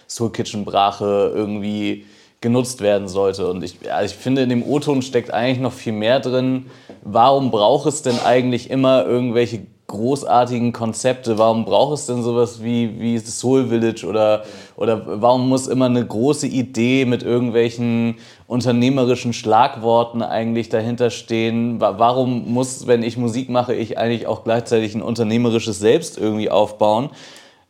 Soul 0.09 0.31
Kitchen 0.31 0.65
Brache 0.65 1.33
irgendwie 1.35 2.07
genutzt 2.41 2.81
werden 2.81 3.09
sollte. 3.09 3.49
Und 3.49 3.63
ich, 3.63 3.77
also 3.93 4.15
ich 4.15 4.21
finde, 4.21 4.43
in 4.43 4.49
dem 4.49 4.63
O-Ton 4.63 5.03
steckt 5.03 5.33
eigentlich 5.33 5.61
noch 5.61 5.73
viel 5.73 5.93
mehr 5.93 6.21
drin. 6.21 6.67
Warum 7.03 7.51
braucht 7.51 7.89
es 7.89 8.03
denn 8.03 8.19
eigentlich 8.21 8.71
immer 8.71 9.05
irgendwelche 9.05 9.67
großartigen 9.89 10.73
Konzepte? 10.73 11.39
Warum 11.39 11.65
braucht 11.65 11.95
es 11.95 12.07
denn 12.07 12.23
sowas 12.23 12.63
wie, 12.63 13.01
wie 13.01 13.19
Soul 13.19 13.69
Village 13.69 14.07
oder, 14.07 14.45
oder 14.77 15.21
warum 15.21 15.49
muss 15.49 15.67
immer 15.67 15.87
eine 15.87 16.07
große 16.07 16.47
Idee 16.47 17.07
mit 17.07 17.23
irgendwelchen 17.25 18.17
unternehmerischen 18.47 19.33
Schlagworten 19.33 20.23
eigentlich 20.23 20.69
dahinter 20.69 21.11
stehen? 21.11 21.81
Warum 21.81 22.53
muss, 22.53 22.87
wenn 22.87 23.03
ich 23.03 23.17
Musik 23.17 23.49
mache, 23.49 23.75
ich 23.75 23.99
eigentlich 23.99 24.27
auch 24.29 24.45
gleichzeitig 24.45 24.95
ein 24.95 25.03
unternehmerisches 25.03 25.81
Selbst 25.81 26.19
irgendwie 26.19 26.51
aufbauen? 26.51 27.11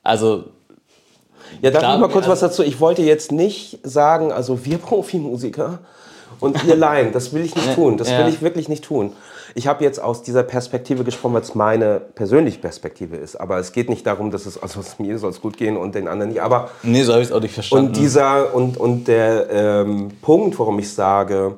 Also 0.02 0.44
ja, 1.62 1.70
darf 1.70 1.94
ich 1.94 2.00
mal 2.00 2.08
kurz 2.08 2.28
was 2.28 2.40
dazu? 2.40 2.62
Ich 2.62 2.80
wollte 2.80 3.02
jetzt 3.02 3.32
nicht 3.32 3.80
sagen, 3.82 4.32
also 4.32 4.64
wir 4.64 4.78
Profimusiker 4.78 5.78
und 6.40 6.62
ihr 6.64 6.76
Laien, 6.76 7.12
das 7.12 7.32
will 7.32 7.44
ich 7.44 7.54
nicht 7.54 7.74
tun. 7.74 7.96
Das 7.96 8.10
will 8.10 8.28
ich 8.28 8.42
wirklich 8.42 8.68
nicht 8.68 8.84
tun. 8.84 9.12
Ich 9.54 9.66
habe 9.66 9.82
jetzt 9.82 10.00
aus 10.00 10.22
dieser 10.22 10.42
Perspektive 10.42 11.04
gesprochen, 11.04 11.34
weil 11.34 11.42
es 11.42 11.54
meine 11.54 12.00
persönliche 12.00 12.58
Perspektive 12.58 13.16
ist. 13.16 13.36
Aber 13.36 13.58
es 13.58 13.72
geht 13.72 13.88
nicht 13.88 14.06
darum, 14.06 14.30
dass 14.30 14.46
es, 14.46 14.62
also 14.62 14.80
mir 14.98 15.18
soll 15.18 15.30
es 15.30 15.40
gut 15.40 15.56
gehen 15.56 15.76
und 15.76 15.94
den 15.94 16.08
anderen 16.08 16.30
nicht. 16.30 16.42
Aber 16.42 16.70
nee, 16.82 17.02
so 17.02 17.12
habe 17.12 17.22
ich 17.22 17.28
es 17.28 17.34
auch 17.34 17.40
nicht 17.40 17.54
verstanden. 17.54 17.88
Und 17.88 17.96
dieser 17.96 18.54
und, 18.54 18.76
und 18.76 19.08
der 19.08 19.50
ähm, 19.50 20.08
Punkt, 20.22 20.58
warum 20.58 20.78
ich 20.78 20.92
sage, 20.92 21.56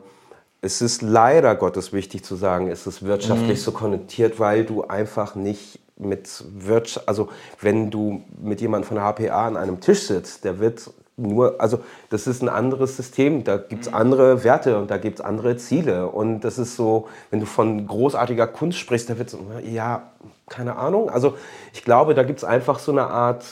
es 0.63 0.83
ist 0.83 1.03
leider 1.03 1.55
Gottes 1.57 1.93
wichtig 1.93 2.25
zu 2.25 2.37
sagen, 2.37 2.69
es 2.69 2.87
ist 2.87 3.03
wirtschaftlich 3.03 3.59
mhm. 3.59 3.63
so 3.63 3.73
konnotiert, 3.73 4.39
weil 4.39 4.65
du 4.65 4.83
einfach 4.83 5.35
nicht 5.35 5.81
mit 6.01 6.45
Wirtschaft, 6.59 7.09
also 7.09 7.29
wenn 7.61 7.91
du 7.91 8.23
mit 8.41 8.61
jemandem 8.61 8.89
von 8.89 8.97
der 8.97 9.05
HPA 9.05 9.47
an 9.47 9.57
einem 9.57 9.81
Tisch 9.81 10.03
sitzt, 10.03 10.45
der 10.45 10.59
wird 10.59 10.91
nur, 11.21 11.61
also 11.61 11.81
das 12.09 12.27
ist 12.27 12.43
ein 12.43 12.49
anderes 12.49 12.97
System, 12.97 13.45
da 13.45 13.59
gibt 13.59 13.83
es 13.83 13.91
mhm. 13.91 13.97
andere 13.97 14.45
Werte 14.45 14.79
und 14.79 14.91
da 14.91 14.97
gibt 14.97 15.21
es 15.21 15.25
andere 15.25 15.57
Ziele. 15.57 16.09
Und 16.09 16.41
das 16.41 16.59
ist 16.59 16.77
so, 16.77 17.09
wenn 17.31 17.41
du 17.41 17.47
von 17.47 17.87
großartiger 17.87 18.47
Kunst 18.47 18.79
sprichst, 18.79 19.11
da 19.11 19.19
wird 19.19 19.31
so, 19.31 19.39
ja, 19.63 20.11
keine 20.49 20.77
Ahnung. 20.77 21.11
Also 21.11 21.35
ich 21.73 21.85
glaube, 21.85 22.15
da 22.15 22.23
gibt 22.23 22.39
es 22.39 22.45
einfach 22.45 22.79
so 22.79 22.93
eine 22.93 23.07
Art 23.07 23.45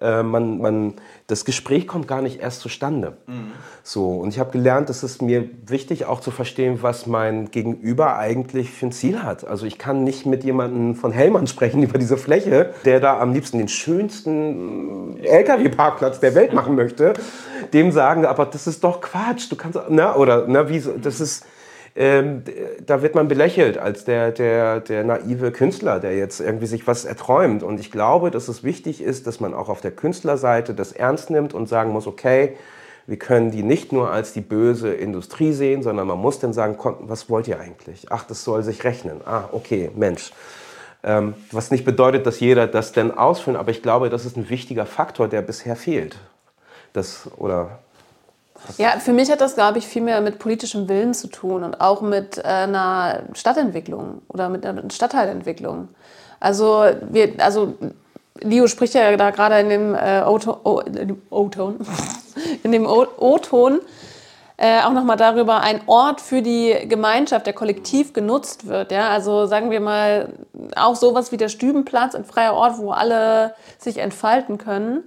äh, 0.00 0.22
man, 0.22 0.58
man, 0.58 0.94
das 1.26 1.44
Gespräch 1.44 1.86
kommt 1.86 2.08
gar 2.08 2.22
nicht 2.22 2.40
erst 2.40 2.60
zustande. 2.60 3.16
Mhm. 3.26 3.52
So, 3.82 4.10
und 4.10 4.28
ich 4.30 4.38
habe 4.38 4.50
gelernt, 4.50 4.88
dass 4.88 5.02
es 5.02 5.20
mir 5.20 5.48
wichtig 5.66 6.06
auch 6.06 6.20
zu 6.20 6.30
verstehen, 6.30 6.78
was 6.82 7.06
mein 7.06 7.50
Gegenüber 7.50 8.16
eigentlich 8.16 8.70
für 8.70 8.86
ein 8.86 8.92
Ziel 8.92 9.22
hat. 9.22 9.46
Also 9.46 9.66
ich 9.66 9.78
kann 9.78 10.04
nicht 10.04 10.26
mit 10.26 10.44
jemandem 10.44 10.96
von 10.96 11.12
Hellmann 11.12 11.46
sprechen 11.46 11.82
über 11.82 11.98
diese 11.98 12.16
Fläche, 12.16 12.74
der 12.84 13.00
da 13.00 13.20
am 13.20 13.32
liebsten 13.32 13.58
den 13.58 13.68
schönsten 13.68 15.18
LKW-Parkplatz 15.22 16.20
der 16.20 16.34
Welt 16.34 16.52
machen 16.52 16.74
möchte, 16.74 17.14
dem 17.72 17.92
sagen, 17.92 18.26
aber 18.26 18.46
das 18.46 18.66
ist 18.66 18.84
doch 18.84 19.00
Quatsch, 19.00 19.50
du 19.50 19.56
kannst, 19.56 19.78
ne, 19.90 20.14
oder, 20.14 20.46
ne, 20.46 20.68
wie, 20.68 20.82
das 21.00 21.20
ist, 21.20 21.46
ähm, 21.96 22.42
da 22.84 23.02
wird 23.02 23.14
man 23.14 23.28
belächelt 23.28 23.78
als 23.78 24.04
der, 24.04 24.32
der, 24.32 24.80
der 24.80 25.04
naive 25.04 25.52
Künstler, 25.52 26.00
der 26.00 26.16
jetzt 26.16 26.40
irgendwie 26.40 26.66
sich 26.66 26.86
was 26.86 27.04
erträumt. 27.04 27.62
Und 27.62 27.78
ich 27.78 27.92
glaube, 27.92 28.32
dass 28.32 28.48
es 28.48 28.64
wichtig 28.64 29.00
ist, 29.00 29.26
dass 29.26 29.38
man 29.38 29.54
auch 29.54 29.68
auf 29.68 29.80
der 29.80 29.92
Künstlerseite 29.92 30.74
das 30.74 30.92
ernst 30.92 31.30
nimmt 31.30 31.54
und 31.54 31.68
sagen 31.68 31.90
muss, 31.90 32.06
okay, 32.06 32.56
wir 33.06 33.18
können 33.18 33.50
die 33.50 33.62
nicht 33.62 33.92
nur 33.92 34.10
als 34.10 34.32
die 34.32 34.40
böse 34.40 34.92
Industrie 34.92 35.52
sehen, 35.52 35.82
sondern 35.82 36.08
man 36.08 36.18
muss 36.18 36.40
dann 36.40 36.52
sagen, 36.52 36.76
was 37.00 37.28
wollt 37.30 37.46
ihr 37.46 37.60
eigentlich? 37.60 38.06
Ach, 38.10 38.24
das 38.24 38.42
soll 38.42 38.62
sich 38.62 38.82
rechnen. 38.82 39.20
Ah, 39.24 39.44
okay, 39.52 39.90
Mensch. 39.94 40.32
Ähm, 41.04 41.34
was 41.52 41.70
nicht 41.70 41.84
bedeutet, 41.84 42.26
dass 42.26 42.40
jeder 42.40 42.66
das 42.66 42.92
denn 42.92 43.10
ausfüllt, 43.12 43.58
aber 43.58 43.70
ich 43.70 43.82
glaube, 43.82 44.08
das 44.08 44.24
ist 44.24 44.36
ein 44.36 44.48
wichtiger 44.48 44.86
Faktor, 44.86 45.28
der 45.28 45.42
bisher 45.42 45.76
fehlt. 45.76 46.18
Das, 46.94 47.28
oder 47.36 47.80
ja, 48.78 48.98
für 48.98 49.12
mich 49.12 49.30
hat 49.30 49.40
das, 49.40 49.54
glaube 49.54 49.78
ich, 49.78 49.86
viel 49.86 50.02
mehr 50.02 50.20
mit 50.20 50.38
politischem 50.38 50.88
Willen 50.88 51.14
zu 51.14 51.28
tun 51.28 51.64
und 51.64 51.80
auch 51.80 52.00
mit 52.00 52.38
äh, 52.38 52.42
einer 52.42 53.20
Stadtentwicklung 53.34 54.22
oder 54.28 54.48
mit 54.48 54.64
einer 54.64 54.90
Stadtteilentwicklung. 54.90 55.88
Also, 56.40 56.84
wir, 57.10 57.34
also 57.38 57.74
Leo 58.40 58.66
spricht 58.66 58.94
ja 58.94 59.16
da 59.16 59.30
gerade 59.30 59.60
in 59.60 59.68
dem 59.68 59.94
äh, 59.94 60.22
O-Ton, 60.24 61.76
in 62.62 62.72
dem 62.72 62.86
O-Ton 62.86 63.80
äh, 64.56 64.80
auch 64.80 64.92
nochmal 64.92 65.16
darüber, 65.16 65.60
ein 65.60 65.82
Ort 65.86 66.20
für 66.20 66.42
die 66.42 66.74
Gemeinschaft, 66.88 67.46
der 67.46 67.52
kollektiv 67.52 68.12
genutzt 68.12 68.66
wird. 68.66 68.92
Ja? 68.92 69.08
Also 69.08 69.46
sagen 69.46 69.70
wir 69.70 69.80
mal, 69.80 70.30
auch 70.74 70.96
sowas 70.96 71.32
wie 71.32 71.36
der 71.36 71.48
Stübenplatz, 71.48 72.14
ein 72.14 72.24
freier 72.24 72.54
Ort, 72.54 72.78
wo 72.78 72.90
alle 72.90 73.54
sich 73.78 73.98
entfalten 73.98 74.58
können 74.58 75.04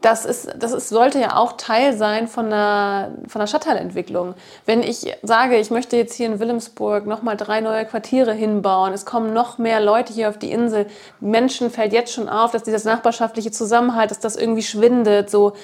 das, 0.00 0.24
ist, 0.24 0.54
das 0.56 0.72
ist, 0.72 0.90
sollte 0.90 1.18
ja 1.18 1.36
auch 1.36 1.52
Teil 1.52 1.96
sein 1.96 2.28
von 2.28 2.46
einer, 2.46 3.10
von 3.26 3.40
einer 3.40 3.48
Stadtteilentwicklung. 3.48 4.34
Wenn 4.64 4.82
ich 4.82 5.16
sage, 5.22 5.56
ich 5.56 5.70
möchte 5.70 5.96
jetzt 5.96 6.14
hier 6.14 6.26
in 6.26 6.38
Wilhelmsburg 6.38 7.06
nochmal 7.06 7.36
drei 7.36 7.60
neue 7.60 7.84
Quartiere 7.84 8.32
hinbauen, 8.32 8.92
es 8.92 9.04
kommen 9.04 9.32
noch 9.32 9.58
mehr 9.58 9.80
Leute 9.80 10.12
hier 10.12 10.28
auf 10.28 10.38
die 10.38 10.52
Insel, 10.52 10.86
Menschen 11.18 11.70
fällt 11.70 11.92
jetzt 11.92 12.12
schon 12.12 12.28
auf, 12.28 12.52
dass 12.52 12.62
dieses 12.62 12.84
nachbarschaftliche 12.84 13.50
Zusammenhalt, 13.50 14.12
dass 14.12 14.20
das 14.20 14.36
irgendwie 14.36 14.62
schwindet. 14.62 15.30
So, 15.30 15.54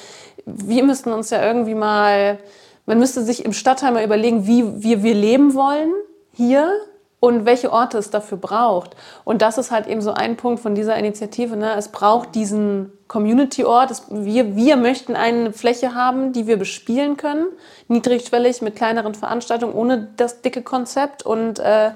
wir 0.47 0.83
müssten 0.83 1.13
uns 1.13 1.31
ja 1.31 1.41
irgendwie 1.41 1.77
mal, 1.77 2.39
man 2.87 2.99
müsste 2.99 3.23
sich 3.23 3.45
im 3.45 3.53
Stadtteil 3.53 3.93
mal 3.93 4.05
überlegen, 4.05 4.49
wie 4.49 4.83
wir, 4.83 5.05
wir 5.05 5.15
leben 5.15 5.55
wollen 5.55 5.93
hier 6.33 6.73
und 7.21 7.47
welche 7.47 7.73
Orte 7.73 7.99
es 7.99 8.11
dafür 8.11 8.39
braucht. 8.39 8.97
Und 9.23 9.43
das 9.43 9.59
ist 9.59 9.71
halt 9.71 9.87
eben 9.87 10.03
so 10.03 10.13
ein 10.13 10.37
Punkt 10.37 10.61
von 10.61 10.75
dieser 10.75 10.97
Initiative. 10.97 11.57
Ne? 11.57 11.75
Es 11.77 11.89
braucht 11.89 12.35
diesen 12.35 12.93
Community-Ort. 13.15 13.93
Wir, 14.11 14.57
wir 14.57 14.77
möchten 14.77 15.15
eine 15.15 15.53
Fläche 15.53 15.95
haben, 15.95 16.33
die 16.33 16.49
wir 16.49 16.57
bespielen 16.57 17.17
können, 17.17 17.47
niedrigschwellig 17.87 18.61
mit 18.61 18.75
kleineren 18.75 19.15
Veranstaltungen, 19.15 19.73
ohne 19.73 20.09
das 20.17 20.43
dicke 20.43 20.63
Konzept 20.63 21.25
und 21.25 21.61
äh, 21.61 21.93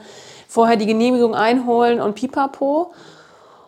vorher 0.47 0.77
die 0.77 0.87
Genehmigung 0.87 1.35
einholen 1.35 2.01
und 2.01 2.15
pipapo. 2.15 2.93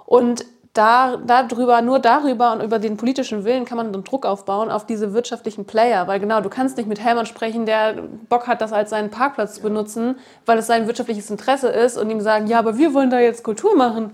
Und 0.06 0.44
da, 0.74 1.16
darüber, 1.16 1.82
nur 1.82 1.98
darüber 1.98 2.52
und 2.52 2.62
über 2.62 2.78
den 2.78 2.96
politischen 2.96 3.44
Willen 3.44 3.64
kann 3.64 3.76
man 3.76 3.92
einen 3.92 4.04
Druck 4.04 4.24
aufbauen 4.24 4.70
auf 4.70 4.86
diese 4.86 5.12
wirtschaftlichen 5.12 5.64
Player. 5.64 6.06
Weil 6.06 6.20
genau, 6.20 6.40
du 6.40 6.48
kannst 6.48 6.76
nicht 6.76 6.88
mit 6.88 7.00
Helmand 7.00 7.26
sprechen, 7.26 7.66
der 7.66 7.96
Bock 8.28 8.46
hat, 8.46 8.60
das 8.60 8.72
als 8.72 8.90
seinen 8.90 9.10
Parkplatz 9.10 9.54
zu 9.54 9.62
benutzen, 9.62 10.16
weil 10.46 10.58
es 10.58 10.68
sein 10.68 10.86
wirtschaftliches 10.86 11.28
Interesse 11.30 11.68
ist 11.68 11.98
und 11.98 12.08
ihm 12.10 12.20
sagen, 12.20 12.46
ja, 12.46 12.60
aber 12.60 12.78
wir 12.78 12.94
wollen 12.94 13.10
da 13.10 13.18
jetzt 13.18 13.42
Kultur 13.42 13.74
machen. 13.74 14.12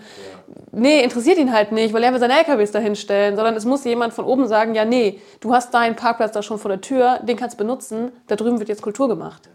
Nee, 0.72 1.02
interessiert 1.02 1.38
ihn 1.38 1.52
halt 1.52 1.72
nicht, 1.72 1.92
weil 1.94 2.02
er 2.02 2.12
will 2.12 2.20
seine 2.20 2.38
LKWs 2.38 2.70
da 2.72 2.78
hinstellen, 2.78 3.36
sondern 3.36 3.54
es 3.56 3.64
muss 3.64 3.84
jemand 3.84 4.12
von 4.14 4.24
oben 4.24 4.46
sagen, 4.46 4.74
ja, 4.74 4.84
nee, 4.84 5.20
du 5.40 5.52
hast 5.52 5.72
deinen 5.74 5.96
Parkplatz 5.96 6.32
da 6.32 6.42
schon 6.42 6.58
vor 6.58 6.68
der 6.70 6.80
Tür, 6.80 7.18
den 7.22 7.36
kannst 7.36 7.54
du 7.54 7.58
benutzen, 7.64 8.12
da 8.28 8.36
drüben 8.36 8.58
wird 8.58 8.68
jetzt 8.68 8.82
Kultur 8.82 9.08
gemacht. 9.08 9.48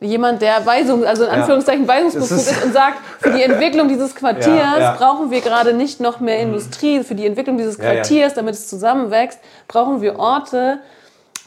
Jemand, 0.00 0.42
der 0.42 0.66
Weisung, 0.66 1.04
also 1.04 1.24
in 1.24 1.30
Anführungszeichen 1.30 1.86
weisungsbefugt 1.86 2.30
Das 2.32 2.38
ist- 2.48 2.50
ist 2.50 2.64
und 2.64 2.72
sagt, 2.72 2.98
für 3.20 3.30
die 3.30 3.42
Entwicklung 3.48 3.86
dieses 3.88 4.14
Quartiers 4.14 4.46
Ja, 4.58 4.78
ja. 4.80 4.96
brauchen 4.98 5.30
wir 5.30 5.40
gerade 5.40 5.72
nicht 5.72 6.00
noch 6.00 6.18
mehr 6.20 6.40
Industrie, 6.40 7.04
für 7.04 7.14
die 7.14 7.26
Entwicklung 7.26 7.56
dieses 7.56 7.78
Ja, 7.78 7.84
ja. 7.84 7.90
Quartiers, 7.94 8.34
damit 8.34 8.54
es 8.54 8.66
zusammenwächst, 8.68 9.38
brauchen 9.68 10.00
wir 10.02 10.18
Orte, 10.18 10.80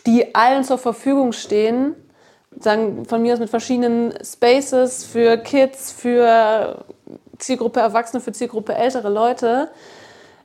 die 0.06 0.34
allen 0.34 0.64
zur 0.64 0.78
Verfügung 0.78 1.34
stehen, 1.34 1.94
sagen 2.58 3.06
von 3.06 3.22
mir 3.22 3.34
aus 3.34 3.40
mit 3.40 3.50
verschiedenen 3.50 4.14
Spaces 4.24 5.04
für 5.04 5.38
Kids, 5.38 5.92
für 5.92 6.86
Zielgruppe 7.40 7.80
Erwachsene, 7.80 8.22
für 8.22 8.32
Zielgruppe 8.32 8.76
ältere 8.76 9.10
Leute. 9.10 9.70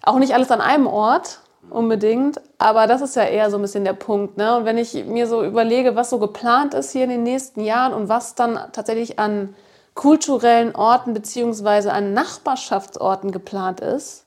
Auch 0.02 0.18
nicht 0.18 0.34
alles 0.34 0.50
an 0.50 0.60
einem 0.60 0.86
Ort 0.86 1.40
unbedingt, 1.70 2.40
aber 2.58 2.86
das 2.86 3.02
ist 3.02 3.14
ja 3.16 3.22
eher 3.22 3.50
so 3.50 3.56
ein 3.56 3.62
bisschen 3.62 3.84
der 3.84 3.92
Punkt. 3.92 4.36
Ne? 4.36 4.56
Und 4.56 4.64
wenn 4.64 4.76
ich 4.78 5.04
mir 5.04 5.26
so 5.26 5.44
überlege, 5.44 5.94
was 5.96 6.10
so 6.10 6.18
geplant 6.18 6.74
ist 6.74 6.90
hier 6.90 7.04
in 7.04 7.10
den 7.10 7.22
nächsten 7.22 7.60
Jahren 7.62 7.92
und 7.94 8.08
was 8.08 8.34
dann 8.34 8.58
tatsächlich 8.72 9.18
an 9.18 9.54
kulturellen 9.94 10.74
Orten 10.74 11.14
beziehungsweise 11.14 11.92
an 11.92 12.14
Nachbarschaftsorten 12.14 13.30
geplant 13.30 13.80
ist, 13.80 14.24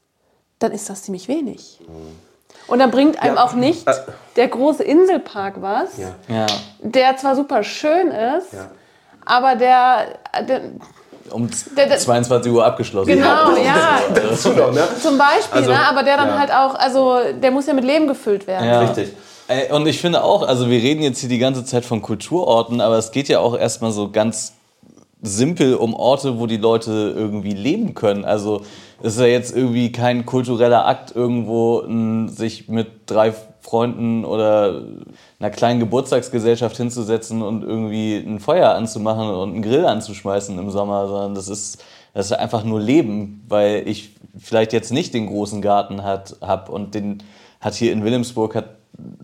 dann 0.60 0.72
ist 0.72 0.90
das 0.90 1.04
ziemlich 1.04 1.28
wenig. 1.28 1.82
Und 2.68 2.80
dann 2.80 2.92
bringt 2.92 3.22
einem 3.22 3.38
auch 3.38 3.54
nicht 3.54 3.86
der 4.36 4.48
große 4.48 4.84
Inselpark 4.84 5.62
was, 5.62 5.98
Ja. 6.28 6.46
der 6.80 7.18
zwar 7.18 7.36
super 7.36 7.64
schön 7.64 8.10
ist, 8.10 8.54
Ja. 8.54 8.70
aber 9.26 9.56
der, 9.56 10.20
der 10.48 10.62
Um 11.32 11.50
Der- 11.76 11.88
der- 11.88 11.98
22 11.98 12.52
Uhr 12.52 12.64
abgeschlossen. 12.66 13.08
genau, 13.10 13.56
ja, 13.58 14.00
Dazu 14.14 14.50
noch, 14.50 14.72
ne? 14.72 14.84
zum 15.02 15.18
Beispiel, 15.18 15.58
Also, 15.60 15.72
ne? 15.72 15.80
aber 15.90 16.04
der 16.04 16.18
dann 16.18 16.30
ja. 16.30 16.38
halt 16.40 16.52
auch, 16.52 16.76
also 16.76 17.18
der 17.42 17.52
muss 17.52 17.66
ja 17.66 17.74
mit 17.74 17.84
Leben 17.84 18.08
gefüllt 18.08 18.46
werden. 18.48 18.68
Ja. 18.68 18.82
Richtig. 18.82 19.10
Ey, 19.48 19.72
Und 19.72 19.88
ich 19.88 20.00
finde 20.00 20.24
auch, 20.24 20.48
also 20.48 20.70
wir 20.70 20.82
reden 20.82 21.02
jetzt 21.04 21.20
hier 21.20 21.30
die 21.30 21.38
ganze 21.40 21.66
Zeit 21.66 21.86
von 21.86 22.02
Kulturorten, 22.02 22.80
aber 22.82 22.98
es 22.98 23.12
geht 23.12 23.28
ja 23.28 23.40
auch 23.40 23.58
erstmal 23.58 23.92
so 23.92 24.10
ganz 24.12 24.54
simpel 25.22 25.76
um 25.76 25.94
Orte, 25.94 26.40
wo 26.40 26.46
die 26.46 26.58
Leute 26.58 27.14
irgendwie 27.16 27.54
leben 27.54 27.94
können. 27.96 28.26
Also 28.26 28.62
es 29.02 29.16
ist 29.16 29.20
ja 29.20 29.26
jetzt 29.28 29.56
irgendwie 29.56 29.92
kein 29.92 30.26
kultureller 30.26 30.86
Akt, 30.86 31.16
irgendwo 31.16 31.84
sich 32.28 32.70
mit 32.70 32.88
drei 33.08 33.34
Freunden 33.66 34.26
oder 34.26 34.84
einer 35.40 35.50
kleinen 35.50 35.80
Geburtstagsgesellschaft 35.80 36.78
hinzusetzen 36.78 37.42
und 37.42 37.64
irgendwie 37.64 38.18
ein 38.18 38.40
Feuer 38.40 38.76
anzumachen 38.76 39.28
und 39.28 39.54
einen 39.54 39.62
Grill 39.64 39.86
anzuschmeißen 39.86 40.58
im 40.60 40.70
Sommer, 40.70 41.08
sondern 41.08 41.34
das 41.34 41.48
ist, 41.48 41.84
das 42.14 42.28
ist 42.28 42.34
einfach 42.34 42.64
nur 42.64 42.80
Leben, 42.80 43.44
weil 43.50 43.88
ich 43.88 44.12
vielleicht 44.38 44.72
jetzt 44.72 44.94
nicht 44.94 45.16
den 45.16 45.26
großen 45.28 45.64
Garten 45.64 46.04
hat, 46.04 46.36
hab 46.42 46.70
und 46.70 46.94
den 46.94 47.24
hat 47.60 47.74
hier 47.74 47.92
in 47.92 48.04
Wilhelmsburg 48.04 48.54
hat, 48.54 48.70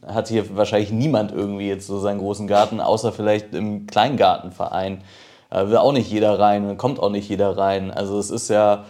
hat 0.08 0.28
hier 0.28 0.56
wahrscheinlich 0.58 0.92
niemand 0.92 1.32
irgendwie 1.32 1.68
jetzt 1.68 1.86
so 1.86 2.00
seinen 2.00 2.20
großen 2.20 2.48
Garten, 2.48 2.82
außer 2.82 3.12
vielleicht 3.12 3.54
im 3.54 3.86
Kleingartenverein. 3.86 5.04
Da 5.52 5.70
will 5.70 5.78
auch 5.78 5.92
nicht 5.92 6.10
jeder 6.10 6.40
rein, 6.40 6.78
kommt 6.78 7.00
auch 7.00 7.12
nicht 7.12 7.30
jeder 7.30 7.56
rein. 7.58 7.92
Also 7.92 8.18
es 8.18 8.32
ist 8.32 8.50
ja, 8.50 8.86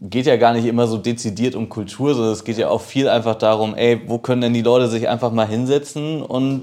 geht 0.00 0.26
ja 0.26 0.36
gar 0.36 0.52
nicht 0.54 0.64
immer 0.66 0.86
so 0.86 0.96
dezidiert 0.96 1.54
um 1.54 1.68
Kultur, 1.68 2.14
sondern 2.14 2.32
es 2.32 2.44
geht 2.44 2.56
ja 2.58 2.68
auch 2.68 2.80
viel 2.80 3.08
einfach 3.08 3.34
darum, 3.34 3.74
ey, 3.74 4.00
wo 4.06 4.18
können 4.18 4.40
denn 4.40 4.54
die 4.54 4.62
Leute 4.62 4.88
sich 4.88 5.08
einfach 5.08 5.32
mal 5.32 5.46
hinsetzen 5.46 6.22
und 6.22 6.62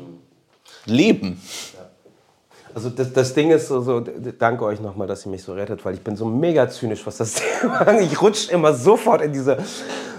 leben? 0.86 1.40
Also 2.76 2.90
das, 2.90 3.14
das 3.14 3.36
Ding 3.36 3.52
ist 3.52 3.68
so, 3.68 3.82
so, 3.82 4.00
danke 4.40 4.66
euch 4.66 4.82
nochmal, 4.82 5.08
dass 5.08 5.28
ihr 5.28 5.32
mich 5.32 5.44
so 5.44 5.54
rettet, 5.54 5.86
weil 5.86 5.94
ich 5.94 6.02
bin 6.02 6.16
so 6.16 6.26
mega 6.26 6.68
zynisch, 6.68 7.06
was 7.06 7.18
das 7.18 7.36
Thema 7.62 7.82
angeht. 7.88 8.12
Ich 8.12 8.20
rutsche 8.20 8.52
immer 8.52 8.74
sofort 8.74 9.22
in 9.22 9.32
diese, 9.32 9.58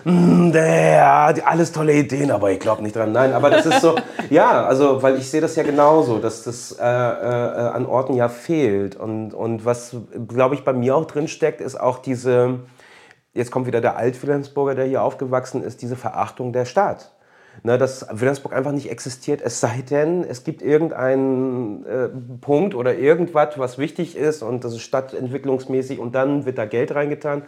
"Mm, 0.04 0.52
die- 0.52 1.42
alles 1.44 1.72
tolle 1.72 1.94
Ideen, 1.94 2.30
aber 2.30 2.52
ich 2.52 2.60
glaube 2.60 2.80
nicht 2.84 2.94
dran. 2.94 3.10
Nein, 3.10 3.32
aber 3.32 3.50
das 3.50 3.66
ist 3.66 3.80
so, 3.80 3.96
ja, 4.30 4.64
also, 4.66 5.02
weil 5.02 5.18
ich 5.18 5.28
sehe 5.28 5.40
das 5.40 5.56
ja 5.56 5.64
genauso, 5.64 6.18
dass 6.18 6.44
das 6.44 6.70
äh, 6.78 6.84
äh, 6.84 6.86
an 6.86 7.86
Orten 7.86 8.14
ja 8.14 8.28
fehlt. 8.28 8.94
Und, 8.94 9.34
und 9.34 9.64
was, 9.64 9.96
glaube 10.28 10.54
ich, 10.54 10.62
bei 10.62 10.72
mir 10.72 10.94
auch 10.94 11.06
drin 11.06 11.26
steckt, 11.26 11.60
ist 11.60 11.74
auch 11.80 11.98
diese, 11.98 12.60
jetzt 13.34 13.50
kommt 13.50 13.66
wieder 13.66 13.80
der 13.80 13.96
Alt-Wilhelmsburger, 13.96 14.74
der 14.74 14.86
hier 14.86 15.02
aufgewachsen 15.02 15.62
ist, 15.62 15.82
diese 15.82 15.96
Verachtung 15.96 16.52
der 16.52 16.64
Stadt. 16.64 17.10
Ne, 17.62 17.78
dass 17.78 18.06
Wilhelmsburg 18.10 18.52
einfach 18.52 18.72
nicht 18.72 18.90
existiert, 18.90 19.40
es 19.40 19.60
sei 19.60 19.84
denn, 19.88 20.24
es 20.24 20.42
gibt 20.42 20.60
irgendeinen 20.60 21.86
äh, 21.86 22.08
Punkt 22.40 22.74
oder 22.74 22.96
irgendwas, 22.96 23.56
was 23.58 23.78
wichtig 23.78 24.16
ist 24.16 24.42
und 24.42 24.64
das 24.64 24.72
ist 24.72 24.82
stadtentwicklungsmäßig 24.82 26.00
und 26.00 26.16
dann 26.16 26.46
wird 26.46 26.58
da 26.58 26.66
Geld 26.66 26.92
reingetan. 26.96 27.44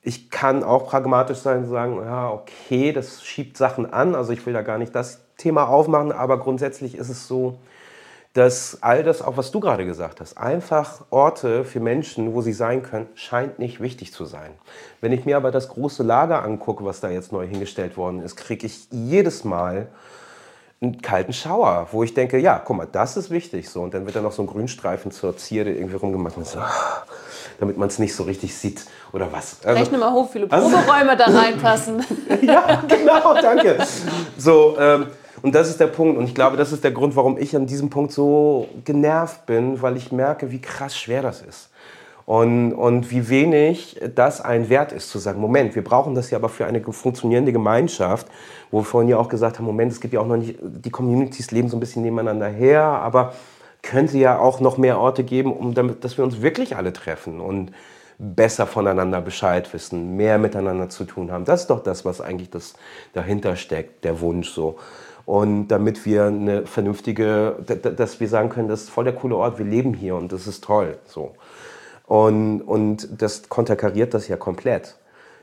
Ich 0.00 0.30
kann 0.30 0.62
auch 0.62 0.86
pragmatisch 0.86 1.38
sein 1.38 1.64
und 1.64 1.70
sagen, 1.70 1.96
ja, 1.96 2.30
okay, 2.30 2.92
das 2.92 3.24
schiebt 3.24 3.56
Sachen 3.56 3.92
an, 3.92 4.14
also 4.14 4.32
ich 4.32 4.46
will 4.46 4.52
da 4.52 4.62
gar 4.62 4.78
nicht 4.78 4.94
das 4.94 5.26
Thema 5.36 5.68
aufmachen, 5.68 6.12
aber 6.12 6.38
grundsätzlich 6.38 6.94
ist 6.94 7.08
es 7.08 7.26
so, 7.26 7.58
dass 8.32 8.78
all 8.80 9.02
das, 9.02 9.22
auch 9.22 9.36
was 9.36 9.50
du 9.50 9.58
gerade 9.58 9.84
gesagt 9.84 10.20
hast, 10.20 10.38
einfach 10.38 11.00
Orte 11.10 11.64
für 11.64 11.80
Menschen, 11.80 12.32
wo 12.32 12.42
sie 12.42 12.52
sein 12.52 12.82
können, 12.82 13.08
scheint 13.14 13.58
nicht 13.58 13.80
wichtig 13.80 14.12
zu 14.12 14.24
sein. 14.24 14.52
Wenn 15.00 15.10
ich 15.12 15.24
mir 15.24 15.36
aber 15.36 15.50
das 15.50 15.68
große 15.68 16.04
Lager 16.04 16.44
angucke, 16.44 16.84
was 16.84 17.00
da 17.00 17.10
jetzt 17.10 17.32
neu 17.32 17.46
hingestellt 17.46 17.96
worden 17.96 18.22
ist, 18.22 18.36
kriege 18.36 18.66
ich 18.66 18.86
jedes 18.92 19.42
Mal 19.44 19.88
einen 20.82 21.02
kalten 21.02 21.32
Schauer, 21.32 21.88
wo 21.90 22.04
ich 22.04 22.14
denke, 22.14 22.38
ja, 22.38 22.58
guck 22.64 22.76
mal, 22.76 22.88
das 22.90 23.16
ist 23.16 23.30
wichtig. 23.30 23.68
So. 23.68 23.82
Und 23.82 23.92
dann 23.94 24.06
wird 24.06 24.16
da 24.16 24.20
noch 24.22 24.32
so 24.32 24.42
ein 24.42 24.46
Grünstreifen 24.46 25.10
zur 25.10 25.36
Zierde 25.36 25.74
irgendwie 25.74 25.96
rumgemacht. 25.96 26.36
Und 26.38 26.46
so, 26.46 26.58
damit 27.58 27.76
man 27.76 27.88
es 27.88 27.98
nicht 27.98 28.14
so 28.14 28.22
richtig 28.22 28.56
sieht 28.56 28.84
oder 29.12 29.30
was. 29.32 29.58
Also- 29.64 29.78
Rechne 29.78 29.98
mal 29.98 30.12
hoch, 30.12 30.28
wie 30.28 30.32
viele 30.38 30.50
Also- 30.52 30.70
Proberäume 30.70 31.16
da 31.16 31.24
reinpassen. 31.24 32.02
ja, 32.42 32.82
genau, 32.88 33.34
danke. 33.42 33.78
So, 34.38 34.76
ähm, 34.78 35.08
und 35.42 35.54
das 35.54 35.68
ist 35.68 35.80
der 35.80 35.86
Punkt. 35.86 36.18
Und 36.18 36.24
ich 36.24 36.34
glaube, 36.34 36.56
das 36.56 36.72
ist 36.72 36.84
der 36.84 36.90
Grund, 36.90 37.16
warum 37.16 37.38
ich 37.38 37.56
an 37.56 37.66
diesem 37.66 37.90
Punkt 37.90 38.12
so 38.12 38.68
genervt 38.84 39.46
bin, 39.46 39.80
weil 39.82 39.96
ich 39.96 40.12
merke, 40.12 40.50
wie 40.50 40.60
krass 40.60 40.96
schwer 40.96 41.22
das 41.22 41.42
ist. 41.42 41.70
Und, 42.26 42.74
und 42.74 43.10
wie 43.10 43.28
wenig 43.28 44.00
das 44.14 44.40
ein 44.40 44.68
Wert 44.68 44.92
ist, 44.92 45.10
zu 45.10 45.18
sagen, 45.18 45.40
Moment, 45.40 45.74
wir 45.74 45.82
brauchen 45.82 46.14
das 46.14 46.30
ja 46.30 46.38
aber 46.38 46.48
für 46.48 46.64
eine 46.64 46.80
funktionierende 46.80 47.52
Gemeinschaft, 47.52 48.28
wo 48.70 48.78
wir 48.78 48.84
vorhin 48.84 49.10
ja 49.10 49.18
auch 49.18 49.28
gesagt 49.28 49.58
haben, 49.58 49.66
Moment, 49.66 49.90
es 49.90 50.00
gibt 50.00 50.14
ja 50.14 50.20
auch 50.20 50.26
noch 50.26 50.36
nicht, 50.36 50.56
die 50.62 50.90
Communities 50.90 51.50
leben 51.50 51.68
so 51.68 51.76
ein 51.76 51.80
bisschen 51.80 52.02
nebeneinander 52.02 52.46
her, 52.46 52.82
aber 52.82 53.32
könnte 53.82 54.16
ja 54.18 54.38
auch 54.38 54.60
noch 54.60 54.78
mehr 54.78 55.00
Orte 55.00 55.24
geben, 55.24 55.52
um 55.52 55.74
damit, 55.74 56.04
dass 56.04 56.18
wir 56.18 56.24
uns 56.24 56.40
wirklich 56.40 56.76
alle 56.76 56.92
treffen 56.92 57.40
und 57.40 57.72
besser 58.20 58.66
voneinander 58.66 59.20
Bescheid 59.22 59.72
wissen, 59.72 60.16
mehr 60.16 60.38
miteinander 60.38 60.90
zu 60.90 61.04
tun 61.04 61.32
haben. 61.32 61.46
Das 61.46 61.62
ist 61.62 61.70
doch 61.70 61.82
das, 61.82 62.04
was 62.04 62.20
eigentlich 62.20 62.50
das 62.50 62.74
dahinter 63.14 63.56
steckt, 63.56 64.04
der 64.04 64.20
Wunsch 64.20 64.50
so. 64.50 64.78
Und 65.26 65.68
damit 65.68 66.04
wir 66.06 66.24
eine 66.24 66.66
vernünftige, 66.66 67.56
dass 67.96 68.20
wir 68.20 68.28
sagen 68.28 68.48
können, 68.48 68.68
das 68.68 68.82
ist 68.82 68.90
voll 68.90 69.04
der 69.04 69.14
coole 69.14 69.36
Ort, 69.36 69.58
wir 69.58 69.66
leben 69.66 69.94
hier 69.94 70.16
und 70.16 70.32
das 70.32 70.46
ist 70.46 70.64
toll. 70.64 70.98
So. 71.06 71.32
Und, 72.06 72.62
und 72.62 73.22
das 73.22 73.48
konterkariert 73.48 74.14
das 74.14 74.26
ja 74.28 74.36
komplett. 74.36 74.96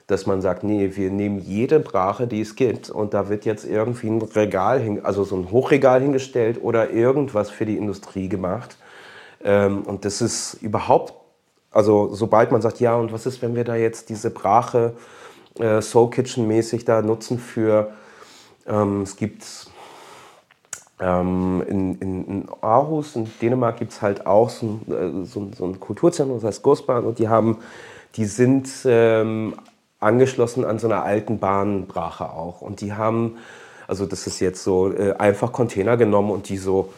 Dass 0.07 0.25
man 0.25 0.41
sagt, 0.41 0.63
nee, 0.63 0.91
wir 0.95 1.11
nehmen 1.11 1.39
jede 1.39 1.79
Brache, 1.79 2.27
die 2.27 2.41
es 2.41 2.55
gibt, 2.55 2.89
und 2.89 3.13
da 3.13 3.29
wird 3.29 3.45
jetzt 3.45 3.65
irgendwie 3.65 4.07
ein 4.07 4.21
Regal, 4.21 4.79
hin, 4.79 5.03
also 5.03 5.23
so 5.23 5.35
ein 5.35 5.51
Hochregal 5.51 6.01
hingestellt 6.01 6.59
oder 6.61 6.91
irgendwas 6.91 7.49
für 7.49 7.65
die 7.65 7.77
Industrie 7.77 8.29
gemacht. 8.29 8.77
Ähm, 9.43 9.83
und 9.83 10.05
das 10.05 10.21
ist 10.21 10.55
überhaupt, 10.61 11.13
also 11.71 12.13
sobald 12.13 12.51
man 12.51 12.61
sagt, 12.61 12.79
ja, 12.79 12.95
und 12.95 13.11
was 13.11 13.25
ist, 13.25 13.41
wenn 13.41 13.55
wir 13.55 13.63
da 13.63 13.75
jetzt 13.75 14.09
diese 14.09 14.29
Brache 14.29 14.93
äh, 15.59 15.81
Soul 15.81 16.09
Kitchen 16.09 16.47
mäßig 16.47 16.85
da 16.85 17.01
nutzen 17.01 17.39
für, 17.39 17.91
ähm, 18.67 19.01
es 19.01 19.15
gibt 19.15 19.66
ähm, 20.99 21.63
in, 21.67 21.95
in, 21.99 22.27
in 22.27 22.49
Aarhus, 22.61 23.15
in 23.15 23.29
Dänemark, 23.41 23.77
gibt 23.77 23.91
es 23.91 24.01
halt 24.01 24.25
auch 24.25 24.49
so 24.49 24.65
ein, 24.87 25.23
äh, 25.23 25.25
so, 25.25 25.49
so 25.55 25.65
ein 25.65 25.79
Kulturzentrum, 25.79 26.37
das 26.37 26.47
heißt 26.47 26.63
Gospahn, 26.63 27.05
und 27.05 27.19
die 27.19 27.29
haben, 27.29 27.57
die 28.15 28.25
sind 28.25 28.69
ähm, 28.85 29.53
angeschlossen 29.99 30.65
an 30.65 30.79
so 30.79 30.87
einer 30.87 31.03
alten 31.03 31.39
Bahnbrache 31.39 32.31
auch. 32.31 32.61
Und 32.61 32.81
die 32.81 32.93
haben, 32.93 33.37
also 33.87 34.05
das 34.05 34.27
ist 34.27 34.39
jetzt 34.39 34.63
so, 34.63 34.91
äh, 34.91 35.13
einfach 35.17 35.51
Container 35.51 35.97
genommen 35.97 36.31
und 36.31 36.49
die 36.49 36.57
so 36.57 36.89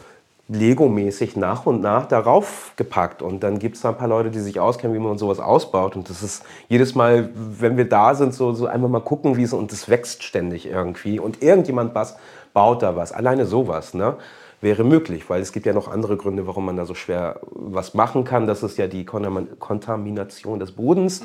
Lego-mäßig 0.48 1.36
nach 1.36 1.64
und 1.66 1.80
nach 1.80 2.08
darauf 2.08 2.72
gepackt. 2.76 3.22
Und 3.22 3.44
dann 3.44 3.60
gibt 3.60 3.76
es 3.76 3.82
da 3.82 3.90
ein 3.90 3.96
paar 3.96 4.08
Leute, 4.08 4.30
die 4.30 4.40
sich 4.40 4.58
auskennen, 4.58 4.96
wie 4.96 5.00
man 5.00 5.16
sowas 5.16 5.38
ausbaut. 5.38 5.94
Und 5.94 6.10
das 6.10 6.24
ist 6.24 6.42
jedes 6.68 6.96
Mal, 6.96 7.30
wenn 7.34 7.76
wir 7.76 7.88
da 7.88 8.14
sind, 8.14 8.34
so, 8.34 8.52
so 8.52 8.66
einfach 8.66 8.88
mal 8.88 9.00
gucken, 9.00 9.36
wie 9.36 9.44
es, 9.44 9.52
und 9.52 9.70
das 9.70 9.88
wächst 9.88 10.24
ständig 10.24 10.66
irgendwie. 10.66 11.20
Und 11.20 11.40
irgendjemand 11.42 11.94
was, 11.94 12.16
baut 12.52 12.82
da 12.82 12.96
was. 12.96 13.12
Alleine 13.12 13.46
sowas, 13.46 13.94
ne? 13.94 14.16
Wäre 14.62 14.84
möglich, 14.84 15.30
weil 15.30 15.40
es 15.40 15.52
gibt 15.52 15.64
ja 15.64 15.72
noch 15.72 15.90
andere 15.90 16.18
Gründe, 16.18 16.46
warum 16.46 16.66
man 16.66 16.76
da 16.76 16.84
so 16.84 16.94
schwer 16.94 17.40
was 17.50 17.94
machen 17.94 18.24
kann. 18.24 18.46
Das 18.46 18.62
ist 18.62 18.76
ja 18.76 18.88
die 18.88 19.06
Kontam- 19.06 19.46
Kontamination 19.58 20.58
des 20.58 20.72
Bodens, 20.72 21.22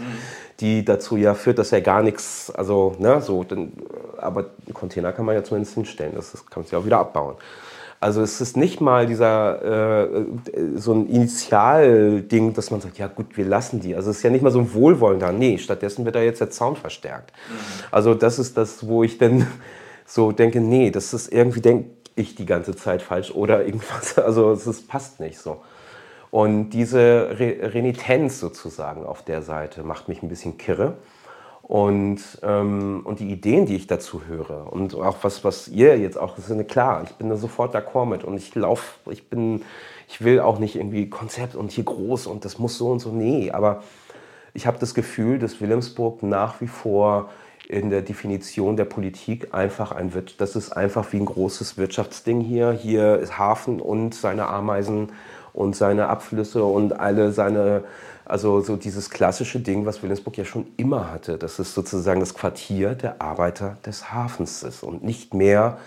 die 0.61 0.85
dazu 0.85 1.17
ja 1.17 1.33
führt, 1.33 1.59
dass 1.59 1.71
ja 1.71 1.81
gar 1.81 2.01
nichts, 2.01 2.49
also, 2.55 2.95
ne, 2.97 3.21
so, 3.21 3.43
dann, 3.43 3.73
aber 4.17 4.45
einen 4.65 4.73
Container 4.73 5.11
kann 5.11 5.25
man 5.25 5.35
ja 5.35 5.43
zumindest 5.43 5.73
hinstellen. 5.73 6.13
Das, 6.15 6.31
das 6.31 6.45
kann 6.45 6.63
man 6.63 6.71
ja 6.71 6.77
auch 6.77 6.85
wieder 6.85 6.99
abbauen. 6.99 7.35
Also 7.99 8.21
es 8.21 8.39
ist 8.39 8.55
nicht 8.55 8.79
mal 8.79 9.05
dieser 9.05 10.05
äh, 10.05 10.25
so 10.75 10.93
ein 10.93 11.07
Initialding, 11.07 12.53
dass 12.53 12.71
man 12.71 12.79
sagt, 12.79 12.97
ja 12.99 13.07
gut, 13.07 13.35
wir 13.35 13.45
lassen 13.45 13.81
die. 13.81 13.95
Also 13.95 14.11
es 14.11 14.17
ist 14.17 14.23
ja 14.23 14.29
nicht 14.29 14.43
mal 14.43 14.51
so 14.51 14.59
ein 14.59 14.73
Wohlwollender. 14.73 15.31
Nee, 15.31 15.57
stattdessen 15.57 16.05
wird 16.05 16.15
da 16.15 16.21
jetzt 16.21 16.39
der 16.39 16.51
Zaun 16.51 16.75
verstärkt. 16.75 17.33
Also 17.91 18.13
das 18.13 18.37
ist 18.39 18.57
das, 18.57 18.87
wo 18.87 19.03
ich 19.03 19.17
dann 19.17 19.47
so 20.05 20.31
denke, 20.31 20.61
nee, 20.61 20.91
das 20.91 21.13
ist 21.13 21.31
irgendwie, 21.31 21.61
denke 21.61 21.89
ich 22.15 22.35
die 22.35 22.45
ganze 22.45 22.75
Zeit 22.75 23.01
falsch 23.01 23.31
oder 23.31 23.65
irgendwas. 23.65 24.17
Also 24.25 24.51
es 24.51 24.87
passt 24.87 25.19
nicht 25.19 25.37
so. 25.37 25.61
Und 26.31 26.71
diese 26.71 27.39
Re 27.39 27.73
Renitenz 27.73 28.39
sozusagen 28.39 29.05
auf 29.05 29.23
der 29.23 29.41
Seite 29.41 29.83
macht 29.83 30.09
mich 30.09 30.21
ein 30.21 30.29
bisschen 30.29 30.57
kirre. 30.57 30.97
Und, 31.61 32.19
ähm, 32.43 33.01
und 33.05 33.19
die 33.19 33.31
Ideen, 33.31 33.65
die 33.65 33.75
ich 33.75 33.87
dazu 33.87 34.21
höre 34.27 34.71
und 34.71 34.93
auch 34.93 35.17
was, 35.23 35.43
was 35.43 35.67
ihr 35.67 35.97
jetzt 35.97 36.15
auch, 36.15 36.35
das 36.35 36.47
ist 36.47 36.67
klar, 36.67 37.01
ich 37.03 37.13
bin 37.13 37.27
da 37.27 37.37
sofort 37.37 37.75
d'accord 37.75 38.05
mit 38.05 38.23
und 38.23 38.37
ich 38.37 38.53
laufe, 38.53 39.09
ich 39.09 39.29
bin, 39.29 39.63
ich 40.07 40.23
will 40.23 40.41
auch 40.41 40.59
nicht 40.59 40.75
irgendwie 40.75 41.09
Konzept 41.09 41.55
und 41.55 41.71
hier 41.71 41.85
groß 41.85 42.27
und 42.27 42.45
das 42.45 42.59
muss 42.59 42.77
so 42.77 42.91
und 42.91 42.99
so, 42.99 43.09
nee, 43.11 43.49
aber 43.49 43.81
ich 44.53 44.67
habe 44.67 44.77
das 44.77 44.93
Gefühl, 44.93 45.39
dass 45.39 45.59
Wilhelmsburg 45.59 46.21
nach 46.21 46.61
wie 46.61 46.67
vor 46.67 47.31
in 47.67 47.89
der 47.89 48.01
Definition 48.01 48.77
der 48.77 48.85
Politik 48.85 49.53
einfach 49.53 49.91
ein 49.91 50.13
wird, 50.13 50.39
das 50.39 50.55
ist 50.55 50.71
einfach 50.71 51.11
wie 51.13 51.17
ein 51.17 51.25
großes 51.25 51.77
Wirtschaftsding 51.77 52.41
hier, 52.41 52.71
hier 52.71 53.17
ist 53.17 53.37
Hafen 53.37 53.81
und 53.81 54.13
seine 54.13 54.47
Ameisen 54.47 55.11
und 55.53 55.75
seine 55.75 56.07
Abflüsse 56.07 56.63
und 56.63 56.99
alle 56.99 57.31
seine 57.31 57.83
also 58.25 58.61
so 58.61 58.75
dieses 58.75 59.11
klassische 59.11 59.59
Ding, 59.59 59.85
was 59.85 60.01
Wilhelmsburg 60.01 60.37
ja 60.37 60.45
schon 60.45 60.65
immer 60.77 61.11
hatte, 61.11 61.37
dass 61.37 61.59
es 61.59 61.73
sozusagen 61.75 62.19
das 62.19 62.33
Quartier 62.33 62.95
der 62.95 63.21
Arbeiter 63.21 63.77
des 63.85 64.11
Hafens 64.11 64.63
ist 64.63 64.81
und 64.81 65.03
nicht 65.03 65.35
mehr, 65.35 65.77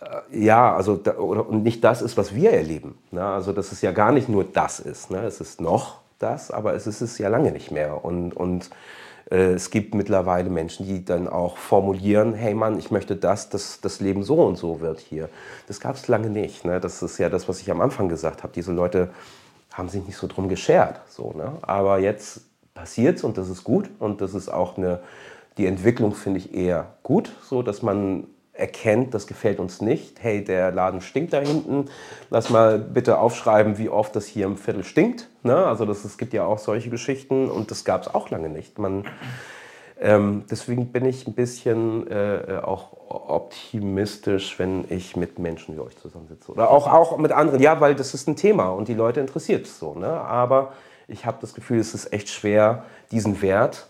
äh, 0.00 0.44
ja, 0.44 0.74
also 0.74 0.96
da, 0.96 1.16
oder, 1.18 1.48
und 1.48 1.62
nicht 1.62 1.84
das 1.84 2.02
ist, 2.02 2.16
was 2.16 2.34
wir 2.34 2.50
erleben. 2.50 2.98
Ne? 3.12 3.24
Also 3.24 3.52
dass 3.52 3.70
es 3.70 3.80
ja 3.80 3.92
gar 3.92 4.10
nicht 4.10 4.28
nur 4.28 4.44
das 4.44 4.80
ist. 4.80 5.12
Ne? 5.12 5.22
Es 5.22 5.40
ist 5.40 5.60
noch 5.60 6.00
das, 6.18 6.50
aber 6.50 6.74
es 6.74 6.88
ist 6.88 7.00
es 7.00 7.16
ja 7.18 7.28
lange 7.28 7.52
nicht 7.52 7.70
mehr. 7.70 8.04
Und, 8.04 8.32
und 8.32 8.70
es 9.32 9.70
gibt 9.70 9.94
mittlerweile 9.94 10.50
Menschen, 10.50 10.86
die 10.86 11.06
dann 11.06 11.26
auch 11.26 11.56
formulieren, 11.56 12.34
hey 12.34 12.52
Mann, 12.52 12.78
ich 12.78 12.90
möchte 12.90 13.16
das, 13.16 13.48
dass 13.48 13.80
das 13.80 14.00
Leben 14.00 14.22
so 14.24 14.34
und 14.34 14.56
so 14.56 14.80
wird 14.80 15.00
hier. 15.00 15.30
Das 15.68 15.80
gab 15.80 15.96
es 15.96 16.06
lange 16.06 16.28
nicht. 16.28 16.66
Ne? 16.66 16.80
Das 16.80 17.02
ist 17.02 17.16
ja 17.16 17.30
das, 17.30 17.48
was 17.48 17.60
ich 17.62 17.70
am 17.70 17.80
Anfang 17.80 18.10
gesagt 18.10 18.42
habe. 18.42 18.52
Diese 18.52 18.72
Leute 18.72 19.08
haben 19.72 19.88
sich 19.88 20.04
nicht 20.04 20.18
so 20.18 20.26
drum 20.26 20.50
geschert. 20.50 21.00
So, 21.08 21.32
ne? 21.32 21.52
Aber 21.62 21.98
jetzt 21.98 22.42
passiert 22.74 23.16
es 23.16 23.24
und 23.24 23.38
das 23.38 23.48
ist 23.48 23.64
gut 23.64 23.88
und 23.98 24.20
das 24.20 24.34
ist 24.34 24.50
auch 24.50 24.76
eine, 24.76 25.00
die 25.56 25.66
Entwicklung 25.66 26.14
finde 26.14 26.38
ich 26.38 26.52
eher 26.54 26.88
gut, 27.02 27.32
so 27.42 27.62
dass 27.62 27.80
man 27.80 28.26
erkennt, 28.52 29.14
das 29.14 29.26
gefällt 29.26 29.60
uns 29.60 29.80
nicht. 29.80 30.22
Hey, 30.22 30.44
der 30.44 30.72
Laden 30.72 31.00
stinkt 31.00 31.32
da 31.32 31.40
hinten. 31.40 31.86
Lass 32.28 32.50
mal 32.50 32.78
bitte 32.78 33.16
aufschreiben, 33.16 33.78
wie 33.78 33.88
oft 33.88 34.14
das 34.14 34.26
hier 34.26 34.44
im 34.44 34.58
Viertel 34.58 34.84
stinkt. 34.84 35.30
Ne? 35.44 35.56
Also 35.56 35.84
das, 35.84 36.04
es 36.04 36.18
gibt 36.18 36.32
ja 36.32 36.44
auch 36.44 36.58
solche 36.58 36.90
Geschichten 36.90 37.50
und 37.50 37.70
das 37.70 37.84
gab 37.84 38.02
es 38.02 38.14
auch 38.14 38.30
lange 38.30 38.48
nicht. 38.48 38.78
Man, 38.78 39.04
ähm, 40.00 40.44
deswegen 40.50 40.92
bin 40.92 41.04
ich 41.04 41.26
ein 41.26 41.34
bisschen 41.34 42.10
äh, 42.10 42.60
auch 42.62 42.88
optimistisch, 43.08 44.58
wenn 44.58 44.84
ich 44.88 45.16
mit 45.16 45.38
Menschen 45.38 45.76
wie 45.76 45.80
euch 45.80 45.96
zusammensitze. 45.98 46.52
Oder 46.52 46.70
auch, 46.70 46.86
auch 46.86 47.18
mit 47.18 47.32
anderen. 47.32 47.60
Ja, 47.60 47.80
weil 47.80 47.94
das 47.94 48.14
ist 48.14 48.28
ein 48.28 48.36
Thema 48.36 48.70
und 48.70 48.88
die 48.88 48.94
Leute 48.94 49.20
interessiert 49.20 49.66
es 49.66 49.78
so. 49.78 49.94
Ne? 49.94 50.08
Aber 50.08 50.72
ich 51.08 51.26
habe 51.26 51.38
das 51.40 51.54
Gefühl, 51.54 51.78
es 51.78 51.94
ist 51.94 52.12
echt 52.12 52.28
schwer, 52.28 52.84
diesen 53.10 53.42
Wert 53.42 53.88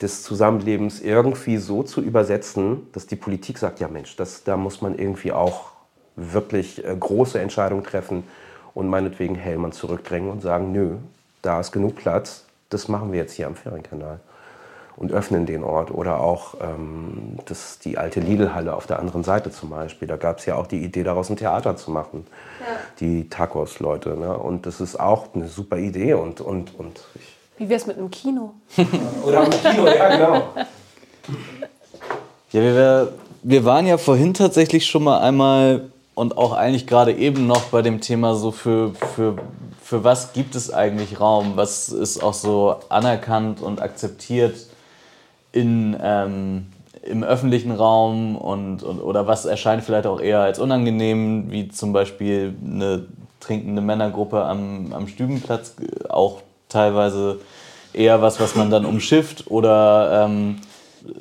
des 0.00 0.22
Zusammenlebens 0.22 1.00
irgendwie 1.00 1.56
so 1.56 1.82
zu 1.82 2.00
übersetzen, 2.00 2.88
dass 2.92 3.06
die 3.06 3.16
Politik 3.16 3.58
sagt, 3.58 3.80
ja 3.80 3.88
Mensch, 3.88 4.16
das, 4.16 4.44
da 4.44 4.56
muss 4.56 4.80
man 4.80 4.96
irgendwie 4.98 5.32
auch 5.32 5.72
wirklich 6.14 6.84
äh, 6.84 6.96
große 6.98 7.38
Entscheidungen 7.40 7.84
treffen 7.84 8.24
und 8.78 8.86
meinetwegen 8.86 9.34
Hellmann 9.34 9.72
zurückdrängen 9.72 10.30
und 10.30 10.40
sagen, 10.40 10.70
nö, 10.70 10.98
da 11.42 11.58
ist 11.58 11.72
genug 11.72 11.96
Platz, 11.96 12.44
das 12.70 12.86
machen 12.86 13.10
wir 13.10 13.18
jetzt 13.18 13.32
hier 13.32 13.48
am 13.48 13.56
Ferienkanal 13.56 14.20
und 14.94 15.10
öffnen 15.10 15.46
den 15.46 15.64
Ort. 15.64 15.90
Oder 15.90 16.20
auch 16.20 16.54
ähm, 16.60 17.38
das, 17.46 17.80
die 17.80 17.98
alte 17.98 18.20
Lidl-Halle 18.20 18.74
auf 18.74 18.86
der 18.86 19.00
anderen 19.00 19.24
Seite 19.24 19.50
zum 19.50 19.70
Beispiel. 19.70 20.06
Da 20.06 20.16
gab 20.16 20.38
es 20.38 20.46
ja 20.46 20.54
auch 20.54 20.68
die 20.68 20.78
Idee, 20.78 21.02
daraus 21.02 21.28
ein 21.28 21.36
Theater 21.36 21.76
zu 21.76 21.90
machen. 21.90 22.24
Ja. 22.60 22.66
Die 23.00 23.28
Tacos-Leute. 23.28 24.10
Ne? 24.10 24.38
Und 24.38 24.64
das 24.64 24.80
ist 24.80 25.00
auch 25.00 25.34
eine 25.34 25.48
super 25.48 25.78
Idee. 25.78 26.14
Und, 26.14 26.40
und, 26.40 26.78
und 26.78 27.00
Wie 27.56 27.68
wäre 27.68 27.80
es 27.80 27.86
mit 27.88 27.98
einem 27.98 28.12
Kino? 28.12 28.54
Oder 29.24 29.40
einem 29.40 29.50
Kino, 29.50 29.86
ja, 29.88 30.16
genau. 30.16 30.42
Ja, 32.52 32.62
wir, 32.62 33.12
wir 33.42 33.64
waren 33.64 33.88
ja 33.88 33.98
vorhin 33.98 34.34
tatsächlich 34.34 34.86
schon 34.86 35.02
mal 35.02 35.18
einmal 35.18 35.90
und 36.18 36.36
auch 36.36 36.52
eigentlich 36.52 36.88
gerade 36.88 37.12
eben 37.12 37.46
noch 37.46 37.66
bei 37.66 37.80
dem 37.80 38.00
Thema 38.00 38.34
so 38.34 38.50
für, 38.50 38.92
für, 39.14 39.36
für 39.80 40.02
was 40.02 40.32
gibt 40.32 40.56
es 40.56 40.72
eigentlich 40.72 41.20
Raum? 41.20 41.52
Was 41.54 41.90
ist 41.90 42.24
auch 42.24 42.34
so 42.34 42.74
anerkannt 42.88 43.62
und 43.62 43.80
akzeptiert 43.80 44.66
in, 45.52 45.96
ähm, 46.02 46.66
im 47.04 47.22
öffentlichen 47.22 47.70
Raum 47.70 48.36
und, 48.36 48.82
und, 48.82 48.98
oder 48.98 49.28
was 49.28 49.44
erscheint 49.44 49.84
vielleicht 49.84 50.08
auch 50.08 50.20
eher 50.20 50.40
als 50.40 50.58
unangenehm, 50.58 51.52
wie 51.52 51.68
zum 51.68 51.92
Beispiel 51.92 52.52
eine 52.64 53.06
trinkende 53.38 53.80
Männergruppe 53.80 54.44
am, 54.44 54.92
am 54.92 55.06
Stübenplatz, 55.06 55.76
auch 56.08 56.42
teilweise 56.68 57.38
eher 57.92 58.20
was, 58.20 58.40
was 58.40 58.56
man 58.56 58.70
dann 58.70 58.86
umschifft 58.86 59.44
oder 59.52 60.24
ähm, 60.26 60.56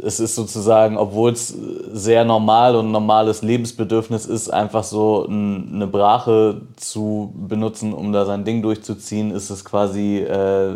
es 0.03 0.19
ist 0.19 0.35
sozusagen, 0.35 0.97
obwohl 0.97 1.31
es 1.31 1.49
sehr 1.91 2.25
normal 2.25 2.75
und 2.75 2.91
normales 2.91 3.41
Lebensbedürfnis 3.41 4.25
ist, 4.25 4.49
einfach 4.49 4.83
so 4.83 5.27
eine 5.27 5.87
Brache 5.87 6.61
zu 6.75 7.33
benutzen, 7.35 7.93
um 7.93 8.11
da 8.11 8.25
sein 8.25 8.43
Ding 8.43 8.61
durchzuziehen, 8.61 9.31
ist 9.31 9.49
es 9.49 9.63
quasi 9.65 10.17
äh, 10.19 10.75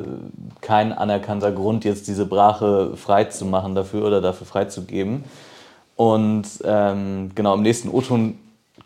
kein 0.61 0.93
anerkannter 0.93 1.51
Grund, 1.51 1.85
jetzt 1.85 2.07
diese 2.07 2.25
Brache 2.25 2.95
frei 2.95 3.25
zu 3.25 3.45
machen 3.45 3.75
dafür 3.75 4.05
oder 4.05 4.21
dafür 4.21 4.47
freizugeben. 4.47 5.23
Und 5.95 6.45
ähm, 6.63 7.31
genau, 7.35 7.53
im 7.53 7.61
nächsten 7.61 7.89
O-Ton 7.89 8.35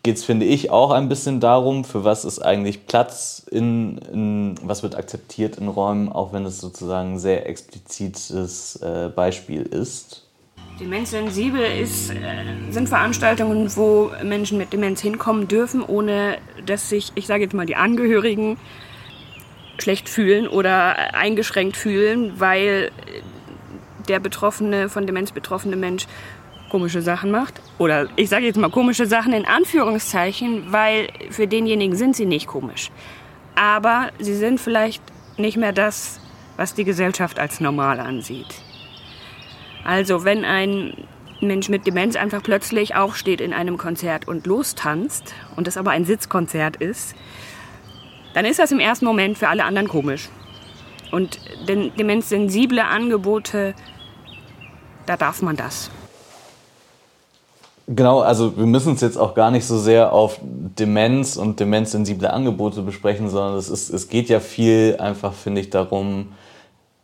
geht 0.06 0.18
es, 0.18 0.24
finde 0.24 0.46
ich, 0.46 0.70
auch 0.70 0.92
ein 0.92 1.08
bisschen 1.08 1.40
darum, 1.40 1.84
für 1.84 2.04
was 2.04 2.24
ist 2.24 2.38
eigentlich 2.38 2.86
Platz 2.86 3.44
in, 3.50 3.98
in, 3.98 4.54
was 4.62 4.84
wird 4.84 4.94
akzeptiert 4.94 5.58
in 5.58 5.66
Räumen, 5.66 6.08
auch 6.12 6.32
wenn 6.32 6.44
es 6.44 6.60
sozusagen 6.60 7.14
ein 7.14 7.18
sehr 7.18 7.48
explizites 7.48 8.76
äh, 8.76 9.08
Beispiel 9.08 9.62
ist. 9.62 10.22
Demenzsensibel 10.78 11.60
ist, 11.60 12.10
äh, 12.10 12.14
sind 12.70 12.88
Veranstaltungen, 12.88 13.68
wo 13.74 14.12
Menschen 14.22 14.58
mit 14.58 14.72
Demenz 14.72 15.00
hinkommen 15.00 15.48
dürfen, 15.48 15.82
ohne 15.82 16.38
dass 16.64 16.88
sich, 16.88 17.10
ich 17.16 17.26
sage 17.26 17.42
jetzt 17.42 17.52
mal, 17.52 17.66
die 17.66 17.74
Angehörigen 17.74 18.58
schlecht 19.78 20.08
fühlen 20.08 20.46
oder 20.46 21.14
eingeschränkt 21.16 21.76
fühlen, 21.76 22.38
weil 22.38 22.92
der 24.08 24.20
betroffene, 24.20 24.88
von 24.88 25.04
Demenz 25.04 25.32
betroffene 25.32 25.74
Mensch 25.74 26.06
komische 26.68 27.02
Sachen 27.02 27.30
macht. 27.30 27.60
Oder 27.78 28.08
ich 28.16 28.28
sage 28.28 28.46
jetzt 28.46 28.56
mal 28.56 28.70
komische 28.70 29.06
Sachen 29.06 29.32
in 29.32 29.46
Anführungszeichen, 29.46 30.72
weil 30.72 31.08
für 31.30 31.46
denjenigen 31.46 31.96
sind 31.96 32.16
sie 32.16 32.26
nicht 32.26 32.46
komisch. 32.46 32.90
Aber 33.54 34.10
sie 34.18 34.34
sind 34.34 34.60
vielleicht 34.60 35.02
nicht 35.36 35.56
mehr 35.56 35.72
das, 35.72 36.20
was 36.56 36.74
die 36.74 36.84
Gesellschaft 36.84 37.38
als 37.38 37.60
normal 37.60 38.00
ansieht. 38.00 38.54
Also 39.84 40.24
wenn 40.24 40.44
ein 40.44 40.94
Mensch 41.40 41.68
mit 41.68 41.86
Demenz 41.86 42.16
einfach 42.16 42.42
plötzlich 42.42 42.94
aufsteht 42.94 43.40
in 43.40 43.52
einem 43.52 43.76
Konzert 43.76 44.26
und 44.26 44.46
lostanzt 44.46 45.34
und 45.54 45.68
es 45.68 45.76
aber 45.76 45.90
ein 45.90 46.04
Sitzkonzert 46.04 46.76
ist, 46.76 47.14
dann 48.34 48.44
ist 48.44 48.58
das 48.58 48.72
im 48.72 48.80
ersten 48.80 49.04
Moment 49.04 49.38
für 49.38 49.48
alle 49.48 49.64
anderen 49.64 49.88
komisch. 49.88 50.28
Und 51.10 51.38
denn 51.68 51.92
demenzsensible 51.96 52.84
Angebote, 52.84 53.74
da 55.06 55.16
darf 55.16 55.40
man 55.40 55.56
das. 55.56 55.90
Genau, 57.88 58.18
also 58.18 58.56
wir 58.56 58.66
müssen 58.66 58.94
es 58.94 59.00
jetzt 59.00 59.16
auch 59.16 59.34
gar 59.34 59.52
nicht 59.52 59.64
so 59.64 59.78
sehr 59.78 60.12
auf 60.12 60.40
Demenz 60.42 61.36
und 61.36 61.60
demenzsensible 61.60 62.32
Angebote 62.32 62.82
besprechen, 62.82 63.28
sondern 63.28 63.56
es, 63.56 63.68
ist, 63.68 63.90
es 63.90 64.08
geht 64.08 64.28
ja 64.28 64.40
viel 64.40 64.96
einfach, 64.98 65.32
finde 65.32 65.60
ich, 65.60 65.70
darum, 65.70 66.32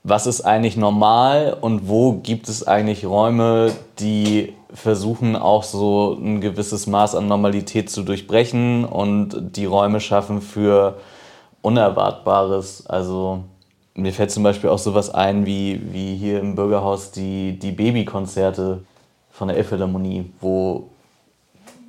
was 0.03 0.27
ist 0.27 0.41
eigentlich 0.41 0.77
normal 0.77 1.57
und 1.61 1.89
wo 1.89 2.15
gibt 2.15 2.49
es 2.49 2.67
eigentlich 2.67 3.07
Räume, 3.07 3.71
die 4.01 4.55
versuchen 4.75 5.37
auch 5.37 5.63
so 5.63 6.19
ein 6.21 6.41
gewisses 6.41 6.89
Maß 6.89 7.15
an 7.15 7.29
Normalität 7.29 7.89
zu 7.89 8.03
durchbrechen 8.03 8.85
und 8.85 9.57
die 9.57 9.67
Räume 9.67 10.01
schaffen 10.01 10.41
für 10.41 10.97
Unerwartbares. 11.61 12.87
Also 12.89 13.45
mir 13.95 14.13
fällt 14.13 14.33
zum 14.33 14.43
Beispiel 14.43 14.71
auch 14.71 14.79
sowas 14.79 15.15
ein 15.15 15.47
wie, 15.47 15.81
wie 15.93 16.17
hier 16.17 16.41
im 16.41 16.57
Bürgerhaus 16.57 17.13
die, 17.13 17.57
die 17.57 17.71
Babykonzerte 17.71 18.81
von 19.33 19.49
der 19.49 19.57
Elbphilharmonie, 19.57 20.31
wo, 20.41 20.89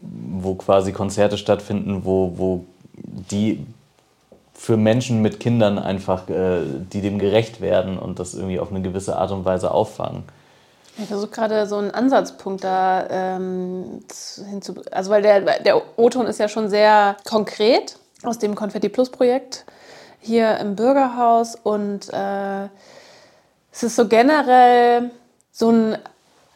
wo 0.02 0.56
quasi 0.56 0.91
Konzerte 0.91 1.38
stattfinden, 1.38 2.06
wo, 2.06 2.34
wo 2.36 2.65
die 2.94 3.65
für 4.53 4.78
Menschen 4.78 5.22
mit 5.22 5.40
Kindern 5.40 5.78
einfach, 5.78 6.30
äh, 6.30 6.61
die 6.91 7.02
dem 7.02 7.20
gerecht 7.20 7.60
werden 7.60 7.99
und 7.99 8.20
das 8.20 8.34
irgendwie 8.34 8.60
auf 8.60 8.72
eine 8.72 8.82
gewisse 8.82 9.18
Art 9.18 9.32
und 9.32 9.45
Weise 9.45 9.72
auffangen. 9.72 10.24
Ich 10.98 11.07
versuche 11.07 11.32
gerade 11.32 11.65
so 11.65 11.78
einen 11.78 11.91
Ansatzpunkt 11.91 12.64
da 12.64 13.07
ähm, 13.10 14.03
hinzu. 14.49 14.76
Also, 14.91 15.10
weil 15.10 15.24
der, 15.24 15.60
der 15.60 15.82
O-Ton 15.98 16.28
ist 16.28 16.40
ja 16.40 16.48
schon 16.48 16.70
sehr 16.70 17.18
konkret 17.26 17.98
aus 18.24 18.38
dem 18.38 18.56
Konfetti 18.56 18.90
Plus 18.90 19.10
Projekt 19.10 19.65
hier 20.20 20.57
im 20.60 20.76
Bürgerhaus 20.76 21.56
und 21.61 22.14
äh, 22.14 22.65
es 23.72 23.84
ist 23.84 23.95
so 23.95 24.07
generell 24.07 25.11
so 25.52 25.72
ein 25.72 25.98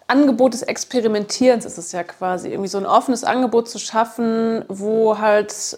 Angebot 0.07 0.53
des 0.53 0.63
Experimentierens 0.63 1.65
ist 1.65 1.77
es 1.77 1.91
ja 1.91 2.03
quasi, 2.03 2.49
irgendwie 2.49 2.69
so 2.69 2.77
ein 2.77 2.85
offenes 2.85 3.23
Angebot 3.23 3.69
zu 3.69 3.77
schaffen, 3.77 4.63
wo 4.67 5.17
halt 5.17 5.77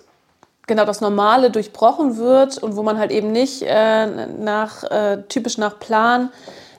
genau 0.67 0.85
das 0.85 1.01
Normale 1.01 1.49
durchbrochen 1.49 2.17
wird 2.17 2.59
und 2.59 2.75
wo 2.75 2.83
man 2.83 2.99
halt 2.99 3.11
eben 3.11 3.31
nicht 3.31 3.63
äh, 3.63 4.27
nach, 4.27 4.83
äh, 4.83 5.23
typisch 5.27 5.57
nach 5.57 5.79
Plan 5.79 6.29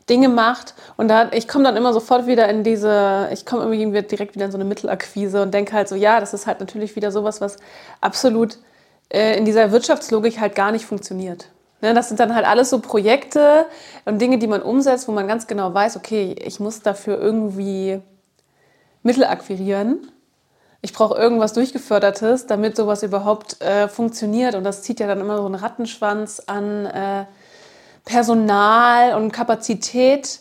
Dinge 0.09 0.29
macht. 0.29 0.75
Und 0.97 1.09
da, 1.09 1.31
ich 1.33 1.49
komme 1.49 1.65
dann 1.65 1.77
immer 1.77 1.93
sofort 1.93 2.27
wieder 2.27 2.49
in 2.49 2.65
diese, 2.65 3.29
ich 3.33 3.47
komme 3.47 3.63
irgendwie 3.75 4.03
direkt 4.03 4.35
wieder 4.35 4.47
in 4.47 4.53
so 4.53 4.59
eine 4.59 4.65
Mittelakquise 4.65 5.43
und 5.43 5.55
denke 5.55 5.73
halt 5.73 5.89
so, 5.89 5.95
ja, 5.95 6.21
das 6.21 6.35
ist 6.35 6.47
halt 6.47 6.61
natürlich 6.61 6.97
wieder 6.97 7.13
sowas, 7.13 7.41
was 7.41 7.57
absolut 8.01 8.59
äh, 9.09 9.39
in 9.39 9.45
dieser 9.45 9.73
Wirtschaftslogik 9.73 10.41
halt 10.41 10.55
gar 10.55 10.73
nicht 10.73 10.85
funktioniert. 10.85 11.49
Ne, 11.83 11.95
das 11.95 12.09
sind 12.09 12.21
dann 12.21 12.35
halt 12.35 12.47
alles 12.47 12.69
so 12.71 12.81
Projekte 12.81 13.65
und 14.05 14.21
Dinge, 14.21 14.39
die 14.39 14.47
man 14.47 14.61
umsetzt, 14.61 15.09
wo 15.09 15.13
man 15.13 15.27
ganz 15.27 15.47
genau 15.47 15.73
weiß, 15.73 15.97
okay, 15.97 16.35
ich 16.45 16.61
muss 16.61 16.83
dafür 16.83 17.19
irgendwie 17.19 18.01
Mittel 19.03 19.25
akquirieren. 19.25 20.11
Ich 20.83 20.93
brauche 20.93 21.17
irgendwas 21.19 21.55
Durchgefördertes, 21.55 22.47
damit 22.47 22.77
sowas 22.77 23.03
überhaupt 23.03 23.61
äh, 23.63 23.89
funktioniert. 23.89 24.55
Und 24.55 24.65
das 24.65 24.83
zieht 24.83 25.01
ja 25.01 25.07
dann 25.07 25.21
immer 25.21 25.39
so 25.39 25.47
einen 25.47 25.55
Rattenschwanz 25.55 26.43
an 26.47 26.87
äh, 26.87 27.25
Personal 28.05 29.15
und 29.15 29.33
Kapazität 29.33 30.41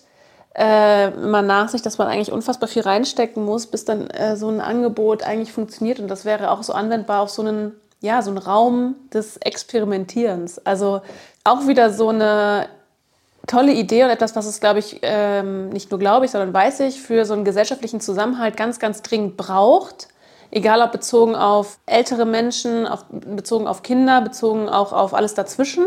äh, 0.56 1.10
immer 1.12 1.42
nach 1.42 1.70
sich, 1.70 1.82
dass 1.82 1.98
man 1.98 2.08
eigentlich 2.08 2.32
unfassbar 2.32 2.68
viel 2.68 2.82
reinstecken 2.82 3.44
muss, 3.44 3.68
bis 3.68 3.86
dann 3.86 4.10
äh, 4.10 4.36
so 4.36 4.50
ein 4.50 4.60
Angebot 4.62 5.24
eigentlich 5.24 5.54
funktioniert. 5.54 6.00
Und 6.00 6.10
das 6.10 6.26
wäre 6.26 6.52
auch 6.52 6.64
so 6.64 6.74
anwendbar 6.74 7.22
auf 7.22 7.30
so 7.30 7.42
einen 7.42 7.74
ja, 8.02 8.22
so 8.22 8.32
ein 8.32 8.38
Raum 8.38 8.96
des 9.14 9.38
Experimentierens. 9.38 10.66
Also 10.66 11.02
auch 11.44 11.68
wieder 11.68 11.92
so 11.92 12.10
eine 12.10 12.70
tolle 13.48 13.74
Idee 13.74 14.04
und 14.04 14.10
etwas, 14.10 14.36
was 14.36 14.46
es, 14.46 14.60
glaube 14.60 14.80
ich, 14.80 15.00
ähm, 15.02 15.70
nicht 15.70 15.92
nur 15.92 16.00
glaube 16.00 16.26
ich, 16.26 16.32
sondern 16.32 16.54
weiß 16.54 16.82
ich, 16.82 17.02
für 17.02 17.26
so 17.26 17.34
einen 17.34 17.46
gesellschaftlichen 17.46 18.00
Zusammenhalt 18.00 18.56
ganz, 18.56 18.80
ganz 18.80 19.02
dringend 19.02 19.38
braucht. 19.38 20.08
Egal 20.52 20.82
ob 20.82 20.92
bezogen 20.92 21.36
auf 21.36 21.80
ältere 21.86 22.26
Menschen, 22.26 22.88
auf, 22.88 23.06
bezogen 23.10 23.68
auf 23.68 23.84
Kinder, 23.84 24.22
bezogen 24.22 24.70
auch 24.70 24.94
auf 24.94 25.14
alles 25.14 25.34
dazwischen. 25.34 25.86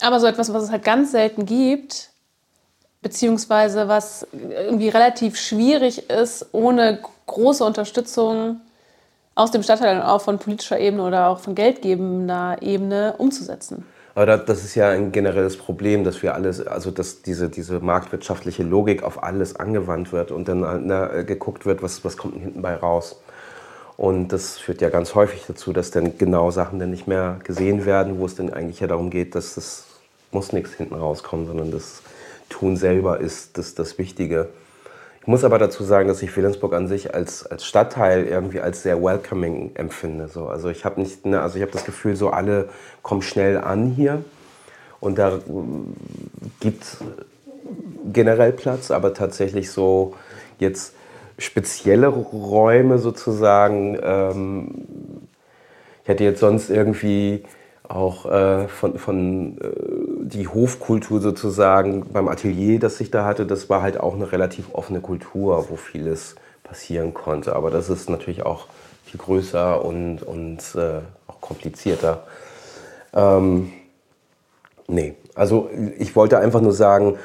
Aber 0.00 0.20
so 0.20 0.26
etwas, 0.26 0.52
was 0.52 0.64
es 0.64 0.70
halt 0.70 0.84
ganz 0.84 1.10
selten 1.12 1.46
gibt, 1.46 2.10
beziehungsweise 3.00 3.88
was 3.88 4.26
irgendwie 4.32 4.88
relativ 4.88 5.38
schwierig 5.38 6.10
ist, 6.10 6.46
ohne 6.52 7.00
große 7.26 7.64
Unterstützung 7.64 8.60
aus 9.34 9.50
dem 9.50 9.62
Stadtteil 9.62 9.96
und 9.96 10.02
auch 10.02 10.20
von 10.20 10.38
politischer 10.38 10.78
Ebene 10.78 11.02
oder 11.04 11.28
auch 11.28 11.38
von 11.38 11.54
geldgebender 11.54 12.56
Ebene 12.60 13.14
umzusetzen. 13.18 13.86
Aber 14.16 14.38
das 14.38 14.64
ist 14.64 14.74
ja 14.74 14.88
ein 14.88 15.12
generelles 15.12 15.58
Problem, 15.58 16.02
dass 16.02 16.22
wir 16.22 16.34
alles, 16.34 16.66
also 16.66 16.90
dass 16.90 17.20
diese, 17.20 17.50
diese 17.50 17.80
marktwirtschaftliche 17.80 18.62
Logik 18.62 19.02
auf 19.02 19.22
alles 19.22 19.56
angewandt 19.56 20.10
wird 20.10 20.30
und 20.30 20.48
dann 20.48 20.86
na, 20.86 21.20
geguckt 21.20 21.66
wird, 21.66 21.82
was, 21.82 22.02
was 22.02 22.16
kommt 22.16 22.34
denn 22.34 22.40
hinten 22.40 22.62
bei 22.62 22.74
raus. 22.74 23.20
Und 23.98 24.28
das 24.28 24.56
führt 24.56 24.80
ja 24.80 24.88
ganz 24.88 25.14
häufig 25.14 25.44
dazu, 25.46 25.74
dass 25.74 25.90
dann 25.90 26.16
genau 26.16 26.50
Sachen 26.50 26.78
dann 26.78 26.90
nicht 26.90 27.06
mehr 27.06 27.40
gesehen 27.44 27.84
werden, 27.84 28.18
wo 28.18 28.24
es 28.24 28.34
dann 28.34 28.50
eigentlich 28.50 28.80
ja 28.80 28.86
darum 28.86 29.10
geht, 29.10 29.34
dass 29.34 29.56
das 29.56 29.84
muss 30.32 30.50
nichts 30.50 30.72
hinten 30.72 30.94
rauskommen, 30.94 31.46
sondern 31.46 31.70
das 31.70 32.00
Tun 32.48 32.78
selber 32.78 33.20
ist 33.20 33.58
das, 33.58 33.74
das 33.74 33.98
Wichtige. 33.98 34.48
Ich 35.26 35.28
muss 35.28 35.42
aber 35.42 35.58
dazu 35.58 35.82
sagen, 35.82 36.06
dass 36.06 36.22
ich 36.22 36.36
Wilhelmsburg 36.36 36.72
an 36.72 36.86
sich 36.86 37.12
als, 37.12 37.44
als 37.44 37.64
Stadtteil 37.66 38.26
irgendwie 38.26 38.60
als 38.60 38.84
sehr 38.84 39.02
welcoming 39.02 39.72
empfinde. 39.74 40.28
So. 40.28 40.46
Also 40.46 40.68
ich 40.68 40.84
habe 40.84 41.00
nicht, 41.00 41.26
ne, 41.26 41.42
also 41.42 41.56
ich 41.56 41.62
habe 41.62 41.72
das 41.72 41.84
Gefühl, 41.84 42.14
so 42.14 42.30
alle 42.30 42.68
kommen 43.02 43.22
schnell 43.22 43.58
an 43.58 43.88
hier 43.88 44.24
und 45.00 45.18
da 45.18 45.40
gibt 46.60 46.84
es 46.84 46.98
generell 48.12 48.52
Platz, 48.52 48.92
aber 48.92 49.14
tatsächlich 49.14 49.72
so 49.72 50.14
jetzt 50.60 50.94
spezielle 51.38 52.06
Räume 52.06 52.98
sozusagen. 52.98 53.98
Ähm, 54.00 54.84
ich 56.04 56.08
hätte 56.08 56.22
jetzt 56.22 56.38
sonst 56.38 56.70
irgendwie 56.70 57.42
auch 57.88 58.26
äh, 58.26 58.68
von, 58.68 58.98
von 58.98 59.58
äh, 59.58 59.70
die 60.24 60.48
Hofkultur 60.48 61.20
sozusagen 61.20 62.06
beim 62.12 62.28
Atelier, 62.28 62.78
das 62.78 63.00
ich 63.00 63.10
da 63.10 63.24
hatte, 63.24 63.46
das 63.46 63.70
war 63.70 63.82
halt 63.82 64.00
auch 64.00 64.14
eine 64.14 64.32
relativ 64.32 64.66
offene 64.72 65.00
Kultur, 65.00 65.66
wo 65.68 65.76
vieles 65.76 66.34
passieren 66.64 67.14
konnte. 67.14 67.54
Aber 67.54 67.70
das 67.70 67.88
ist 67.88 68.10
natürlich 68.10 68.44
auch 68.44 68.66
viel 69.04 69.18
größer 69.18 69.84
und, 69.84 70.22
und 70.22 70.58
äh, 70.74 71.00
auch 71.28 71.40
komplizierter. 71.40 72.24
Ähm, 73.14 73.72
nee, 74.88 75.14
also 75.34 75.70
ich 75.98 76.16
wollte 76.16 76.38
einfach 76.38 76.60
nur 76.60 76.72
sagen, 76.72 77.16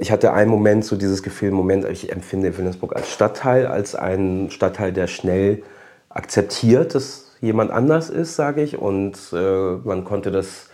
ich 0.00 0.10
hatte 0.10 0.32
einen 0.32 0.50
Moment 0.50 0.84
so 0.84 0.96
dieses 0.96 1.22
Gefühl, 1.22 1.50
Moment, 1.50 1.86
ich 1.86 2.12
empfinde 2.12 2.56
Wilhelmsburg 2.56 2.94
als 2.94 3.10
Stadtteil, 3.10 3.66
als 3.66 3.94
einen 3.94 4.50
Stadtteil, 4.50 4.92
der 4.92 5.06
schnell 5.06 5.62
akzeptiert, 6.08 6.94
dass 6.94 7.27
jemand 7.40 7.70
anders 7.70 8.10
ist, 8.10 8.36
sage 8.36 8.62
ich. 8.62 8.78
Und 8.78 9.16
äh, 9.32 9.76
man 9.84 10.04
konnte 10.04 10.30
das 10.30 10.68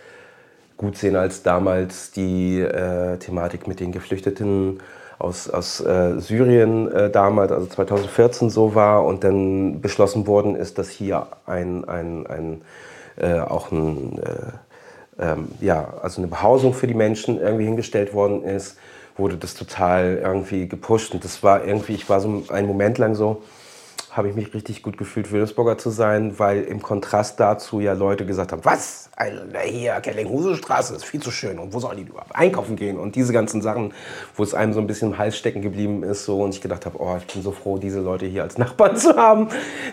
gut 0.77 0.97
sehen, 0.97 1.15
als 1.15 1.43
damals 1.43 2.11
die 2.11 2.59
äh, 2.59 3.17
Thematik 3.17 3.67
mit 3.67 3.79
den 3.79 3.91
Geflüchteten 3.91 4.79
aus, 5.19 5.49
aus 5.49 5.79
äh, 5.79 6.19
Syrien 6.19 6.91
äh, 6.91 7.09
damals, 7.09 7.51
also 7.51 7.67
2014 7.67 8.49
so 8.49 8.75
war 8.75 9.05
und 9.05 9.23
dann 9.23 9.81
beschlossen 9.81 10.27
worden 10.27 10.55
ist, 10.55 10.77
dass 10.77 10.89
hier 10.89 11.27
ein, 11.45 11.85
ein, 11.85 12.27
ein 12.27 12.61
äh, 13.17 13.39
auch 13.39 13.71
ein, 13.71 14.19
äh, 14.21 15.23
ähm, 15.23 15.47
ja, 15.61 15.93
also 16.01 16.21
eine 16.21 16.27
Behausung 16.27 16.73
für 16.73 16.87
die 16.87 16.93
Menschen 16.93 17.39
irgendwie 17.39 17.65
hingestellt 17.65 18.13
worden 18.13 18.43
ist, 18.43 18.77
wurde 19.17 19.37
das 19.37 19.53
total 19.53 20.19
irgendwie 20.21 20.67
gepusht 20.67 21.13
und 21.13 21.23
das 21.23 21.41
war 21.41 21.63
irgendwie, 21.63 21.93
ich 21.93 22.09
war 22.09 22.19
so 22.19 22.43
einen 22.49 22.67
Moment 22.67 22.97
lang 22.97 23.15
so, 23.15 23.41
habe 24.15 24.29
ich 24.29 24.35
mich 24.35 24.53
richtig 24.53 24.81
gut 24.81 24.97
gefühlt, 24.97 25.31
Wilhelmsburger 25.33 25.77
zu 25.77 25.89
sein, 25.89 26.39
weil 26.39 26.63
im 26.63 26.81
Kontrast 26.81 27.37
dazu 27.37 27.81
ja 27.81 27.91
Leute 27.91 28.25
gesagt 28.25 28.53
haben, 28.53 28.63
was? 28.63 29.09
Also 29.17 29.41
hier, 29.61 29.93
Kellinghusestraße 29.99 30.95
ist 30.95 31.03
viel 31.03 31.21
zu 31.21 31.31
schön 31.31 31.59
und 31.59 31.73
wo 31.73 31.79
sollen 31.79 31.97
die 31.97 32.03
überhaupt 32.03 32.33
einkaufen 32.33 32.77
gehen? 32.77 32.97
Und 32.97 33.15
diese 33.15 33.33
ganzen 33.33 33.61
Sachen, 33.61 33.93
wo 34.35 34.43
es 34.43 34.53
einem 34.53 34.71
so 34.71 34.79
ein 34.79 34.87
bisschen 34.87 35.11
im 35.11 35.17
Hals 35.17 35.37
stecken 35.37 35.61
geblieben 35.61 36.03
ist 36.03 36.23
so 36.23 36.41
und 36.41 36.55
ich 36.55 36.61
gedacht 36.61 36.85
habe, 36.85 36.97
oh, 37.01 37.17
ich 37.17 37.33
bin 37.33 37.43
so 37.43 37.51
froh, 37.51 37.77
diese 37.77 37.99
Leute 37.99 38.25
hier 38.25 38.43
als 38.43 38.57
Nachbarn 38.57 38.95
zu 38.95 39.17
haben, 39.17 39.49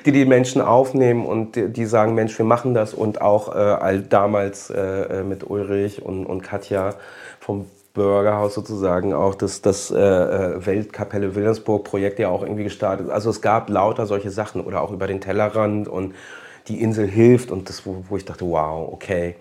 die 0.06 0.12
die 0.12 0.24
Menschen 0.24 0.62
aufnehmen 0.62 1.26
und 1.26 1.56
die, 1.56 1.68
die 1.68 1.86
sagen, 1.86 2.14
Mensch, 2.14 2.38
wir 2.38 2.46
machen 2.46 2.74
das 2.74 2.94
und 2.94 3.20
auch 3.20 3.54
äh, 3.54 4.02
damals 4.08 4.70
äh, 4.70 4.80
äh, 4.80 5.24
mit 5.24 5.50
Ulrich 5.50 6.00
und, 6.00 6.26
und 6.26 6.42
Katja 6.42 6.94
vom 7.40 7.66
Bürgerhaus 7.94 8.54
sozusagen 8.54 9.12
auch 9.12 9.34
das, 9.34 9.60
das 9.60 9.90
äh, 9.90 9.98
äh, 9.98 10.66
Weltkapelle 10.66 11.34
Wilhelmsburg-Projekt 11.34 12.18
ja 12.18 12.28
auch 12.28 12.42
irgendwie 12.42 12.64
gestartet. 12.64 13.10
Also 13.10 13.30
es 13.30 13.42
gab 13.42 13.68
lauter 13.68 14.06
solche 14.06 14.30
Sachen 14.30 14.62
oder 14.62 14.80
auch 14.80 14.90
über 14.90 15.06
den 15.06 15.20
Tellerrand 15.20 15.88
und 15.88 16.14
die 16.68 16.80
Insel 16.80 17.06
hilft 17.06 17.50
und 17.50 17.68
das, 17.68 17.84
wo, 17.84 18.04
wo 18.08 18.16
ich 18.16 18.24
dachte, 18.24 18.46
wow, 18.46 18.90
okay. 18.92 19.36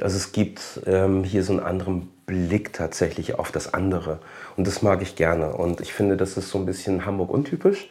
Also 0.00 0.16
es 0.16 0.32
gibt 0.32 0.80
ähm, 0.86 1.24
hier 1.24 1.42
so 1.42 1.52
einen 1.52 1.62
anderen 1.62 2.10
Blick 2.26 2.72
tatsächlich 2.72 3.38
auf 3.38 3.52
das 3.52 3.72
andere 3.72 4.18
und 4.56 4.66
das 4.66 4.82
mag 4.82 5.00
ich 5.00 5.16
gerne 5.16 5.52
und 5.54 5.80
ich 5.80 5.92
finde, 5.92 6.16
das 6.16 6.36
ist 6.36 6.50
so 6.50 6.58
ein 6.58 6.66
bisschen 6.66 7.06
Hamburg 7.06 7.30
untypisch. 7.30 7.88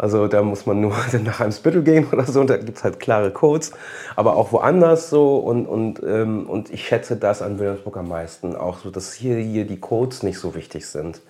Also 0.00 0.28
da 0.28 0.42
muss 0.42 0.64
man 0.64 0.80
nur 0.80 0.94
nach 1.24 1.40
einem 1.40 1.52
Spittel 1.52 1.82
gehen 1.82 2.08
oder 2.10 2.24
so, 2.24 2.40
und 2.40 2.48
da 2.48 2.56
gibt 2.56 2.78
es 2.78 2.84
halt 2.84 3.00
klare 3.00 3.30
Codes. 3.30 3.72
Aber 4.16 4.34
auch 4.36 4.50
woanders 4.50 5.10
so 5.10 5.36
und, 5.36 5.66
und, 5.66 6.02
ähm, 6.02 6.48
und 6.48 6.70
ich 6.70 6.86
schätze 6.86 7.16
das 7.16 7.42
an 7.42 7.58
Wilhelmsburg 7.58 7.98
am 7.98 8.08
meisten. 8.08 8.56
Auch 8.56 8.78
so, 8.78 8.90
dass 8.90 9.12
hier, 9.12 9.36
hier 9.36 9.66
die 9.66 9.78
Codes 9.78 10.22
nicht 10.22 10.38
so 10.38 10.54
wichtig 10.54 10.86
sind. 10.86 11.20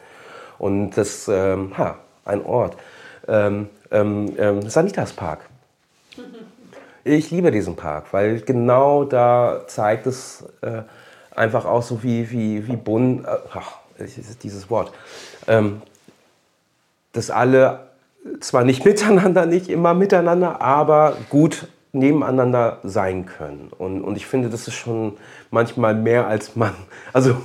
Und 0.59 0.93
das, 0.93 1.27
ähm, 1.27 1.77
ha, 1.77 1.99
ein 2.25 2.45
Ort. 2.45 2.77
Ähm, 3.27 3.71
ähm, 3.91 4.35
ähm 4.39 4.69
Sanitas 4.69 5.13
Park. 5.13 5.41
Ich 7.03 7.31
liebe 7.31 7.51
diesen 7.51 7.77
Park, 7.77 8.13
weil 8.13 8.43
genau 8.43 9.05
da 9.05 9.63
zeigt 9.67 10.07
es 10.07 10.45
äh, 10.61 10.83
einfach 11.35 11.65
auch 11.65 11.83
so 11.83 12.03
wie, 12.03 12.31
wie, 12.31 12.69
wie 12.69 12.77
bunt, 12.77 13.25
äh, 13.25 13.39
ach, 13.55 13.79
dieses 14.43 14.69
Wort, 14.69 14.93
ähm, 15.49 15.81
dass 17.15 17.31
alle 17.31 17.90
zwar 18.41 18.65
nicht 18.65 18.85
miteinander, 18.87 19.47
nicht 19.47 19.69
immer 19.69 19.95
miteinander, 19.95 20.61
aber 20.61 21.17
gut 21.29 21.69
nebeneinander 21.93 22.79
sein 22.85 23.27
können. 23.27 23.71
Und, 23.77 24.03
und 24.03 24.17
ich 24.17 24.27
finde, 24.27 24.49
das 24.49 24.69
ist 24.69 24.75
schon 24.75 25.15
manchmal 25.51 25.95
mehr 25.95 26.27
als 26.27 26.57
man. 26.57 26.75
Also 27.13 27.37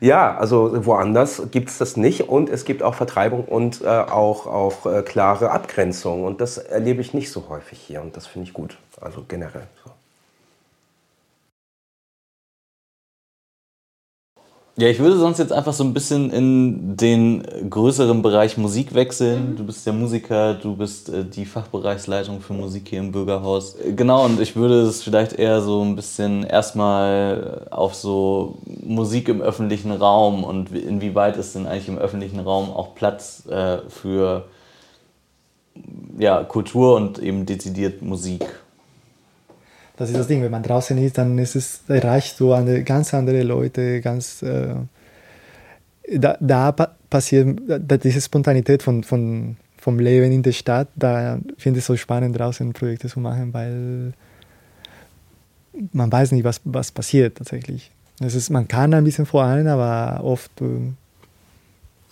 ja, 0.00 0.36
also 0.36 0.86
woanders 0.86 1.42
gibt 1.50 1.68
es 1.68 1.78
das 1.78 1.96
nicht 1.96 2.28
und 2.28 2.48
es 2.48 2.64
gibt 2.64 2.82
auch 2.82 2.94
Vertreibung 2.94 3.44
und 3.44 3.82
äh, 3.82 3.86
auch, 3.86 4.46
auch 4.46 4.86
äh, 4.86 5.02
klare 5.02 5.50
Abgrenzung. 5.50 6.24
Und 6.24 6.40
das 6.40 6.56
erlebe 6.56 7.02
ich 7.02 7.12
nicht 7.12 7.30
so 7.30 7.44
häufig 7.50 7.78
hier 7.78 8.00
und 8.00 8.16
das 8.16 8.26
finde 8.26 8.48
ich 8.48 8.54
gut, 8.54 8.78
also 9.00 9.24
generell. 9.28 9.66
So. 9.84 9.89
Ja, 14.80 14.88
ich 14.88 14.98
würde 14.98 15.18
sonst 15.18 15.36
jetzt 15.36 15.52
einfach 15.52 15.74
so 15.74 15.84
ein 15.84 15.92
bisschen 15.92 16.30
in 16.30 16.96
den 16.96 17.42
größeren 17.68 18.22
Bereich 18.22 18.56
Musik 18.56 18.94
wechseln. 18.94 19.54
Du 19.54 19.62
bist 19.62 19.84
der 19.84 19.92
Musiker, 19.92 20.54
du 20.54 20.74
bist 20.74 21.10
äh, 21.10 21.22
die 21.22 21.44
Fachbereichsleitung 21.44 22.40
für 22.40 22.54
Musik 22.54 22.88
hier 22.88 23.00
im 23.00 23.12
Bürgerhaus. 23.12 23.74
Äh, 23.74 23.92
genau, 23.92 24.24
und 24.24 24.40
ich 24.40 24.56
würde 24.56 24.80
es 24.80 25.02
vielleicht 25.02 25.34
eher 25.34 25.60
so 25.60 25.82
ein 25.84 25.96
bisschen 25.96 26.44
erstmal 26.44 27.66
auf 27.70 27.94
so 27.94 28.56
Musik 28.82 29.28
im 29.28 29.42
öffentlichen 29.42 29.92
Raum 29.92 30.44
und 30.44 30.72
inwieweit 30.72 31.36
ist 31.36 31.54
denn 31.54 31.66
eigentlich 31.66 31.88
im 31.88 31.98
öffentlichen 31.98 32.40
Raum 32.40 32.70
auch 32.70 32.94
Platz 32.94 33.46
äh, 33.50 33.86
für 33.90 34.46
ja, 36.18 36.42
Kultur 36.42 36.96
und 36.96 37.18
eben 37.18 37.44
dezidiert 37.44 38.00
Musik. 38.00 38.46
Das 40.00 40.08
ist 40.08 40.18
das 40.18 40.28
Ding, 40.28 40.42
wenn 40.42 40.50
man 40.50 40.62
draußen 40.62 40.96
ist, 40.96 41.18
dann 41.18 41.36
ist 41.36 41.54
es, 41.54 41.82
erreicht 41.86 42.40
du 42.40 42.54
eine 42.54 42.82
ganz 42.84 43.12
andere 43.12 43.42
Leute, 43.42 44.00
ganz 44.00 44.40
äh, 44.40 44.76
da, 46.10 46.38
da 46.40 46.72
passiert 46.72 47.60
da, 47.68 47.98
diese 47.98 48.22
Spontanität 48.22 48.82
von, 48.82 49.04
von, 49.04 49.58
vom 49.76 49.98
Leben 49.98 50.32
in 50.32 50.42
der 50.42 50.52
Stadt, 50.52 50.88
da 50.96 51.38
finde 51.58 51.80
ich 51.80 51.82
es 51.82 51.86
so 51.86 51.98
spannend, 51.98 52.38
draußen 52.38 52.72
Projekte 52.72 53.08
zu 53.08 53.20
machen, 53.20 53.52
weil 53.52 54.14
man 55.92 56.10
weiß 56.10 56.32
nicht, 56.32 56.44
was, 56.44 56.62
was 56.64 56.90
passiert 56.92 57.36
tatsächlich. 57.36 57.90
Das 58.20 58.34
ist, 58.34 58.48
man 58.48 58.68
kann 58.68 58.94
ein 58.94 59.04
bisschen 59.04 59.26
voran, 59.26 59.66
aber 59.66 60.24
oft 60.24 60.62
äh, 60.62 60.94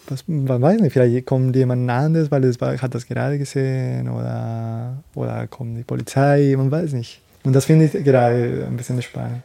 was, 0.09 0.29
man 0.29 0.61
weiß 0.61 0.83
nicht, 0.83 0.93
vielleicht 0.93 1.25
kommt 1.25 1.57
jemand 1.57 1.89
anderes, 1.89 2.31
weil 2.31 2.45
es 2.45 2.61
hat 2.61 2.95
das 2.95 3.07
gerade 3.07 3.39
gesehen 3.39 4.11
oder, 4.11 5.03
oder 5.15 5.47
kommt 5.47 5.79
die 5.79 5.85
Polizei, 5.85 6.55
man 6.55 6.71
weiß 6.71 6.93
nicht. 6.93 7.23
Und 7.45 7.53
das 7.53 7.65
finde 7.65 7.87
ich 7.87 8.05
gerade 8.05 8.67
ein 8.67 8.77
bisschen 8.77 9.01
spannend. 9.03 9.43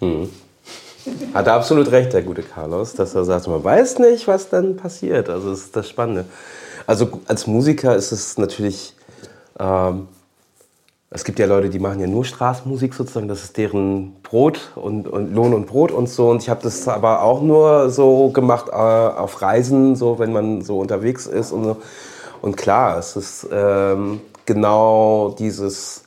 Hm. 0.00 0.30
Hat 1.34 1.46
er 1.46 1.54
absolut 1.54 1.90
recht, 1.90 2.12
der 2.12 2.22
gute 2.22 2.42
Carlos, 2.42 2.94
dass 2.94 3.14
er 3.14 3.24
sagt, 3.24 3.48
man 3.48 3.62
weiß 3.62 3.98
nicht, 3.98 4.28
was 4.28 4.48
dann 4.48 4.76
passiert. 4.76 5.28
Also 5.28 5.50
das 5.50 5.60
ist 5.60 5.76
das 5.76 5.88
Spannende. 5.88 6.26
Also 6.86 7.20
als 7.26 7.46
Musiker 7.46 7.96
ist 7.96 8.12
es 8.12 8.38
natürlich 8.38 8.94
ähm, 9.58 10.08
es 11.14 11.24
gibt 11.24 11.38
ja 11.38 11.44
Leute, 11.44 11.68
die 11.68 11.78
machen 11.78 12.00
ja 12.00 12.06
nur 12.06 12.24
Straßenmusik 12.24 12.94
sozusagen, 12.94 13.28
das 13.28 13.44
ist 13.44 13.58
deren 13.58 14.14
Brot 14.22 14.72
und, 14.76 15.06
und 15.06 15.34
Lohn 15.34 15.52
und 15.52 15.66
Brot 15.66 15.92
und 15.92 16.08
so. 16.08 16.30
Und 16.30 16.42
ich 16.42 16.48
habe 16.48 16.62
das 16.62 16.88
aber 16.88 17.22
auch 17.22 17.42
nur 17.42 17.90
so 17.90 18.30
gemacht 18.30 18.68
äh, 18.68 18.72
auf 18.72 19.42
Reisen, 19.42 19.94
so 19.94 20.18
wenn 20.18 20.32
man 20.32 20.62
so 20.62 20.78
unterwegs 20.78 21.26
ist 21.26 21.52
und 21.52 21.64
so. 21.64 21.76
Und 22.40 22.56
klar, 22.56 22.98
es 22.98 23.14
ist 23.16 23.46
ähm, 23.52 24.22
genau 24.46 25.34
dieses 25.38 26.04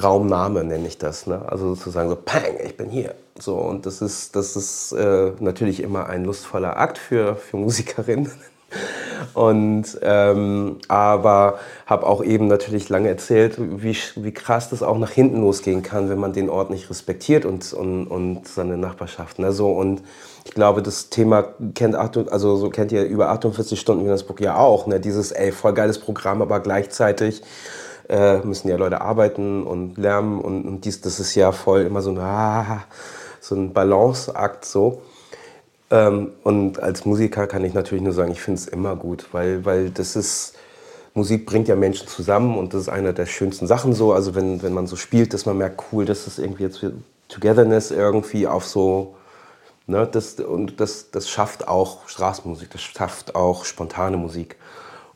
Raumname 0.00 0.64
nenne 0.64 0.86
ich 0.86 0.98
das, 0.98 1.26
ne? 1.26 1.42
Also 1.48 1.74
sozusagen 1.74 2.08
so, 2.08 2.16
pang, 2.16 2.58
ich 2.64 2.76
bin 2.76 2.90
hier. 2.90 3.14
So 3.38 3.56
und 3.56 3.86
das 3.86 4.02
ist 4.02 4.36
das 4.36 4.56
ist 4.56 4.92
äh, 4.92 5.32
natürlich 5.40 5.80
immer 5.82 6.06
ein 6.06 6.24
lustvoller 6.24 6.76
Akt 6.76 6.98
für 6.98 7.36
für 7.36 7.56
Musikerinnen. 7.56 8.30
Und, 9.34 9.98
ähm, 10.02 10.78
aber 10.88 11.58
habe 11.86 12.06
auch 12.06 12.22
eben 12.22 12.46
natürlich 12.46 12.88
lange 12.88 13.08
erzählt, 13.08 13.56
wie, 13.58 13.96
wie 14.16 14.32
krass 14.32 14.70
das 14.70 14.82
auch 14.82 14.98
nach 14.98 15.10
hinten 15.10 15.40
losgehen 15.40 15.82
kann, 15.82 16.08
wenn 16.08 16.18
man 16.18 16.32
den 16.32 16.48
Ort 16.50 16.70
nicht 16.70 16.90
respektiert 16.90 17.44
und, 17.44 17.72
und, 17.72 18.06
und 18.06 18.48
seine 18.48 18.76
Nachbarschaft. 18.76 19.38
Ne? 19.38 19.52
So, 19.52 19.70
und 19.70 20.02
ich 20.44 20.52
glaube, 20.52 20.82
das 20.82 21.10
Thema 21.10 21.44
kennt, 21.74 21.94
also 21.94 22.56
so 22.56 22.70
kennt 22.70 22.92
ihr 22.92 23.04
über 23.04 23.30
48 23.30 23.78
Stunden 23.78 24.04
Wienersburg 24.04 24.40
ja 24.40 24.56
auch. 24.56 24.86
Ne? 24.86 25.00
Dieses, 25.00 25.32
ey, 25.32 25.52
voll 25.52 25.74
geiles 25.74 25.98
Programm, 25.98 26.42
aber 26.42 26.60
gleichzeitig 26.60 27.42
äh, 28.08 28.38
müssen 28.38 28.68
ja 28.68 28.76
Leute 28.76 29.00
arbeiten 29.00 29.62
und 29.62 29.96
lernen 29.96 30.40
und, 30.40 30.64
und 30.64 30.84
dies, 30.84 31.00
das 31.00 31.20
ist 31.20 31.34
ja 31.34 31.52
voll 31.52 31.82
immer 31.82 32.02
so 32.02 32.10
ein, 32.10 32.18
ah, 32.18 32.84
so 33.40 33.54
ein 33.54 33.72
Balanceakt 33.72 34.64
so. 34.64 35.02
Ähm, 35.90 36.32
und 36.44 36.80
als 36.80 37.04
Musiker 37.04 37.46
kann 37.46 37.64
ich 37.64 37.74
natürlich 37.74 38.02
nur 38.04 38.12
sagen, 38.12 38.32
ich 38.32 38.40
finde 38.40 38.60
es 38.60 38.68
immer 38.68 38.96
gut, 38.96 39.28
weil, 39.32 39.64
weil 39.64 39.90
das 39.90 40.16
ist, 40.16 40.54
Musik 41.14 41.46
bringt 41.46 41.68
ja 41.68 41.74
Menschen 41.74 42.06
zusammen 42.06 42.56
und 42.56 42.72
das 42.72 42.82
ist 42.82 42.88
eine 42.88 43.12
der 43.12 43.26
schönsten 43.26 43.66
Sachen 43.66 43.92
so. 43.92 44.12
Also 44.12 44.34
wenn, 44.34 44.62
wenn 44.62 44.72
man 44.72 44.86
so 44.86 44.96
spielt, 44.96 45.34
dass 45.34 45.46
man 45.46 45.58
merkt, 45.58 45.82
cool, 45.92 46.04
das 46.04 46.26
ist 46.26 46.38
irgendwie 46.38 46.64
jetzt 46.64 46.84
Togetherness 47.28 47.90
irgendwie 47.90 48.46
auf 48.46 48.64
so, 48.66 49.16
ne, 49.86 50.06
das, 50.10 50.34
und 50.34 50.80
das, 50.80 51.10
das 51.10 51.28
schafft 51.28 51.68
auch 51.68 52.08
Straßenmusik, 52.08 52.70
das 52.70 52.82
schafft 52.82 53.34
auch 53.34 53.64
spontane 53.64 54.16
Musik. 54.16 54.56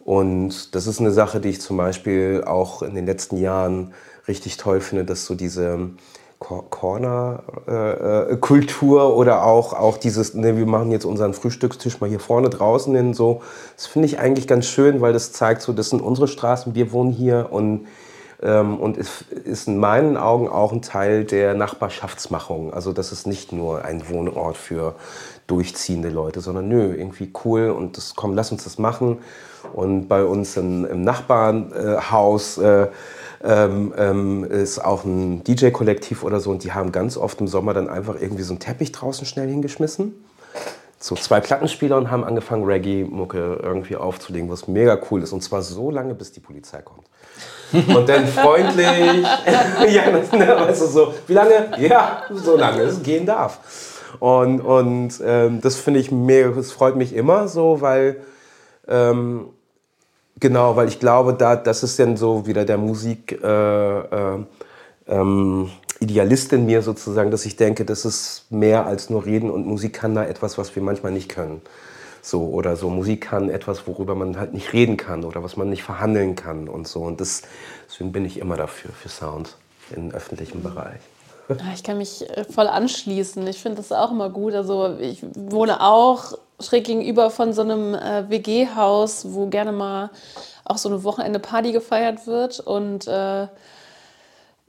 Und 0.05 0.75
das 0.75 0.87
ist 0.87 1.01
eine 1.01 1.13
Sache, 1.13 1.41
die 1.41 1.49
ich 1.51 1.61
zum 1.61 1.77
Beispiel 1.77 2.45
auch 2.47 2.83
in 2.83 2.95
den 2.95 3.07
letzten 3.07 3.39
Jahren 3.39 3.95
richtig 4.29 4.57
toll 4.59 4.81
finde, 4.81 5.05
dass 5.05 5.25
so 5.27 5.35
diese, 5.35 5.91
Corner-Kultur 6.39 9.01
äh, 9.01 9.06
oder 9.06 9.44
auch, 9.44 9.73
auch 9.73 9.97
dieses, 9.97 10.35
ne, 10.35 10.56
wir 10.56 10.66
machen 10.66 10.90
jetzt 10.90 11.05
unseren 11.05 11.35
Frühstückstisch 11.35 12.01
mal 12.01 12.09
hier 12.09 12.20
vorne 12.20 12.51
draußen 12.51 12.94
hin, 12.94 13.15
so. 13.15 13.40
Das 13.77 13.86
finde 13.86 14.06
ich 14.06 14.19
eigentlich 14.19 14.47
ganz 14.47 14.66
schön, 14.66 15.01
weil 15.01 15.12
das 15.12 15.32
zeigt 15.32 15.62
so, 15.62 15.73
das 15.73 15.90
sind 15.90 16.02
unsere 16.02 16.28
Straßen, 16.28 16.74
wir 16.74 16.93
wohnen 16.93 17.12
hier 17.12 17.48
und, 17.51 17.86
ähm, 18.43 18.78
und 18.78 18.98
es 18.98 19.24
ist 19.44 19.69
in 19.69 19.78
meinen 19.78 20.16
Augen 20.16 20.48
auch 20.48 20.73
ein 20.73 20.82
Teil 20.82 21.24
der 21.24 21.55
Nachbarschaftsmachung. 21.55 22.74
Also 22.74 22.93
das 22.93 23.12
ist 23.12 23.27
nicht 23.27 23.52
nur 23.52 23.85
ein 23.85 24.09
Wohnort 24.09 24.56
für 24.56 24.94
durchziehende 25.47 26.09
Leute, 26.09 26.40
sondern 26.40 26.69
nö, 26.69 26.94
irgendwie 26.94 27.31
cool 27.44 27.70
und 27.70 27.97
das, 27.97 28.15
komm, 28.15 28.35
lass 28.35 28.52
uns 28.52 28.65
das 28.65 28.78
machen. 28.78 29.19
Und 29.73 30.09
bei 30.09 30.24
uns 30.24 30.56
in, 30.56 30.85
im 30.85 31.02
Nachbarnhaus 31.02 32.59
äh, 32.59 32.89
ähm, 33.43 33.93
ähm, 33.97 34.44
ist 34.44 34.78
auch 34.78 35.05
ein 35.05 35.43
DJ-Kollektiv 35.44 36.23
oder 36.23 36.40
so 36.40 36.51
und 36.51 36.65
die 36.65 36.73
haben 36.73 36.93
ganz 36.93 37.16
oft 37.16 37.40
im 37.40 37.48
Sommer 37.48 37.74
dann 37.74 37.89
einfach 37.89 38.20
irgendwie 38.20 38.43
so 38.43 38.52
einen 38.52 38.61
Teppich 38.61 38.93
draußen 38.93 39.27
schnell 39.27 39.48
hingeschmissen. 39.48 40.24
So 40.98 41.16
zwei 41.16 41.40
Plattenspieler 41.40 41.98
und 41.98 42.11
haben 42.11 42.24
angefangen, 42.24 42.65
Reggae-Mucke 42.65 43.61
irgendwie 43.62 43.97
aufzulegen, 43.97 44.48
was 44.48 44.69
mega 44.69 44.98
cool 45.11 45.23
ist. 45.23 45.32
Und 45.32 45.43
zwar 45.43 45.61
so 45.61 45.90
lange, 45.90 46.15
bis 46.15 46.32
die 46.32 46.40
Polizei 46.40 46.81
kommt. 46.81 47.05
Und 47.94 48.09
dann 48.09 48.27
freundlich, 48.27 48.86
ja, 48.86 50.11
ne, 50.11 50.23
weißt 50.32 50.82
du, 50.82 50.86
so, 50.86 51.15
wie 51.27 51.32
lange? 51.32 51.73
Ja, 51.78 52.23
so 52.32 52.56
lange 52.56 52.82
es 52.82 53.02
gehen 53.02 53.27
darf. 53.27 53.59
Und, 54.20 54.61
und 54.61 55.20
ähm, 55.24 55.61
das 55.61 55.77
finde 55.77 56.01
ich 56.01 56.12
mega, 56.12 56.51
das 56.51 56.73
freut 56.73 56.97
mich 56.97 57.15
immer 57.15 57.48
so, 57.48 57.81
weil 57.81 58.20
ähm, 58.86 59.48
Genau, 60.45 60.77
weil 60.77 60.89
ich 60.89 61.01
glaube, 61.01 61.33
da, 61.33 61.57
das 61.57 61.83
ist 61.83 61.99
dann 61.99 62.19
so 62.19 62.47
wieder 62.47 62.66
der 62.66 62.77
Musik 62.77 63.41
äh, 63.43 63.99
äh, 64.01 64.39
ähm, 65.09 65.71
Idealist 66.01 66.53
in 66.53 66.66
mir 66.66 66.83
sozusagen, 66.83 67.31
dass 67.31 67.47
ich 67.47 67.57
denke, 67.57 67.87
das 67.87 68.05
ist 68.05 68.45
mehr 68.51 68.85
als 68.85 69.09
nur 69.09 69.25
reden 69.25 69.49
und 69.49 69.66
Musik 69.66 69.95
kann 69.95 70.15
da 70.15 70.23
etwas, 70.23 70.59
was 70.59 70.77
wir 70.77 70.83
manchmal 70.83 71.12
nicht 71.12 71.31
können. 71.31 71.62
So, 72.21 72.43
oder 72.43 72.77
so, 72.77 72.91
Musik 72.91 73.23
kann 73.23 73.49
etwas, 73.49 73.87
worüber 73.87 74.15
man 74.15 74.39
halt 74.39 74.53
nicht 74.53 74.75
reden 74.75 74.99
kann 74.99 75.25
oder 75.25 75.43
was 75.43 75.57
man 75.57 75.71
nicht 75.71 75.83
verhandeln 75.83 76.37
kann 76.37 76.69
und 76.69 76.87
so. 76.87 77.01
Und 77.01 77.23
das, 77.23 77.41
deswegen 77.89 78.12
bin 78.12 78.27
ich 78.27 78.39
immer 78.39 78.59
dafür, 78.59 78.91
für 78.93 79.09
Sound 79.09 79.57
im 79.97 80.11
öffentlichen 80.11 80.62
Bereich. 80.62 81.01
Ich 81.75 81.83
kann 81.83 81.97
mich 81.97 82.29
äh, 82.29 82.45
voll 82.45 82.69
anschließen. 82.69 83.47
Ich 83.47 83.62
finde 83.62 83.79
das 83.79 83.93
auch 83.93 84.11
immer 84.11 84.29
gut. 84.29 84.53
Also 84.53 84.99
ich 85.01 85.25
wohne 85.35 85.81
auch 85.81 86.37
schräg 86.60 86.85
gegenüber 86.85 87.31
von 87.31 87.52
so 87.52 87.62
einem 87.62 87.94
äh, 87.94 88.28
WG-Haus, 88.28 89.32
wo 89.35 89.47
gerne 89.47 89.72
mal 89.72 90.10
auch 90.64 90.78
so 90.78 90.89
eine 90.89 91.05
Wochenende 91.05 91.39
Party 91.39 91.72
gefeiert 91.72 92.26
wird. 92.26 92.60
Und 92.60 93.06
äh, 93.06 93.48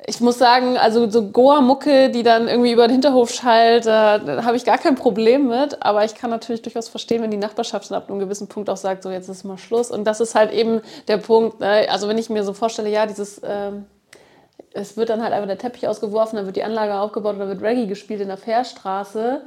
ich 0.08 0.20
muss 0.20 0.38
sagen, 0.38 0.78
also 0.78 1.10
so 1.10 1.30
Goa-Mucke, 1.30 2.10
die 2.10 2.24
dann 2.24 2.48
irgendwie 2.48 2.72
über 2.72 2.88
den 2.88 2.94
Hinterhof 2.94 3.32
schallt, 3.32 3.86
da, 3.86 4.18
da 4.18 4.44
habe 4.44 4.58
ich 4.58 4.66
gar 4.66 4.78
kein 4.78 4.96
Problem 4.96 5.48
mit. 5.48 5.82
Aber 5.84 6.04
ich 6.04 6.16
kann 6.16 6.30
natürlich 6.30 6.62
durchaus 6.62 6.90
verstehen, 6.90 7.22
wenn 7.22 7.32
die 7.32 7.38
Nachbarschaft 7.38 7.90
dann 7.90 7.98
ab 7.98 8.10
einem 8.10 8.20
gewissen 8.20 8.48
Punkt 8.48 8.70
auch 8.70 8.78
sagt, 8.78 9.04
so 9.04 9.10
jetzt 9.10 9.30
ist 9.30 9.44
mal 9.44 9.58
Schluss. 9.58 9.92
Und 9.92 10.04
das 10.06 10.20
ist 10.20 10.36
halt 10.36 10.52
eben 10.52 10.82
der 11.08 11.18
Punkt. 11.18 11.60
Ne? 11.60 11.88
Also 11.90 12.08
wenn 12.08 12.18
ich 12.18 12.30
mir 12.30 12.44
so 12.44 12.54
vorstelle, 12.54 12.90
ja, 12.90 13.06
dieses... 13.06 13.42
Ähm, 13.44 13.86
es 14.78 14.98
wird 14.98 15.10
dann 15.10 15.24
halt 15.24 15.32
einfach 15.32 15.48
der 15.48 15.58
Teppich 15.58 15.88
ausgeworfen, 15.88 16.36
dann 16.36 16.46
wird 16.46 16.58
die 16.58 16.64
Anlage 16.64 16.96
aufgebaut 16.96 17.36
und 17.36 17.40
dann 17.40 17.48
wird 17.48 17.62
Reggae 17.62 17.88
gespielt 17.88 18.20
in 18.20 18.28
der 18.28 18.36
Fährstraße. 18.36 19.42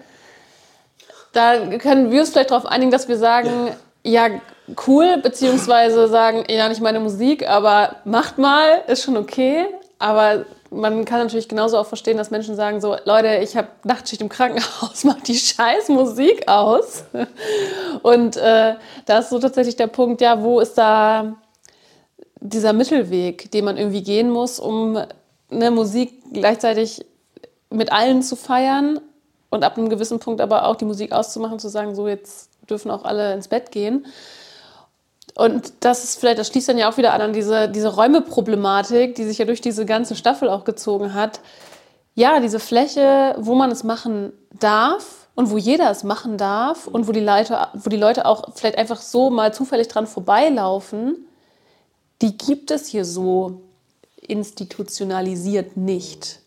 Da 1.32 1.76
können 1.78 2.10
wir 2.10 2.20
uns 2.20 2.30
vielleicht 2.30 2.50
darauf 2.50 2.66
einigen, 2.66 2.90
dass 2.90 3.08
wir 3.08 3.18
sagen, 3.18 3.70
ja, 4.02 4.28
cool, 4.86 5.18
beziehungsweise 5.18 6.08
sagen, 6.08 6.44
ja, 6.48 6.68
nicht 6.68 6.80
meine 6.80 7.00
Musik, 7.00 7.48
aber 7.48 7.96
macht 8.04 8.38
mal, 8.38 8.82
ist 8.86 9.02
schon 9.02 9.16
okay. 9.16 9.66
Aber 9.98 10.44
man 10.70 11.04
kann 11.04 11.20
natürlich 11.20 11.48
genauso 11.48 11.78
auch 11.78 11.86
verstehen, 11.86 12.16
dass 12.16 12.30
Menschen 12.30 12.54
sagen 12.54 12.80
so, 12.80 12.96
Leute, 13.04 13.40
ich 13.42 13.56
habe 13.56 13.68
Nachtschicht 13.84 14.20
im 14.20 14.28
Krankenhaus, 14.28 15.04
mach 15.04 15.20
die 15.22 15.36
scheiß 15.36 15.88
Musik 15.88 16.46
aus. 16.48 17.04
Und 18.02 18.36
äh, 18.36 18.74
da 19.06 19.18
ist 19.18 19.30
so 19.30 19.38
tatsächlich 19.38 19.76
der 19.76 19.86
Punkt, 19.86 20.20
ja, 20.20 20.42
wo 20.42 20.60
ist 20.60 20.74
da 20.74 21.34
dieser 22.40 22.72
Mittelweg, 22.72 23.50
den 23.50 23.64
man 23.64 23.76
irgendwie 23.76 24.02
gehen 24.02 24.30
muss, 24.30 24.60
um 24.60 24.98
eine 25.50 25.70
Musik 25.70 26.12
gleichzeitig 26.32 27.04
mit 27.70 27.90
allen 27.90 28.22
zu 28.22 28.36
feiern 28.36 29.00
und 29.50 29.64
ab 29.64 29.78
einem 29.78 29.88
gewissen 29.88 30.18
Punkt 30.18 30.40
aber 30.40 30.66
auch 30.66 30.76
die 30.76 30.84
Musik 30.84 31.12
auszumachen, 31.12 31.58
zu 31.58 31.68
sagen, 31.68 31.94
so 31.94 32.08
jetzt 32.08 32.50
dürfen 32.68 32.90
auch 32.90 33.04
alle 33.04 33.32
ins 33.34 33.48
Bett 33.48 33.70
gehen. 33.72 34.06
Und 35.34 35.72
das 35.80 36.04
ist 36.04 36.18
vielleicht, 36.18 36.38
das 36.38 36.48
schließt 36.48 36.68
dann 36.68 36.78
ja 36.78 36.90
auch 36.90 36.96
wieder 36.96 37.12
an 37.12 37.20
an 37.20 37.32
diese, 37.32 37.68
diese 37.68 37.94
Räumeproblematik, 37.94 39.14
die 39.14 39.24
sich 39.24 39.38
ja 39.38 39.44
durch 39.44 39.60
diese 39.60 39.86
ganze 39.86 40.16
Staffel 40.16 40.48
auch 40.48 40.64
gezogen 40.64 41.14
hat. 41.14 41.40
ja, 42.14 42.40
diese 42.40 42.58
Fläche, 42.58 43.36
wo 43.38 43.54
man 43.54 43.70
es 43.70 43.84
machen 43.84 44.32
darf 44.58 45.28
und 45.36 45.50
wo 45.50 45.56
jeder 45.56 45.88
es 45.88 46.02
machen 46.02 46.36
darf 46.36 46.88
und 46.88 47.06
wo 47.06 47.12
die 47.12 47.20
Leute, 47.20 47.68
wo 47.74 47.88
die 47.90 47.96
Leute 47.96 48.26
auch 48.26 48.56
vielleicht 48.56 48.76
einfach 48.76 49.00
so 49.00 49.30
mal 49.30 49.54
zufällig 49.54 49.86
dran 49.86 50.08
vorbeilaufen, 50.08 51.28
die 52.20 52.36
gibt 52.36 52.72
es 52.72 52.88
hier 52.88 53.04
so 53.04 53.60
institutionalisiert 54.20 55.76
nicht. 55.76 56.40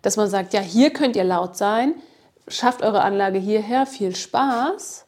Dass 0.00 0.16
man 0.16 0.30
sagt, 0.30 0.54
ja, 0.54 0.60
hier 0.60 0.90
könnt 0.90 1.16
ihr 1.16 1.24
laut 1.24 1.58
sein, 1.58 1.94
schafft 2.48 2.82
eure 2.82 3.02
Anlage 3.02 3.38
hierher, 3.38 3.86
viel 3.86 4.14
Spaß. 4.14 5.06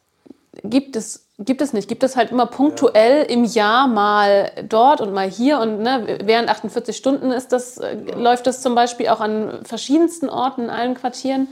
Gibt 0.63 0.95
es, 0.95 1.27
gibt 1.39 1.61
es 1.61 1.73
nicht. 1.73 1.87
Gibt 1.87 2.03
es 2.03 2.15
halt 2.15 2.31
immer 2.31 2.45
punktuell 2.45 3.23
im 3.23 3.43
Jahr 3.43 3.87
mal 3.87 4.51
dort 4.67 5.01
und 5.01 5.13
mal 5.13 5.29
hier. 5.29 5.59
Und 5.59 5.79
ne, 5.79 6.19
während 6.23 6.49
48 6.49 6.95
Stunden 6.95 7.31
ist 7.31 7.51
das, 7.51 7.77
äh, 7.77 7.95
läuft 8.15 8.47
das 8.47 8.61
zum 8.61 8.75
Beispiel 8.75 9.09
auch 9.09 9.19
an 9.19 9.65
verschiedensten 9.65 10.29
Orten 10.29 10.63
in 10.63 10.69
allen 10.69 10.93
Quartieren. 10.93 11.47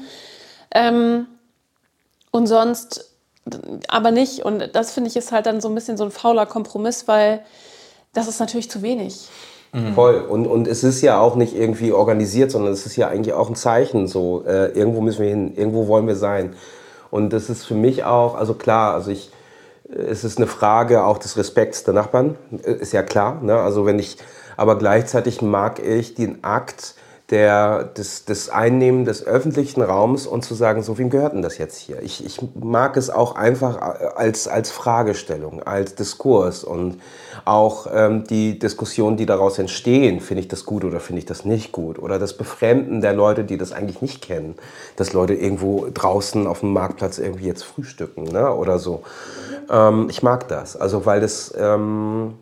Ähm, 0.73 1.27
und 2.31 2.47
sonst 2.47 3.11
aber 3.87 4.11
nicht. 4.11 4.43
Und 4.45 4.75
das 4.75 4.91
finde 4.91 5.09
ich 5.09 5.15
ist 5.15 5.31
halt 5.31 5.45
dann 5.45 5.61
so 5.61 5.69
ein 5.69 5.75
bisschen 5.75 5.97
so 5.97 6.03
ein 6.03 6.11
fauler 6.11 6.45
Kompromiss, 6.45 7.07
weil 7.07 7.43
das 8.13 8.27
ist 8.27 8.39
natürlich 8.39 8.69
zu 8.69 8.81
wenig. 8.81 9.27
Mhm. 9.73 9.93
Voll. 9.93 10.15
Und, 10.15 10.48
und 10.48 10.68
es 10.68 10.84
ist 10.84 11.02
ja 11.02 11.19
auch 11.19 11.35
nicht 11.35 11.56
irgendwie 11.56 11.91
organisiert, 11.93 12.52
sondern 12.52 12.73
es 12.73 12.85
ist 12.85 12.98
ja 12.98 13.07
eigentlich 13.07 13.34
auch 13.34 13.49
ein 13.49 13.56
Zeichen. 13.56 14.07
So, 14.07 14.43
äh, 14.45 14.68
irgendwo 14.72 15.02
müssen 15.02 15.22
wir 15.22 15.30
hin, 15.30 15.53
irgendwo 15.56 15.88
wollen 15.88 16.07
wir 16.07 16.15
sein. 16.15 16.53
Und 17.10 17.31
das 17.31 17.49
ist 17.49 17.65
für 17.65 17.76
mich 17.76 18.03
auch, 18.03 18.35
also 18.35 18.53
klar, 18.53 18.93
also 18.93 19.11
ich, 19.11 19.31
äh, 19.89 20.02
es 20.02 20.23
ist 20.23 20.38
eine 20.38 20.48
Frage 20.48 21.03
auch 21.03 21.18
des 21.18 21.38
Respekts 21.38 21.84
der 21.84 21.93
Nachbarn, 21.93 22.35
äh, 22.64 22.73
ist 22.73 22.93
ja 22.93 23.03
klar. 23.03 23.39
Ne? 23.41 23.56
Also 23.56 23.85
wenn 23.85 23.99
ich, 23.99 24.18
aber 24.57 24.77
gleichzeitig 24.77 25.41
mag 25.41 25.80
ich 25.80 26.15
den 26.15 26.43
Akt, 26.43 26.95
der, 27.31 27.85
des, 27.85 28.25
des 28.25 28.49
Einnehmen 28.49 29.05
des 29.05 29.25
öffentlichen 29.25 29.81
Raums 29.81 30.27
und 30.27 30.43
zu 30.43 30.53
sagen, 30.53 30.83
so 30.83 30.97
wem 30.97 31.09
gehört 31.09 31.33
denn 31.33 31.41
das 31.41 31.57
jetzt 31.57 31.77
hier? 31.77 32.01
Ich, 32.03 32.25
ich 32.25 32.39
mag 32.53 32.97
es 32.97 33.09
auch 33.09 33.35
einfach 33.35 33.77
als, 34.15 34.49
als 34.49 34.69
Fragestellung, 34.69 35.63
als 35.63 35.95
Diskurs 35.95 36.65
und 36.65 36.99
auch 37.45 37.87
ähm, 37.91 38.25
die 38.25 38.59
Diskussionen, 38.59 39.15
die 39.15 39.25
daraus 39.25 39.57
entstehen, 39.59 40.19
finde 40.19 40.41
ich 40.41 40.49
das 40.49 40.65
gut 40.65 40.83
oder 40.83 40.99
finde 40.99 41.19
ich 41.19 41.25
das 41.25 41.45
nicht 41.45 41.71
gut 41.71 41.97
oder 41.97 42.19
das 42.19 42.35
Befremden 42.35 42.99
der 42.99 43.13
Leute, 43.13 43.45
die 43.45 43.57
das 43.57 43.71
eigentlich 43.71 44.01
nicht 44.01 44.21
kennen, 44.21 44.55
dass 44.97 45.13
Leute 45.13 45.33
irgendwo 45.33 45.87
draußen 45.91 46.47
auf 46.47 46.59
dem 46.59 46.73
Marktplatz 46.73 47.17
irgendwie 47.17 47.47
jetzt 47.47 47.63
frühstücken 47.63 48.25
ne? 48.25 48.53
oder 48.53 48.77
so. 48.77 49.03
Ähm, 49.69 50.07
ich 50.09 50.21
mag 50.21 50.49
das, 50.49 50.75
also 50.75 51.05
weil 51.05 51.21
das... 51.21 51.53
Ähm, 51.57 52.33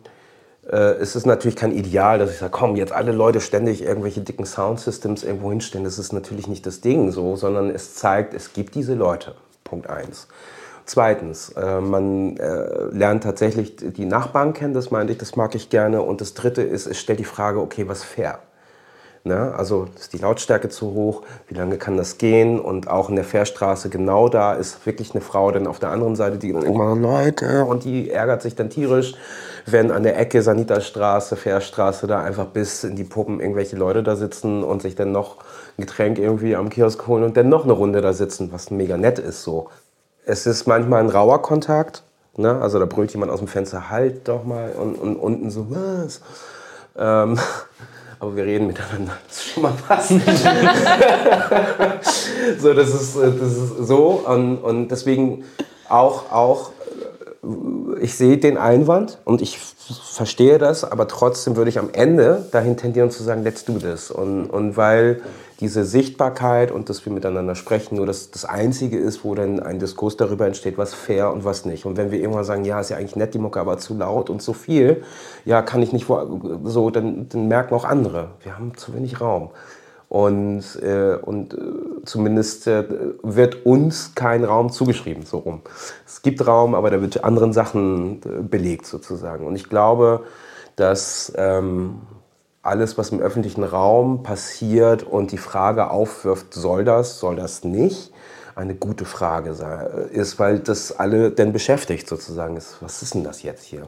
äh, 0.70 0.94
es 1.00 1.16
ist 1.16 1.26
natürlich 1.26 1.56
kein 1.56 1.72
Ideal, 1.72 2.18
dass 2.18 2.30
ich 2.30 2.38
sage, 2.38 2.52
komm, 2.52 2.76
jetzt 2.76 2.92
alle 2.92 3.12
Leute 3.12 3.40
ständig 3.40 3.82
irgendwelche 3.82 4.20
dicken 4.20 4.46
Soundsystems 4.46 5.24
irgendwo 5.24 5.50
hinstellen. 5.50 5.84
Das 5.84 5.98
ist 5.98 6.12
natürlich 6.12 6.46
nicht 6.46 6.64
das 6.66 6.80
Ding 6.80 7.10
so, 7.10 7.36
sondern 7.36 7.70
es 7.70 7.94
zeigt, 7.94 8.34
es 8.34 8.52
gibt 8.52 8.74
diese 8.74 8.94
Leute. 8.94 9.34
Punkt 9.64 9.88
eins. 9.88 10.28
Zweitens, 10.84 11.50
äh, 11.50 11.80
man 11.80 12.36
äh, 12.36 12.86
lernt 12.90 13.22
tatsächlich 13.22 13.76
die 13.76 14.06
Nachbarn 14.06 14.52
kennen, 14.52 14.74
das 14.74 14.90
meinte 14.90 15.12
ich, 15.12 15.18
das 15.18 15.36
mag 15.36 15.54
ich 15.54 15.70
gerne. 15.70 16.02
Und 16.02 16.20
das 16.20 16.34
Dritte 16.34 16.62
ist, 16.62 16.86
es 16.86 16.98
stellt 16.98 17.20
die 17.20 17.24
Frage, 17.24 17.60
okay, 17.60 17.86
was 17.86 18.02
fair? 18.02 18.40
Ne? 19.22 19.54
Also 19.54 19.86
ist 19.98 20.14
die 20.14 20.18
Lautstärke 20.18 20.70
zu 20.70 20.94
hoch, 20.94 21.22
wie 21.48 21.54
lange 21.54 21.76
kann 21.76 21.98
das 21.98 22.16
gehen? 22.16 22.58
Und 22.58 22.88
auch 22.88 23.10
in 23.10 23.16
der 23.16 23.24
Fährstraße 23.24 23.90
genau 23.90 24.30
da 24.30 24.54
ist 24.54 24.86
wirklich 24.86 25.12
eine 25.12 25.20
Frau 25.20 25.50
dann 25.50 25.66
auf 25.66 25.78
der 25.78 25.90
anderen 25.90 26.16
Seite, 26.16 26.38
die 26.38 26.52
dann 26.52 26.62
irgendwann 26.62 27.02
Leute 27.02 27.66
und 27.66 27.84
die 27.84 28.10
ärgert 28.10 28.40
sich 28.40 28.54
dann 28.54 28.70
tierisch, 28.70 29.14
wenn 29.66 29.90
an 29.90 30.04
der 30.04 30.18
Ecke 30.18 30.40
Sanitastraße, 30.40 31.36
Fährstraße 31.36 32.06
da 32.06 32.22
einfach 32.22 32.46
bis 32.46 32.82
in 32.82 32.96
die 32.96 33.04
Puppen 33.04 33.40
irgendwelche 33.40 33.76
Leute 33.76 34.02
da 34.02 34.16
sitzen 34.16 34.64
und 34.64 34.80
sich 34.80 34.94
dann 34.94 35.12
noch 35.12 35.36
ein 35.76 35.82
Getränk 35.82 36.18
irgendwie 36.18 36.56
am 36.56 36.70
Kiosk 36.70 37.06
holen 37.06 37.22
und 37.22 37.36
dann 37.36 37.50
noch 37.50 37.64
eine 37.64 37.74
Runde 37.74 38.00
da 38.00 38.14
sitzen, 38.14 38.52
was 38.52 38.70
mega 38.70 38.96
nett 38.96 39.18
ist 39.18 39.42
so. 39.42 39.68
Es 40.24 40.46
ist 40.46 40.66
manchmal 40.66 41.02
ein 41.02 41.10
rauer 41.10 41.42
Kontakt, 41.42 42.04
ne? 42.38 42.58
also 42.62 42.78
da 42.78 42.86
brüllt 42.86 43.12
jemand 43.12 43.30
aus 43.30 43.40
dem 43.40 43.48
Fenster, 43.48 43.90
halt 43.90 44.28
doch 44.28 44.44
mal 44.44 44.72
und, 44.72 44.94
und 44.94 45.16
unten 45.16 45.50
so, 45.50 45.66
was? 45.68 46.22
Ähm, 46.96 47.38
aber 48.20 48.36
wir 48.36 48.44
reden 48.44 48.66
miteinander. 48.66 49.16
Das 49.26 49.38
ist 49.38 49.54
schon 49.54 49.62
mal 49.62 49.72
was. 49.88 50.08
so, 52.60 52.74
das 52.74 52.90
ist, 52.90 53.16
äh, 53.16 53.32
das 53.32 53.52
ist 53.52 53.78
so. 53.78 54.22
Und, 54.26 54.58
und 54.58 54.88
deswegen 54.88 55.44
auch, 55.88 56.30
auch, 56.30 56.72
ich 58.00 58.16
sehe 58.16 58.36
den 58.36 58.58
Einwand 58.58 59.18
und 59.24 59.40
ich 59.40 59.58
verstehe 59.58 60.58
das, 60.58 60.84
aber 60.84 61.08
trotzdem 61.08 61.56
würde 61.56 61.70
ich 61.70 61.78
am 61.78 61.88
Ende 61.92 62.46
dahin 62.52 62.76
tendieren 62.76 63.10
zu 63.10 63.22
sagen, 63.22 63.42
let's 63.44 63.64
do 63.64 63.78
this. 63.78 64.10
Und, 64.10 64.50
und 64.50 64.76
weil 64.76 65.22
diese 65.60 65.84
Sichtbarkeit 65.84 66.70
und 66.70 66.88
dass 66.88 67.04
wir 67.04 67.12
miteinander 67.12 67.54
sprechen 67.54 67.96
nur 67.96 68.06
das, 68.06 68.30
das 68.30 68.44
Einzige 68.44 68.98
ist, 68.98 69.24
wo 69.24 69.34
dann 69.34 69.60
ein 69.60 69.78
Diskurs 69.78 70.16
darüber 70.16 70.46
entsteht, 70.46 70.76
was 70.78 70.94
fair 70.94 71.32
und 71.32 71.44
was 71.44 71.64
nicht. 71.64 71.86
Und 71.86 71.96
wenn 71.96 72.10
wir 72.10 72.20
irgendwann 72.20 72.44
sagen, 72.44 72.64
ja, 72.64 72.80
ist 72.80 72.90
ja 72.90 72.96
eigentlich 72.96 73.16
nett, 73.16 73.34
die 73.34 73.38
Mucke, 73.38 73.60
aber 73.60 73.78
zu 73.78 73.94
laut 73.94 74.30
und 74.30 74.40
zu 74.40 74.52
viel, 74.52 75.02
ja, 75.44 75.62
kann 75.62 75.82
ich 75.82 75.92
nicht 75.92 76.06
so, 76.64 76.90
dann, 76.90 77.28
dann 77.28 77.48
merken 77.48 77.74
auch 77.74 77.84
andere, 77.84 78.32
wir 78.42 78.56
haben 78.56 78.76
zu 78.76 78.94
wenig 78.94 79.20
Raum. 79.20 79.50
Und, 80.10 80.64
äh, 80.82 81.18
und 81.22 81.54
äh, 81.54 81.58
zumindest 82.04 82.66
äh, 82.66 82.84
wird 83.22 83.64
uns 83.64 84.16
kein 84.16 84.42
Raum 84.42 84.72
zugeschrieben, 84.72 85.24
so 85.24 85.38
rum. 85.38 85.62
Es 86.04 86.22
gibt 86.22 86.44
Raum, 86.44 86.74
aber 86.74 86.90
der 86.90 87.00
wird 87.00 87.22
anderen 87.22 87.52
Sachen 87.52 88.20
äh, 88.24 88.42
belegt 88.42 88.86
sozusagen. 88.86 89.46
Und 89.46 89.54
ich 89.54 89.68
glaube, 89.68 90.24
dass 90.74 91.32
ähm, 91.36 92.00
alles, 92.60 92.98
was 92.98 93.10
im 93.10 93.20
öffentlichen 93.20 93.62
Raum 93.62 94.24
passiert 94.24 95.04
und 95.04 95.30
die 95.30 95.38
Frage 95.38 95.90
aufwirft, 95.90 96.54
soll 96.54 96.84
das, 96.84 97.20
soll 97.20 97.36
das 97.36 97.62
nicht, 97.62 98.12
eine 98.56 98.74
gute 98.74 99.04
Frage 99.04 99.50
ist, 100.10 100.40
weil 100.40 100.58
das 100.58 100.98
alle 100.98 101.30
denn 101.30 101.52
beschäftigt 101.52 102.08
sozusagen 102.08 102.56
ist. 102.56 102.78
Was 102.80 103.00
ist 103.02 103.14
denn 103.14 103.22
das 103.22 103.44
jetzt 103.44 103.62
hier? 103.62 103.86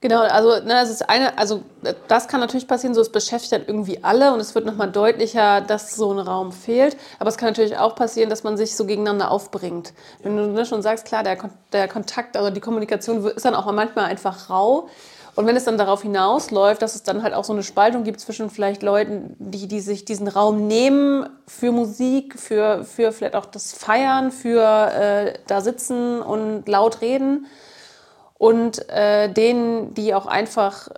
Genau, 0.00 0.20
also 0.20 0.60
ne, 0.64 0.82
es 0.82 0.90
ist 0.90 1.08
eine, 1.08 1.38
also 1.38 1.62
das 2.08 2.28
kann 2.28 2.40
natürlich 2.40 2.68
passieren, 2.68 2.94
so 2.94 3.00
es 3.00 3.10
beschäftigt 3.10 3.52
dann 3.52 3.64
irgendwie 3.66 4.04
alle 4.04 4.32
und 4.34 4.40
es 4.40 4.54
wird 4.54 4.66
nochmal 4.66 4.90
deutlicher, 4.90 5.62
dass 5.62 5.96
so 5.96 6.12
ein 6.12 6.18
Raum 6.18 6.52
fehlt. 6.52 6.96
Aber 7.18 7.30
es 7.30 7.38
kann 7.38 7.48
natürlich 7.48 7.78
auch 7.78 7.94
passieren, 7.94 8.28
dass 8.28 8.44
man 8.44 8.56
sich 8.56 8.76
so 8.76 8.84
gegeneinander 8.84 9.30
aufbringt. 9.30 9.94
Wenn 10.22 10.36
du 10.36 10.46
ne, 10.48 10.66
schon 10.66 10.82
sagst, 10.82 11.06
klar, 11.06 11.22
der, 11.22 11.38
der 11.72 11.88
Kontakt, 11.88 12.36
also 12.36 12.50
die 12.50 12.60
Kommunikation 12.60 13.24
ist 13.26 13.44
dann 13.44 13.54
auch 13.54 13.70
manchmal 13.72 14.06
einfach 14.06 14.50
rau. 14.50 14.88
Und 15.36 15.46
wenn 15.46 15.56
es 15.56 15.64
dann 15.64 15.78
darauf 15.78 16.02
hinausläuft, 16.02 16.80
dass 16.80 16.94
es 16.94 17.02
dann 17.02 17.22
halt 17.22 17.34
auch 17.34 17.44
so 17.44 17.52
eine 17.52 17.62
Spaltung 17.62 18.04
gibt 18.04 18.20
zwischen 18.20 18.50
vielleicht 18.50 18.82
Leuten, 18.82 19.34
die, 19.38 19.66
die 19.66 19.80
sich 19.80 20.04
diesen 20.04 20.28
Raum 20.28 20.68
nehmen 20.68 21.28
für 21.46 21.72
Musik, 21.72 22.38
für, 22.38 22.84
für 22.84 23.10
vielleicht 23.10 23.34
auch 23.34 23.46
das 23.46 23.72
Feiern, 23.72 24.30
für 24.30 24.62
äh, 24.62 25.32
da 25.46 25.60
sitzen 25.60 26.20
und 26.22 26.68
laut 26.68 27.00
reden 27.00 27.46
und 28.38 28.88
äh, 28.88 29.32
denen, 29.32 29.94
die 29.94 30.14
auch 30.14 30.26
einfach 30.26 30.88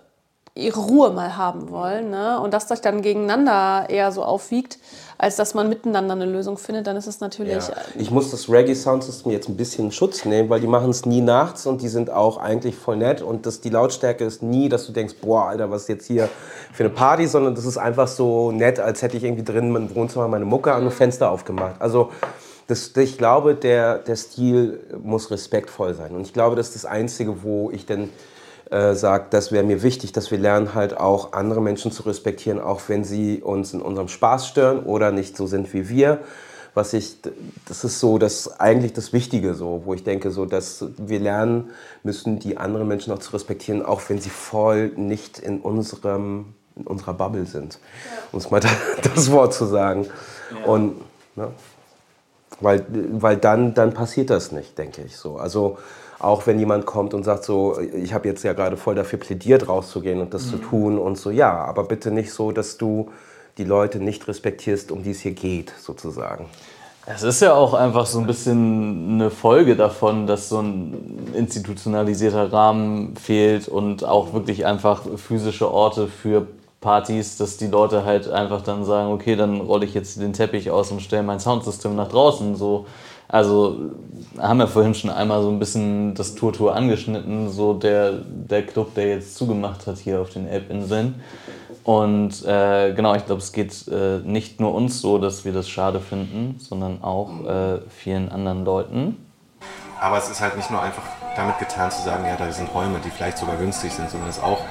ihre 0.57 0.79
Ruhe 0.79 1.11
mal 1.11 1.37
haben 1.37 1.69
wollen. 1.69 2.09
Ne? 2.09 2.39
Und 2.39 2.53
das 2.53 2.67
sich 2.67 2.81
dann 2.81 3.01
gegeneinander 3.01 3.85
eher 3.89 4.11
so 4.11 4.23
aufwiegt, 4.23 4.79
als 5.17 5.35
dass 5.35 5.53
man 5.53 5.69
miteinander 5.69 6.13
eine 6.13 6.25
Lösung 6.25 6.57
findet, 6.57 6.87
dann 6.87 6.95
ist 6.95 7.07
es 7.07 7.19
natürlich. 7.19 7.67
Ja. 7.67 7.75
Ich 7.97 8.11
muss 8.11 8.31
das 8.31 8.49
Reggae 8.49 8.75
Sound 8.75 9.03
System 9.03 9.31
jetzt 9.31 9.49
ein 9.49 9.57
bisschen 9.57 9.85
in 9.85 9.91
Schutz 9.91 10.25
nehmen, 10.25 10.49
weil 10.49 10.59
die 10.59 10.67
machen 10.67 10.89
es 10.89 11.05
nie 11.05 11.21
nachts 11.21 11.65
und 11.65 11.81
die 11.81 11.87
sind 11.87 12.09
auch 12.09 12.37
eigentlich 12.37 12.75
voll 12.75 12.97
nett. 12.97 13.21
Und 13.21 13.45
das, 13.45 13.61
die 13.61 13.69
Lautstärke 13.69 14.25
ist 14.25 14.43
nie, 14.43 14.69
dass 14.69 14.85
du 14.85 14.91
denkst, 14.91 15.15
boah, 15.21 15.47
Alter, 15.47 15.71
was 15.71 15.83
ist 15.83 15.89
jetzt 15.89 16.07
hier 16.07 16.29
für 16.73 16.83
eine 16.83 16.93
Party, 16.93 17.27
sondern 17.27 17.55
das 17.55 17.65
ist 17.65 17.77
einfach 17.77 18.07
so 18.07 18.51
nett, 18.51 18.79
als 18.79 19.01
hätte 19.01 19.17
ich 19.17 19.23
irgendwie 19.23 19.43
drin 19.43 19.75
im 19.75 19.95
Wohnzimmer 19.95 20.27
meine 20.27 20.45
Mucke 20.45 20.73
an 20.73 20.83
und 20.83 20.91
Fenster 20.91 21.31
aufgemacht. 21.31 21.75
Also 21.79 22.11
das, 22.67 22.91
ich 22.95 23.17
glaube, 23.17 23.55
der, 23.55 23.99
der 23.99 24.15
Stil 24.15 24.79
muss 25.01 25.31
respektvoll 25.31 25.93
sein. 25.93 26.13
Und 26.13 26.21
ich 26.21 26.33
glaube, 26.33 26.55
das 26.55 26.67
ist 26.67 26.75
das 26.75 26.85
Einzige, 26.85 27.43
wo 27.43 27.71
ich 27.71 27.85
dann 27.85 28.09
äh, 28.69 28.93
sagt, 28.93 29.33
das 29.33 29.51
wäre 29.53 29.63
mir 29.63 29.81
wichtig, 29.83 30.11
dass 30.11 30.31
wir 30.31 30.37
lernen 30.37 30.73
halt 30.73 30.97
auch 30.97 31.31
andere 31.31 31.61
Menschen 31.61 31.91
zu 31.91 32.03
respektieren, 32.03 32.59
auch 32.59 32.81
wenn 32.87 33.05
sie 33.05 33.41
uns 33.41 33.73
in 33.73 33.81
unserem 33.81 34.09
Spaß 34.09 34.47
stören 34.47 34.83
oder 34.83 35.11
nicht 35.11 35.37
so 35.37 35.47
sind 35.47 35.73
wie 35.73 35.87
wir. 35.87 36.19
Was 36.73 36.93
ich, 36.93 37.17
das 37.67 37.83
ist 37.83 37.99
so 37.99 38.17
das 38.19 38.59
eigentlich 38.59 38.93
das 38.93 39.13
Wichtige 39.13 39.55
so, 39.55 39.83
wo 39.85 39.93
ich 39.93 40.03
denke 40.03 40.29
so, 40.29 40.45
dass 40.45 40.85
wir 40.97 41.19
lernen 41.19 41.71
müssen, 42.03 42.37
die 42.39 42.57
anderen 42.57 42.87
Menschen 42.87 43.13
auch 43.13 43.19
zu 43.19 43.31
respektieren, 43.31 43.83
auch 43.83 44.01
wenn 44.09 44.19
sie 44.19 44.29
voll 44.29 44.89
nicht 44.95 45.39
in 45.39 45.61
unserem 45.61 46.53
in 46.75 46.85
unserer 46.85 47.13
Bubble 47.13 47.45
sind, 47.45 47.79
ja. 48.05 48.21
um 48.31 48.39
es 48.39 48.51
mal 48.51 48.61
das 49.15 49.31
Wort 49.31 49.53
zu 49.53 49.65
sagen. 49.65 50.07
Ja. 50.51 50.65
Und 50.65 51.01
ne, 51.35 51.51
weil, 52.61 52.85
weil 53.11 53.37
dann, 53.37 53.73
dann 53.73 53.93
passiert 53.93 54.29
das 54.29 54.51
nicht, 54.51 54.77
denke 54.77 55.01
ich 55.05 55.17
so. 55.17 55.37
Also 55.37 55.77
auch 56.19 56.47
wenn 56.47 56.57
jemand 56.57 56.85
kommt 56.85 57.13
und 57.13 57.23
sagt 57.23 57.43
so, 57.43 57.79
ich 57.79 58.13
habe 58.13 58.27
jetzt 58.27 58.43
ja 58.43 58.53
gerade 58.53 58.77
voll 58.77 58.95
dafür 58.95 59.19
plädiert, 59.19 59.67
rauszugehen 59.67 60.19
und 60.19 60.33
das 60.33 60.47
mhm. 60.47 60.49
zu 60.49 60.57
tun 60.57 60.97
und 60.97 61.17
so, 61.17 61.29
ja, 61.29 61.53
aber 61.53 61.83
bitte 61.83 62.11
nicht 62.11 62.31
so, 62.31 62.51
dass 62.51 62.77
du 62.77 63.09
die 63.57 63.63
Leute 63.63 63.99
nicht 63.99 64.27
respektierst, 64.27 64.91
um 64.91 65.03
die 65.03 65.11
es 65.11 65.19
hier 65.19 65.33
geht, 65.33 65.73
sozusagen. 65.79 66.45
Es 67.09 67.23
ist 67.23 67.41
ja 67.41 67.53
auch 67.53 67.73
einfach 67.73 68.05
so 68.05 68.19
ein 68.19 68.27
bisschen 68.27 69.13
eine 69.13 69.29
Folge 69.31 69.77
davon, 69.77 70.27
dass 70.27 70.49
so 70.49 70.59
ein 70.59 71.31
institutionalisierter 71.33 72.51
Rahmen 72.51 73.15
fehlt 73.15 73.69
und 73.69 74.03
auch 74.03 74.33
wirklich 74.33 74.65
einfach 74.65 75.03
physische 75.15 75.71
Orte 75.71 76.07
für 76.07 76.47
Partys, 76.87 77.35
dass 77.35 77.57
die 77.57 77.67
Leute 77.67 78.05
halt 78.05 78.29
einfach 78.29 78.61
dann 78.61 78.85
sagen, 78.85 79.11
okay, 79.11 79.35
dann 79.35 79.59
rolle 79.59 79.83
ich 79.83 79.93
jetzt 79.93 80.21
den 80.21 80.31
Teppich 80.31 80.71
aus 80.71 80.89
und 80.89 81.01
stelle 81.01 81.21
mein 81.21 81.41
Soundsystem 81.41 81.97
nach 81.97 82.07
draußen. 82.07 82.55
So, 82.55 82.85
also 83.27 83.75
haben 84.37 84.59
wir 84.59 84.69
vorhin 84.69 84.95
schon 84.95 85.09
einmal 85.09 85.41
so 85.41 85.49
ein 85.49 85.59
bisschen 85.59 86.15
das 86.15 86.35
Tour-Tour 86.35 86.73
angeschnitten, 86.73 87.49
so 87.49 87.73
der, 87.73 88.13
der 88.23 88.65
Club, 88.65 88.95
der 88.95 89.09
jetzt 89.09 89.35
zugemacht 89.35 89.85
hat 89.85 89.97
hier 89.97 90.21
auf 90.21 90.29
den 90.29 90.47
Elbinseln. 90.47 91.15
Und 91.83 92.45
äh, 92.45 92.93
genau, 92.93 93.15
ich 93.15 93.25
glaube, 93.25 93.41
es 93.41 93.51
geht 93.51 93.85
äh, 93.89 94.19
nicht 94.23 94.61
nur 94.61 94.73
uns 94.73 95.01
so, 95.01 95.17
dass 95.17 95.43
wir 95.43 95.51
das 95.51 95.67
schade 95.67 95.99
finden, 95.99 96.55
sondern 96.57 97.03
auch 97.03 97.43
äh, 97.43 97.79
vielen 97.89 98.29
anderen 98.29 98.63
Leuten. 98.63 99.17
Aber 99.99 100.19
es 100.19 100.29
ist 100.29 100.39
halt 100.39 100.55
nicht 100.55 100.71
nur 100.71 100.81
einfach 100.81 101.03
damit 101.35 101.59
getan 101.59 101.91
zu 101.91 102.01
sagen, 102.03 102.23
ja, 102.23 102.37
da 102.37 102.49
sind 102.49 102.73
Räume, 102.73 103.01
die 103.03 103.09
vielleicht 103.09 103.39
sogar 103.39 103.57
günstig 103.57 103.91
sind, 103.91 104.09
sondern 104.09 104.29
es 104.29 104.37
ist 104.37 104.43
auch 104.43 104.61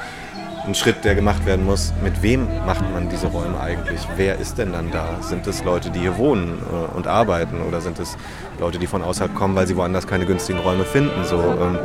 ein 0.66 0.74
Schritt, 0.74 1.04
der 1.04 1.14
gemacht 1.14 1.46
werden 1.46 1.64
muss. 1.64 1.92
Mit 2.02 2.22
wem 2.22 2.48
macht 2.66 2.82
man 2.92 3.08
diese 3.08 3.28
Räume 3.28 3.60
eigentlich? 3.60 4.00
Wer 4.16 4.38
ist 4.38 4.58
denn 4.58 4.72
dann 4.72 4.90
da? 4.90 5.20
Sind 5.20 5.46
es 5.46 5.64
Leute, 5.64 5.90
die 5.90 6.00
hier 6.00 6.18
wohnen 6.18 6.58
äh, 6.58 6.96
und 6.96 7.06
arbeiten 7.06 7.62
oder 7.62 7.80
sind 7.80 7.98
es 7.98 8.16
Leute, 8.58 8.78
die 8.78 8.86
von 8.86 9.02
außerhalb 9.02 9.34
kommen, 9.34 9.54
weil 9.54 9.66
sie 9.66 9.76
woanders 9.76 10.06
keine 10.06 10.26
günstigen 10.26 10.58
Räume 10.58 10.84
finden? 10.84 11.24
So, 11.24 11.36
ähm, 11.36 11.78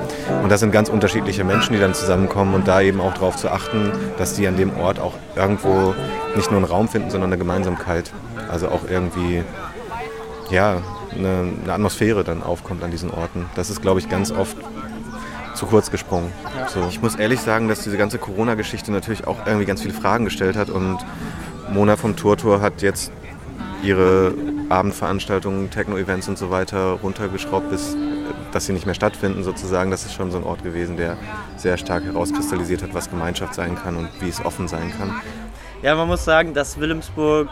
und 0.44 0.50
das 0.50 0.62
sind 0.62 0.72
ganz 0.72 0.90
unterschiedliche 0.90 1.44
Menschen, 1.44 1.74
die 1.74 1.80
dann 1.80 1.94
zusammenkommen 1.94 2.56
und 2.56 2.68
da 2.68 2.82
eben 2.82 3.02
auch 3.02 3.14
darauf 3.14 3.36
zu 3.38 3.52
achten, 3.52 3.92
dass 4.18 4.34
die 4.34 4.48
an 4.48 4.58
dem 4.58 4.76
Ort 4.78 5.00
auch 5.00 5.14
irgendwo 5.36 5.94
nicht 6.36 6.50
nur 6.50 6.58
einen 6.60 6.70
Raum 6.70 6.88
finden, 6.88 7.12
sondern 7.12 7.30
eine 7.30 7.38
Gemeinsamkeit. 7.38 8.12
Also 8.50 8.70
auch 8.70 8.82
irgendwie, 8.90 9.44
ja, 10.50 10.78
eine, 11.16 11.54
eine 11.64 11.74
Atmosphäre 11.74 12.24
dann 12.24 12.42
aufkommt 12.42 12.84
an 12.84 12.92
diesen 12.92 13.12
Orten. 13.12 13.46
Das 13.56 13.70
ist, 13.70 13.82
glaube 13.82 14.00
ich, 14.00 14.10
ganz 14.10 14.32
oft 14.32 14.58
zu 15.62 15.68
kurz 15.68 15.92
gesprungen. 15.92 16.34
So. 16.70 16.88
Ich 16.90 17.04
muss 17.04 17.14
ehrlich 17.14 17.40
sagen, 17.40 17.68
dass 17.68 17.84
diese 17.84 17.96
ganze 17.96 18.18
Corona-Geschichte 18.18 18.92
natürlich 18.92 19.28
auch 19.28 19.46
irgendwie 19.46 19.68
ganz 19.68 19.84
viele 19.84 19.94
Fragen 19.94 20.26
gestellt 20.26 20.58
hat 20.58 20.72
und 20.72 20.98
Mona 21.72 21.98
vom 21.98 22.16
Tour 22.16 22.36
Tour 22.36 22.62
hat 22.62 22.82
jetzt 22.82 23.12
ihre 23.84 24.34
Abendveranstaltungen, 24.70 25.70
Techno-Events 25.70 26.28
und 26.30 26.40
so 26.40 26.50
weiter 26.50 26.98
runtergeschraubt, 27.04 27.70
bis 27.70 27.96
dass 28.52 28.66
sie 28.66 28.74
nicht 28.74 28.88
mehr 28.88 28.96
stattfinden 28.96 29.44
sozusagen. 29.44 29.92
Das 29.92 30.04
ist 30.04 30.16
schon 30.16 30.32
so 30.32 30.40
ein 30.40 30.44
Ort 30.44 30.64
gewesen, 30.64 30.98
der 30.98 31.16
sehr 31.58 31.78
stark 31.78 32.06
herauskristallisiert 32.06 32.82
hat, 32.82 32.96
was 32.96 33.12
Gemeinschaft 33.12 33.54
sein 33.54 33.76
kann 33.76 33.98
und 33.98 34.10
wie 34.20 34.30
es 34.30 34.44
offen 34.44 34.68
sein 34.68 34.92
kann. 34.98 35.14
Ja, 35.84 35.94
man 35.96 36.08
muss 36.08 36.26
sagen, 36.26 36.56
dass 36.56 36.80
Wilhelmsburg 36.80 37.50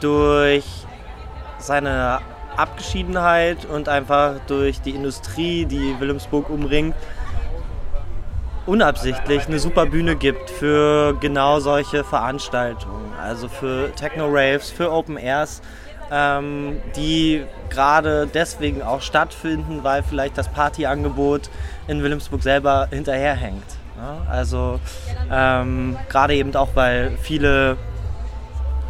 durch 0.00 0.64
seine 1.58 2.18
Abgeschiedenheit 2.58 3.64
und 3.64 3.88
einfach 3.88 4.34
durch 4.46 4.80
die 4.80 4.90
Industrie, 4.90 5.64
die 5.64 5.94
Wilhelmsburg 5.98 6.50
umringt, 6.50 6.94
unabsichtlich 8.66 9.46
eine 9.46 9.58
super 9.58 9.86
Bühne 9.86 10.16
gibt 10.16 10.50
für 10.50 11.16
genau 11.20 11.60
solche 11.60 12.04
Veranstaltungen. 12.04 13.12
Also 13.20 13.48
für 13.48 13.92
Techno-Raves, 13.94 14.70
für 14.70 14.92
Open 14.92 15.16
Airs, 15.16 15.62
ähm, 16.10 16.80
die 16.96 17.44
gerade 17.70 18.26
deswegen 18.26 18.82
auch 18.82 19.00
stattfinden, 19.00 19.84
weil 19.84 20.02
vielleicht 20.02 20.36
das 20.36 20.48
Partyangebot 20.48 21.48
in 21.86 22.02
Wilhelmsburg 22.02 22.42
selber 22.42 22.88
hinterherhängt. 22.90 23.64
Ja? 23.96 24.30
Also 24.30 24.80
ähm, 25.30 25.96
gerade 26.08 26.34
eben 26.34 26.54
auch, 26.54 26.70
weil 26.74 27.16
viele, 27.22 27.76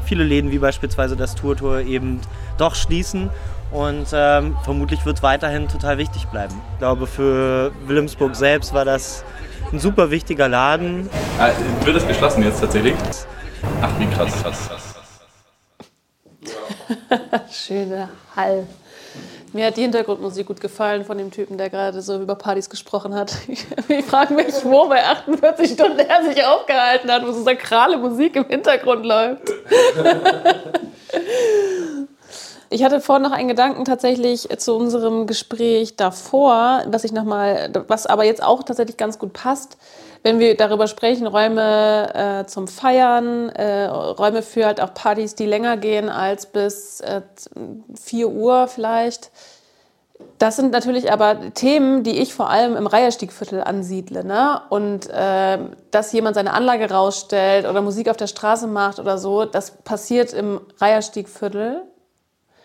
viele 0.04 0.24
Läden 0.24 0.50
wie 0.50 0.58
beispielsweise 0.58 1.16
das 1.16 1.34
Tour 1.34 1.56
Tour 1.56 1.80
eben 1.80 2.20
doch 2.56 2.74
schließen 2.74 3.30
und 3.70 4.06
ähm, 4.12 4.56
vermutlich 4.64 5.04
wird 5.04 5.18
es 5.18 5.22
weiterhin 5.22 5.68
total 5.68 5.98
wichtig 5.98 6.26
bleiben. 6.26 6.60
Ich 6.72 6.78
glaube, 6.78 7.06
für 7.06 7.72
Wilhelmsburg 7.86 8.34
selbst 8.34 8.72
war 8.72 8.84
das 8.84 9.24
ein 9.72 9.78
super 9.78 10.10
wichtiger 10.10 10.48
Laden. 10.48 11.08
Ah, 11.38 11.50
wird 11.84 11.96
es 11.96 12.06
geschlossen 12.06 12.42
jetzt 12.42 12.60
tatsächlich? 12.60 12.94
Ach, 13.82 13.90
wie 13.98 14.06
krass. 14.06 14.32
krass, 14.42 14.68
krass. 14.68 14.94
Schöner 17.50 18.08
Hall. 18.34 18.66
Mir 19.52 19.66
hat 19.66 19.76
die 19.76 19.82
Hintergrundmusik 19.82 20.46
gut 20.46 20.60
gefallen 20.60 21.04
von 21.04 21.16
dem 21.16 21.30
Typen, 21.30 21.56
der 21.56 21.70
gerade 21.70 22.02
so 22.02 22.20
über 22.20 22.34
Partys 22.34 22.68
gesprochen 22.68 23.14
hat. 23.14 23.34
Ich 23.88 24.04
frage 24.04 24.34
mich, 24.34 24.54
wo 24.64 24.88
bei 24.88 25.02
48 25.02 25.72
Stunden 25.72 25.98
er 25.98 26.22
sich 26.22 26.44
aufgehalten 26.44 27.10
hat, 27.10 27.26
wo 27.26 27.32
so 27.32 27.42
sakrale 27.42 27.96
Musik 27.96 28.36
im 28.36 28.46
Hintergrund 28.46 29.06
läuft. 29.06 29.48
Ich 32.70 32.84
hatte 32.84 33.00
vorhin 33.00 33.22
noch 33.22 33.32
einen 33.32 33.48
Gedanken 33.48 33.84
tatsächlich 33.86 34.48
zu 34.58 34.74
unserem 34.74 35.26
Gespräch 35.26 35.96
davor, 35.96 36.82
was 36.86 37.04
ich 37.04 37.12
noch 37.12 37.24
mal, 37.24 37.70
was 37.88 38.06
aber 38.06 38.24
jetzt 38.24 38.42
auch 38.42 38.62
tatsächlich 38.62 38.98
ganz 38.98 39.18
gut 39.18 39.32
passt, 39.32 39.78
wenn 40.22 40.38
wir 40.38 40.56
darüber 40.56 40.86
sprechen, 40.86 41.26
Räume 41.26 42.14
äh, 42.14 42.46
zum 42.46 42.68
Feiern, 42.68 43.48
äh, 43.50 43.86
Räume 43.86 44.42
für 44.42 44.66
halt 44.66 44.80
auch 44.80 44.92
Partys, 44.92 45.34
die 45.34 45.46
länger 45.46 45.76
gehen 45.78 46.10
als 46.10 46.46
bis 46.46 47.00
äh, 47.00 47.22
4 47.98 48.28
Uhr 48.28 48.66
vielleicht. 48.68 49.30
Das 50.38 50.56
sind 50.56 50.72
natürlich 50.72 51.12
aber 51.12 51.54
Themen, 51.54 52.02
die 52.02 52.18
ich 52.18 52.34
vor 52.34 52.50
allem 52.50 52.76
im 52.76 52.86
Reiherstiegviertel 52.86 53.62
ansiedle. 53.62 54.24
Ne? 54.24 54.60
Und 54.68 55.08
äh, 55.08 55.58
dass 55.90 56.12
jemand 56.12 56.34
seine 56.34 56.52
Anlage 56.52 56.90
rausstellt 56.90 57.66
oder 57.66 57.80
Musik 57.80 58.08
auf 58.10 58.16
der 58.16 58.26
Straße 58.26 58.66
macht 58.66 58.98
oder 58.98 59.16
so, 59.16 59.44
das 59.44 59.70
passiert 59.70 60.32
im 60.32 60.60
Reiherstiegviertel 60.78 61.82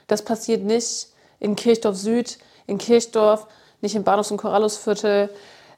das 0.07 0.23
passiert 0.23 0.63
nicht 0.63 1.07
in 1.39 1.55
Kirchdorf 1.55 1.97
Süd, 1.97 2.37
in 2.67 2.77
Kirchdorf, 2.77 3.47
nicht 3.81 3.95
im 3.95 4.03
Bahnhofs- 4.03 4.31
und 4.31 4.37
Korallusviertel, 4.37 5.29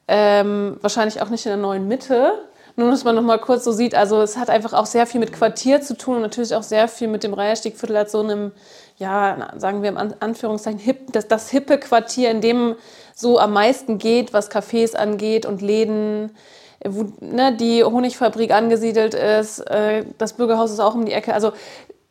ähm, 0.08 0.78
wahrscheinlich 0.80 1.20
auch 1.20 1.28
nicht 1.28 1.46
in 1.46 1.50
der 1.50 1.58
neuen 1.58 1.88
Mitte. 1.88 2.32
Nur, 2.76 2.90
dass 2.90 3.04
man 3.04 3.14
noch 3.14 3.22
mal 3.22 3.38
kurz 3.38 3.64
so 3.64 3.72
sieht, 3.72 3.94
also 3.94 4.20
es 4.20 4.36
hat 4.36 4.50
einfach 4.50 4.74
auch 4.74 4.84
sehr 4.84 5.06
viel 5.06 5.18
mit 5.18 5.32
Quartier 5.32 5.80
zu 5.80 5.96
tun 5.96 6.16
und 6.16 6.22
natürlich 6.22 6.54
auch 6.54 6.62
sehr 6.62 6.88
viel 6.88 7.08
mit 7.08 7.24
dem 7.24 7.32
Reiherstiegviertel 7.32 7.96
als 7.96 8.12
so 8.12 8.20
einem, 8.20 8.52
ja, 8.98 9.54
sagen 9.56 9.82
wir 9.82 9.88
im 9.88 9.96
Anführungszeichen, 10.20 10.78
hip, 10.78 11.12
das, 11.12 11.26
das 11.26 11.48
hippe 11.48 11.78
Quartier, 11.78 12.30
in 12.30 12.42
dem 12.42 12.76
so 13.14 13.38
am 13.38 13.54
meisten 13.54 13.96
geht, 13.96 14.34
was 14.34 14.50
Cafés 14.50 14.94
angeht 14.94 15.46
und 15.46 15.62
Läden, 15.62 16.36
wo 16.84 17.06
ne, 17.20 17.56
die 17.56 17.82
Honigfabrik 17.82 18.52
angesiedelt 18.52 19.14
ist, 19.14 19.60
äh, 19.70 20.04
das 20.18 20.34
Bürgerhaus 20.34 20.70
ist 20.70 20.80
auch 20.80 20.94
um 20.94 21.06
die 21.06 21.12
Ecke. 21.12 21.32
Also 21.32 21.52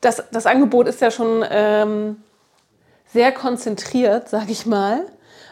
das, 0.06 0.24
das 0.32 0.46
Angebot 0.46 0.88
ist 0.88 1.02
ja 1.02 1.10
schon 1.10 1.44
ähm, 1.50 2.18
sehr 3.12 3.32
konzentriert, 3.32 4.30
sage 4.30 4.52
ich 4.52 4.66
mal, 4.66 5.06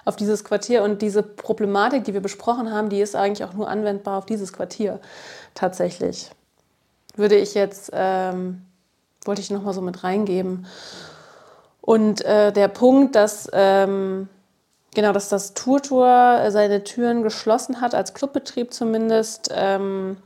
auf 0.06 0.16
dieses 0.16 0.44
Quartier. 0.44 0.84
Und 0.84 1.02
diese 1.02 1.24
Problematik, 1.24 2.04
die 2.04 2.14
wir 2.14 2.22
besprochen 2.22 2.72
haben, 2.72 2.90
die 2.90 3.02
ist 3.02 3.16
eigentlich 3.16 3.48
auch 3.48 3.54
nur 3.54 3.68
anwendbar 3.68 4.18
auf 4.18 4.26
dieses 4.26 4.54
Quartier 4.54 5.00
tatsächlich. 5.56 6.30
Würde 7.16 7.36
ich 7.36 7.54
jetzt, 7.54 7.92
ähm, 7.94 8.62
wollte 9.26 9.42
ich 9.42 9.50
noch 9.50 9.64
mal 9.64 9.74
so 9.74 9.82
mit 9.82 10.04
reingeben. 10.04 10.66
Und 11.82 12.24
äh, 12.24 12.52
der 12.52 12.68
Punkt, 12.70 13.16
dass, 13.16 13.50
ähm, 13.54 14.30
genau, 14.96 15.12
dass 15.12 15.30
das 15.30 15.54
Tour 15.54 16.46
seine 16.50 16.84
Türen 16.84 17.24
geschlossen 17.24 17.82
hat, 17.82 17.94
als 17.94 18.14
Clubbetrieb 18.14 18.74
zumindest, 18.74 19.50
ähm, 19.54 20.18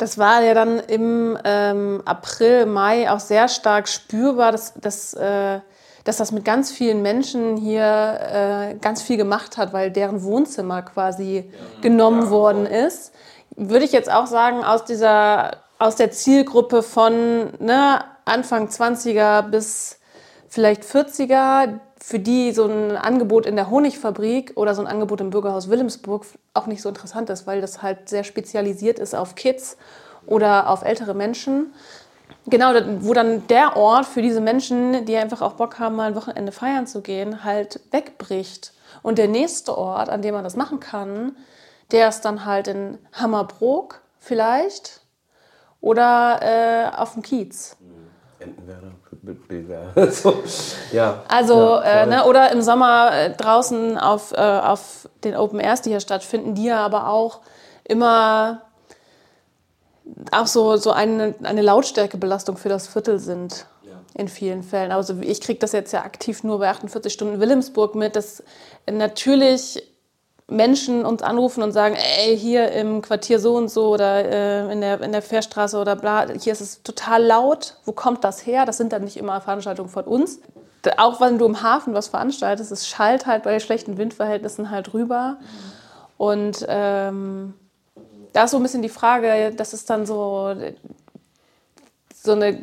das 0.00 0.16
war 0.16 0.42
ja 0.42 0.54
dann 0.54 0.78
im 0.78 1.36
ähm, 1.44 2.00
April, 2.06 2.64
Mai 2.64 3.10
auch 3.10 3.20
sehr 3.20 3.48
stark 3.48 3.86
spürbar, 3.86 4.50
dass, 4.50 4.72
dass, 4.74 5.12
äh, 5.12 5.60
dass 6.04 6.16
das 6.16 6.32
mit 6.32 6.42
ganz 6.46 6.72
vielen 6.72 7.02
Menschen 7.02 7.58
hier 7.58 8.72
äh, 8.72 8.74
ganz 8.76 9.02
viel 9.02 9.18
gemacht 9.18 9.58
hat, 9.58 9.74
weil 9.74 9.90
deren 9.90 10.22
Wohnzimmer 10.22 10.80
quasi 10.80 11.50
ja, 11.52 11.82
genommen 11.82 12.22
ja, 12.22 12.30
worden 12.30 12.64
ist. 12.64 13.12
Würde 13.56 13.84
ich 13.84 13.92
jetzt 13.92 14.10
auch 14.10 14.26
sagen, 14.26 14.64
aus, 14.64 14.86
dieser, 14.86 15.58
aus 15.78 15.96
der 15.96 16.10
Zielgruppe 16.10 16.82
von 16.82 17.50
ne, 17.58 18.02
Anfang 18.24 18.68
20er 18.68 19.42
bis 19.42 19.98
vielleicht 20.48 20.82
40er, 20.82 21.78
für 22.02 22.18
die 22.18 22.52
so 22.52 22.66
ein 22.66 22.96
Angebot 22.96 23.46
in 23.46 23.56
der 23.56 23.70
Honigfabrik 23.70 24.52
oder 24.56 24.74
so 24.74 24.80
ein 24.80 24.88
Angebot 24.88 25.20
im 25.20 25.30
Bürgerhaus 25.30 25.68
Wilhelmsburg 25.68 26.24
auch 26.54 26.66
nicht 26.66 26.82
so 26.82 26.88
interessant 26.88 27.28
ist, 27.30 27.46
weil 27.46 27.60
das 27.60 27.82
halt 27.82 28.08
sehr 28.08 28.24
spezialisiert 28.24 28.98
ist 28.98 29.14
auf 29.14 29.34
Kids 29.34 29.76
oder 30.26 30.70
auf 30.70 30.82
ältere 30.82 31.14
Menschen. 31.14 31.72
Genau, 32.46 32.72
wo 33.00 33.12
dann 33.12 33.46
der 33.48 33.76
Ort 33.76 34.06
für 34.06 34.22
diese 34.22 34.40
Menschen, 34.40 35.04
die 35.04 35.16
einfach 35.16 35.42
auch 35.42 35.52
Bock 35.54 35.78
haben, 35.78 35.96
mal 35.96 36.08
ein 36.08 36.14
Wochenende 36.14 36.52
feiern 36.52 36.86
zu 36.86 37.02
gehen, 37.02 37.44
halt 37.44 37.80
wegbricht. 37.90 38.72
Und 39.02 39.18
der 39.18 39.28
nächste 39.28 39.76
Ort, 39.76 40.08
an 40.08 40.22
dem 40.22 40.34
man 40.34 40.44
das 40.44 40.56
machen 40.56 40.80
kann, 40.80 41.36
der 41.92 42.08
ist 42.08 42.22
dann 42.22 42.44
halt 42.44 42.68
in 42.68 42.98
Hammerbrook 43.12 44.00
vielleicht 44.18 45.02
oder 45.80 46.40
äh, 46.42 46.96
auf 46.96 47.12
dem 47.12 47.22
Kiez. 47.22 47.76
Entenwerder. 48.38 48.92
so, 50.10 50.42
ja. 50.92 51.22
Also, 51.28 51.54
ja, 51.54 51.82
äh, 51.82 52.06
ne, 52.06 52.24
oder 52.24 52.50
im 52.52 52.62
Sommer 52.62 53.10
äh, 53.12 53.30
draußen 53.30 53.98
auf, 53.98 54.32
äh, 54.32 54.36
auf 54.36 55.08
den 55.24 55.36
Open 55.36 55.60
Airs, 55.60 55.82
die 55.82 55.90
hier 55.90 56.00
stattfinden, 56.00 56.54
die 56.54 56.64
ja 56.64 56.78
aber 56.78 57.08
auch 57.08 57.40
immer 57.84 58.62
auch 60.32 60.46
so, 60.46 60.76
so 60.76 60.90
eine, 60.90 61.34
eine 61.42 61.62
Lautstärkebelastung 61.62 62.56
für 62.56 62.68
das 62.68 62.88
Viertel 62.88 63.18
sind. 63.18 63.66
Ja. 63.82 63.92
In 64.14 64.28
vielen 64.28 64.62
Fällen. 64.62 64.92
Also 64.92 65.18
ich 65.20 65.40
kriege 65.40 65.58
das 65.58 65.72
jetzt 65.72 65.92
ja 65.92 66.02
aktiv 66.02 66.42
nur 66.42 66.58
bei 66.58 66.68
48 66.68 67.12
Stunden 67.12 67.40
Wilhelmsburg 67.40 67.94
mit, 67.94 68.16
dass 68.16 68.42
natürlich 68.90 69.82
Menschen 70.50 71.04
uns 71.04 71.22
anrufen 71.22 71.62
und 71.62 71.72
sagen, 71.72 71.96
ey, 72.18 72.36
hier 72.36 72.72
im 72.72 73.02
Quartier 73.02 73.38
so 73.38 73.56
und 73.56 73.68
so 73.68 73.88
oder 73.88 74.24
äh, 74.24 74.72
in, 74.72 74.80
der, 74.80 75.00
in 75.00 75.12
der 75.12 75.22
Fährstraße 75.22 75.78
oder 75.78 75.96
bla, 75.96 76.26
hier 76.28 76.52
ist 76.52 76.60
es 76.60 76.82
total 76.82 77.22
laut. 77.24 77.76
Wo 77.84 77.92
kommt 77.92 78.24
das 78.24 78.44
her? 78.46 78.66
Das 78.66 78.76
sind 78.76 78.92
dann 78.92 79.04
nicht 79.04 79.16
immer 79.16 79.40
Veranstaltungen 79.40 79.88
von 79.88 80.04
uns. 80.04 80.40
Auch 80.96 81.20
wenn 81.20 81.38
du 81.38 81.46
im 81.46 81.62
Hafen 81.62 81.94
was 81.94 82.08
veranstaltest, 82.08 82.72
es 82.72 82.88
schallt 82.88 83.26
halt 83.26 83.42
bei 83.42 83.58
schlechten 83.60 83.98
Windverhältnissen 83.98 84.70
halt 84.70 84.94
rüber. 84.94 85.36
Und 86.16 86.64
ähm, 86.68 87.54
da 88.32 88.44
ist 88.44 88.50
so 88.50 88.56
ein 88.56 88.62
bisschen 88.62 88.82
die 88.82 88.88
Frage, 88.88 89.52
das 89.56 89.74
ist 89.74 89.90
dann 89.90 90.06
so, 90.06 90.54
so 92.14 92.32
eine 92.32 92.58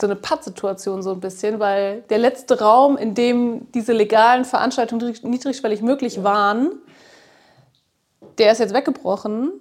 so 0.00 0.06
eine 0.06 0.16
Pattsituation 0.16 1.02
so 1.02 1.12
ein 1.12 1.20
bisschen, 1.20 1.60
weil 1.60 2.02
der 2.10 2.18
letzte 2.18 2.58
Raum, 2.58 2.96
in 2.96 3.14
dem 3.14 3.70
diese 3.72 3.92
legalen 3.92 4.44
Veranstaltungen 4.44 5.14
niedrigschwellig 5.22 5.82
möglich 5.82 6.24
waren, 6.24 6.72
der 8.38 8.52
ist 8.52 8.58
jetzt 8.58 8.74
weggebrochen. 8.74 9.52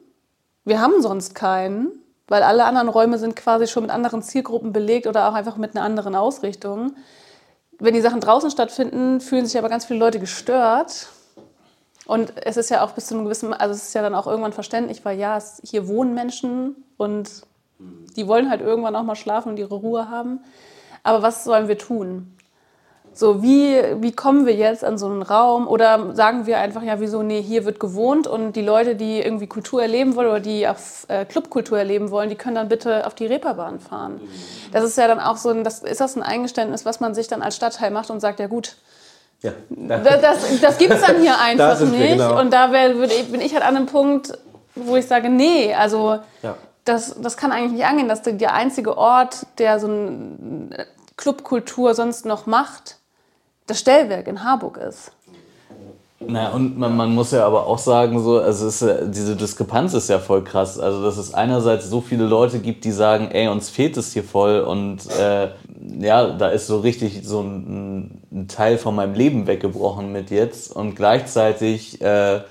Wir 0.65 0.79
haben 0.81 1.01
sonst 1.01 1.35
keinen, 1.35 1.91
weil 2.27 2.43
alle 2.43 2.65
anderen 2.65 2.89
Räume 2.89 3.17
sind 3.17 3.35
quasi 3.35 3.67
schon 3.67 3.83
mit 3.83 3.91
anderen 3.91 4.21
Zielgruppen 4.21 4.71
belegt 4.73 5.07
oder 5.07 5.29
auch 5.29 5.33
einfach 5.33 5.57
mit 5.57 5.75
einer 5.75 5.85
anderen 5.85 6.15
Ausrichtung. 6.15 6.95
Wenn 7.79 7.93
die 7.93 8.01
Sachen 8.01 8.21
draußen 8.21 8.49
stattfinden, 8.51 9.19
fühlen 9.19 9.45
sich 9.45 9.57
aber 9.57 9.69
ganz 9.69 9.85
viele 9.85 9.99
Leute 9.99 10.19
gestört. 10.19 11.09
Und 12.05 12.33
es 12.45 12.57
ist 12.57 12.69
ja 12.69 12.83
auch 12.83 12.91
bis 12.91 13.07
zu 13.07 13.15
einem 13.15 13.25
gewissen, 13.25 13.53
also 13.53 13.73
es 13.73 13.87
ist 13.87 13.93
ja 13.93 14.01
dann 14.01 14.15
auch 14.15 14.27
irgendwann 14.27 14.53
verständlich, 14.53 15.05
weil 15.05 15.17
ja, 15.17 15.37
es, 15.37 15.61
hier 15.63 15.87
wohnen 15.87 16.13
Menschen 16.13 16.75
und 16.97 17.43
die 18.15 18.27
wollen 18.27 18.49
halt 18.49 18.61
irgendwann 18.61 18.95
auch 18.95 19.03
mal 19.03 19.15
schlafen 19.15 19.49
und 19.49 19.59
ihre 19.59 19.75
Ruhe 19.75 20.09
haben. 20.09 20.41
Aber 21.03 21.21
was 21.21 21.43
sollen 21.43 21.67
wir 21.67 21.77
tun? 21.77 22.32
So, 23.15 23.43
wie, 23.43 23.79
wie 24.01 24.11
kommen 24.11 24.45
wir 24.47 24.55
jetzt 24.55 24.83
an 24.83 24.97
so 24.97 25.05
einen 25.05 25.21
Raum? 25.21 25.67
Oder 25.67 26.15
sagen 26.15 26.45
wir 26.47 26.57
einfach, 26.57 26.81
ja, 26.81 26.99
wieso, 26.99 27.21
nee, 27.21 27.41
hier 27.41 27.63
wird 27.63 27.79
gewohnt 27.79 28.25
und 28.25 28.53
die 28.55 28.61
Leute, 28.63 28.95
die 28.95 29.19
irgendwie 29.21 29.45
Kultur 29.47 29.81
erleben 29.83 30.15
wollen 30.15 30.29
oder 30.29 30.39
die 30.39 30.67
auf 30.67 31.05
äh, 31.09 31.23
Clubkultur 31.25 31.77
erleben 31.77 32.09
wollen, 32.09 32.29
die 32.29 32.35
können 32.35 32.55
dann 32.55 32.69
bitte 32.69 33.05
auf 33.05 33.13
die 33.13 33.27
Reeperbahn 33.27 33.79
fahren. 33.79 34.19
Das 34.71 34.83
ist 34.83 34.97
ja 34.97 35.07
dann 35.07 35.19
auch 35.19 35.37
so 35.37 35.49
ein, 35.49 35.63
das, 35.63 35.79
ist 35.83 36.01
das 36.01 36.15
ein 36.15 36.23
Eingeständnis, 36.23 36.85
was 36.85 36.99
man 36.99 37.13
sich 37.13 37.27
dann 37.27 37.41
als 37.43 37.55
Stadtteil 37.55 37.91
macht 37.91 38.09
und 38.09 38.19
sagt, 38.19 38.39
ja 38.39 38.47
gut, 38.47 38.77
Ja, 39.41 39.51
das, 39.69 40.21
das, 40.21 40.61
das 40.61 40.77
gibt 40.79 40.93
es 40.93 41.01
dann 41.01 41.21
hier 41.21 41.39
einfach 41.39 41.79
wir, 41.79 41.85
nicht. 41.87 42.13
genau. 42.13 42.39
Und 42.39 42.51
da 42.51 42.71
wär, 42.71 42.95
würde 42.95 43.13
ich- 43.13 43.31
bin 43.31 43.41
ich 43.41 43.53
halt 43.53 43.63
an 43.63 43.75
einem 43.77 43.85
Punkt, 43.85 44.35
wo 44.75 44.95
ich 44.95 45.05
sage, 45.05 45.29
nee, 45.29 45.71
also 45.75 46.17
Ja. 46.41 46.55
das, 46.85 47.15
das 47.21 47.37
kann 47.37 47.51
eigentlich 47.51 47.73
nicht 47.73 47.85
angehen, 47.85 48.07
dass 48.09 48.23
der, 48.23 48.33
der 48.33 48.55
einzige 48.55 48.97
Ort, 48.97 49.45
der 49.59 49.79
so 49.79 49.85
eine 49.87 50.87
Clubkultur 51.15 51.93
sonst 51.93 52.25
noch 52.25 52.47
macht, 52.47 52.97
das 53.67 53.79
Stellwerk 53.79 54.27
in 54.27 54.43
Harburg 54.43 54.77
ist. 54.77 55.11
Naja, 56.27 56.49
und 56.49 56.77
man, 56.77 56.95
man 56.95 57.13
muss 57.13 57.31
ja 57.31 57.45
aber 57.45 57.67
auch 57.67 57.77
sagen, 57.77 58.21
so, 58.23 58.39
also 58.39 58.67
ist, 58.67 58.85
diese 59.13 59.35
Diskrepanz 59.35 59.93
ist 59.93 60.09
ja 60.09 60.19
voll 60.19 60.43
krass. 60.43 60.79
Also, 60.79 61.03
dass 61.03 61.17
es 61.17 61.33
einerseits 61.33 61.89
so 61.89 62.01
viele 62.01 62.25
Leute 62.25 62.59
gibt, 62.59 62.85
die 62.85 62.91
sagen, 62.91 63.29
ey, 63.31 63.47
uns 63.47 63.69
fehlt 63.69 63.97
es 63.97 64.13
hier 64.13 64.23
voll 64.23 64.61
und 64.61 64.99
äh, 65.19 65.49
ja, 65.99 66.29
da 66.29 66.49
ist 66.49 66.67
so 66.67 66.79
richtig 66.79 67.21
so 67.23 67.41
ein, 67.41 68.21
ein 68.31 68.47
Teil 68.47 68.77
von 68.77 68.95
meinem 68.95 69.15
Leben 69.15 69.47
weggebrochen 69.47 70.11
mit 70.11 70.31
jetzt 70.31 70.73
und 70.73 70.95
gleichzeitig 70.95 72.01
äh, 72.01 72.41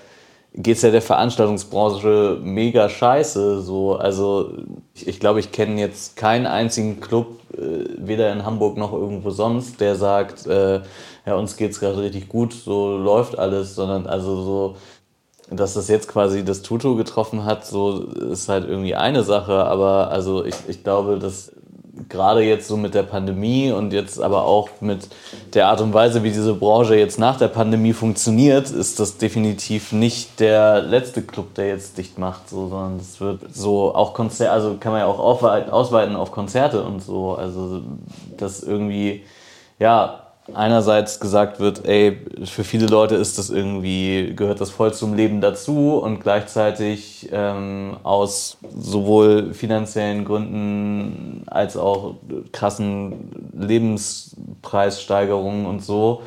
geht 0.55 0.77
es 0.77 0.83
ja 0.83 0.91
der 0.91 1.03
Veranstaltungsbranche 1.03 2.39
mega 2.43 2.89
scheiße. 2.89 3.63
So. 3.63 3.95
Also 3.97 4.53
ich, 4.95 5.09
ich 5.09 5.21
glaube, 5.21 5.41
ich 5.41 5.53
kenne 5.53 5.81
jetzt 5.81 6.17
keinen 6.17 6.47
einzigen 6.47 7.01
Club, 7.01 7.39
äh, 7.57 7.87
weder 7.97 8.33
in 8.33 8.45
Hamburg 8.45 8.77
noch 8.77 8.93
irgendwo 8.93 9.31
sonst, 9.31 9.81
der 9.81 9.97
sagt, 9.97 10.47
äh, 10.47 10.81
ja, 11.27 11.35
uns 11.37 11.57
geht's 11.57 11.81
gerade 11.81 12.03
richtig 12.03 12.29
gut, 12.29 12.53
so 12.53 12.97
läuft 12.97 13.39
alles, 13.39 13.75
sondern 13.75 14.07
also 14.07 14.43
so, 14.43 14.77
dass 15.51 15.75
das 15.75 15.89
jetzt 15.89 16.09
quasi 16.09 16.45
das 16.45 16.63
Tuto 16.63 16.97
getroffen 16.97 17.45
hat, 17.45 17.65
so 17.67 18.05
ist 18.05 18.49
halt 18.49 18.69
irgendwie 18.69 18.95
eine 18.95 19.23
Sache, 19.23 19.65
aber 19.65 20.11
also 20.11 20.45
ich, 20.45 20.55
ich 20.69 20.83
glaube, 20.83 21.19
dass 21.19 21.53
gerade 22.09 22.43
jetzt 22.43 22.69
so 22.69 22.77
mit 22.77 22.95
der 22.95 23.03
Pandemie 23.03 23.71
und 23.71 23.93
jetzt 23.93 24.21
aber 24.21 24.45
auch 24.45 24.69
mit 24.81 25.09
der 25.53 25.69
Art 25.69 25.81
und 25.81 25.93
Weise, 25.93 26.23
wie 26.23 26.31
diese 26.31 26.55
Branche 26.55 26.95
jetzt 26.95 27.19
nach 27.19 27.37
der 27.37 27.49
Pandemie 27.49 27.93
funktioniert, 27.93 28.71
ist 28.71 28.99
das 28.99 29.19
definitiv 29.19 29.93
nicht 29.93 30.41
der 30.41 30.81
letzte 30.81 31.23
Club, 31.23 31.55
der 31.55 31.69
jetzt 31.69 31.99
dicht 31.99 32.19
macht, 32.19 32.49
so, 32.49 32.69
sondern 32.69 32.97
es 32.97 33.21
wird 33.21 33.55
so 33.55 33.95
auch 33.95 34.15
Konzerte, 34.15 34.53
also 34.53 34.77
kann 34.81 34.93
man 34.93 35.03
ja 35.03 35.07
auch 35.07 35.19
ausweiten 35.19 36.17
auf 36.17 36.33
Konzerte 36.33 36.83
und 36.83 37.01
so, 37.01 37.35
also 37.35 37.83
dass 38.39 38.63
irgendwie, 38.63 39.25
ja, 39.79 40.22
einerseits 40.55 41.21
gesagt 41.21 41.61
wird, 41.61 41.87
ey, 41.87 42.19
für 42.45 42.65
viele 42.65 42.87
Leute 42.87 43.15
ist 43.15 43.39
das 43.39 43.51
irgendwie, 43.51 44.33
gehört 44.35 44.61
das 44.61 44.71
voll 44.71 44.93
zum 44.93 45.15
Leben 45.15 45.41
dazu 45.41 45.99
und 45.99 46.19
gleichzeitig 46.21 47.29
ähm, 47.33 47.97
aus 48.03 48.57
sowohl 48.77 49.55
finanziellen 49.55 50.25
Gründen 50.25 51.45
als 51.47 51.77
auch 51.77 52.17
krassen 52.53 53.31
Lebenspreissteigerungen 53.55 55.67
und 55.67 55.85
so 55.85 56.23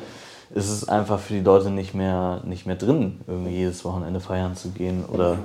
ist 0.54 0.70
es 0.70 0.88
einfach 0.88 1.20
für 1.20 1.34
die 1.34 1.40
Leute 1.40 1.70
nicht 1.70 1.94
mehr, 1.94 2.40
nicht 2.44 2.66
mehr 2.66 2.76
drin, 2.76 3.20
irgendwie 3.26 3.56
jedes 3.56 3.84
Wochenende 3.84 4.20
feiern 4.20 4.56
zu 4.56 4.70
gehen 4.70 5.04
oder 5.04 5.36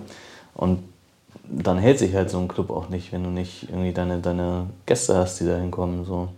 und 0.53 0.79
dann 1.49 1.77
hält 1.77 1.99
sich 1.99 2.15
halt 2.15 2.29
so 2.29 2.39
ein 2.39 2.47
Club 2.47 2.69
auch 2.69 2.89
nicht, 2.89 3.11
wenn 3.11 3.23
du 3.23 3.29
nicht 3.29 3.67
irgendwie 3.69 3.91
deine, 3.91 4.19
deine 4.19 4.67
Gäste 4.85 5.17
hast, 5.17 5.39
die 5.39 5.45
da 5.45 5.57
hinkommen. 5.57 6.05
So. 6.05 6.29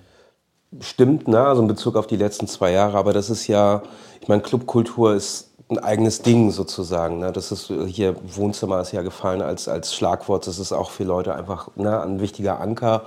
Stimmt, 0.80 1.28
ne? 1.28 1.40
also 1.40 1.62
in 1.62 1.68
Bezug 1.68 1.96
auf 1.96 2.08
die 2.08 2.16
letzten 2.16 2.48
zwei 2.48 2.72
Jahre, 2.72 2.98
aber 2.98 3.14
das 3.14 3.30
ist 3.30 3.48
ja, 3.48 3.84
ich 4.22 4.28
meine, 4.28 4.42
Clubkultur 4.42 5.14
ist 5.14 5.52
ein 5.70 5.80
eigenes 5.80 6.22
Ding 6.22 6.52
sozusagen. 6.52 7.20
Ne? 7.20 7.32
Das 7.32 7.52
ist 7.52 7.72
hier, 7.88 8.16
Wohnzimmer 8.24 8.82
ist 8.82 8.92
ja 8.92 9.02
gefallen 9.02 9.42
als, 9.42 9.68
als 9.68 9.96
Schlagwort, 9.96 10.48
das 10.48 10.60
ist 10.60 10.72
auch 10.72 10.90
für 10.90 11.04
Leute 11.04 11.36
einfach 11.36 11.70
ne, 11.76 12.02
ein 12.02 12.20
wichtiger 12.20 12.60
Anker. 12.60 13.04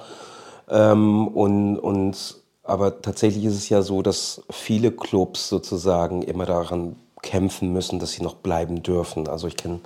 Ähm, 0.68 1.28
und, 1.28 1.78
und, 1.78 2.36
aber 2.62 3.00
tatsächlich 3.00 3.44
ist 3.44 3.56
es 3.56 3.68
ja 3.68 3.82
so, 3.82 4.02
dass 4.02 4.42
viele 4.50 4.90
Clubs 4.90 5.48
sozusagen 5.48 6.22
immer 6.22 6.46
daran 6.46 6.96
kämpfen 7.22 7.72
müssen, 7.72 7.98
dass 7.98 8.12
sie 8.12 8.22
noch 8.22 8.36
bleiben 8.36 8.82
dürfen. 8.82 9.28
Also 9.28 9.46
ich 9.46 9.56
kenne 9.56 9.80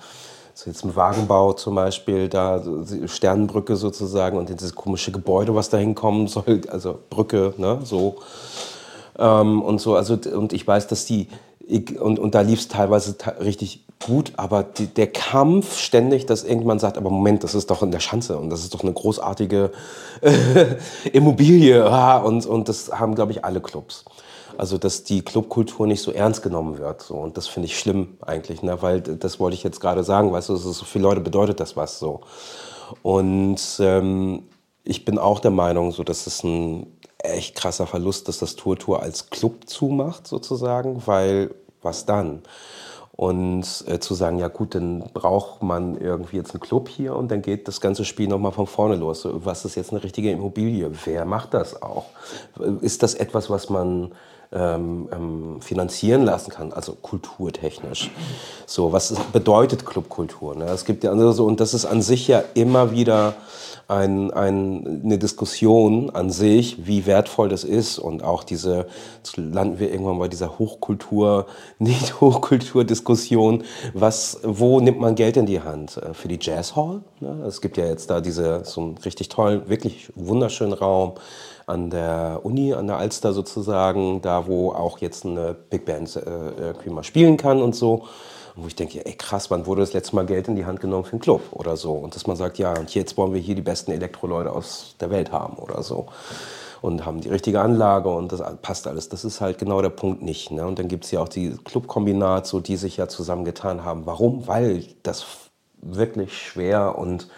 so 0.61 0.69
jetzt 0.69 0.85
im 0.85 0.95
Wagenbau 0.95 1.55
zum 1.55 1.75
Beispiel, 1.75 2.29
da 2.29 2.63
Sternenbrücke 3.07 3.77
sozusagen 3.77 4.37
und 4.37 4.51
dieses 4.51 4.75
komische 4.75 5.11
Gebäude, 5.11 5.55
was 5.55 5.71
da 5.71 5.79
hinkommen 5.79 6.27
soll, 6.27 6.61
also 6.69 6.99
Brücke, 7.09 7.55
ne, 7.57 7.79
so. 7.83 8.17
Ähm, 9.19 9.63
und 9.63 9.81
so, 9.81 9.95
also, 9.95 10.19
und 10.35 10.53
ich 10.53 10.67
weiß, 10.67 10.87
dass 10.87 11.07
die, 11.07 11.29
ich, 11.67 11.99
und, 11.99 12.19
und 12.19 12.35
da 12.35 12.43
lief 12.43 12.61
es 12.61 12.69
teilweise 12.69 13.17
richtig 13.43 13.87
gut, 14.05 14.33
aber 14.37 14.63
die, 14.63 14.87
der 14.87 15.07
Kampf 15.07 15.79
ständig, 15.79 16.27
dass 16.27 16.45
irgendwann 16.45 16.79
sagt, 16.79 16.99
aber 16.99 17.09
Moment, 17.09 17.43
das 17.43 17.55
ist 17.55 17.71
doch 17.71 17.83
in 17.83 17.91
der 17.91 18.01
Schanze 18.01 18.37
und 18.37 18.51
das 18.51 18.61
ist 18.61 18.75
doch 18.75 18.83
eine 18.83 18.93
großartige 18.93 19.71
Immobilie, 21.13 21.89
und, 22.23 22.45
und 22.45 22.69
das 22.69 22.93
haben, 22.93 23.15
glaube 23.15 23.33
ich, 23.33 23.47
alle 23.47 23.63
Clubs. 23.63 24.05
Also, 24.61 24.77
dass 24.77 25.05
die 25.05 25.23
Clubkultur 25.23 25.87
nicht 25.87 26.03
so 26.03 26.13
ernst 26.13 26.43
genommen 26.43 26.77
wird. 26.77 27.01
So. 27.01 27.15
Und 27.15 27.39
das 27.39 27.47
finde 27.47 27.65
ich 27.65 27.79
schlimm 27.79 28.19
eigentlich, 28.21 28.61
ne? 28.61 28.83
weil 28.83 29.01
das 29.01 29.41
wollte 29.41 29.55
ich 29.55 29.63
jetzt 29.63 29.81
gerade 29.81 30.05
sagen, 30.05 30.33
weißt 30.33 30.51
du, 30.51 30.55
ist, 30.55 30.65
so 30.65 30.85
viele 30.85 31.05
Leute 31.05 31.23
bedeutet 31.23 31.61
das 31.61 31.79
was 31.79 31.99
so. 31.99 32.21
Und 33.01 33.59
ähm, 33.81 34.43
ich 34.85 35.07
bin 35.07 35.17
auch 35.17 35.41
der 35.41 35.51
Meinung, 35.51 35.93
so, 35.93 36.05
dass 36.05 36.27
es 36.27 36.45
ein 36.45 36.93
echt 37.17 37.55
krasser 37.57 37.87
Verlust, 37.87 38.29
dass 38.29 38.39
das 38.39 38.55
Tour 38.55 38.77
Tour 38.77 39.01
als 39.01 39.31
Club 39.31 39.67
zumacht, 39.67 40.27
sozusagen, 40.27 41.07
weil 41.07 41.55
was 41.81 42.05
dann? 42.05 42.43
Und 43.13 43.65
äh, 43.87 43.99
zu 43.99 44.13
sagen, 44.13 44.39
ja 44.39 44.49
gut, 44.49 44.75
dann 44.75 45.05
braucht 45.15 45.63
man 45.63 45.99
irgendwie 45.99 46.37
jetzt 46.37 46.53
einen 46.53 46.61
Club 46.61 46.91
hier 46.91 47.17
und 47.17 47.31
dann 47.31 47.41
geht 47.41 47.67
das 47.67 47.81
ganze 47.81 48.05
Spiel 48.05 48.29
nochmal 48.29 48.53
von 48.53 48.67
vorne 48.67 48.97
los. 48.97 49.27
Was 49.27 49.65
ist 49.65 49.77
jetzt 49.77 49.93
eine 49.93 50.05
richtige 50.05 50.31
Immobilie? 50.31 50.91
Wer 51.07 51.25
macht 51.25 51.55
das 51.55 51.81
auch? 51.81 52.05
Ist 52.83 53.03
das 53.03 53.15
etwas, 53.15 53.49
was 53.49 53.71
man 53.71 54.13
ähm, 54.53 55.09
ähm, 55.13 55.61
finanzieren 55.61 56.25
lassen 56.25 56.51
kann, 56.51 56.73
also 56.73 56.97
kulturtechnisch. 57.01 58.11
So, 58.67 58.93
was 58.93 59.15
bedeutet 59.33 59.87
Clubkultur? 59.87 60.57
Ne? 60.57 60.65
Es 60.65 60.85
gibt 60.85 61.05
ja 61.05 61.13
andere 61.13 61.33
so, 61.33 61.47
und 61.47 61.61
das 61.61 61.73
ist 61.73 61.85
an 61.85 62.03
sich 62.03 62.27
ja 62.27 62.43
immer 62.55 62.91
wieder 62.91 63.35
ein, 63.91 64.31
ein, 64.33 65.03
eine 65.05 65.19
Diskussion 65.19 66.11
an 66.11 66.31
sich, 66.31 66.87
wie 66.87 67.07
wertvoll 67.07 67.49
das 67.49 67.65
ist 67.65 67.99
und 67.99 68.23
auch 68.23 68.45
diese, 68.45 68.87
jetzt 69.17 69.37
landen 69.37 69.81
wir 69.81 69.91
irgendwann 69.91 70.19
bei 70.19 70.29
dieser 70.29 70.59
Hochkultur, 70.59 71.47
Nicht-Hochkultur-Diskussion, 71.79 73.65
was, 73.95 74.41
wo 74.43 74.81
nimmt 74.81 75.01
man 75.01 75.17
Geld 75.17 75.37
in 75.37 75.47
die 75.47 75.61
Hand? 75.61 75.97
Äh, 75.97 76.15
Für 76.15 76.29
die 76.29 76.39
Jazz 76.41 76.77
Hall? 76.77 77.03
Ne? 77.21 77.45
Es 77.47 77.61
gibt 77.61 77.77
ja 77.77 77.87
jetzt 77.87 78.11
da 78.11 78.21
diese, 78.21 78.65
so 78.65 78.81
einen 78.81 78.99
richtig 78.99 79.29
tollen, 79.29 79.69
wirklich 79.69 80.13
wunderschönen 80.15 80.73
Raum, 80.73 81.15
an 81.71 81.91
der 81.91 82.41
Uni, 82.43 82.75
an 82.75 82.87
der 82.87 82.99
Alster 82.99 83.33
sozusagen, 83.33 84.21
da 84.21 84.47
wo 84.47 84.73
auch 84.73 84.99
jetzt 84.99 85.25
eine 85.25 85.55
Big 85.55 85.87
Band 85.87 86.15
äh, 86.17 86.21
irgendwie 86.59 86.91
mal 86.91 87.05
spielen 87.05 87.37
kann 87.37 87.63
und 87.63 87.75
so. 87.75 88.05
Und 88.57 88.65
wo 88.65 88.67
ich 88.67 88.77
denke, 88.77 89.07
ey 89.07 89.15
krass, 89.15 89.51
wann 89.51 89.65
wurde 89.65 89.81
das 89.81 89.93
letzte 89.93 90.17
Mal 90.17 90.27
Geld 90.27 90.49
in 90.49 90.57
die 90.57 90.67
Hand 90.67 90.81
genommen 90.81 91.05
für 91.05 91.13
einen 91.13 91.21
Club 91.21 91.41
oder 91.53 91.77
so? 91.77 91.93
Und 91.93 92.15
dass 92.17 92.27
man 92.27 92.37
sagt, 92.37 92.59
ja, 92.59 92.77
und 92.77 92.95
jetzt 92.95 93.17
wollen 93.17 93.33
wir 93.33 93.41
hier 93.41 93.55
die 93.55 93.63
besten 93.63 93.93
Elektroleute 93.93 94.53
aus 94.53 94.97
der 95.01 95.11
Welt 95.11 95.33
haben 95.33 95.57
oder 95.57 95.83
so. 95.83 96.07
und 96.83 97.05
haben 97.05 97.21
die 97.21 97.29
richtige 97.29 97.61
Anlage 97.61 98.09
und 98.09 98.33
das 98.33 98.43
passt 98.63 98.87
alles. 98.87 99.09
Das 99.09 99.25
ist 99.25 99.41
halt 99.41 99.59
genau 99.59 99.83
der 99.83 99.91
Punkt 99.91 100.23
nicht. 100.23 100.51
Ne? 100.51 100.67
Und 100.67 100.79
dann 100.79 100.89
gibt 100.89 101.05
es 101.05 101.11
ja 101.11 101.21
auch 101.21 101.29
die 101.29 101.57
Clubkombinat, 101.65 102.47
so, 102.47 102.61
die 102.61 102.77
sich 102.77 102.97
ja 102.97 103.09
zusammengetan 103.09 103.85
haben. 103.85 104.07
Warum? 104.07 104.47
Weil 104.47 104.85
das 105.03 105.27
wirklich 105.83 106.37
schwer 106.37 106.99
und, 106.99 107.29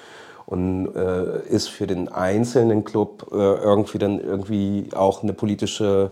und 0.53 0.95
äh, 0.95 1.49
ist 1.49 1.69
für 1.69 1.87
den 1.87 2.09
einzelnen 2.09 2.85
Club 2.85 3.29
äh, 3.33 3.37
irgendwie 3.37 3.97
dann 3.97 4.21
irgendwie 4.21 4.91
auch 4.95 5.23
eine 5.23 5.33
politische 5.33 6.11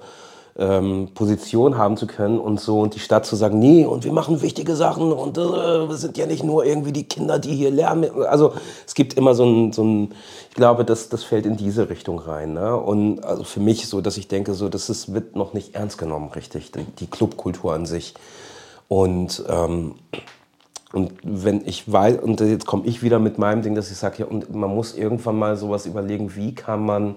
ähm, 0.58 1.08
Position 1.14 1.76
haben 1.76 1.98
zu 1.98 2.06
können 2.06 2.38
und 2.38 2.58
so 2.58 2.80
und 2.80 2.94
die 2.94 3.00
Stadt 3.00 3.26
zu 3.26 3.36
sagen, 3.36 3.58
nee, 3.58 3.84
und 3.84 4.02
wir 4.04 4.12
machen 4.12 4.40
wichtige 4.40 4.76
Sachen 4.76 5.12
und 5.12 5.36
äh, 5.36 5.42
wir 5.42 5.96
sind 5.96 6.16
ja 6.16 6.24
nicht 6.24 6.42
nur 6.42 6.64
irgendwie 6.64 6.92
die 6.92 7.04
Kinder, 7.04 7.38
die 7.38 7.54
hier 7.54 7.70
lernen. 7.70 8.10
Also 8.26 8.54
es 8.86 8.94
gibt 8.94 9.12
immer 9.12 9.34
so 9.34 9.44
ein, 9.44 9.72
so 9.74 9.84
ein 9.84 10.14
ich 10.48 10.54
glaube, 10.54 10.86
das, 10.86 11.10
das 11.10 11.22
fällt 11.22 11.44
in 11.44 11.58
diese 11.58 11.90
Richtung 11.90 12.18
rein. 12.18 12.54
Ne? 12.54 12.74
Und 12.74 13.22
also 13.22 13.44
für 13.44 13.60
mich 13.60 13.88
so, 13.88 14.00
dass 14.00 14.16
ich 14.16 14.26
denke, 14.26 14.54
so, 14.54 14.70
das 14.70 14.88
ist, 14.88 15.12
wird 15.12 15.36
noch 15.36 15.52
nicht 15.52 15.74
ernst 15.74 15.98
genommen, 15.98 16.30
richtig, 16.34 16.72
die, 16.72 16.84
die 16.84 17.08
Clubkultur 17.08 17.74
an 17.74 17.84
sich. 17.84 18.14
Und 18.88 19.44
ähm, 19.48 19.96
und 20.92 21.12
wenn 21.22 21.66
ich 21.66 21.90
weiß, 21.90 22.18
und 22.18 22.40
jetzt 22.40 22.66
komme 22.66 22.86
ich 22.86 23.02
wieder 23.02 23.18
mit 23.18 23.38
meinem 23.38 23.62
Ding, 23.62 23.74
dass 23.74 23.90
ich 23.90 23.96
sage, 23.96 24.18
ja, 24.18 24.26
und 24.26 24.52
man 24.54 24.74
muss 24.74 24.94
irgendwann 24.94 25.38
mal 25.38 25.56
sowas 25.56 25.86
überlegen, 25.86 26.34
wie 26.34 26.54
kann 26.54 26.84
man 26.84 27.16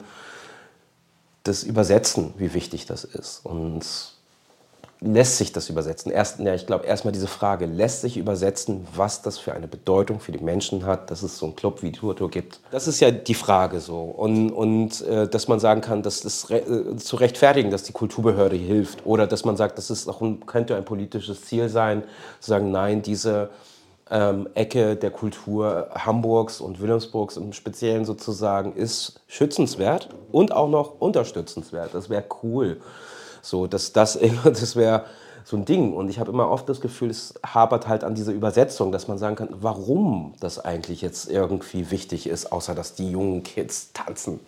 das 1.44 1.64
übersetzen, 1.64 2.34
wie 2.38 2.54
wichtig 2.54 2.86
das 2.86 3.04
ist. 3.04 3.46
Und 3.46 4.13
lässt 5.04 5.38
sich 5.38 5.52
das 5.52 5.70
übersetzen? 5.70 6.12
Erst, 6.12 6.40
ja, 6.40 6.54
ich 6.54 6.66
glaube 6.66 6.86
erstmal 6.86 7.12
diese 7.12 7.28
Frage, 7.28 7.66
lässt 7.66 8.02
sich 8.02 8.18
übersetzen, 8.18 8.88
was 8.96 9.22
das 9.22 9.38
für 9.38 9.54
eine 9.54 9.68
Bedeutung 9.68 10.20
für 10.20 10.32
die 10.32 10.44
Menschen 10.44 10.86
hat, 10.86 11.12
dass 11.12 11.24
es 11.24 11.38
so 11.38 11.46
einen 11.46 11.56
Club 11.56 11.84
wie 11.84 11.92
Turtur 11.92 12.30
gibt? 12.30 12.60
Das 12.72 12.88
ist 12.88 13.00
ja 13.00 13.12
die 13.12 13.34
Frage 13.34 13.80
so. 13.80 14.02
Und, 14.02 14.52
und 14.52 15.02
äh, 15.02 15.28
dass 15.28 15.48
man 15.48 15.60
sagen 15.60 15.82
kann, 15.82 16.04
dass 16.04 16.22
das 16.22 16.50
re 16.50 16.60
äh, 16.60 16.96
zu 16.98 17.18
rechtfertigen, 17.18 17.70
dass 17.70 17.84
die 17.84 17.94
Kulturbehörde 17.94 18.56
hilft. 18.56 19.06
Oder 19.06 19.28
dass 19.28 19.44
man 19.46 19.58
sagt, 19.58 19.78
das 19.78 19.90
ist 19.90 20.08
auch 20.08 20.22
ein, 20.22 20.46
könnte 20.46 20.76
ein 20.76 20.86
politisches 20.86 21.44
Ziel 21.44 21.70
sein, 21.70 22.04
zu 22.40 22.50
sagen, 22.50 22.72
nein, 22.72 23.02
diese 23.02 23.50
ähm, 24.10 24.48
Ecke 24.54 24.96
der 24.96 25.12
Kultur 25.12 25.90
Hamburgs 25.94 26.62
und 26.62 26.80
Wilhelmsburgs 26.82 27.38
im 27.38 27.52
Speziellen 27.54 28.06
sozusagen 28.06 28.76
ist 28.76 29.22
schützenswert 29.28 30.10
und 30.32 30.52
auch 30.52 30.70
noch 30.70 31.00
unterstützenswert. 31.00 31.94
Das 31.94 32.10
wäre 32.10 32.24
cool. 32.44 32.78
So, 33.44 33.68
dass 33.68 33.92
das, 33.92 34.18
das 34.44 34.76
wäre 34.76 35.04
so 35.44 35.58
ein 35.58 35.66
Ding. 35.66 35.94
Und 35.94 36.10
ich 36.10 36.18
habe 36.18 36.32
immer 36.32 36.50
oft 36.50 36.68
das 36.70 36.80
Gefühl, 36.82 37.10
es 37.10 37.34
hapert 37.46 37.88
halt 37.88 38.04
an 38.04 38.16
dieser 38.16 38.32
Übersetzung, 38.32 38.92
dass 38.92 39.08
man 39.08 39.18
sagen 39.18 39.36
kann, 39.36 39.50
warum 39.52 40.34
das 40.40 40.64
eigentlich 40.64 41.02
jetzt 41.02 41.30
irgendwie 41.30 41.92
wichtig 41.92 42.26
ist, 42.28 42.52
außer 42.52 42.74
dass 42.74 42.96
die 42.96 43.12
jungen 43.12 43.44
Kids 43.44 43.92
tanzen. 43.94 44.40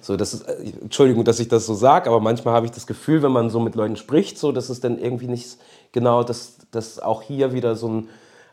So, 0.00 0.16
das 0.16 0.34
ist, 0.34 0.42
äh, 0.48 0.72
Entschuldigung, 0.80 1.24
dass 1.24 1.40
ich 1.40 1.48
das 1.48 1.66
so 1.66 1.74
sage, 1.74 2.08
aber 2.08 2.20
manchmal 2.20 2.54
habe 2.54 2.66
ich 2.66 2.72
das 2.72 2.86
Gefühl, 2.86 3.22
wenn 3.24 3.32
man 3.32 3.50
so 3.50 3.58
mit 3.58 3.74
Leuten 3.74 3.96
spricht, 3.96 4.38
so, 4.38 4.52
dass 4.52 4.68
es 4.68 4.80
dann 4.80 4.98
irgendwie 4.98 5.26
nicht 5.26 5.58
genau, 5.90 6.22
dass, 6.22 6.58
dass 6.70 7.00
auch 7.00 7.22
hier 7.22 7.52
wieder 7.52 7.74
so 7.74 7.88
ein, 7.88 8.08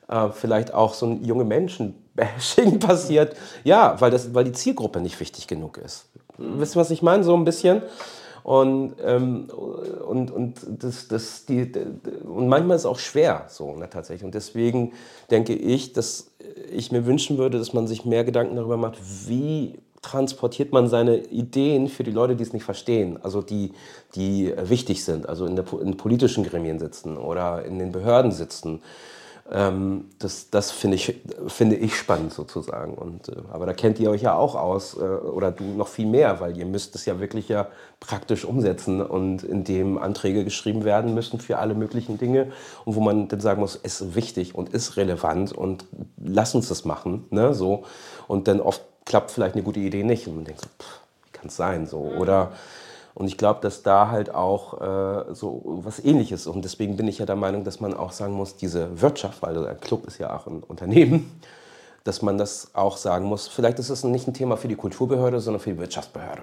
äh, 0.08 0.30
vielleicht 0.32 0.74
auch 0.74 0.96
so 0.96 1.06
ein 1.06 1.24
junge 1.24 1.44
Menschen-Bashing 1.44 2.80
passiert. 2.80 3.36
Ja, 3.64 4.02
weil, 4.02 4.10
das, 4.10 4.34
weil 4.34 4.46
die 4.46 4.54
Zielgruppe 4.54 5.00
nicht 5.00 5.20
wichtig 5.20 5.46
genug 5.46 5.78
ist. 5.78 6.08
Wisst 6.40 6.76
ihr, 6.76 6.80
was 6.80 6.90
ich 6.90 7.04
meine? 7.04 7.24
So 7.24 7.36
ein 7.36 7.46
bisschen. 7.46 7.84
Und, 8.44 8.96
ähm, 9.02 9.50
und, 10.06 10.32
und, 10.32 10.56
das, 10.68 11.08
das, 11.08 11.46
die, 11.46 11.72
und 12.24 12.50
manchmal 12.50 12.76
ist 12.76 12.82
es 12.82 12.86
auch 12.86 13.00
schwer, 13.00 13.46
so 13.48 13.76
ne, 13.76 13.90
tatsächlich. 13.90 14.26
Und 14.26 14.36
deswegen 14.36 14.92
denke 15.32 15.54
ich, 15.54 15.94
dass 15.94 16.32
ich 16.70 16.92
mir 16.92 17.06
wünschen 17.06 17.38
würde, 17.38 17.58
dass 17.58 17.74
man 17.74 17.88
sich 17.88 18.04
mehr 18.04 18.26
Gedanken 18.26 18.58
darüber 18.58 18.76
macht, 18.76 18.98
wie 19.28 19.80
transportiert 20.02 20.74
man 20.74 20.90
seine 20.90 21.18
Ideen 21.18 21.88
für 21.88 22.04
die 22.04 22.12
Leute, 22.12 22.36
die 22.36 22.44
es 22.44 22.52
nicht 22.52 22.66
verstehen, 22.66 23.18
also 23.24 23.42
die, 23.42 23.72
die 24.16 24.54
wichtig 24.58 25.06
sind, 25.06 25.30
also 25.30 25.46
in, 25.46 25.56
der, 25.56 25.66
in 25.82 25.96
politischen 25.96 26.44
Gremien 26.44 26.78
sitzen 26.78 27.16
oder 27.16 27.64
in 27.64 27.80
den 27.80 27.94
Behörden 27.94 28.34
sitzen 28.34 28.82
ähm, 29.52 30.06
das 30.20 30.50
das 30.50 30.72
finde 30.72 30.96
ich, 30.96 31.22
finde 31.48 31.76
ich 31.76 31.98
spannend 31.98 32.34
sozusagen. 32.34 32.94
Und, 32.94 33.28
äh, 33.30 33.34
aber 33.52 33.66
da 33.66 33.74
kennt 33.74 34.00
ihr 34.00 34.10
euch 34.10 34.22
ja 34.22 34.36
auch 34.36 34.56
aus, 34.56 34.96
äh, 34.96 35.00
oder 35.00 35.52
du 35.52 35.64
noch 35.64 35.90
viel 35.90 36.06
mehr, 36.06 36.40
weil 36.40 36.58
ihr 36.58 36.66
müsst 36.66 36.96
es 36.96 37.06
ja 37.06 37.20
wirklich 37.20 37.50
ja 37.50 37.68
praktisch 38.00 38.46
umsetzen 38.46 39.02
und 39.02 39.44
indem 39.44 39.98
Anträge 39.98 40.44
geschrieben 40.44 40.86
werden 40.86 41.14
müssen 41.14 41.40
für 41.40 41.58
alle 41.58 41.76
möglichen 41.76 42.18
Dinge 42.18 42.52
und 42.86 42.96
wo 42.96 43.02
man 43.02 43.28
dann 43.28 43.42
sagen 43.42 43.60
muss, 43.60 43.80
es 43.84 44.02
ist 44.02 44.16
wichtig 44.16 44.56
und 44.56 44.70
ist 44.70 44.96
relevant 44.96 45.52
und 45.52 45.86
lass 46.18 46.56
uns 46.56 46.70
das 46.70 46.86
machen. 46.86 47.26
Ne, 47.30 47.54
so. 47.54 47.84
Und 48.28 48.48
dann 48.48 48.62
oft 48.62 48.82
klappt 49.06 49.32
vielleicht 49.32 49.56
eine 49.56 49.64
gute 49.64 49.82
Idee 49.82 50.04
nicht 50.04 50.28
und 50.28 50.36
man 50.36 50.46
denkt 50.46 50.62
so, 50.62 50.68
pff, 50.68 51.00
wie 51.26 51.32
kann 51.32 51.48
es 51.48 51.58
sein? 51.58 51.86
So. 51.86 52.00
Oder 52.00 52.54
und 53.16 53.28
ich 53.28 53.38
glaube, 53.38 53.60
dass 53.62 53.84
da 53.84 54.10
halt 54.10 54.34
auch 54.34 54.82
äh, 54.82 55.34
so 55.34 55.62
was 55.84 56.04
Ähnliches. 56.04 56.48
Und 56.48 56.66
deswegen 56.66 56.98
bin 56.98 57.08
ich 57.08 57.20
ja 57.20 57.26
der 57.26 57.36
Meinung, 57.36 57.64
dass 57.64 57.80
man 57.80 57.94
auch 57.94 58.12
sagen 58.12 58.34
muss, 58.34 58.56
diese 58.56 59.02
Wirtschaft, 59.02 59.42
weil 59.42 59.68
ein 59.68 59.80
Club 59.80 60.08
ist 60.08 60.18
ja 60.18 60.36
auch 60.36 60.48
ein 60.48 60.64
Unternehmen, 60.64 61.40
dass 62.04 62.22
man 62.22 62.38
das 62.38 62.72
auch 62.74 62.98
sagen 62.98 63.26
muss. 63.26 63.48
Vielleicht 63.48 63.78
ist 63.78 63.90
es 63.90 64.04
nicht 64.04 64.28
ein 64.28 64.34
Thema 64.34 64.58
für 64.58 64.68
die 64.68 64.76
Kulturbehörde, 64.76 65.40
sondern 65.40 65.62
für 65.62 65.72
die 65.72 65.80
Wirtschaftsbehörde. 65.80 66.42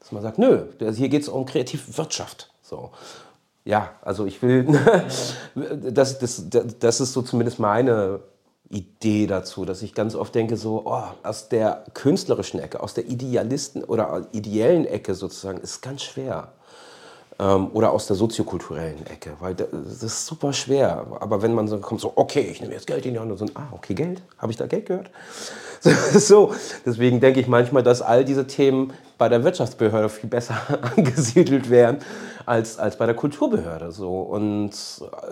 Dass 0.00 0.10
man 0.12 0.22
sagt, 0.22 0.38
nö, 0.38 0.64
hier 0.78 1.08
geht 1.08 1.22
es 1.22 1.28
um 1.28 1.46
Kreativwirtschaft. 1.46 2.50
So. 2.62 2.90
Ja, 3.64 3.90
also 4.02 4.26
ich 4.26 4.42
will, 4.42 4.66
das, 5.54 6.18
das, 6.18 6.44
das 6.48 7.00
ist 7.00 7.12
so 7.12 7.22
zumindest 7.22 7.60
meine 7.60 8.20
Idee 8.70 9.26
dazu, 9.26 9.64
dass 9.64 9.82
ich 9.82 9.94
ganz 9.94 10.14
oft 10.14 10.34
denke, 10.34 10.56
so 10.56 10.82
oh, 10.84 11.02
aus 11.24 11.48
der 11.48 11.84
künstlerischen 11.92 12.60
Ecke, 12.60 12.80
aus 12.80 12.94
der 12.94 13.08
Idealisten 13.08 13.82
oder 13.82 14.28
ideellen 14.32 14.86
Ecke 14.86 15.14
sozusagen, 15.14 15.58
ist 15.58 15.82
ganz 15.82 16.02
schwer. 16.02 16.52
Ähm, 17.40 17.70
oder 17.72 17.90
aus 17.90 18.06
der 18.06 18.16
soziokulturellen 18.16 19.06
Ecke, 19.06 19.32
weil 19.40 19.54
das 19.54 20.02
ist 20.02 20.26
super 20.26 20.52
schwer. 20.52 21.06
Aber 21.18 21.42
wenn 21.42 21.52
man 21.52 21.66
so 21.66 21.78
kommt, 21.78 22.00
so, 22.00 22.12
okay, 22.14 22.42
ich 22.42 22.60
nehme 22.60 22.74
jetzt 22.74 22.86
Geld 22.86 23.04
in 23.06 23.14
die 23.14 23.18
Hand 23.18 23.32
und 23.32 23.38
so, 23.38 23.46
ah, 23.54 23.68
okay, 23.72 23.94
Geld, 23.94 24.22
habe 24.38 24.52
ich 24.52 24.58
da 24.58 24.66
Geld 24.66 24.86
gehört? 24.86 25.10
So, 26.12 26.54
deswegen 26.84 27.20
denke 27.20 27.40
ich 27.40 27.46
manchmal, 27.46 27.82
dass 27.82 28.02
all 28.02 28.22
diese 28.22 28.46
Themen 28.46 28.92
bei 29.16 29.30
der 29.30 29.44
Wirtschaftsbehörde 29.44 30.10
viel 30.10 30.28
besser 30.28 30.56
angesiedelt 30.96 31.70
wären 31.70 32.00
als, 32.44 32.78
als 32.78 32.98
bei 32.98 33.06
der 33.06 33.14
Kulturbehörde. 33.14 33.90
So. 33.90 34.20
Und 34.20 34.72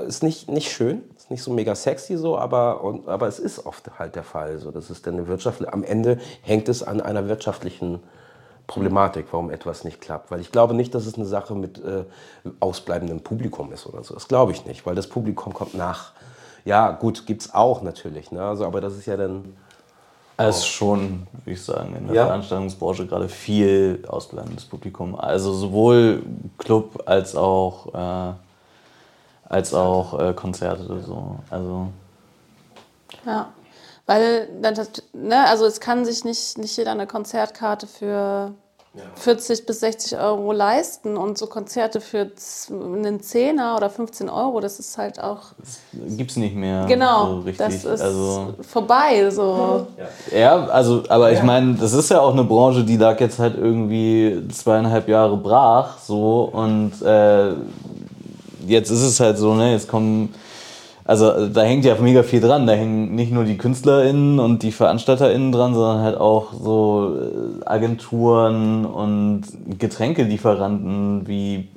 ist 0.07 0.23
nicht, 0.23 0.49
nicht 0.49 0.73
schön, 0.73 1.03
ist 1.29 1.31
nicht 1.31 1.43
so 1.43 1.53
mega 1.53 1.75
sexy 1.75 2.17
so, 2.17 2.39
aber, 2.39 2.83
und, 2.83 3.07
aber 3.07 3.29
es 3.29 3.39
ist 3.39 3.67
oft 3.67 3.99
halt 3.99 4.17
der 4.17 4.25
Fall. 4.25 4.59
So. 4.59 4.71
Das 4.71 4.91
ist 4.91 5.07
dann 5.07 5.15
eine 5.19 5.73
am 5.73 5.85
Ende 5.85 6.19
hängt 6.43 6.69
es 6.69 6.83
an 6.83 7.01
einer 7.03 7.29
wirtschaftlichen 7.29 8.01
Problematik, 8.67 9.27
warum 9.31 9.51
etwas 9.51 9.85
nicht 9.85 10.01
klappt. 10.01 10.31
Weil 10.31 10.41
ich 10.41 10.53
glaube 10.53 10.75
nicht, 10.75 10.95
dass 10.95 11.07
es 11.07 11.15
eine 11.15 11.27
Sache 11.27 11.55
mit 11.55 11.83
äh, 11.85 12.05
ausbleibendem 12.61 13.21
Publikum 13.21 13.73
ist 13.73 13.87
oder 13.87 14.03
so. 14.03 14.15
Das 14.15 14.29
glaube 14.29 14.53
ich 14.53 14.67
nicht, 14.67 14.87
weil 14.87 14.95
das 14.95 15.07
Publikum 15.07 15.53
kommt 15.53 15.75
nach. 15.75 16.13
Ja, 16.65 16.93
gut, 16.93 17.27
gibt 17.27 17.43
es 17.43 17.55
auch 17.55 17.83
natürlich. 17.83 18.33
Ne? 18.33 18.43
Also, 18.43 18.67
aber 18.67 18.81
das 18.81 18.95
ist 18.97 19.07
ja 19.07 19.17
dann 19.17 19.57
es 20.41 20.59
ist 20.59 20.67
schon, 20.67 21.27
würde 21.33 21.51
ich 21.51 21.63
sagen, 21.63 21.97
in 21.97 22.07
der 22.07 22.15
ja. 22.15 22.27
Veranstaltungsbranche 22.27 23.07
gerade 23.07 23.29
viel 23.29 24.05
ausbleibendes 24.07 24.67
Publikum. 24.67 25.19
Also 25.19 25.53
sowohl 25.53 26.23
Club 26.59 27.03
als 27.07 27.35
auch, 27.35 27.93
äh, 27.93 28.35
als 29.49 29.75
auch 29.75 30.19
äh, 30.19 30.33
Konzerte. 30.35 31.01
So. 31.07 31.37
Also. 31.51 31.89
Ja, 33.25 33.49
weil 34.07 34.49
das, 34.63 34.91
ne, 35.13 35.47
also 35.49 35.67
es 35.67 35.81
kann 35.81 36.05
sich 36.05 36.25
nicht, 36.25 36.59
nicht 36.59 36.77
jeder 36.77 36.93
eine 36.93 37.07
Konzertkarte 37.07 37.87
für 37.87 38.53
40 39.17 39.67
bis 39.67 39.81
60 39.81 40.19
Euro 40.19 40.53
leisten 40.53 41.17
und 41.17 41.39
so 41.39 41.47
Konzerte 41.47 42.01
für 42.01 42.31
einen 42.71 43.21
Zehner 43.21 43.77
oder 43.77 43.91
15 43.91 44.29
Euro, 44.29 44.61
das 44.61 44.79
ist 44.79 44.97
halt 44.99 45.23
auch. 45.23 45.53
Gibt 45.93 46.31
es 46.31 46.37
nicht 46.37 46.57
mehr. 46.57 46.87
Genau, 46.87 47.27
so 47.27 47.37
richtig. 47.41 47.59
das 47.59 47.85
ist 47.85 48.01
also, 48.01 48.55
vorbei. 48.63 49.31
So. 49.31 49.87
Ja, 50.35 50.67
also, 50.67 51.03
aber 51.09 51.33
ich 51.33 51.43
meine, 51.43 51.75
das 51.75 51.93
ist 51.93 52.11
ja 52.11 52.21
auch 52.21 52.33
eine 52.33 52.45
Branche, 52.45 52.85
die 52.85 52.97
lag 52.97 53.21
jetzt 53.21 53.39
halt 53.39 53.57
irgendwie 53.57 54.43
zweieinhalb 54.53 55.09
Jahre 55.09 55.37
brach, 55.37 55.99
so 55.99 56.45
und 56.53 57.01
äh, 57.03 57.53
jetzt 58.69 58.91
ist 58.91 59.03
es 59.03 59.21
halt 59.21 59.39
so, 59.39 59.55
ne, 59.55 59.73
jetzt 59.73 59.89
kommen 59.89 60.35
also 61.09 61.49
da 61.49 61.63
hängt 61.63 61.87
ja 61.87 61.95
mega 61.99 62.23
viel 62.23 62.43
dran. 62.43 62.67
Da 62.67 62.75
hängen 62.75 63.15
nicht 63.15 63.33
nur 63.33 63.45
die 63.45 63.57
KünstlerInnen 63.57 64.39
und 64.39 64.63
die 64.63 64.73
VeranstalterInnen 64.73 65.53
dran, 65.53 65.73
sondern 65.73 66.03
halt 66.03 66.19
auch 66.19 66.53
so 66.53 67.17
äh, 67.17 67.65
Agenturen 67.65 68.85
und 68.85 69.45
Getränkelieferanten 69.79 71.27
wie 71.27 71.69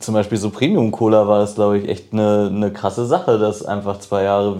zum 0.00 0.14
Beispiel 0.14 0.38
so 0.38 0.48
Premium 0.48 0.90
Cola 0.90 1.28
war 1.28 1.40
das, 1.40 1.54
glaube 1.54 1.76
ich, 1.76 1.88
echt 1.88 2.14
eine, 2.14 2.50
eine 2.50 2.70
krasse 2.70 3.04
Sache, 3.04 3.38
dass 3.38 3.62
einfach 3.62 3.98
zwei 3.98 4.22
Jahre 4.22 4.56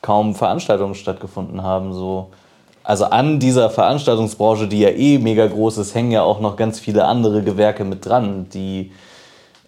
kaum 0.00 0.34
Veranstaltungen 0.34 0.94
stattgefunden 0.94 1.62
haben. 1.62 1.92
So. 1.92 2.28
Also 2.84 3.04
an 3.04 3.38
dieser 3.38 3.68
Veranstaltungsbranche, 3.68 4.66
die 4.66 4.80
ja 4.80 4.88
eh 4.88 5.18
mega 5.18 5.46
groß 5.46 5.76
ist, 5.76 5.94
hängen 5.94 6.10
ja 6.10 6.22
auch 6.22 6.40
noch 6.40 6.56
ganz 6.56 6.80
viele 6.80 7.04
andere 7.04 7.42
Gewerke 7.42 7.84
mit 7.84 8.06
dran, 8.06 8.46
die 8.54 8.92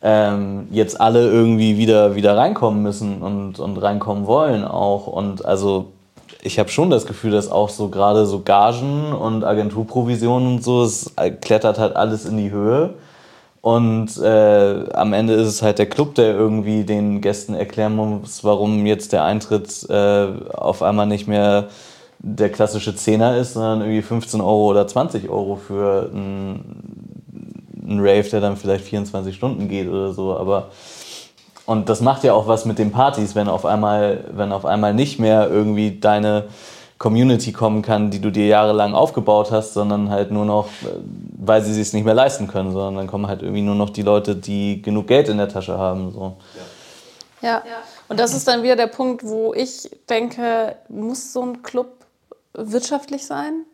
ähm, 0.03 0.69
jetzt 0.71 1.01
alle 1.01 1.29
irgendwie 1.29 1.77
wieder, 1.79 2.15
wieder 2.15 2.37
reinkommen 2.37 2.83
müssen 2.83 3.23
und, 3.23 3.59
und 3.59 3.77
reinkommen 3.79 4.27
wollen 4.27 4.65
auch. 4.65 5.07
Und 5.07 5.45
also 5.45 5.87
ich 6.43 6.59
habe 6.59 6.69
schon 6.69 6.91
das 6.91 7.07
Gefühl, 7.07 7.33
dass 7.33 7.51
auch 7.51 7.69
so 7.69 7.89
gerade 7.89 8.27
so 8.27 8.41
Gagen 8.41 9.13
und 9.13 9.45
Agenturprovisionen 9.45 10.57
und 10.57 10.65
so, 10.65 10.85
es 10.85 11.13
klettert 11.41 11.79
halt 11.79 11.97
alles 11.97 12.25
in 12.27 12.37
die 12.37 12.51
Höhe. 12.51 12.95
Und 13.61 14.17
äh, 14.19 14.85
am 14.93 15.13
Ende 15.13 15.35
ist 15.35 15.49
es 15.49 15.63
halt 15.63 15.79
der 15.79 15.89
Club, 15.89 16.15
der 16.15 16.33
irgendwie 16.35 16.85
den 16.85 17.21
Gästen 17.21 17.55
erklären 17.55 17.97
muss, 17.97 18.45
warum 18.45 18.87
jetzt 18.87 19.13
der 19.13 19.25
Eintritt 19.25 19.85
äh, 19.91 20.29
auf 20.55 20.83
einmal 20.83 21.07
nicht 21.07 21.27
mehr 21.27 21.69
der 22.21 22.51
klassische 22.51 22.95
Zehner 22.95 23.37
ist, 23.37 23.55
sondern 23.55 23.81
irgendwie 23.81 24.03
15 24.03 24.41
Euro 24.41 24.67
oder 24.67 24.87
20 24.87 25.29
Euro 25.29 25.57
für 25.57 26.11
einen 27.89 28.01
Rave, 28.01 28.29
der 28.29 28.41
dann 28.41 28.57
vielleicht 28.57 28.85
24 28.85 29.35
Stunden 29.35 29.69
geht 29.69 29.89
oder 29.89 30.13
so. 30.13 30.37
Aber 30.37 30.71
und 31.67 31.91
das 31.91 32.01
macht 32.01 32.25
ja 32.25 32.33
auch 32.33 32.47
was 32.47 32.65
mit 32.65 32.79
den 32.79 32.93
Partys, 32.93 33.35
wenn 33.35 33.47
auf 33.47 33.67
einmal, 33.67 34.25
wenn 34.31 34.53
auf 34.53 34.65
einmal 34.65 34.95
nicht 34.95 35.19
mehr 35.19 35.51
irgendwie 35.51 35.99
deine 36.01 36.45
Community 36.97 37.53
kommen 37.53 37.83
kann, 37.83 38.11
die 38.11 38.21
du 38.21 38.31
dir 38.31 38.47
jahrelang 38.47 38.95
aufgebaut 38.95 39.51
hast, 39.51 39.75
sondern 39.75 40.11
halt 40.11 40.31
nur 40.31 40.45
noch, 40.45 40.69
weil 41.39 41.63
sie 41.63 41.79
es 41.79 41.93
nicht 41.93 42.05
mehr 42.05 42.15
leisten 42.15 42.49
können, 42.49 42.73
sondern 42.73 42.97
dann 42.97 43.07
kommen 43.07 43.29
halt 43.29 43.43
irgendwie 43.43 43.61
nur 43.61 43.75
noch 43.75 43.91
die 43.91 44.01
Leute, 44.03 44.35
die 44.35 44.83
genug 44.83 45.07
Geld 45.09 45.29
in 45.29 45.37
der 45.37 45.49
Tasche 45.49 45.77
haben. 45.79 46.11
So. 46.11 46.37
Ja. 47.43 47.63
ja. 47.65 47.83
Und 48.09 48.19
das 48.19 48.35
ist 48.35 48.49
dann 48.49 48.63
wieder 48.63 48.75
der 48.75 48.89
Punkt, 48.89 49.23
wo 49.23 49.53
ich 49.55 49.91
denke, 50.09 50.75
muss 50.89 51.33
so 51.33 51.43
ein 51.43 51.63
Club 51.63 51.89
wirtschaftlich 52.55 53.27
sein? 53.27 53.65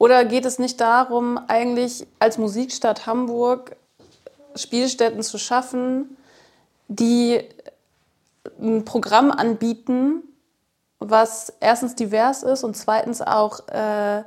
Oder 0.00 0.24
geht 0.24 0.46
es 0.46 0.58
nicht 0.58 0.80
darum, 0.80 1.38
eigentlich 1.46 2.06
als 2.20 2.38
Musikstadt 2.38 3.06
Hamburg 3.06 3.76
Spielstätten 4.54 5.22
zu 5.22 5.36
schaffen, 5.36 6.16
die 6.88 7.44
ein 8.58 8.86
Programm 8.86 9.30
anbieten, 9.30 10.22
was 11.00 11.52
erstens 11.60 11.96
divers 11.96 12.42
ist 12.42 12.64
und 12.64 12.78
zweitens 12.78 13.20
auch 13.20 13.68
äh, 13.68 14.24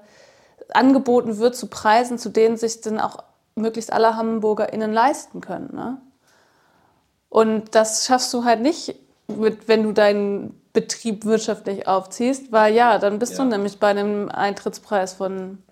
angeboten 0.75 1.39
wird 1.39 1.55
zu 1.55 1.65
Preisen, 1.65 2.19
zu 2.19 2.29
denen 2.29 2.55
sich 2.55 2.81
dann 2.81 2.99
auch 2.99 3.23
möglichst 3.55 3.91
alle 3.91 4.15
HamburgerInnen 4.15 4.93
leisten 4.93 5.41
können. 5.41 5.71
Ne? 5.73 5.97
Und 7.29 7.73
das 7.73 8.05
schaffst 8.05 8.31
du 8.31 8.43
halt 8.43 8.61
nicht, 8.61 8.95
mit, 9.27 9.67
wenn 9.67 9.81
du 9.81 9.91
deinen 9.91 10.59
Betrieb 10.73 11.25
wirtschaftlich 11.25 11.87
aufziehst, 11.87 12.51
weil 12.51 12.73
ja, 12.73 12.97
dann 12.97 13.19
bist 13.19 13.33
ja. 13.33 13.43
du 13.43 13.49
nämlich 13.49 13.79
bei 13.79 13.87
einem 13.87 14.29
Eintrittspreis 14.29 15.13
von 15.13 15.62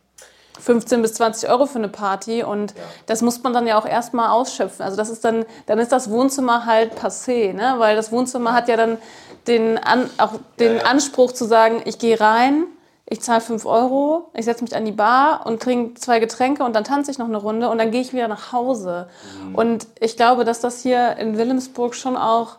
15 0.61 1.01
bis 1.01 1.15
20 1.15 1.49
Euro 1.49 1.65
für 1.65 1.79
eine 1.79 1.89
Party 1.89 2.43
und 2.43 2.71
ja. 2.71 2.83
das 3.07 3.21
muss 3.21 3.41
man 3.43 3.53
dann 3.53 3.67
ja 3.67 3.77
auch 3.79 3.85
erstmal 3.85 4.29
ausschöpfen. 4.29 4.85
Also 4.85 4.95
das 4.95 5.09
ist 5.09 5.25
dann, 5.25 5.45
dann 5.65 5.79
ist 5.79 5.91
das 5.91 6.09
Wohnzimmer 6.09 6.65
halt 6.65 6.93
passé, 6.93 7.53
ne? 7.53 7.75
weil 7.77 7.95
das 7.95 8.11
Wohnzimmer 8.11 8.53
hat 8.53 8.67
ja 8.67 8.77
dann 8.77 8.97
den, 9.47 9.77
An, 9.79 10.09
auch 10.17 10.33
den 10.59 10.75
ja, 10.75 10.79
ja. 10.79 10.85
Anspruch 10.85 11.31
zu 11.31 11.45
sagen, 11.45 11.81
ich 11.85 11.97
gehe 11.97 12.19
rein, 12.19 12.65
ich 13.09 13.21
zahle 13.21 13.41
5 13.41 13.65
Euro, 13.65 14.29
ich 14.35 14.45
setze 14.45 14.63
mich 14.63 14.75
an 14.75 14.85
die 14.85 14.91
Bar 14.91 15.45
und 15.45 15.61
trinke 15.61 15.99
zwei 15.99 16.19
Getränke 16.19 16.63
und 16.63 16.73
dann 16.75 16.83
tanze 16.83 17.11
ich 17.11 17.17
noch 17.17 17.27
eine 17.27 17.38
Runde 17.38 17.69
und 17.69 17.77
dann 17.77 17.91
gehe 17.91 18.01
ich 18.01 18.13
wieder 18.13 18.27
nach 18.27 18.53
Hause. 18.53 19.09
Mhm. 19.47 19.55
Und 19.55 19.88
ich 19.99 20.15
glaube, 20.15 20.45
dass 20.45 20.61
das 20.61 20.81
hier 20.81 21.17
in 21.17 21.38
Wilhelmsburg 21.38 21.95
schon 21.95 22.15
auch 22.15 22.57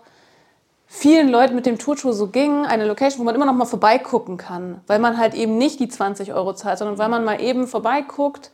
vielen 0.95 1.31
Leuten 1.31 1.55
mit 1.55 1.65
dem 1.65 1.79
Tourtour 1.79 2.13
so 2.13 2.27
ging, 2.27 2.67
eine 2.67 2.85
Location, 2.85 3.19
wo 3.19 3.25
man 3.25 3.35
immer 3.35 3.47
noch 3.47 3.55
mal 3.55 3.65
vorbeigucken 3.65 4.37
kann, 4.37 4.83
weil 4.87 4.99
man 4.99 5.17
halt 5.17 5.33
eben 5.33 5.57
nicht 5.57 5.81
die 5.81 5.89
20 5.89 6.35
Euro 6.35 6.53
zahlt, 6.53 6.79
sondern 6.79 6.99
weil 6.99 7.09
man 7.09 7.25
mal 7.25 7.41
eben 7.41 7.67
vorbeiguckt, 7.67 8.51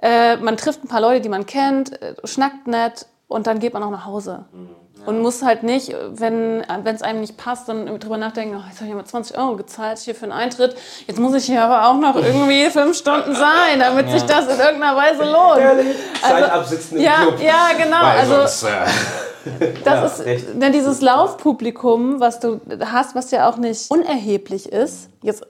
äh, 0.00 0.36
man 0.36 0.56
trifft 0.56 0.84
ein 0.84 0.88
paar 0.88 1.00
Leute, 1.00 1.20
die 1.20 1.28
man 1.28 1.46
kennt, 1.46 2.00
äh, 2.00 2.14
schnackt 2.22 2.68
nett 2.68 3.06
und 3.26 3.48
dann 3.48 3.58
geht 3.58 3.74
man 3.74 3.82
auch 3.82 3.90
nach 3.90 4.06
Hause. 4.06 4.44
Mhm. 4.52 4.83
Und 5.06 5.20
muss 5.20 5.42
halt 5.42 5.62
nicht, 5.62 5.94
wenn 6.10 6.62
es 6.84 7.02
einem 7.02 7.20
nicht 7.20 7.36
passt, 7.36 7.68
dann 7.68 7.86
drüber 7.98 8.16
nachdenken, 8.16 8.56
oh, 8.56 8.64
jetzt 8.68 8.80
habe 8.80 8.88
ich 8.88 8.94
mal 8.94 9.04
20 9.04 9.36
Euro 9.38 9.56
gezahlt 9.56 9.98
hier 9.98 10.14
für 10.14 10.24
einen 10.24 10.32
Eintritt. 10.32 10.76
Jetzt 11.06 11.18
muss 11.18 11.34
ich 11.34 11.44
hier 11.44 11.62
aber 11.62 11.88
auch 11.88 12.00
noch 12.00 12.16
irgendwie 12.16 12.66
fünf 12.70 12.96
Stunden 12.96 13.34
sein, 13.34 13.80
damit 13.80 14.06
ja. 14.06 14.12
sich 14.12 14.22
das 14.22 14.46
in 14.46 14.58
irgendeiner 14.58 14.96
Weise 14.96 15.24
lohnt. 15.24 15.58
Ehrlich? 15.58 15.96
Also, 16.22 16.34
Zeit 16.34 16.50
absitzen 16.50 16.96
im 16.96 17.04
ja, 17.04 17.14
Club. 17.16 17.40
Ja, 17.42 17.68
genau. 17.76 18.02
Also, 18.02 18.34
sonst, 18.34 18.62
äh, 18.64 19.72
das 19.84 20.18
ja, 20.18 20.24
ist 20.24 20.46
denn 20.54 20.72
dieses 20.72 21.00
Laufpublikum, 21.00 22.20
was 22.20 22.40
du 22.40 22.60
hast, 22.80 23.14
was 23.14 23.30
ja 23.30 23.48
auch 23.48 23.56
nicht 23.56 23.90
unerheblich 23.90 24.72
ist. 24.72 25.08
Jetzt 25.22 25.46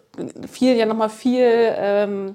viel 0.51 0.77
ja 0.77 0.87
nochmal 0.87 1.11
viel... 1.11 1.47
Ähm, 1.49 2.35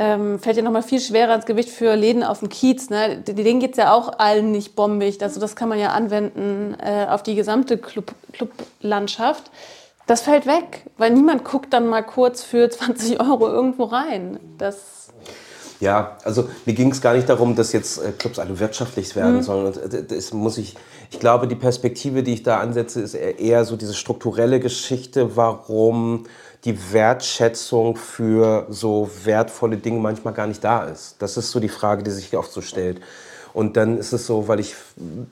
ähm, 0.00 0.38
fällt 0.38 0.56
ja 0.56 0.62
nochmal 0.62 0.84
viel 0.84 1.00
schwerer 1.00 1.34
ins 1.34 1.44
Gewicht 1.44 1.70
für 1.70 1.96
Läden 1.96 2.22
auf 2.22 2.38
dem 2.38 2.48
Kiez. 2.48 2.88
Ne? 2.88 3.18
Denen 3.18 3.58
geht 3.58 3.72
es 3.72 3.78
ja 3.78 3.92
auch 3.92 4.20
allen 4.20 4.52
nicht 4.52 4.76
bombig. 4.76 5.20
Also 5.20 5.40
das 5.40 5.56
kann 5.56 5.68
man 5.68 5.80
ja 5.80 5.88
anwenden 5.88 6.76
äh, 6.80 7.06
auf 7.10 7.24
die 7.24 7.34
gesamte 7.34 7.78
Club 7.78 8.14
Clublandschaft. 8.32 9.50
Das 10.06 10.22
fällt 10.22 10.46
weg, 10.46 10.86
weil 10.96 11.10
niemand 11.10 11.44
guckt 11.44 11.72
dann 11.72 11.88
mal 11.88 12.02
kurz 12.02 12.44
für 12.44 12.70
20 12.70 13.20
Euro 13.20 13.48
irgendwo 13.48 13.84
rein. 13.84 14.38
Das 14.56 14.98
ja, 15.80 16.16
also 16.24 16.48
mir 16.64 16.74
ging 16.74 16.90
es 16.90 17.00
gar 17.00 17.14
nicht 17.14 17.28
darum, 17.28 17.54
dass 17.54 17.72
jetzt 17.72 17.98
äh, 17.98 18.12
Clubs 18.12 18.38
alle 18.38 18.58
wirtschaftlich 18.58 19.14
werden, 19.14 19.36
mhm. 19.36 19.42
sondern 19.42 19.92
äh, 19.92 20.04
das 20.04 20.32
muss 20.32 20.58
ich, 20.58 20.76
ich 21.10 21.20
glaube, 21.20 21.46
die 21.46 21.54
Perspektive, 21.54 22.22
die 22.22 22.34
ich 22.34 22.42
da 22.42 22.58
ansetze, 22.58 23.00
ist 23.00 23.14
eher 23.14 23.64
so 23.64 23.76
diese 23.76 23.94
strukturelle 23.94 24.60
Geschichte, 24.60 25.36
warum 25.36 26.24
die 26.64 26.92
Wertschätzung 26.92 27.96
für 27.96 28.66
so 28.68 29.10
wertvolle 29.24 29.76
Dinge 29.76 30.00
manchmal 30.00 30.34
gar 30.34 30.46
nicht 30.46 30.62
da 30.64 30.84
ist. 30.84 31.16
Das 31.20 31.36
ist 31.36 31.50
so 31.50 31.60
die 31.60 31.68
Frage, 31.68 32.02
die 32.02 32.10
sich 32.10 32.36
oft 32.36 32.52
so 32.52 32.60
stellt. 32.60 33.00
Und 33.54 33.76
dann 33.76 33.98
ist 33.98 34.12
es 34.12 34.26
so, 34.26 34.48
weil 34.48 34.60
ich 34.60 34.74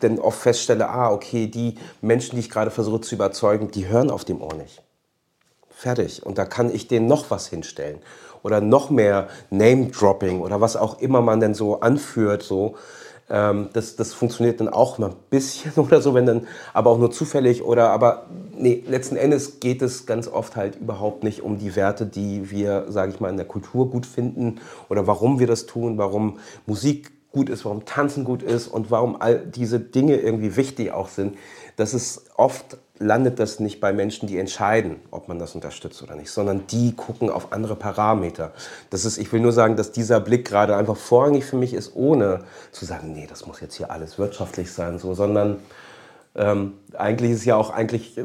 dann 0.01 0.19
oft 0.19 0.41
feststelle, 0.41 0.89
ah, 0.89 1.11
okay, 1.11 1.47
die 1.47 1.75
Menschen, 2.01 2.37
die 2.37 2.41
ich 2.41 2.51
gerade 2.51 2.71
versuche 2.71 3.01
zu 3.01 3.15
überzeugen, 3.15 3.71
die 3.71 3.89
hören 3.89 4.11
auf 4.11 4.25
dem 4.25 4.41
Ohr 4.41 4.55
nicht. 4.55 4.83
Fertig. 5.71 6.25
Und 6.25 6.39
da 6.39 6.47
kann 6.47 6.75
ich 6.75 6.89
denen 6.89 7.07
noch 7.07 7.31
was 7.31 7.49
hinstellen. 7.49 7.99
Oder 8.43 8.61
noch 8.61 8.91
mehr 8.91 9.29
Name-Dropping 9.51 10.41
oder 10.41 10.61
was 10.61 10.77
auch 10.77 11.01
immer 11.01 11.21
man 11.21 11.41
denn 11.41 11.55
so 11.55 11.81
anführt, 11.81 12.43
so. 12.43 12.77
Ähm, 13.29 13.71
das, 13.73 13.97
das 13.97 14.15
funktioniert 14.15 14.61
dann 14.61 14.69
auch 14.69 14.99
mal 14.99 15.11
ein 15.11 15.17
bisschen 15.31 15.73
oder 15.77 16.01
so, 16.01 16.15
wenn 16.15 16.27
dann, 16.27 16.47
aber 16.73 16.91
auch 16.91 16.99
nur 16.99 17.11
zufällig 17.11 17.63
oder, 17.63 17.91
aber 17.91 18.27
nee, 18.57 18.85
letzten 18.87 19.17
Endes 19.17 19.61
geht 19.61 19.83
es 19.83 20.07
ganz 20.07 20.29
oft 20.29 20.57
halt 20.57 20.77
überhaupt 20.77 21.25
nicht 21.25 21.43
um 21.43 21.59
die 21.59 21.75
Werte, 21.75 22.07
die 22.07 22.51
wir, 22.51 22.87
sage 22.89 23.13
ich 23.13 23.21
mal, 23.21 23.29
in 23.29 23.37
der 23.37 23.47
Kultur 23.47 23.91
gut 23.91 24.07
finden 24.07 24.61
oder 24.89 25.07
warum 25.07 25.41
wir 25.41 25.47
das 25.47 25.67
tun, 25.67 25.99
warum 25.99 26.39
Musik 26.67 27.11
gut 27.33 27.51
ist, 27.51 27.65
warum 27.65 27.85
Tanzen 27.85 28.25
gut 28.25 28.43
ist 28.43 28.69
und 28.69 28.91
warum 28.91 29.21
all 29.21 29.41
diese 29.41 29.81
Dinge 29.81 30.17
irgendwie 30.17 30.57
wichtig 30.57 30.93
auch 30.93 31.09
sind. 31.09 31.37
Das 31.77 31.93
ist 31.93 32.31
oft 32.37 32.79
landet 32.99 33.39
das 33.39 33.61
nicht 33.61 33.81
bei 33.81 33.93
Menschen, 33.93 34.27
die 34.27 34.39
entscheiden, 34.39 34.97
ob 35.11 35.29
man 35.29 35.39
das 35.39 35.55
unterstützt 35.55 36.03
oder 36.03 36.15
nicht, 36.15 36.31
sondern 36.31 36.67
die 36.69 36.95
gucken 36.95 37.31
auf 37.31 37.53
andere 37.53 37.77
Parameter. 37.77 38.53
Das 38.91 39.05
ist, 39.05 39.19
ich 39.19 39.33
will 39.33 39.41
nur 39.41 39.53
sagen, 39.53 39.77
dass 39.77 39.93
dieser 39.93 40.21
Blick 40.21 40.47
gerade 40.47 40.77
einfach 40.77 40.97
vorrangig 40.97 41.45
für 41.45 41.57
mich 41.57 41.75
ist, 41.75 41.95
ohne 41.95 42.41
zu 42.73 42.85
sagen, 42.85 43.13
nee, 43.13 43.27
das 43.29 43.47
muss 43.47 43.61
jetzt 43.61 43.75
hier 43.75 43.91
alles 43.91 44.19
wirtschaftlich 44.19 44.73
sein, 44.73 44.99
so, 44.99 45.15
sondern 45.15 45.59
ähm, 46.37 46.75
eigentlich 46.93 47.33
ist 47.33 47.45
ja 47.47 47.57
auch 47.57 47.71
eigentlich 47.71 48.19
äh, 48.19 48.25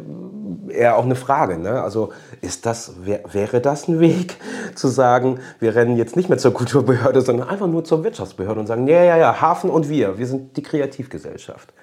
eher 0.69 0.97
auch 0.97 1.05
eine 1.05 1.15
Frage. 1.15 1.57
Ne? 1.57 1.81
Also 1.81 2.11
ist 2.41 2.65
das, 2.65 3.05
wär, 3.05 3.21
wäre 3.31 3.61
das 3.61 3.87
ein 3.87 3.99
Weg 3.99 4.35
zu 4.75 4.89
sagen, 4.89 5.39
wir 5.59 5.75
rennen 5.75 5.95
jetzt 5.95 6.15
nicht 6.15 6.27
mehr 6.27 6.37
zur 6.37 6.53
Kulturbehörde, 6.53 7.21
sondern 7.21 7.47
einfach 7.47 7.67
nur 7.67 7.85
zur 7.85 8.03
Wirtschaftsbehörde 8.03 8.59
und 8.59 8.67
sagen, 8.67 8.87
ja, 8.87 9.03
ja, 9.03 9.17
ja, 9.17 9.39
Hafen 9.39 9.69
und 9.69 9.87
wir, 9.87 10.17
wir 10.17 10.27
sind 10.27 10.57
die 10.57 10.63
Kreativgesellschaft. 10.63 11.73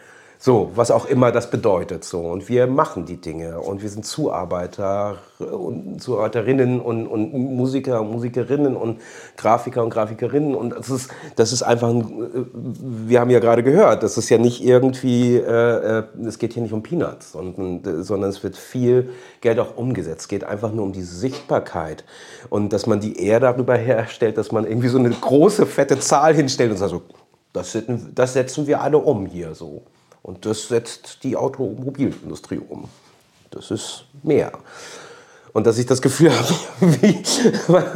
So, 0.40 0.70
was 0.76 0.92
auch 0.92 1.06
immer 1.06 1.32
das 1.32 1.50
bedeutet. 1.50 2.04
So. 2.04 2.20
Und 2.20 2.48
wir 2.48 2.68
machen 2.68 3.06
die 3.06 3.16
Dinge 3.16 3.58
und 3.58 3.82
wir 3.82 3.88
sind 3.88 4.06
Zuarbeiter 4.06 5.18
und 5.40 6.00
Zuarbeiterinnen 6.00 6.80
und, 6.80 7.08
und 7.08 7.32
Musiker 7.32 8.00
und 8.00 8.12
Musikerinnen 8.12 8.76
und 8.76 9.00
Grafiker 9.36 9.82
und 9.82 9.90
Grafikerinnen. 9.90 10.54
Und 10.54 10.76
das 10.78 10.90
ist, 10.90 11.10
das 11.34 11.52
ist 11.52 11.64
einfach, 11.64 11.88
ein, 11.88 12.46
wir 12.52 13.18
haben 13.18 13.30
ja 13.30 13.40
gerade 13.40 13.64
gehört, 13.64 14.04
das 14.04 14.16
ist 14.16 14.28
ja 14.28 14.38
nicht 14.38 14.64
irgendwie, 14.64 15.38
äh, 15.38 15.98
äh, 15.98 16.04
es 16.24 16.38
geht 16.38 16.52
hier 16.52 16.62
nicht 16.62 16.72
um 16.72 16.84
Peanuts, 16.84 17.32
sondern, 17.32 18.04
sondern 18.04 18.30
es 18.30 18.40
wird 18.44 18.56
viel 18.56 19.10
Geld 19.40 19.58
auch 19.58 19.76
umgesetzt. 19.76 20.20
Es 20.20 20.28
geht 20.28 20.44
einfach 20.44 20.70
nur 20.72 20.84
um 20.84 20.92
die 20.92 21.02
Sichtbarkeit 21.02 22.04
und 22.48 22.72
dass 22.72 22.86
man 22.86 23.00
die 23.00 23.20
eher 23.20 23.40
darüber 23.40 23.74
herstellt, 23.74 24.38
dass 24.38 24.52
man 24.52 24.68
irgendwie 24.68 24.88
so 24.88 24.98
eine 24.98 25.10
große, 25.10 25.66
fette 25.66 25.98
Zahl 25.98 26.32
hinstellt 26.34 26.70
und 26.70 26.76
sagt 26.76 26.92
so, 26.92 27.02
das, 27.52 27.76
das 28.14 28.34
setzen 28.34 28.68
wir 28.68 28.80
alle 28.80 28.98
um 28.98 29.26
hier 29.26 29.56
so. 29.56 29.82
Und 30.28 30.44
das 30.44 30.68
setzt 30.68 31.24
die 31.24 31.38
Automobilindustrie 31.38 32.58
um. 32.58 32.90
Das 33.50 33.70
ist 33.70 34.04
mehr. 34.22 34.52
Und 35.54 35.66
dass 35.66 35.78
ich 35.78 35.86
das 35.86 36.02
Gefühl 36.02 36.30
habe, 36.38 36.54
wie, 37.00 37.22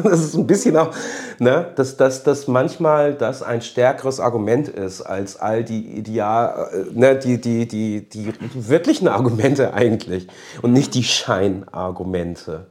das 0.02 0.20
ist 0.20 0.34
ein 0.36 0.46
bisschen 0.46 0.78
auch, 0.78 0.94
ne, 1.38 1.70
dass, 1.76 1.98
dass, 1.98 2.22
dass 2.22 2.48
manchmal 2.48 3.12
das 3.12 3.42
ein 3.42 3.60
stärkeres 3.60 4.18
Argument 4.18 4.68
ist 4.68 5.02
als 5.02 5.36
all 5.36 5.62
die 5.62 5.98
Ideal, 5.98 6.70
äh, 6.72 6.98
ne, 6.98 7.18
die, 7.18 7.38
die, 7.38 7.68
die, 7.68 8.08
die 8.08 8.32
wirklichen 8.54 9.08
Argumente 9.08 9.74
eigentlich 9.74 10.26
und 10.62 10.72
nicht 10.72 10.94
die 10.94 11.04
Scheinargumente. 11.04 12.66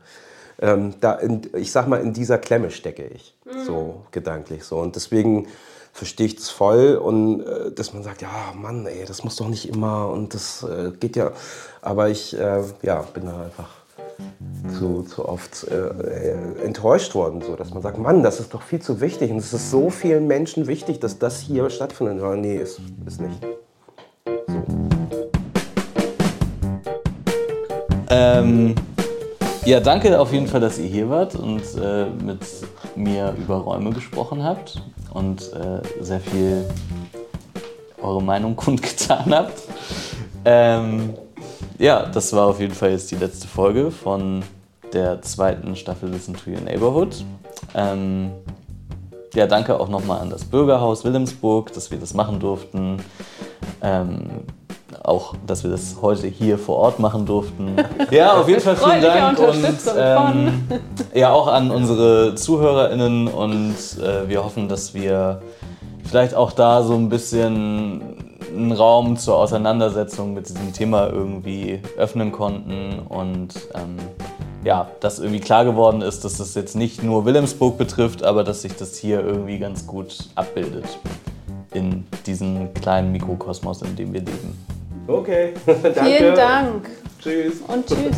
Ähm, 0.60 0.96
da 1.02 1.14
in, 1.14 1.42
ich 1.54 1.72
sag 1.72 1.88
mal, 1.88 2.02
in 2.02 2.14
dieser 2.14 2.40
Klemme 2.40 2.72
stecke 2.72 3.06
ich, 3.06 3.36
mhm. 3.46 3.64
so 3.64 4.06
gedanklich 4.10 4.64
so. 4.64 4.80
Und 4.80 4.96
deswegen 4.96 5.48
verstehe 5.94 6.28
ich 6.28 6.36
das 6.36 6.50
voll 6.50 6.96
und 6.96 7.42
äh, 7.42 7.72
dass 7.72 7.94
man 7.94 8.04
sagt, 8.04 8.22
ja, 8.22 8.30
Mann, 8.56 8.86
ey, 8.86 9.06
das 9.06 9.24
muss 9.24 9.36
doch 9.36 9.48
nicht 9.48 9.68
immer 9.68 10.10
und 10.10 10.34
das 10.34 10.64
äh, 10.64 10.92
geht 11.00 11.16
ja. 11.16 11.32
Aber 11.82 12.10
ich, 12.10 12.38
äh, 12.38 12.64
ja, 12.82 13.02
bin 13.14 13.26
da 13.26 13.44
einfach 13.44 13.70
zu, 14.78 15.04
zu 15.04 15.28
oft 15.28 15.68
äh, 15.68 15.76
äh, 15.76 16.64
enttäuscht 16.64 17.16
worden, 17.16 17.42
so 17.42 17.56
dass 17.56 17.74
man 17.74 17.82
sagt, 17.82 17.98
Mann, 17.98 18.24
das 18.24 18.40
ist 18.40 18.54
doch 18.54 18.62
viel 18.62 18.82
zu 18.82 19.02
wichtig 19.02 19.32
und 19.32 19.38
es 19.38 19.54
ist 19.54 19.72
so 19.72 19.90
vielen 19.90 20.28
Menschen 20.28 20.68
wichtig, 20.68 21.00
dass 21.00 21.20
das 21.20 21.40
hier 21.40 21.70
stattfindet. 21.70 22.22
Ja, 22.22 22.36
nee, 22.36 22.58
ist, 22.58 22.80
ist 23.06 23.22
nicht. 23.22 23.42
So. 24.48 24.64
Ähm, 28.10 28.76
ja, 29.66 29.80
danke 29.80 30.20
auf 30.20 30.34
jeden 30.34 30.48
Fall, 30.48 30.60
dass 30.60 30.78
ihr 30.78 30.88
hier 30.88 31.10
wart 31.10 31.36
und 31.36 31.62
äh, 31.82 32.06
mit 32.24 32.40
mir 32.96 33.36
über 33.38 33.58
Räume 33.58 33.92
gesprochen 33.92 34.44
habt 34.44 34.82
und 35.14 35.42
äh, 35.54 35.82
sehr 36.02 36.20
viel 36.20 36.66
eure 38.02 38.22
Meinung 38.22 38.56
kundgetan 38.58 39.34
habt. 39.34 39.62
Ähm, 40.46 41.14
ja, 41.78 42.06
das 42.06 42.34
war 42.34 42.48
auf 42.48 42.60
jeden 42.60 42.74
Fall 42.74 42.92
jetzt 42.92 43.12
die 43.12 43.16
letzte 43.16 43.48
Folge 43.48 43.92
von 43.92 44.44
der 44.94 45.22
zweiten 45.22 45.76
Staffel 45.76 46.10
Listen 46.10 46.36
to 46.36 46.52
Your 46.52 46.62
Neighborhood. 46.62 47.24
Ähm, 47.74 48.32
ja, 49.34 49.48
danke 49.48 49.80
auch 49.80 49.88
nochmal 49.88 50.20
an 50.20 50.30
das 50.30 50.44
Bürgerhaus 50.44 51.06
Wilhelmsburg, 51.06 51.72
dass 51.74 51.90
wir 51.90 51.98
das 51.98 52.14
machen 52.14 52.40
durften. 52.40 52.98
Ähm, 53.82 54.44
auch, 55.04 55.36
dass 55.48 55.64
wir 55.64 55.72
das 55.72 55.98
heute 56.02 56.28
hier 56.28 56.58
vor 56.58 56.78
Ort 56.78 57.00
machen 57.00 57.26
durften. 57.26 57.76
Ja, 58.12 58.34
auf 58.34 58.48
jeden 58.50 58.60
Fall 58.60 58.76
vielen 58.76 59.02
Dank. 59.02 59.40
Und 59.40 59.66
ähm, 59.98 60.64
ja, 61.14 61.32
auch 61.32 61.48
an 61.48 61.72
unsere 61.72 62.36
ZuhörerInnen 62.36 63.28
und 63.28 63.76
äh, 64.02 64.28
wir 64.28 64.44
hoffen, 64.44 64.68
dass 64.68 64.94
wir 64.94 65.42
vielleicht 66.04 66.36
auch 66.36 66.52
da 66.52 66.84
so 66.84 66.96
ein 66.96 67.10
bisschen 67.10 68.18
einen 68.54 68.72
Raum 68.72 69.18
zur 69.18 69.38
Auseinandersetzung 69.38 70.34
mit 70.34 70.50
diesem 70.50 70.74
Thema 70.74 71.08
irgendwie 71.08 71.80
öffnen 71.98 72.32
konnten 72.32 73.00
und 73.08 73.54
ähm, 73.76 73.98
ja, 74.64 74.90
dass 75.00 75.20
irgendwie 75.20 75.40
klar 75.40 75.66
geworden 75.66 76.02
ist, 76.02 76.24
dass 76.24 76.38
das 76.38 76.54
jetzt 76.54 76.76
nicht 76.76 77.02
nur 77.02 77.26
Wilhelmsburg 77.26 77.78
betrifft, 77.78 78.24
aber 78.24 78.44
dass 78.44 78.62
sich 78.62 78.76
das 78.76 78.98
hier 78.98 79.22
irgendwie 79.22 79.58
ganz 79.58 79.88
gut 79.88 80.30
abbildet 80.36 81.00
in 81.74 82.06
diesem 82.26 82.74
kleinen 82.74 83.12
Mikrokosmos, 83.12 83.82
in 83.82 83.96
dem 83.96 84.14
wir 84.14 84.22
leben. 84.22 84.58
Okay, 85.08 85.54
danke. 85.66 86.04
Vielen 86.04 86.36
Dank. 86.36 86.90
Tschüss. 87.20 87.62
Und 87.62 87.86
tschüss. 87.88 88.18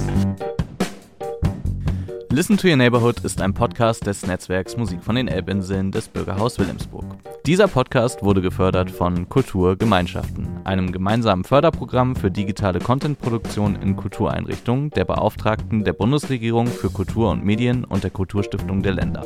Listen 2.29 2.57
to 2.57 2.67
Your 2.67 2.77
Neighborhood 2.77 3.19
ist 3.19 3.41
ein 3.41 3.53
Podcast 3.53 4.07
des 4.07 4.25
Netzwerks 4.25 4.75
Musik 4.75 5.03
von 5.03 5.15
den 5.15 5.27
Elbinseln 5.27 5.91
des 5.91 6.07
Bürgerhaus 6.07 6.57
Wilhelmsburg. 6.57 7.05
Dieser 7.45 7.67
Podcast 7.67 8.23
wurde 8.23 8.41
gefördert 8.41 8.89
von 8.89 9.29
Kulturgemeinschaften, 9.29 10.47
einem 10.63 10.91
gemeinsamen 10.91 11.43
Förderprogramm 11.43 12.15
für 12.15 12.31
digitale 12.31 12.79
Contentproduktion 12.79 13.75
in 13.75 13.95
Kultureinrichtungen 13.95 14.89
der 14.89 15.05
Beauftragten 15.05 15.83
der 15.83 15.93
Bundesregierung 15.93 16.65
für 16.65 16.89
Kultur 16.89 17.29
und 17.29 17.45
Medien 17.45 17.83
und 17.83 18.03
der 18.03 18.11
Kulturstiftung 18.11 18.81
der 18.81 18.93
Länder. 18.93 19.23